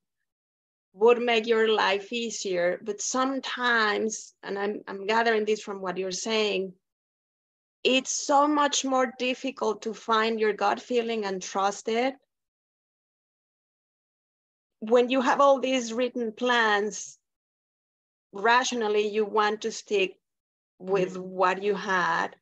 would 0.93 1.19
make 1.19 1.47
your 1.47 1.75
life 1.75 2.13
easier. 2.13 2.79
But 2.85 3.01
sometimes, 3.01 4.35
and 4.43 4.59
I'm, 4.59 4.83
I'm 4.87 5.07
gathering 5.07 5.47
this 5.47 5.63
from 5.63 5.81
what 5.81 5.97
you're 5.97 6.11
saying, 6.11 6.75
it's 7.83 8.13
so 8.13 8.47
much 8.47 8.85
more 8.85 9.15
difficult 9.19 9.81
to 9.83 9.95
find 9.95 10.39
your 10.39 10.53
gut 10.53 10.79
feeling 10.79 11.25
and 11.25 11.41
trust 11.41 11.89
it. 11.89 12.15
When 14.81 15.09
you 15.09 15.23
have 15.23 15.41
all 15.41 15.59
these 15.59 15.95
written 15.95 16.33
plans, 16.33 17.19
rationally, 18.35 19.09
you 19.09 19.25
want 19.25 19.63
to 19.63 19.73
stick 19.73 20.19
with 20.79 21.15
mm-hmm. 21.15 21.23
what 21.23 21.63
you 21.63 21.75
had, 21.75 22.37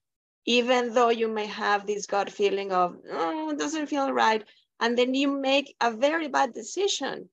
even 0.46 0.94
though 0.94 1.10
you 1.10 1.28
may 1.28 1.46
have 1.46 1.86
this 1.86 2.06
gut 2.06 2.30
feeling 2.30 2.72
of, 2.72 2.96
oh, 3.10 3.50
it 3.50 3.58
doesn't 3.58 3.86
feel 3.86 4.12
right 4.12 4.44
and 4.82 4.98
then 4.98 5.14
you 5.14 5.28
make 5.28 5.76
a 5.80 5.92
very 5.92 6.26
bad 6.26 6.52
decision. 6.52 7.28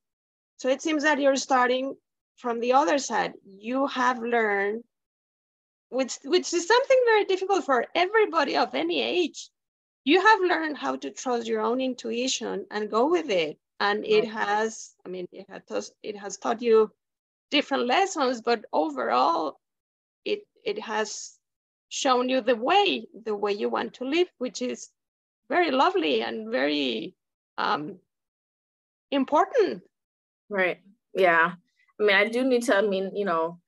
So 0.58 0.70
it 0.70 0.84
seems 0.84 1.02
that 1.02 1.20
you're 1.20 1.36
starting 1.36 1.96
from 2.36 2.60
the 2.60 2.74
other 2.74 3.00
side. 3.00 3.34
You 3.44 3.88
have 3.88 4.20
learned, 4.20 4.84
which, 5.90 6.20
which 6.24 6.54
is 6.54 6.68
something 6.68 7.02
very 7.06 7.26
difficult 7.26 7.66
for 7.66 7.88
everybody 7.96 8.56
of 8.56 8.76
any 8.76 9.02
age. 9.02 9.50
You 10.04 10.22
have 10.22 10.42
learned 10.42 10.78
how 10.78 10.98
to 10.98 11.10
trust 11.10 11.48
your 11.48 11.62
own 11.62 11.82
intuition 11.82 12.68
and 12.70 12.92
go 12.92 13.08
with 13.10 13.32
it. 13.32 13.58
And 13.80 14.06
it 14.06 14.26
has, 14.26 14.94
I 15.04 15.10
mean, 15.10 15.26
it 15.32 15.48
has, 15.50 15.92
it 16.04 16.18
has 16.18 16.38
taught 16.38 16.62
you 16.62 16.92
different 17.52 17.88
lessons, 17.88 18.42
but 18.42 18.66
overall, 18.74 19.60
it, 20.26 20.42
it 20.66 20.80
has 20.80 21.38
shown 21.90 22.30
you 22.30 22.42
the 22.42 22.56
way, 22.56 23.08
the 23.26 23.36
way 23.36 23.52
you 23.54 23.70
want 23.70 23.94
to 23.96 24.06
live, 24.06 24.28
which 24.38 24.62
is 24.62 24.90
very 25.50 25.72
lovely 25.72 26.22
and 26.22 26.52
very 26.52 27.16
um, 27.58 28.00
important. 29.12 29.84
Right. 30.50 30.80
Yeah. 31.14 31.54
I 32.00 32.04
mean, 32.04 32.16
I 32.16 32.28
do 32.30 32.44
need 32.44 32.64
to, 32.64 32.78
I 32.78 32.82
mean, 32.82 33.12
you 33.16 33.26
know, 33.26 33.60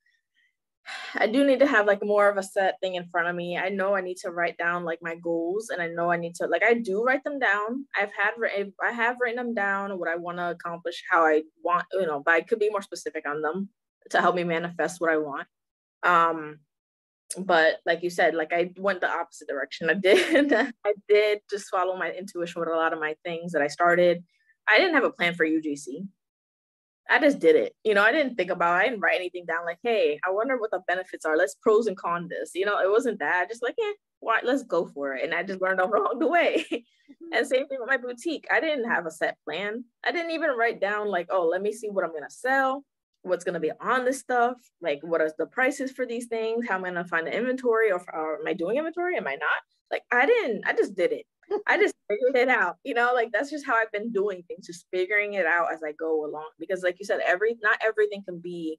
I 1.14 1.26
do 1.26 1.44
need 1.44 1.60
to 1.60 1.66
have 1.66 1.86
like 1.86 2.04
more 2.04 2.28
of 2.28 2.36
a 2.36 2.42
set 2.42 2.80
thing 2.80 2.96
in 2.96 3.08
front 3.08 3.28
of 3.28 3.36
me. 3.36 3.56
I 3.56 3.68
know 3.68 3.94
I 3.94 4.00
need 4.00 4.16
to 4.18 4.30
write 4.30 4.58
down 4.58 4.84
like 4.84 4.98
my 5.02 5.14
goals 5.16 5.70
and 5.70 5.80
I 5.80 5.86
know 5.88 6.10
I 6.10 6.16
need 6.16 6.34
to 6.36 6.46
like 6.46 6.64
I 6.64 6.74
do 6.74 7.02
write 7.02 7.24
them 7.24 7.38
down. 7.38 7.86
I've 7.96 8.10
had 8.12 8.32
I 8.82 8.92
have 8.92 9.16
written 9.20 9.36
them 9.36 9.54
down 9.54 9.98
what 9.98 10.08
I 10.08 10.16
want 10.16 10.38
to 10.38 10.50
accomplish, 10.50 11.02
how 11.08 11.24
I 11.24 11.42
want, 11.62 11.84
you 11.92 12.06
know, 12.06 12.22
but 12.24 12.34
I 12.34 12.40
could 12.40 12.58
be 12.58 12.70
more 12.70 12.82
specific 12.82 13.28
on 13.28 13.42
them 13.42 13.68
to 14.10 14.20
help 14.20 14.34
me 14.34 14.44
manifest 14.44 15.00
what 15.00 15.10
I 15.10 15.18
want. 15.18 15.46
Um 16.02 16.58
but 17.38 17.78
like 17.86 18.02
you 18.02 18.10
said, 18.10 18.34
like 18.34 18.52
I 18.52 18.72
went 18.76 19.00
the 19.00 19.10
opposite 19.10 19.48
direction. 19.48 19.88
I 19.88 19.94
did 19.94 20.52
I 20.84 20.94
did 21.08 21.40
just 21.50 21.70
follow 21.70 21.96
my 21.96 22.10
intuition 22.10 22.60
with 22.60 22.68
a 22.68 22.76
lot 22.76 22.92
of 22.92 23.00
my 23.00 23.14
things 23.24 23.52
that 23.52 23.62
I 23.62 23.68
started. 23.68 24.24
I 24.68 24.78
didn't 24.78 24.94
have 24.94 25.04
a 25.04 25.10
plan 25.10 25.34
for 25.34 25.46
UGC. 25.46 26.06
I 27.10 27.18
just 27.18 27.40
did 27.40 27.56
it. 27.56 27.74
You 27.84 27.94
know, 27.94 28.02
I 28.02 28.12
didn't 28.12 28.36
think 28.36 28.50
about 28.50 28.74
it. 28.74 28.80
I 28.80 28.84
didn't 28.88 29.00
write 29.00 29.16
anything 29.16 29.44
down 29.44 29.64
like, 29.64 29.78
hey, 29.82 30.18
I 30.26 30.30
wonder 30.30 30.56
what 30.56 30.70
the 30.70 30.80
benefits 30.86 31.24
are. 31.24 31.36
Let's 31.36 31.56
pros 31.56 31.86
and 31.86 31.96
cons 31.96 32.28
this. 32.28 32.52
You 32.54 32.64
know, 32.64 32.78
it 32.78 32.90
wasn't 32.90 33.18
that. 33.18 33.48
Just 33.50 33.62
like, 33.62 33.74
yeah, 33.78 33.92
why 34.20 34.38
let's 34.42 34.62
go 34.62 34.86
for 34.86 35.14
it. 35.14 35.24
And 35.24 35.34
I 35.34 35.42
just 35.42 35.60
learned 35.60 35.80
along 35.80 36.18
the 36.18 36.26
way. 36.28 36.64
Mm-hmm. 36.70 37.32
and 37.32 37.46
same 37.46 37.68
thing 37.68 37.78
with 37.80 37.88
my 37.88 37.96
boutique. 37.96 38.46
I 38.50 38.60
didn't 38.60 38.88
have 38.88 39.06
a 39.06 39.10
set 39.10 39.36
plan. 39.44 39.84
I 40.04 40.12
didn't 40.12 40.30
even 40.30 40.50
write 40.56 40.80
down 40.80 41.08
like, 41.08 41.28
oh, 41.30 41.46
let 41.46 41.60
me 41.60 41.72
see 41.72 41.90
what 41.90 42.04
I'm 42.04 42.12
gonna 42.12 42.30
sell, 42.30 42.84
what's 43.22 43.44
gonna 43.44 43.60
be 43.60 43.72
on 43.80 44.04
this 44.04 44.20
stuff, 44.20 44.56
like 44.80 45.00
what 45.02 45.20
are 45.20 45.30
the 45.36 45.46
prices 45.46 45.90
for 45.90 46.06
these 46.06 46.26
things, 46.26 46.66
how 46.68 46.76
am 46.76 46.84
I 46.84 46.88
gonna 46.88 47.04
find 47.04 47.26
the 47.26 47.36
inventory, 47.36 47.90
or, 47.90 48.02
or 48.12 48.38
am 48.40 48.46
I 48.46 48.54
doing 48.54 48.78
inventory? 48.78 49.16
Am 49.16 49.26
I 49.26 49.34
not? 49.34 49.62
Like 49.90 50.02
I 50.10 50.24
didn't, 50.26 50.66
I 50.66 50.72
just 50.72 50.94
did 50.94 51.12
it. 51.12 51.26
I 51.66 51.76
just 51.76 51.94
figured 52.08 52.36
it 52.36 52.48
out, 52.48 52.76
you 52.84 52.94
know, 52.94 53.12
like 53.14 53.30
that's 53.32 53.50
just 53.50 53.66
how 53.66 53.74
I've 53.74 53.92
been 53.92 54.12
doing 54.12 54.42
things, 54.48 54.66
just 54.66 54.86
figuring 54.90 55.34
it 55.34 55.46
out 55.46 55.72
as 55.72 55.82
I 55.82 55.92
go 55.92 56.24
along. 56.24 56.50
Because 56.58 56.82
like 56.82 56.96
you 56.98 57.04
said, 57.04 57.20
every 57.26 57.56
not 57.62 57.78
everything 57.84 58.22
can 58.24 58.38
be 58.38 58.78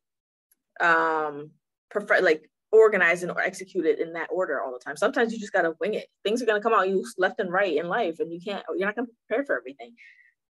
um 0.79 1.51
prefer 1.91 2.19
like 2.21 2.49
organized 2.71 3.21
and 3.21 3.31
or 3.31 3.41
executed 3.41 3.99
in 3.99 4.13
that 4.13 4.29
order 4.31 4.61
all 4.61 4.71
the 4.71 4.79
time. 4.79 4.97
Sometimes 4.97 5.31
you 5.31 5.39
just 5.39 5.53
gotta 5.53 5.73
wing 5.79 5.93
it. 5.93 6.07
Things 6.23 6.41
are 6.41 6.45
gonna 6.45 6.61
come 6.61 6.73
out 6.73 6.89
you 6.89 7.05
left 7.17 7.39
and 7.39 7.51
right 7.51 7.75
in 7.75 7.87
life, 7.87 8.19
and 8.19 8.31
you 8.31 8.39
can't 8.41 8.63
you're 8.75 8.87
not 8.87 8.95
gonna 8.95 9.07
prepare 9.27 9.45
for 9.45 9.57
everything. 9.57 9.93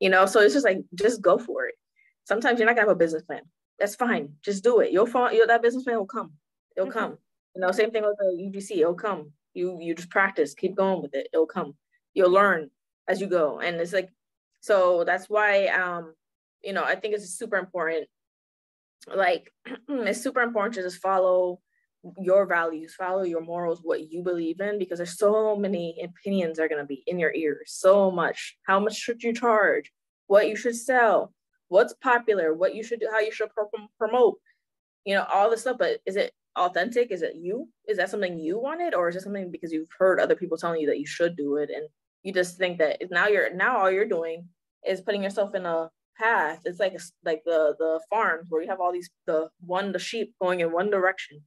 You 0.00 0.10
know, 0.10 0.26
so 0.26 0.40
it's 0.40 0.54
just 0.54 0.66
like 0.66 0.78
just 0.94 1.20
go 1.20 1.38
for 1.38 1.66
it. 1.66 1.74
Sometimes 2.24 2.58
you're 2.58 2.66
not 2.66 2.76
gonna 2.76 2.88
have 2.88 2.96
a 2.96 2.98
business 2.98 3.22
plan. 3.22 3.42
That's 3.78 3.94
fine. 3.94 4.30
Just 4.42 4.64
do 4.64 4.80
it. 4.80 4.90
You'll 4.92 5.06
fall. 5.06 5.32
You'll, 5.32 5.46
that 5.46 5.62
business 5.62 5.84
plan 5.84 5.98
will 5.98 6.06
come. 6.06 6.32
It'll 6.76 6.88
mm-hmm. 6.88 6.98
come. 6.98 7.18
You 7.54 7.60
know, 7.60 7.72
same 7.72 7.90
thing 7.90 8.02
with 8.02 8.16
the 8.18 8.50
UGC. 8.50 8.78
It'll 8.78 8.94
come. 8.94 9.32
You 9.54 9.78
you 9.80 9.94
just 9.94 10.10
practice. 10.10 10.54
Keep 10.54 10.76
going 10.76 11.02
with 11.02 11.14
it. 11.14 11.28
It'll 11.32 11.46
come 11.46 11.74
you'll 12.16 12.32
learn 12.32 12.70
as 13.06 13.20
you 13.20 13.28
go. 13.28 13.60
And 13.60 13.76
it's 13.80 13.92
like 13.92 14.10
so 14.66 15.04
that's 15.04 15.30
why 15.30 15.66
um 15.68 16.12
you 16.64 16.72
know 16.72 16.82
i 16.82 16.96
think 16.96 17.14
it's 17.14 17.38
super 17.38 17.56
important 17.56 18.06
like 19.14 19.52
it's 19.88 20.20
super 20.20 20.42
important 20.42 20.74
to 20.74 20.82
just 20.82 21.00
follow 21.00 21.60
your 22.18 22.46
values 22.46 22.94
follow 22.94 23.22
your 23.22 23.40
morals 23.40 23.80
what 23.82 24.10
you 24.10 24.22
believe 24.22 24.60
in 24.60 24.78
because 24.78 24.98
there's 24.98 25.18
so 25.18 25.56
many 25.56 25.96
opinions 26.02 26.58
are 26.58 26.68
going 26.68 26.80
to 26.80 26.86
be 26.86 27.02
in 27.06 27.18
your 27.18 27.34
ears 27.34 27.66
so 27.66 28.10
much. 28.10 28.56
How 28.62 28.78
much 28.78 28.94
should 28.94 29.24
you 29.24 29.32
charge? 29.32 29.92
What 30.28 30.48
you 30.48 30.54
should 30.54 30.76
sell? 30.76 31.32
What's 31.66 31.94
popular? 31.94 32.54
What 32.54 32.76
you 32.76 32.84
should 32.84 33.00
do? 33.00 33.08
How 33.10 33.18
you 33.18 33.32
should 33.32 33.48
promote? 33.98 34.38
You 35.04 35.16
know 35.16 35.26
all 35.32 35.50
this 35.50 35.62
stuff 35.62 35.78
but 35.78 35.98
is 36.06 36.16
it 36.16 36.32
authentic? 36.56 37.10
Is 37.10 37.22
it 37.22 37.34
you? 37.36 37.68
Is 37.88 37.96
that 37.96 38.10
something 38.10 38.38
you 38.38 38.58
wanted 38.60 38.94
or 38.94 39.08
is 39.08 39.16
it 39.16 39.22
something 39.22 39.50
because 39.50 39.72
you've 39.72 39.94
heard 39.98 40.20
other 40.20 40.36
people 40.36 40.56
telling 40.56 40.80
you 40.80 40.86
that 40.88 41.00
you 41.00 41.06
should 41.06 41.36
do 41.36 41.56
it? 41.56 41.70
And 41.70 41.88
you 42.26 42.32
just 42.32 42.58
think 42.58 42.78
that 42.78 43.00
now 43.12 43.28
you're 43.28 43.54
now 43.54 43.78
all 43.78 43.90
you're 43.90 44.04
doing 44.04 44.48
is 44.84 45.00
putting 45.00 45.22
yourself 45.22 45.54
in 45.54 45.64
a 45.64 45.88
path. 46.18 46.60
It's 46.64 46.80
like 46.80 46.98
like 47.24 47.42
the 47.46 47.76
the 47.78 48.00
farms 48.10 48.48
where 48.50 48.60
you 48.60 48.68
have 48.68 48.80
all 48.80 48.92
these 48.92 49.08
the 49.26 49.48
one 49.60 49.92
the 49.92 50.00
sheep 50.00 50.34
going 50.42 50.58
in 50.58 50.72
one 50.72 50.90
direction. 50.90 51.40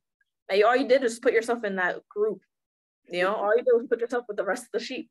And 0.47 0.63
all 0.63 0.77
you 0.77 0.87
did 0.87 1.03
is 1.03 1.19
put 1.19 1.33
yourself 1.33 1.65
in 1.65 1.75
that 1.75 1.97
group. 2.07 2.39
You 3.11 3.23
know, 3.23 3.35
all 3.35 3.51
you 3.57 3.63
did 3.63 3.73
was 3.73 3.87
put 3.89 3.99
yourself 3.99 4.23
with 4.29 4.37
the 4.37 4.45
rest 4.45 4.63
of 4.63 4.69
the 4.71 4.79
sheep, 4.79 5.09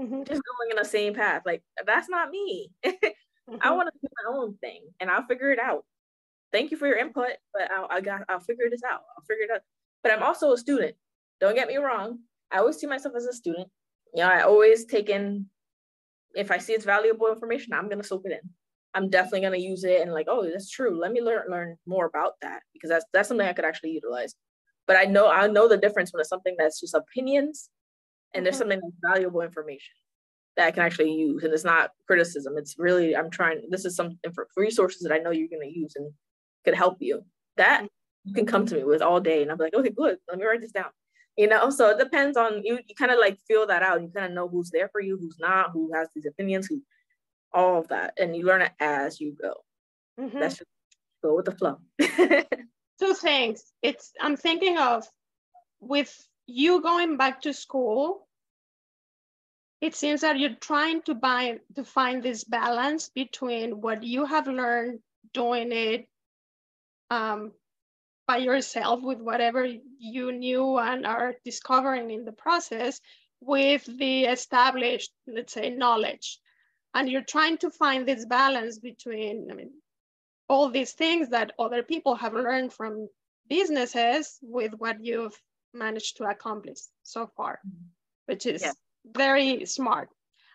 mm-hmm. 0.00 0.22
just 0.22 0.40
going 0.42 0.70
in 0.70 0.76
the 0.78 0.88
same 0.88 1.12
path. 1.12 1.42
Like 1.44 1.62
that's 1.84 2.08
not 2.08 2.30
me. 2.30 2.70
mm-hmm. 2.86 3.56
I 3.60 3.72
want 3.72 3.90
to 3.92 3.98
do 4.00 4.08
my 4.24 4.38
own 4.38 4.56
thing, 4.56 4.80
and 5.00 5.10
I'll 5.10 5.26
figure 5.26 5.50
it 5.50 5.58
out. 5.58 5.84
Thank 6.50 6.70
you 6.70 6.78
for 6.78 6.86
your 6.86 6.96
input, 6.96 7.32
but 7.52 7.70
I'll, 7.70 7.88
I 7.90 8.00
got 8.00 8.22
I'll 8.30 8.40
figure 8.40 8.70
this 8.70 8.82
out. 8.82 9.02
I'll 9.18 9.24
figure 9.28 9.44
it 9.44 9.50
out. 9.50 9.60
But 10.02 10.12
I'm 10.12 10.22
also 10.22 10.52
a 10.52 10.56
student. 10.56 10.96
Don't 11.40 11.54
get 11.54 11.68
me 11.68 11.76
wrong. 11.76 12.20
I 12.50 12.60
always 12.60 12.76
see 12.76 12.86
myself 12.86 13.14
as 13.14 13.26
a 13.26 13.34
student 13.34 13.68
you 14.14 14.22
know, 14.22 14.30
I 14.30 14.42
always 14.42 14.84
take 14.84 15.08
in, 15.08 15.46
if 16.34 16.50
I 16.50 16.58
see 16.58 16.72
it's 16.72 16.84
valuable 16.84 17.28
information, 17.28 17.72
I'm 17.72 17.88
going 17.88 18.00
to 18.00 18.06
soak 18.06 18.22
it 18.24 18.32
in. 18.32 18.50
I'm 18.94 19.10
definitely 19.10 19.40
going 19.40 19.60
to 19.60 19.66
use 19.66 19.82
it 19.82 20.00
and 20.00 20.12
like, 20.12 20.26
oh, 20.28 20.48
that's 20.48 20.70
true. 20.70 20.98
Let 21.00 21.10
me 21.10 21.20
learn 21.20 21.50
learn 21.50 21.76
more 21.84 22.06
about 22.06 22.34
that 22.42 22.62
because 22.72 22.90
that's 22.90 23.04
that's 23.12 23.26
something 23.26 23.46
I 23.46 23.52
could 23.52 23.64
actually 23.64 23.90
utilize. 23.90 24.36
But 24.86 24.96
I 24.96 25.04
know 25.04 25.28
I 25.28 25.48
know 25.48 25.68
the 25.68 25.76
difference 25.76 26.12
when 26.12 26.20
it's 26.20 26.28
something 26.28 26.54
that's 26.56 26.80
just 26.80 26.94
opinions 26.94 27.70
and 28.34 28.46
there's 28.46 28.54
mm-hmm. 28.54 28.70
something 28.70 28.80
that's 28.80 29.14
valuable 29.14 29.40
information 29.40 29.94
that 30.56 30.66
I 30.68 30.70
can 30.70 30.84
actually 30.84 31.12
use. 31.12 31.42
And 31.42 31.52
it's 31.52 31.64
not 31.64 31.90
criticism. 32.06 32.54
It's 32.56 32.76
really 32.78 33.16
I'm 33.16 33.30
trying. 33.30 33.62
This 33.68 33.84
is 33.84 33.96
some 33.96 34.16
resources 34.56 35.02
that 35.02 35.12
I 35.12 35.18
know 35.18 35.30
you're 35.32 35.48
going 35.48 35.68
to 35.68 35.76
use 35.76 35.94
and 35.96 36.12
could 36.64 36.74
help 36.74 36.98
you. 37.00 37.22
That 37.56 37.78
mm-hmm. 37.78 37.86
you 38.26 38.34
can 38.34 38.46
come 38.46 38.64
to 38.66 38.76
me 38.76 38.84
with 38.84 39.02
all 39.02 39.18
day, 39.18 39.42
and 39.42 39.50
I'm 39.50 39.58
like, 39.58 39.74
okay, 39.74 39.90
good. 39.90 40.18
Let 40.28 40.38
me 40.38 40.44
write 40.44 40.60
this 40.60 40.70
down 40.70 40.90
you 41.36 41.46
know 41.48 41.70
so 41.70 41.90
it 41.90 41.98
depends 41.98 42.36
on 42.36 42.62
you 42.64 42.78
you 42.86 42.94
kind 42.94 43.10
of 43.10 43.18
like 43.18 43.38
feel 43.46 43.66
that 43.66 43.82
out. 43.82 44.02
You 44.02 44.08
kind 44.08 44.26
of 44.26 44.32
know 44.32 44.48
who's 44.48 44.70
there 44.70 44.88
for 44.88 45.00
you 45.00 45.18
who's 45.18 45.38
not 45.38 45.70
who 45.72 45.92
has 45.92 46.08
these 46.14 46.26
opinions 46.26 46.66
who 46.66 46.82
all 47.52 47.78
of 47.78 47.88
that 47.88 48.14
and 48.18 48.36
you 48.36 48.44
learn 48.44 48.62
it 48.62 48.72
as 48.80 49.20
you 49.20 49.36
go. 49.40 49.54
Mm-hmm. 50.20 50.38
that's 50.38 50.58
just 50.58 50.70
go 51.22 51.34
with 51.34 51.46
the 51.46 51.52
flow. 51.52 51.78
Two 53.00 53.14
things 53.14 53.72
it's 53.82 54.12
i'm 54.20 54.36
thinking 54.36 54.78
of 54.78 55.04
with 55.80 56.26
you 56.46 56.80
going 56.80 57.16
back 57.16 57.42
to 57.42 57.52
school 57.52 58.28
it 59.80 59.94
seems 59.94 60.20
that 60.22 60.38
you're 60.38 60.54
trying 60.60 61.02
to 61.02 61.14
buy 61.14 61.58
to 61.74 61.84
find 61.84 62.22
this 62.22 62.44
balance 62.44 63.10
between 63.10 63.80
what 63.80 64.02
you 64.02 64.24
have 64.24 64.46
learned 64.46 65.00
doing 65.32 65.72
it 65.72 66.06
um, 67.10 67.52
by 68.26 68.38
yourself 68.38 69.02
with 69.02 69.20
whatever 69.20 69.66
you 69.98 70.32
knew 70.32 70.78
and 70.78 71.06
are 71.06 71.34
discovering 71.44 72.10
in 72.10 72.24
the 72.24 72.32
process 72.32 73.00
with 73.40 73.84
the 73.98 74.24
established, 74.24 75.12
let's 75.26 75.52
say, 75.52 75.70
knowledge. 75.70 76.38
And 76.94 77.08
you're 77.08 77.22
trying 77.22 77.58
to 77.58 77.70
find 77.70 78.06
this 78.06 78.24
balance 78.24 78.78
between, 78.78 79.48
I 79.50 79.54
mean, 79.54 79.72
all 80.48 80.70
these 80.70 80.92
things 80.92 81.30
that 81.30 81.52
other 81.58 81.82
people 81.82 82.14
have 82.14 82.34
learned 82.34 82.72
from 82.72 83.08
businesses 83.48 84.38
with 84.42 84.72
what 84.78 85.04
you've 85.04 85.38
managed 85.72 86.18
to 86.18 86.24
accomplish 86.24 86.78
so 87.02 87.30
far, 87.36 87.60
which 88.26 88.46
is 88.46 88.62
yeah. 88.62 88.72
very 89.04 89.66
smart. 89.66 90.08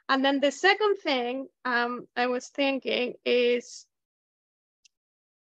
And 0.07 0.25
then 0.25 0.39
the 0.39 0.51
second 0.51 0.97
thing 0.97 1.47
um, 1.65 2.07
I 2.15 2.27
was 2.27 2.47
thinking 2.47 3.13
is, 3.25 3.85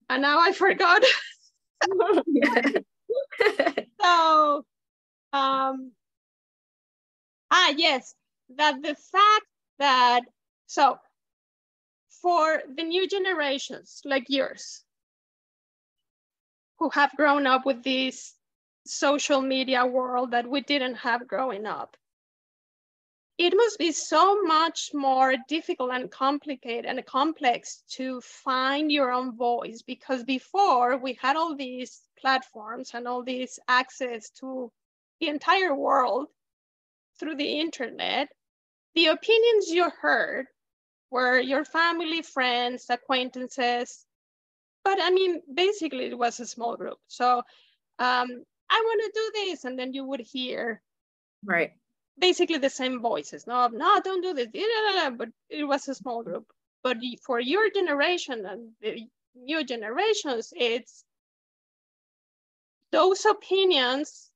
and 0.09 0.21
now 0.21 0.39
I 0.39 0.53
forgot 0.53 1.03
so, 4.01 4.65
um, 5.33 5.91
ah, 7.51 7.73
yes, 7.75 8.13
that 8.49 8.81
the 8.81 8.95
fact 8.95 9.45
that, 9.79 10.21
so 10.67 10.97
for 12.21 12.63
the 12.75 12.83
new 12.83 13.07
generations 13.07 14.01
like 14.05 14.25
yours, 14.29 14.83
who 16.79 16.89
have 16.89 17.11
grown 17.15 17.45
up 17.47 17.65
with 17.65 17.83
this 17.83 18.35
social 18.85 19.41
media 19.41 19.85
world 19.85 20.31
that 20.31 20.49
we 20.49 20.61
didn't 20.61 20.95
have 20.95 21.27
growing 21.27 21.65
up, 21.65 21.95
it 23.37 23.53
must 23.55 23.77
be 23.77 23.91
so 23.91 24.41
much 24.43 24.91
more 24.93 25.35
difficult 25.49 25.91
and 25.91 26.09
complicated 26.09 26.85
and 26.85 27.05
complex 27.05 27.83
to 27.89 28.21
find 28.21 28.91
your 28.91 29.11
own 29.11 29.35
voice 29.35 29.81
because 29.81 30.23
before 30.23 30.97
we 30.97 31.17
had 31.21 31.35
all 31.35 31.55
these 31.55 32.01
platforms 32.17 32.91
and 32.93 33.07
all 33.07 33.23
this 33.23 33.59
access 33.67 34.29
to 34.29 34.71
the 35.19 35.27
entire 35.27 35.75
world 35.75 36.27
through 37.19 37.35
the 37.35 37.59
internet 37.59 38.29
the 38.95 39.07
opinions 39.07 39.67
you 39.69 39.89
heard 40.01 40.45
were 41.11 41.39
your 41.39 41.65
family 41.65 42.21
friends 42.21 42.85
acquaintances. 42.89 44.05
But 44.83 44.99
i 45.01 45.11
mean 45.11 45.41
basically 45.53 46.05
it 46.05 46.17
was 46.17 46.39
a 46.39 46.45
small 46.45 46.77
group. 46.77 46.97
So 47.07 47.39
um, 47.99 48.43
i 48.69 48.81
want 48.87 49.01
to 49.03 49.11
do 49.13 49.31
this 49.33 49.65
and 49.65 49.77
then 49.77 49.93
you 49.93 50.05
would 50.05 50.21
hear 50.21 50.81
right 51.43 51.71
basically 52.17 52.57
the 52.57 52.69
same 52.69 53.01
voices. 53.01 53.47
No, 53.47 53.67
no, 53.67 53.99
don't 54.03 54.21
do 54.21 54.33
this. 54.33 54.47
But 55.17 55.29
it 55.49 55.63
was 55.63 55.87
a 55.87 55.95
small 55.95 56.23
group. 56.23 56.45
But 56.83 56.97
for 57.25 57.39
your 57.39 57.69
generation 57.71 58.45
and 58.45 58.69
the 58.81 59.07
new 59.35 59.63
generations, 59.63 60.53
it's 60.55 61.03
those 62.91 63.25
opinions 63.25 64.29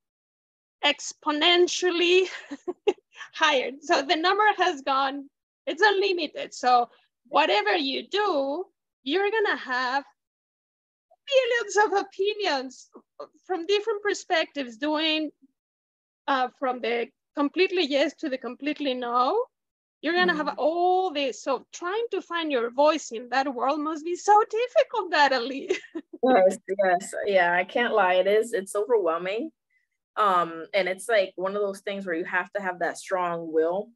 exponentially 0.84 2.27
higher. 3.34 3.72
So 3.81 4.01
the 4.01 4.15
number 4.15 4.43
has 4.57 4.81
gone, 4.81 5.30
it's 5.65 5.81
unlimited. 5.81 6.53
So 6.53 6.89
whatever 7.27 7.76
you 7.76 8.07
do, 8.07 8.65
you're 9.03 9.30
gonna 9.31 9.57
have 9.57 10.03
billions 11.27 11.77
of 11.93 12.06
opinions 12.06 12.89
from 13.45 13.65
different 13.65 14.01
perspectives 14.01 14.77
doing 14.77 15.31
uh, 16.27 16.49
from 16.60 16.81
the 16.81 17.07
completely 17.35 17.85
yes 17.85 18.14
to 18.15 18.30
the 18.30 18.38
completely 18.38 18.93
no 18.93 19.45
you're 20.01 20.14
gonna 20.14 20.34
mm-hmm. 20.34 20.47
have 20.47 20.57
all 20.57 21.11
this 21.11 21.43
so 21.43 21.65
trying 21.73 22.06
to 22.11 22.22
find 22.22 22.51
your 22.51 22.72
voice 22.72 23.11
in 23.11 23.27
that 23.30 23.53
world 23.53 23.80
must 23.80 24.06
be 24.06 24.15
so 24.15 24.43
difficult 24.49 25.10
natalie. 25.10 25.69
Yes 26.22 26.57
yes. 26.84 27.14
Yeah 27.26 27.53
i 27.53 27.64
can't 27.64 27.93
lie. 27.93 28.15
It 28.15 28.27
is 28.27 28.51
it's 28.51 28.76
overwhelming. 28.76 29.51
Um 30.18 30.65
and 30.73 30.89
it's 30.89 31.07
like 31.07 31.31
one 31.38 31.56
of 31.56 31.61
those 31.61 31.80
things 31.80 32.06
where 32.06 32.15
you 32.15 32.26
have 32.26 32.51
to 32.53 32.61
have 32.61 32.80
that 32.80 32.97
strong 32.97 33.53
will 33.53 33.89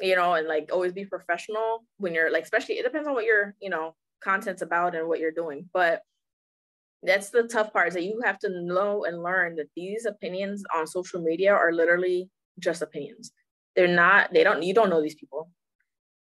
you 0.00 0.14
know 0.16 0.34
and 0.34 0.46
like 0.46 0.68
always 0.70 0.92
be 0.92 1.06
professional 1.06 1.84
when 1.96 2.12
you're 2.14 2.30
like 2.30 2.44
especially 2.44 2.74
it 2.74 2.82
depends 2.82 3.08
on 3.08 3.14
what 3.14 3.24
your 3.24 3.54
you 3.60 3.70
know 3.70 3.94
content's 4.22 4.62
about 4.62 4.94
and 4.94 5.08
what 5.08 5.20
you're 5.20 5.32
doing. 5.32 5.68
But 5.72 6.02
that's 7.02 7.30
the 7.30 7.44
tough 7.44 7.72
part 7.72 7.88
is 7.88 7.94
that 7.94 8.04
you 8.04 8.20
have 8.24 8.38
to 8.40 8.62
know 8.62 9.04
and 9.04 9.22
learn 9.22 9.56
that 9.56 9.70
these 9.74 10.06
opinions 10.06 10.62
on 10.74 10.86
social 10.86 11.20
media 11.20 11.52
are 11.52 11.72
literally 11.72 12.30
just 12.58 12.82
opinions. 12.82 13.32
They're 13.76 13.88
not 13.88 14.32
they 14.32 14.44
don't 14.44 14.62
you 14.62 14.74
don't 14.74 14.90
know 14.90 15.02
these 15.02 15.14
people. 15.14 15.50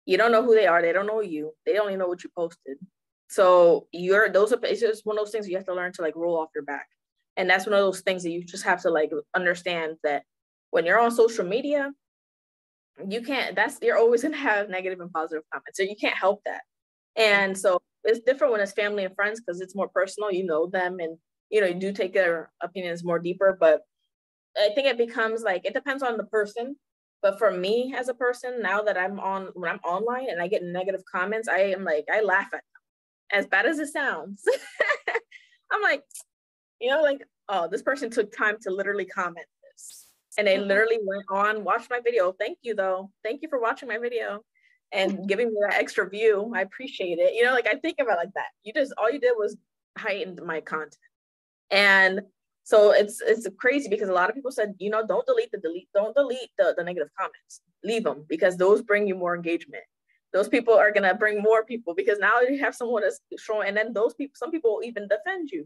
You 0.06 0.18
don't 0.18 0.31
know 0.31 0.44
who 0.44 0.56
they 0.56 0.68
are. 0.68 0.81
They 0.81 0.94
don't 0.94 1.07
know 1.07 1.22
you. 1.22 1.53
They 1.65 1.80
only 1.80 1.98
know 1.98 2.07
what 2.07 2.23
you 2.23 2.30
posted. 2.35 2.77
So 3.30 3.88
you're 3.91 4.30
those 4.30 4.53
are, 4.53 4.60
it's 4.64 4.81
just 4.81 5.06
one 5.06 5.18
of 5.18 5.26
those 5.26 5.31
things 5.31 5.48
you 5.48 5.57
have 5.57 5.65
to 5.65 5.76
learn 5.76 5.94
to 5.94 6.02
like 6.02 6.15
roll 6.15 6.39
off 6.39 6.49
your 6.56 6.64
back. 6.64 6.88
And 7.35 7.49
that's 7.49 7.65
one 7.65 7.73
of 7.73 7.80
those 7.80 8.02
things 8.02 8.23
that 8.23 8.31
you 8.31 8.44
just 8.44 8.64
have 8.64 8.81
to 8.81 8.89
like 8.89 9.11
understand 9.35 9.98
that 10.03 10.23
when 10.72 10.85
you're 10.85 10.99
on 10.99 11.11
social 11.11 11.45
media 11.45 11.91
you 13.07 13.22
can't 13.22 13.56
that's 13.56 13.77
you're 13.81 13.98
always 13.98 14.23
going 14.23 14.34
to 14.34 14.39
have 14.39 14.69
negative 14.69 14.99
and 14.99 15.11
positive 15.11 15.44
comments. 15.52 15.77
So 15.77 15.84
you 15.84 15.95
can't 15.99 16.18
help 16.18 16.41
that. 16.45 16.61
And 17.15 17.57
so 17.57 17.81
it's 18.03 18.22
different 18.22 18.53
when 18.53 18.61
it's 18.61 18.72
family 18.72 19.03
and 19.03 19.15
friends 19.15 19.39
because 19.39 19.61
it's 19.61 19.76
more 19.76 19.89
personal. 19.89 20.31
You 20.31 20.45
know 20.45 20.68
them 20.68 20.98
and 20.99 21.18
you 21.49 21.61
know 21.61 21.68
you 21.68 21.76
do 21.76 21.91
take 21.91 22.14
their 22.14 22.52
opinions 22.61 23.03
more 23.03 23.19
deeper 23.19 23.56
but 23.60 23.81
i 24.60 24.70
think 24.74 24.88
it 24.88 24.98
becomes 24.98 25.44
like 25.44 25.66
it 25.66 25.74
depends 25.74 26.04
on 26.04 26.18
the 26.18 26.24
person 26.26 26.76
but 27.22 27.38
for 27.38 27.52
me 27.52 27.94
as 27.98 28.10
a 28.10 28.14
person 28.14 28.62
now 28.62 28.82
that 28.82 28.98
i'm 28.98 29.20
on 29.20 29.50
when 29.54 29.70
i'm 29.70 29.80
online 29.80 30.30
and 30.30 30.42
i 30.42 30.48
get 30.48 30.64
negative 30.64 31.02
comments 31.12 31.48
i 31.48 31.60
am 31.60 31.84
like 31.84 32.06
i 32.12 32.22
laugh 32.22 32.48
at 32.48 32.52
them. 32.52 32.62
As 33.40 33.46
bad 33.46 33.66
as 33.66 33.80
it 33.80 33.88
sounds 33.88 34.44
i'm 35.72 35.82
like 35.82 36.04
you 36.80 36.90
know 36.90 37.02
like 37.02 37.22
oh 37.50 37.68
this 37.68 37.82
person 37.82 38.10
took 38.10 38.36
time 38.36 38.56
to 38.62 38.70
literally 38.70 39.06
comment 39.06 39.46
this. 39.78 40.08
And 40.38 40.48
they 40.48 40.56
mm-hmm. 40.56 40.68
literally 40.68 41.00
went 41.04 41.24
on 41.30 41.64
watched 41.64 41.90
my 41.90 42.00
video. 42.04 42.34
Thank 42.34 42.60
you 42.62 42.76
though. 42.76 43.12
Thank 43.24 43.42
you 43.42 43.50
for 43.50 43.60
watching 43.60 43.88
my 43.88 43.98
video 43.98 44.42
and 44.92 45.28
giving 45.28 45.48
me 45.50 45.56
that 45.68 45.80
extra 45.80 46.10
view. 46.10 46.52
I 46.56 46.62
appreciate 46.62 47.20
it. 47.20 47.34
You 47.34 47.44
know 47.44 47.54
like 47.54 47.68
i 47.68 47.76
think 47.76 47.98
about 48.00 48.18
like 48.18 48.34
that. 48.36 48.48
You 48.64 48.74
just 48.74 48.94
all 48.98 49.12
you 49.12 49.20
did 49.20 49.34
was 49.38 49.58
heightened 49.98 50.42
my 50.46 50.62
content. 50.62 50.98
And 51.70 52.22
so 52.68 52.91
it's 52.91 53.22
it's 53.22 53.48
crazy 53.57 53.88
because 53.88 54.10
a 54.10 54.14
lot 54.14 54.27
of 54.27 54.35
people 54.35 54.52
said 54.52 54.76
you 54.77 54.89
know 54.89 55.07
don't 55.07 55.26
delete 55.26 55.49
the 55.53 55.57
delete 55.57 55.88
don't 55.94 56.14
delete 56.14 56.49
the, 56.57 56.73
the 56.77 56.84
negative 56.84 57.07
comments. 57.18 57.61
Leave 57.85 58.03
them 58.03 58.26
because 58.27 58.57
those 58.57 58.81
bring 58.81 59.07
you 59.07 59.15
more 59.15 59.38
engagement. 59.38 59.85
Those 60.34 60.49
people 60.49 60.73
are 60.73 60.91
gonna 60.91 61.15
bring 61.15 61.41
more 61.41 61.64
people 61.64 61.95
because 61.95 62.19
now 62.19 62.41
you 62.41 62.60
have 62.60 62.76
someone 62.76 63.03
that's 63.03 63.22
showing 63.39 63.69
and 63.69 63.77
then 63.77 63.94
those 63.94 64.15
people 64.15 64.34
some 64.35 64.52
people 64.52 64.81
even 64.84 65.07
defend 65.07 65.49
you. 65.49 65.65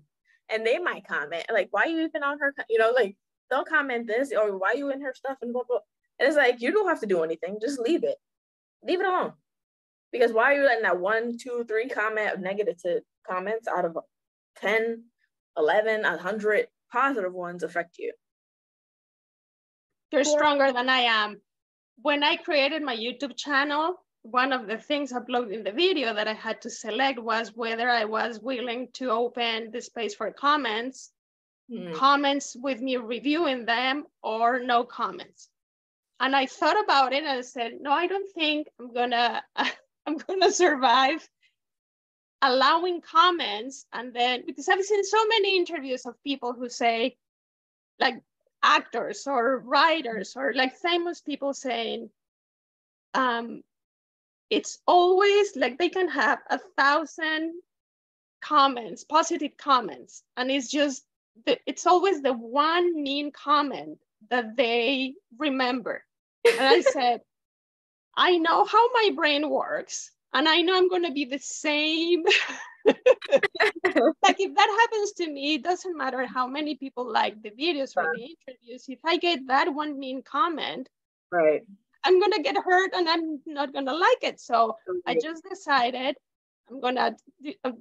And 0.50 0.64
they 0.64 0.78
might 0.78 1.08
comment 1.08 1.44
like 1.52 1.70
why 1.72 1.86
you 1.86 2.02
even 2.02 2.22
on 2.22 2.38
her 2.38 2.54
you 2.70 2.78
know 2.78 2.92
like 2.92 3.18
don't 3.50 3.68
comment 3.68 4.06
this 4.06 4.32
or 4.32 4.56
why 4.56 4.74
you 4.74 4.92
in 4.92 5.02
her 5.02 5.16
stuff? 5.16 5.38
and 5.42 5.54
blah 5.54 5.64
blah 5.68 5.80
and 6.20 6.28
it's 6.28 6.38
like 6.38 6.62
you 6.62 6.72
don't 6.72 6.88
have 6.88 7.00
to 7.00 7.08
do 7.08 7.24
anything 7.24 7.58
just 7.60 7.80
leave 7.80 8.04
it. 8.04 8.18
Leave 8.84 9.00
it 9.00 9.08
alone. 9.08 9.34
Because 10.12 10.34
why 10.34 10.54
are 10.54 10.60
you 10.60 10.66
letting 10.66 10.84
that 10.84 11.00
one 11.00 11.36
two 11.40 11.66
three 11.68 11.90
comment 11.90 12.36
of 12.36 12.42
negative 12.42 13.02
comments 13.28 13.68
out 13.68 13.86
of 13.86 13.98
10 14.58 15.06
11 15.58 16.04
100 16.04 16.68
positive 16.92 17.34
ones 17.34 17.64
affect 17.64 17.98
you. 17.98 18.14
You're 20.12 20.24
stronger 20.24 20.74
than 20.74 20.90
I 20.90 21.02
am. 21.02 21.42
When 22.02 22.24
I 22.24 22.36
created 22.36 22.82
my 22.82 22.96
YouTube 22.96 23.38
channel, 23.38 23.96
one 24.24 24.52
of 24.52 24.68
the 24.68 24.78
things 24.78 25.14
uploaded 25.14 25.54
in 25.54 25.64
the 25.64 25.72
video 25.72 26.14
that 26.14 26.28
I 26.28 26.34
had 26.34 26.62
to 26.62 26.70
select 26.70 27.20
was 27.20 27.56
whether 27.56 27.90
I 27.90 28.06
was 28.06 28.40
willing 28.40 28.90
to 28.94 29.10
open 29.10 29.72
the 29.72 29.82
space 29.82 30.14
for 30.14 30.32
comments, 30.32 31.12
mm. 31.72 31.94
comments 31.96 32.56
with 32.60 32.82
me 32.82 32.98
reviewing 32.98 33.66
them, 33.66 34.06
or 34.22 34.60
no 34.60 34.84
comments. 34.84 35.50
And 36.20 36.36
I 36.36 36.46
thought 36.46 36.84
about 36.84 37.14
it 37.14 37.24
and 37.24 37.40
I 37.40 37.42
said, 37.42 37.74
no, 37.82 37.92
I 37.92 38.08
don't 38.08 38.32
think 38.34 38.68
I'm 38.80 38.94
gonna 38.94 39.42
I'm 40.06 40.18
gonna 40.18 40.52
survive 40.52 41.28
allowing 42.42 43.02
comments 43.02 43.86
and 43.94 44.14
then 44.14 44.44
because 44.46 44.68
I've 44.68 44.84
seen 44.84 45.04
so 45.04 45.28
many 45.28 45.58
interviews 45.58 46.06
of 46.06 46.22
people 46.24 46.54
who 46.54 46.70
say 46.70 47.18
like 48.00 48.22
actors 48.64 49.28
or 49.28 49.60
writers 49.60 50.34
or 50.36 50.54
like 50.54 50.76
famous 50.76 51.22
people 51.22 51.54
saying 51.54 52.10
um 53.14 53.62
it's 54.50 54.80
always 54.88 55.56
like 55.56 55.78
they 55.78 55.90
can 55.90 56.10
have 56.10 56.40
a 56.50 56.60
thousand 56.78 57.54
comments 58.42 59.04
positive 59.04 59.56
comments 59.58 60.24
and 60.36 60.50
it's 60.50 60.70
just 60.70 61.04
the, 61.46 61.58
it's 61.66 61.86
always 61.86 62.22
the 62.22 62.34
one 62.34 63.02
mean 63.02 63.32
comment 63.32 63.98
that 64.30 64.58
they 64.58 65.14
remember. 65.38 66.04
And 66.46 66.60
i 66.60 66.82
said 66.96 67.22
i 68.18 68.38
know 68.38 68.66
how 68.66 68.92
my 68.94 69.12
brain 69.16 69.50
works 69.50 70.12
and 70.34 70.48
I 70.48 70.62
know 70.62 70.76
I'm 70.76 70.90
going 70.90 71.04
to 71.04 71.12
be 71.12 71.26
the 71.26 71.40
same. 71.40 72.24
like 72.86 74.40
if 74.40 74.56
that 74.56 74.78
happens 74.82 75.12
to 75.14 75.30
me, 75.30 75.56
it 75.56 75.64
doesn't 75.64 75.98
matter 75.98 76.26
how 76.26 76.48
many 76.48 76.76
people 76.76 77.12
like 77.12 77.42
the 77.42 77.52
videos 77.52 77.94
or 77.98 78.12
the 78.16 78.22
interviews. 78.22 78.86
If 78.88 79.00
I 79.06 79.18
get 79.18 79.48
that 79.48 79.74
one 79.74 80.00
mean 80.00 80.24
comment, 80.24 80.90
right, 81.32 81.62
I'm 82.04 82.20
going 82.20 82.32
to 82.34 82.42
get 82.42 82.58
hurt 82.58 82.92
and 82.94 83.08
I'm 83.08 83.40
not 83.46 83.74
going 83.74 83.86
to 83.86 83.96
like 83.96 84.24
it. 84.24 84.40
So 84.40 84.78
I 85.06 85.16
just 85.22 85.44
decided 85.48 86.16
I'm 86.70 86.80
going 86.80 86.96
to 86.96 87.16
uh, 87.64 87.72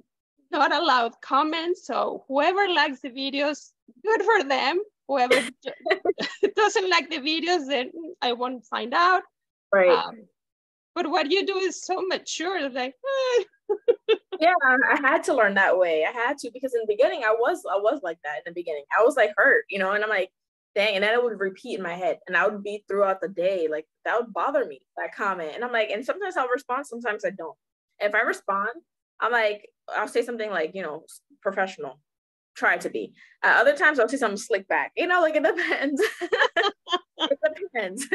not 0.51 0.73
allow 0.73 1.09
comments. 1.21 1.87
So 1.87 2.25
whoever 2.27 2.67
likes 2.67 3.01
the 3.01 3.09
videos, 3.09 3.71
good 4.05 4.21
for 4.23 4.43
them. 4.47 4.79
Whoever 5.07 5.35
doesn't 6.55 6.89
like 6.89 7.09
the 7.09 7.19
videos, 7.19 7.67
then 7.67 7.91
I 8.21 8.33
won't 8.33 8.65
find 8.65 8.93
out. 8.93 9.23
Right. 9.73 9.89
Um, 9.89 10.27
but 10.95 11.09
what 11.09 11.31
you 11.31 11.45
do 11.45 11.57
is 11.57 11.83
so 11.83 12.01
mature 12.07 12.69
like 12.69 12.95
yeah 14.39 14.53
i 14.91 14.99
had 15.01 15.23
to 15.23 15.33
learn 15.33 15.53
that 15.53 15.77
way. 15.77 16.05
I 16.05 16.11
had 16.11 16.37
to 16.39 16.51
because 16.53 16.73
in 16.73 16.81
the 16.81 16.93
beginning 16.93 17.23
i 17.23 17.31
was 17.31 17.63
i 17.71 17.77
was 17.77 18.01
like 18.03 18.17
that 18.23 18.37
in 18.37 18.43
the 18.45 18.53
beginning. 18.53 18.83
I 18.97 19.03
was 19.03 19.15
like 19.15 19.31
hurt 19.37 19.65
you 19.69 19.79
know 19.79 19.91
and 19.91 20.03
i'm 20.03 20.09
like 20.09 20.29
dang 20.75 20.95
and 20.95 21.03
then 21.03 21.13
it 21.13 21.23
would 21.23 21.39
repeat 21.39 21.77
in 21.77 21.83
my 21.83 21.93
head 21.93 22.19
and 22.27 22.35
i 22.37 22.47
would 22.47 22.63
be 22.63 22.83
throughout 22.87 23.21
the 23.21 23.27
day 23.27 23.67
like 23.69 23.85
that 24.05 24.19
would 24.19 24.33
bother 24.33 24.65
me 24.65 24.81
that 24.97 25.15
comment. 25.15 25.51
And 25.55 25.63
i'm 25.63 25.71
like 25.71 25.89
and 25.89 26.05
sometimes 26.05 26.37
i'll 26.37 26.47
respond 26.47 26.85
sometimes 26.87 27.25
i 27.25 27.29
don't. 27.29 27.57
If 27.99 28.15
i 28.15 28.21
respond 28.21 28.69
i'm 29.19 29.31
like 29.31 29.69
i'll 29.95 30.07
say 30.07 30.23
something 30.23 30.49
like 30.49 30.71
you 30.73 30.83
know 30.83 31.03
professional. 31.41 31.99
Try 32.53 32.75
to 32.77 32.89
be. 32.89 33.13
Uh, 33.43 33.55
other 33.61 33.75
times 33.77 33.99
i'll 33.99 34.09
say 34.09 34.17
something 34.17 34.37
slick 34.37 34.67
back. 34.67 34.91
You 34.97 35.07
know 35.07 35.21
like 35.21 35.35
it 35.35 35.43
depends. 35.43 36.01
It 37.23 37.37
depends 37.55 38.07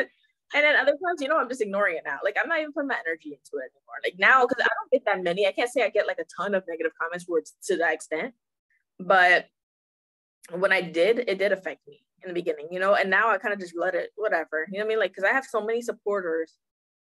and 0.54 0.64
then 0.64 0.76
other 0.76 0.92
times, 0.92 1.20
you 1.20 1.28
know, 1.28 1.38
I'm 1.38 1.48
just 1.48 1.60
ignoring 1.60 1.96
it 1.96 2.02
now. 2.04 2.18
Like 2.22 2.36
I'm 2.40 2.48
not 2.48 2.60
even 2.60 2.72
putting 2.72 2.88
my 2.88 2.98
energy 3.06 3.30
into 3.30 3.62
it 3.62 3.70
anymore. 3.72 3.98
Like 4.04 4.14
now, 4.18 4.46
because 4.46 4.62
I 4.62 4.68
don't 4.68 4.90
get 4.92 5.04
that 5.06 5.22
many. 5.22 5.46
I 5.46 5.52
can't 5.52 5.70
say 5.70 5.84
I 5.84 5.90
get 5.90 6.06
like 6.06 6.18
a 6.18 6.24
ton 6.36 6.54
of 6.54 6.64
negative 6.68 6.92
comments 7.00 7.24
where 7.26 7.42
to 7.64 7.76
that 7.78 7.94
extent. 7.94 8.34
But 8.98 9.46
when 10.52 10.72
I 10.72 10.80
did, 10.80 11.24
it 11.26 11.38
did 11.38 11.52
affect 11.52 11.86
me 11.88 12.00
in 12.22 12.28
the 12.28 12.34
beginning, 12.34 12.68
you 12.70 12.78
know, 12.78 12.94
and 12.94 13.10
now 13.10 13.30
I 13.30 13.38
kind 13.38 13.52
of 13.52 13.60
just 13.60 13.76
let 13.76 13.94
it, 13.94 14.10
whatever. 14.16 14.66
You 14.70 14.78
know 14.78 14.84
what 14.84 14.86
I 14.86 14.88
mean? 14.88 14.98
Like, 15.00 15.10
because 15.10 15.24
I 15.24 15.32
have 15.32 15.44
so 15.44 15.64
many 15.64 15.82
supporters, 15.82 16.54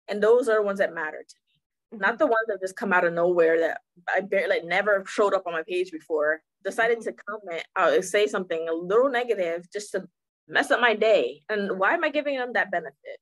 and 0.07 0.21
those 0.21 0.47
are 0.47 0.55
the 0.57 0.61
ones 0.61 0.79
that 0.79 0.93
matter 0.93 1.23
to 1.27 1.35
me. 1.35 1.97
Mm-hmm. 1.97 2.01
Not 2.01 2.19
the 2.19 2.27
ones 2.27 2.47
that 2.47 2.59
just 2.61 2.75
come 2.75 2.93
out 2.93 3.05
of 3.05 3.13
nowhere 3.13 3.59
that 3.59 3.81
I 4.13 4.21
barely 4.21 4.49
like 4.49 4.65
never 4.65 5.03
showed 5.07 5.33
up 5.33 5.47
on 5.47 5.53
my 5.53 5.63
page 5.67 5.91
before. 5.91 6.41
Decided 6.63 6.99
mm-hmm. 6.99 7.09
to 7.09 7.23
comment, 7.27 7.63
uh, 7.75 8.01
say 8.01 8.27
something 8.27 8.67
a 8.69 8.73
little 8.73 9.09
negative 9.09 9.67
just 9.71 9.91
to 9.93 10.07
mess 10.47 10.71
up 10.71 10.81
my 10.81 10.95
day. 10.95 11.43
And 11.49 11.79
why 11.79 11.93
am 11.93 12.03
I 12.03 12.09
giving 12.09 12.37
them 12.37 12.53
that 12.53 12.71
benefit? 12.71 13.19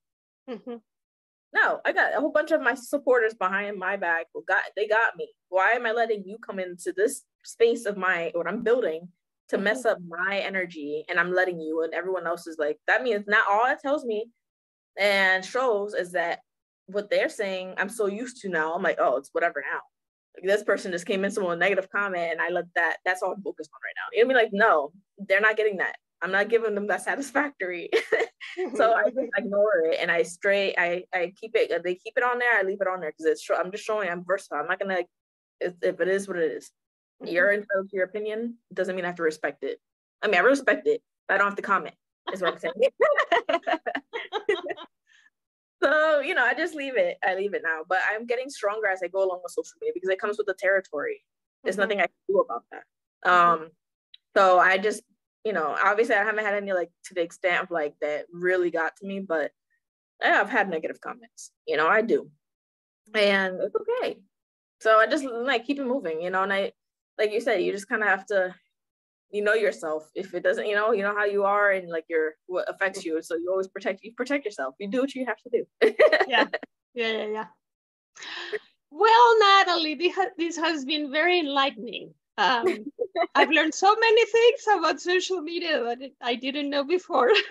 Mm-hmm. 0.49 0.75
No, 1.53 1.79
I 1.83 1.93
got 1.93 2.15
a 2.15 2.19
whole 2.19 2.31
bunch 2.31 2.51
of 2.51 2.61
my 2.61 2.75
supporters 2.75 3.33
behind 3.33 3.77
my 3.77 3.97
back. 3.97 4.27
Got 4.47 4.63
they 4.75 4.87
got 4.87 5.15
me. 5.15 5.29
Why 5.49 5.71
am 5.71 5.85
I 5.85 5.91
letting 5.91 6.23
you 6.25 6.37
come 6.37 6.59
into 6.59 6.93
this 6.95 7.23
space 7.43 7.85
of 7.85 7.97
my 7.97 8.31
what 8.35 8.47
I'm 8.47 8.63
building 8.63 9.07
to 9.49 9.55
mm-hmm. 9.55 9.63
mess 9.63 9.85
up 9.85 9.97
my 10.07 10.39
energy? 10.39 11.05
And 11.09 11.19
I'm 11.19 11.33
letting 11.33 11.59
you, 11.59 11.83
and 11.83 11.93
everyone 11.93 12.27
else 12.27 12.45
is 12.45 12.57
like 12.59 12.77
that 12.87 13.03
means 13.03 13.25
not 13.27 13.47
all 13.49 13.65
it 13.65 13.79
tells 13.79 14.05
me 14.05 14.29
and 14.97 15.43
shows 15.43 15.93
is 15.93 16.11
that 16.11 16.39
what 16.85 17.09
they're 17.09 17.29
saying 17.29 17.73
I'm 17.77 17.89
so 17.89 18.05
used 18.05 18.41
to 18.41 18.49
now. 18.49 18.73
I'm 18.73 18.83
like, 18.83 18.97
oh, 18.99 19.17
it's 19.17 19.29
whatever 19.31 19.63
now. 19.71 19.79
this 20.43 20.63
person 20.63 20.91
just 20.91 21.07
came 21.07 21.25
in 21.25 21.33
with 21.33 21.37
a 21.37 21.55
negative 21.55 21.89
comment 21.89 22.31
and 22.31 22.41
I 22.41 22.49
let 22.49 22.65
that 22.75 22.97
that's 23.05 23.23
all 23.23 23.33
I'm 23.33 23.41
focused 23.41 23.71
on 23.73 23.79
right 23.83 23.95
now. 23.95 24.17
You'll 24.17 24.27
be 24.27 24.35
like, 24.35 24.53
no, 24.53 24.91
they're 25.17 25.41
not 25.41 25.57
getting 25.57 25.77
that. 25.77 25.95
I'm 26.21 26.31
not 26.31 26.49
giving 26.49 26.75
them 26.75 26.87
that 26.87 27.01
satisfactory. 27.03 27.89
so 28.75 28.93
I 28.93 29.05
just 29.05 29.29
ignore 29.37 29.83
it 29.85 29.99
and 30.01 30.11
I 30.11 30.23
straight 30.23 30.75
I 30.77 31.03
I 31.13 31.33
keep 31.39 31.51
it 31.55 31.83
they 31.83 31.95
keep 31.95 32.13
it 32.17 32.23
on 32.23 32.39
there, 32.39 32.57
I 32.57 32.63
leave 32.63 32.81
it 32.81 32.87
on 32.87 32.99
there 32.99 33.11
because 33.11 33.25
it's 33.25 33.47
I'm 33.49 33.71
just 33.71 33.83
showing 33.83 34.09
I'm 34.09 34.25
versatile. 34.25 34.59
I'm 34.59 34.67
not 34.67 34.79
gonna 34.79 35.03
if, 35.59 35.73
if 35.81 35.99
it 35.99 36.07
is 36.07 36.27
what 36.27 36.37
it 36.37 36.51
is. 36.51 36.71
You're 37.23 37.51
entitled 37.51 37.89
to 37.89 37.95
your 37.95 38.05
opinion, 38.05 38.55
doesn't 38.73 38.95
mean 38.95 39.03
I 39.03 39.09
have 39.09 39.17
to 39.17 39.23
respect 39.23 39.63
it. 39.63 39.79
I 40.21 40.27
mean 40.27 40.37
I 40.37 40.39
respect 40.39 40.87
it, 40.87 41.01
but 41.27 41.35
I 41.35 41.37
don't 41.37 41.47
have 41.47 41.57
to 41.57 41.61
comment, 41.61 41.95
is 42.33 42.41
what 42.41 42.53
I'm 42.53 42.59
saying. 42.59 42.73
so 45.81 46.19
you 46.19 46.33
know 46.33 46.43
i 46.43 46.53
just 46.53 46.75
leave 46.75 46.97
it 46.97 47.17
i 47.25 47.35
leave 47.35 47.53
it 47.53 47.61
now 47.63 47.79
but 47.87 47.99
i'm 48.09 48.25
getting 48.25 48.49
stronger 48.49 48.87
as 48.87 49.01
i 49.03 49.07
go 49.07 49.23
along 49.23 49.39
with 49.43 49.51
social 49.51 49.73
media 49.81 49.93
because 49.93 50.09
it 50.09 50.19
comes 50.19 50.37
with 50.37 50.47
the 50.47 50.55
territory 50.55 51.23
there's 51.63 51.75
mm-hmm. 51.75 51.81
nothing 51.81 51.99
i 51.99 52.03
can 52.03 52.09
do 52.27 52.39
about 52.39 52.63
that 52.71 52.83
mm-hmm. 53.25 53.63
um 53.63 53.69
so 54.35 54.59
i 54.59 54.77
just 54.77 55.01
you 55.49 55.53
know 55.53 55.76
obviously 55.84 56.13
i 56.13 56.23
haven't 56.23 56.45
had 56.45 56.53
any 56.53 56.73
like 56.73 56.91
to 57.03 57.15
the 57.15 57.23
extent 57.23 57.63
of 57.63 57.71
like 57.71 57.95
that 58.01 58.27
really 58.31 58.69
got 58.69 58.95
to 58.95 59.07
me 59.07 59.19
but 59.19 59.49
yeah, 60.23 60.39
i've 60.39 60.49
had 60.57 60.69
negative 60.69 61.01
comments 61.01 61.49
you 61.65 61.76
know 61.76 61.88
i 61.88 62.03
do. 62.03 62.30
And 63.15 63.59
it's 63.59 63.76
okay. 63.76 64.19
So 64.80 64.99
i 64.99 65.07
just 65.07 65.26
like 65.26 65.65
keep 65.65 65.80
it 65.80 65.88
moving 65.88 66.21
you 66.21 66.30
know 66.30 66.43
and 66.43 66.53
i 66.53 66.71
like 67.17 67.31
you 67.31 67.41
said 67.41 67.63
you 67.63 67.71
just 67.71 67.89
kind 67.89 68.03
of 68.03 68.09
have 68.09 68.27
to 68.27 68.53
you 69.31 69.43
know 69.43 69.53
yourself. 69.53 70.09
If 70.13 70.35
it 70.35 70.43
doesn't 70.43 70.67
you 70.67 70.76
know 70.76 70.91
you 70.91 71.01
know 71.01 71.15
how 71.15 71.26
you 71.26 71.43
are 71.45 71.71
and 71.71 71.89
like 71.89 72.05
your 72.09 72.34
what 72.45 72.69
affects 72.69 73.03
you 73.03 73.19
so 73.23 73.35
you 73.35 73.47
always 73.49 73.67
protect 73.67 74.03
you 74.03 74.13
protect 74.13 74.45
yourself. 74.45 74.76
You 74.80 74.88
do 74.88 75.01
what 75.01 75.15
you 75.15 75.26
have 75.26 75.41
to 75.45 75.49
do. 75.55 75.63
Yeah. 76.27 76.45
Yeah 76.93 77.11
yeah 77.17 77.27
yeah. 77.38 77.47
Well 78.91 79.39
natalie 79.39 80.13
this 80.38 80.57
has 80.57 80.85
been 80.85 81.11
very 81.11 81.39
enlightening 81.39 82.13
um, 82.40 82.66
i've 83.36 83.49
learned 83.49 83.74
so 83.74 83.94
many 83.99 84.26
things 84.26 84.66
about 84.78 85.02
social 85.02 85.41
media 85.41 85.84
that 85.84 85.99
i 86.22 86.36
didn't 86.36 86.70
know 86.70 86.84
before. 86.84 87.32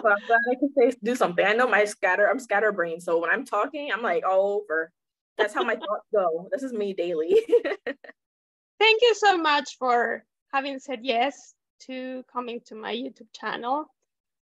Well, 0.00 0.12
i'm 0.12 0.26
glad 0.28 0.38
i 0.52 0.54
can 0.54 0.70
say 0.78 0.96
do 1.02 1.16
something. 1.16 1.44
I 1.44 1.54
know 1.54 1.66
my 1.66 1.84
scatter 1.84 2.30
i'm 2.30 2.38
scatterbrain 2.38 3.00
so 3.00 3.18
when 3.18 3.30
i'm 3.30 3.44
talking 3.44 3.90
i'm 3.92 4.02
like 4.02 4.24
all 4.24 4.62
over. 4.62 4.92
That's 5.36 5.54
how 5.54 5.64
my 5.64 5.74
thoughts 5.82 6.06
go. 6.14 6.48
This 6.52 6.62
is 6.62 6.72
me 6.72 6.92
daily. 6.92 7.34
Thank 8.78 9.02
you 9.02 9.14
so 9.14 9.36
much 9.38 9.76
for 9.78 10.24
having 10.52 10.78
said 10.78 11.00
yes 11.02 11.54
to 11.86 12.24
coming 12.32 12.60
to 12.66 12.74
my 12.74 12.94
YouTube 12.94 13.32
channel. 13.32 13.86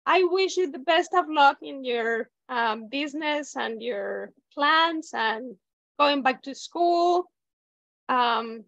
I 0.05 0.23
wish 0.23 0.57
you 0.57 0.71
the 0.71 0.79
best 0.79 1.13
of 1.13 1.25
luck 1.29 1.57
in 1.61 1.83
your 1.83 2.29
um, 2.49 2.87
business 2.89 3.55
and 3.55 3.81
your 3.81 4.31
plans 4.53 5.11
and 5.13 5.55
going 5.99 6.21
back 6.21 6.43
to 6.43 6.55
school. 6.55 7.25
Um, 8.09 8.63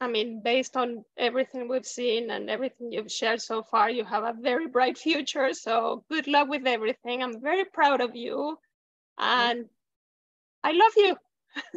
I 0.00 0.08
mean, 0.08 0.42
based 0.42 0.76
on 0.76 1.04
everything 1.16 1.68
we've 1.68 1.86
seen 1.86 2.30
and 2.30 2.50
everything 2.50 2.92
you've 2.92 3.10
shared 3.10 3.40
so 3.40 3.62
far, 3.62 3.88
you 3.88 4.04
have 4.04 4.24
a 4.24 4.34
very 4.38 4.68
bright 4.68 4.98
future. 4.98 5.54
So 5.54 6.04
good 6.10 6.26
luck 6.26 6.48
with 6.48 6.66
everything. 6.66 7.22
I'm 7.22 7.40
very 7.40 7.64
proud 7.64 8.00
of 8.02 8.14
you 8.14 8.58
and 9.18 9.66
I 10.62 10.72
love 10.72 10.92
you. 10.96 11.16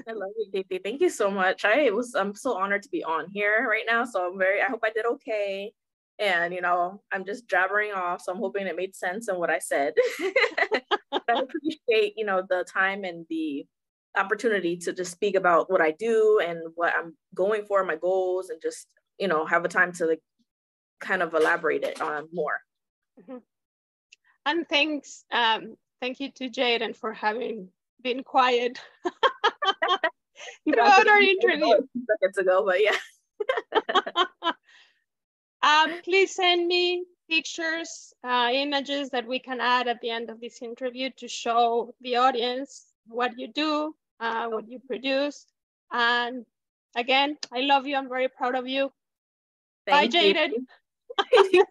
I 0.07 0.11
love 0.11 0.31
you, 0.37 0.51
Diti. 0.51 0.79
Thank 0.83 0.99
you 0.99 1.09
so 1.09 1.31
much. 1.31 1.63
I 1.63 1.89
was 1.91 2.13
I'm 2.13 2.35
so 2.35 2.57
honored 2.57 2.83
to 2.83 2.89
be 2.89 3.03
on 3.03 3.29
here 3.31 3.65
right 3.69 3.85
now. 3.87 4.03
So 4.03 4.29
I'm 4.29 4.37
very 4.37 4.61
I 4.61 4.65
hope 4.65 4.81
I 4.83 4.91
did 4.91 5.05
okay. 5.05 5.71
And 6.19 6.53
you 6.53 6.59
know, 6.59 7.01
I'm 7.13 7.23
just 7.23 7.47
jabbering 7.47 7.93
off. 7.93 8.21
So 8.21 8.33
I'm 8.33 8.39
hoping 8.39 8.67
it 8.67 8.75
made 8.75 8.95
sense 8.95 9.29
in 9.29 9.37
what 9.37 9.49
I 9.49 9.59
said. 9.59 9.93
I 11.13 11.19
appreciate, 11.27 12.15
you 12.17 12.25
know, 12.25 12.43
the 12.49 12.65
time 12.65 13.05
and 13.05 13.25
the 13.29 13.65
opportunity 14.17 14.77
to 14.77 14.93
just 14.93 15.11
speak 15.11 15.35
about 15.35 15.71
what 15.71 15.81
I 15.81 15.91
do 15.91 16.41
and 16.45 16.59
what 16.75 16.93
I'm 16.97 17.15
going 17.33 17.65
for, 17.65 17.83
my 17.83 17.95
goals, 17.95 18.49
and 18.49 18.61
just, 18.61 18.87
you 19.17 19.27
know, 19.27 19.45
have 19.45 19.65
a 19.65 19.69
time 19.69 19.91
to 19.93 20.05
like 20.05 20.21
kind 20.99 21.21
of 21.21 21.33
elaborate 21.33 21.83
it 21.83 22.01
on 22.01 22.27
more. 22.33 22.59
Mm-hmm. 23.19 23.37
And 24.45 24.67
thanks, 24.67 25.25
um, 25.31 25.75
thank 26.01 26.19
you 26.19 26.31
to 26.31 26.49
Jaden 26.49 26.95
for 26.95 27.13
having 27.13 27.69
been 28.01 28.23
quiet 28.23 28.79
throughout 30.63 31.07
our 31.07 31.19
interview. 31.19 31.75
Seconds 32.21 32.37
ago, 32.37 32.63
but 32.65 32.81
yeah. 32.81 32.95
um, 35.61 36.01
please 36.03 36.35
send 36.35 36.67
me 36.67 37.03
pictures, 37.29 38.13
uh, 38.23 38.49
images 38.51 39.09
that 39.11 39.27
we 39.27 39.39
can 39.39 39.61
add 39.61 39.87
at 39.87 40.01
the 40.01 40.09
end 40.09 40.29
of 40.29 40.41
this 40.41 40.61
interview 40.61 41.09
to 41.17 41.27
show 41.27 41.93
the 42.01 42.15
audience 42.15 42.85
what 43.07 43.37
you 43.37 43.47
do, 43.47 43.95
uh, 44.19 44.47
what 44.47 44.69
you 44.69 44.79
produce. 44.87 45.45
And 45.91 46.45
again, 46.95 47.37
I 47.53 47.61
love 47.61 47.87
you. 47.87 47.95
I'm 47.95 48.09
very 48.09 48.29
proud 48.29 48.55
of 48.55 48.67
you. 48.67 48.91
Thank 49.87 50.13
Bye, 50.13 50.17
Jaden. 50.17 50.51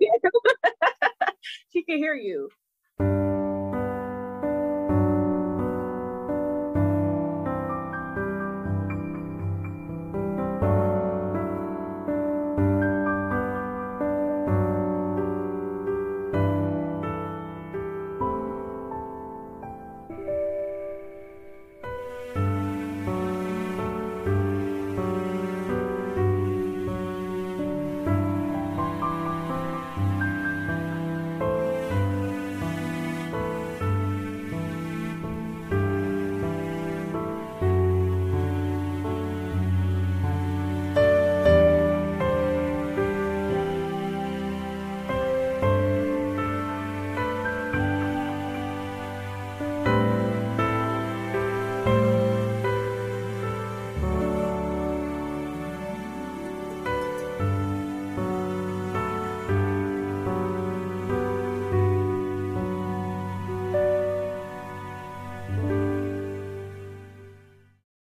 she 1.70 1.83
can 1.85 1.99
hear 1.99 2.15
you. 2.15 2.51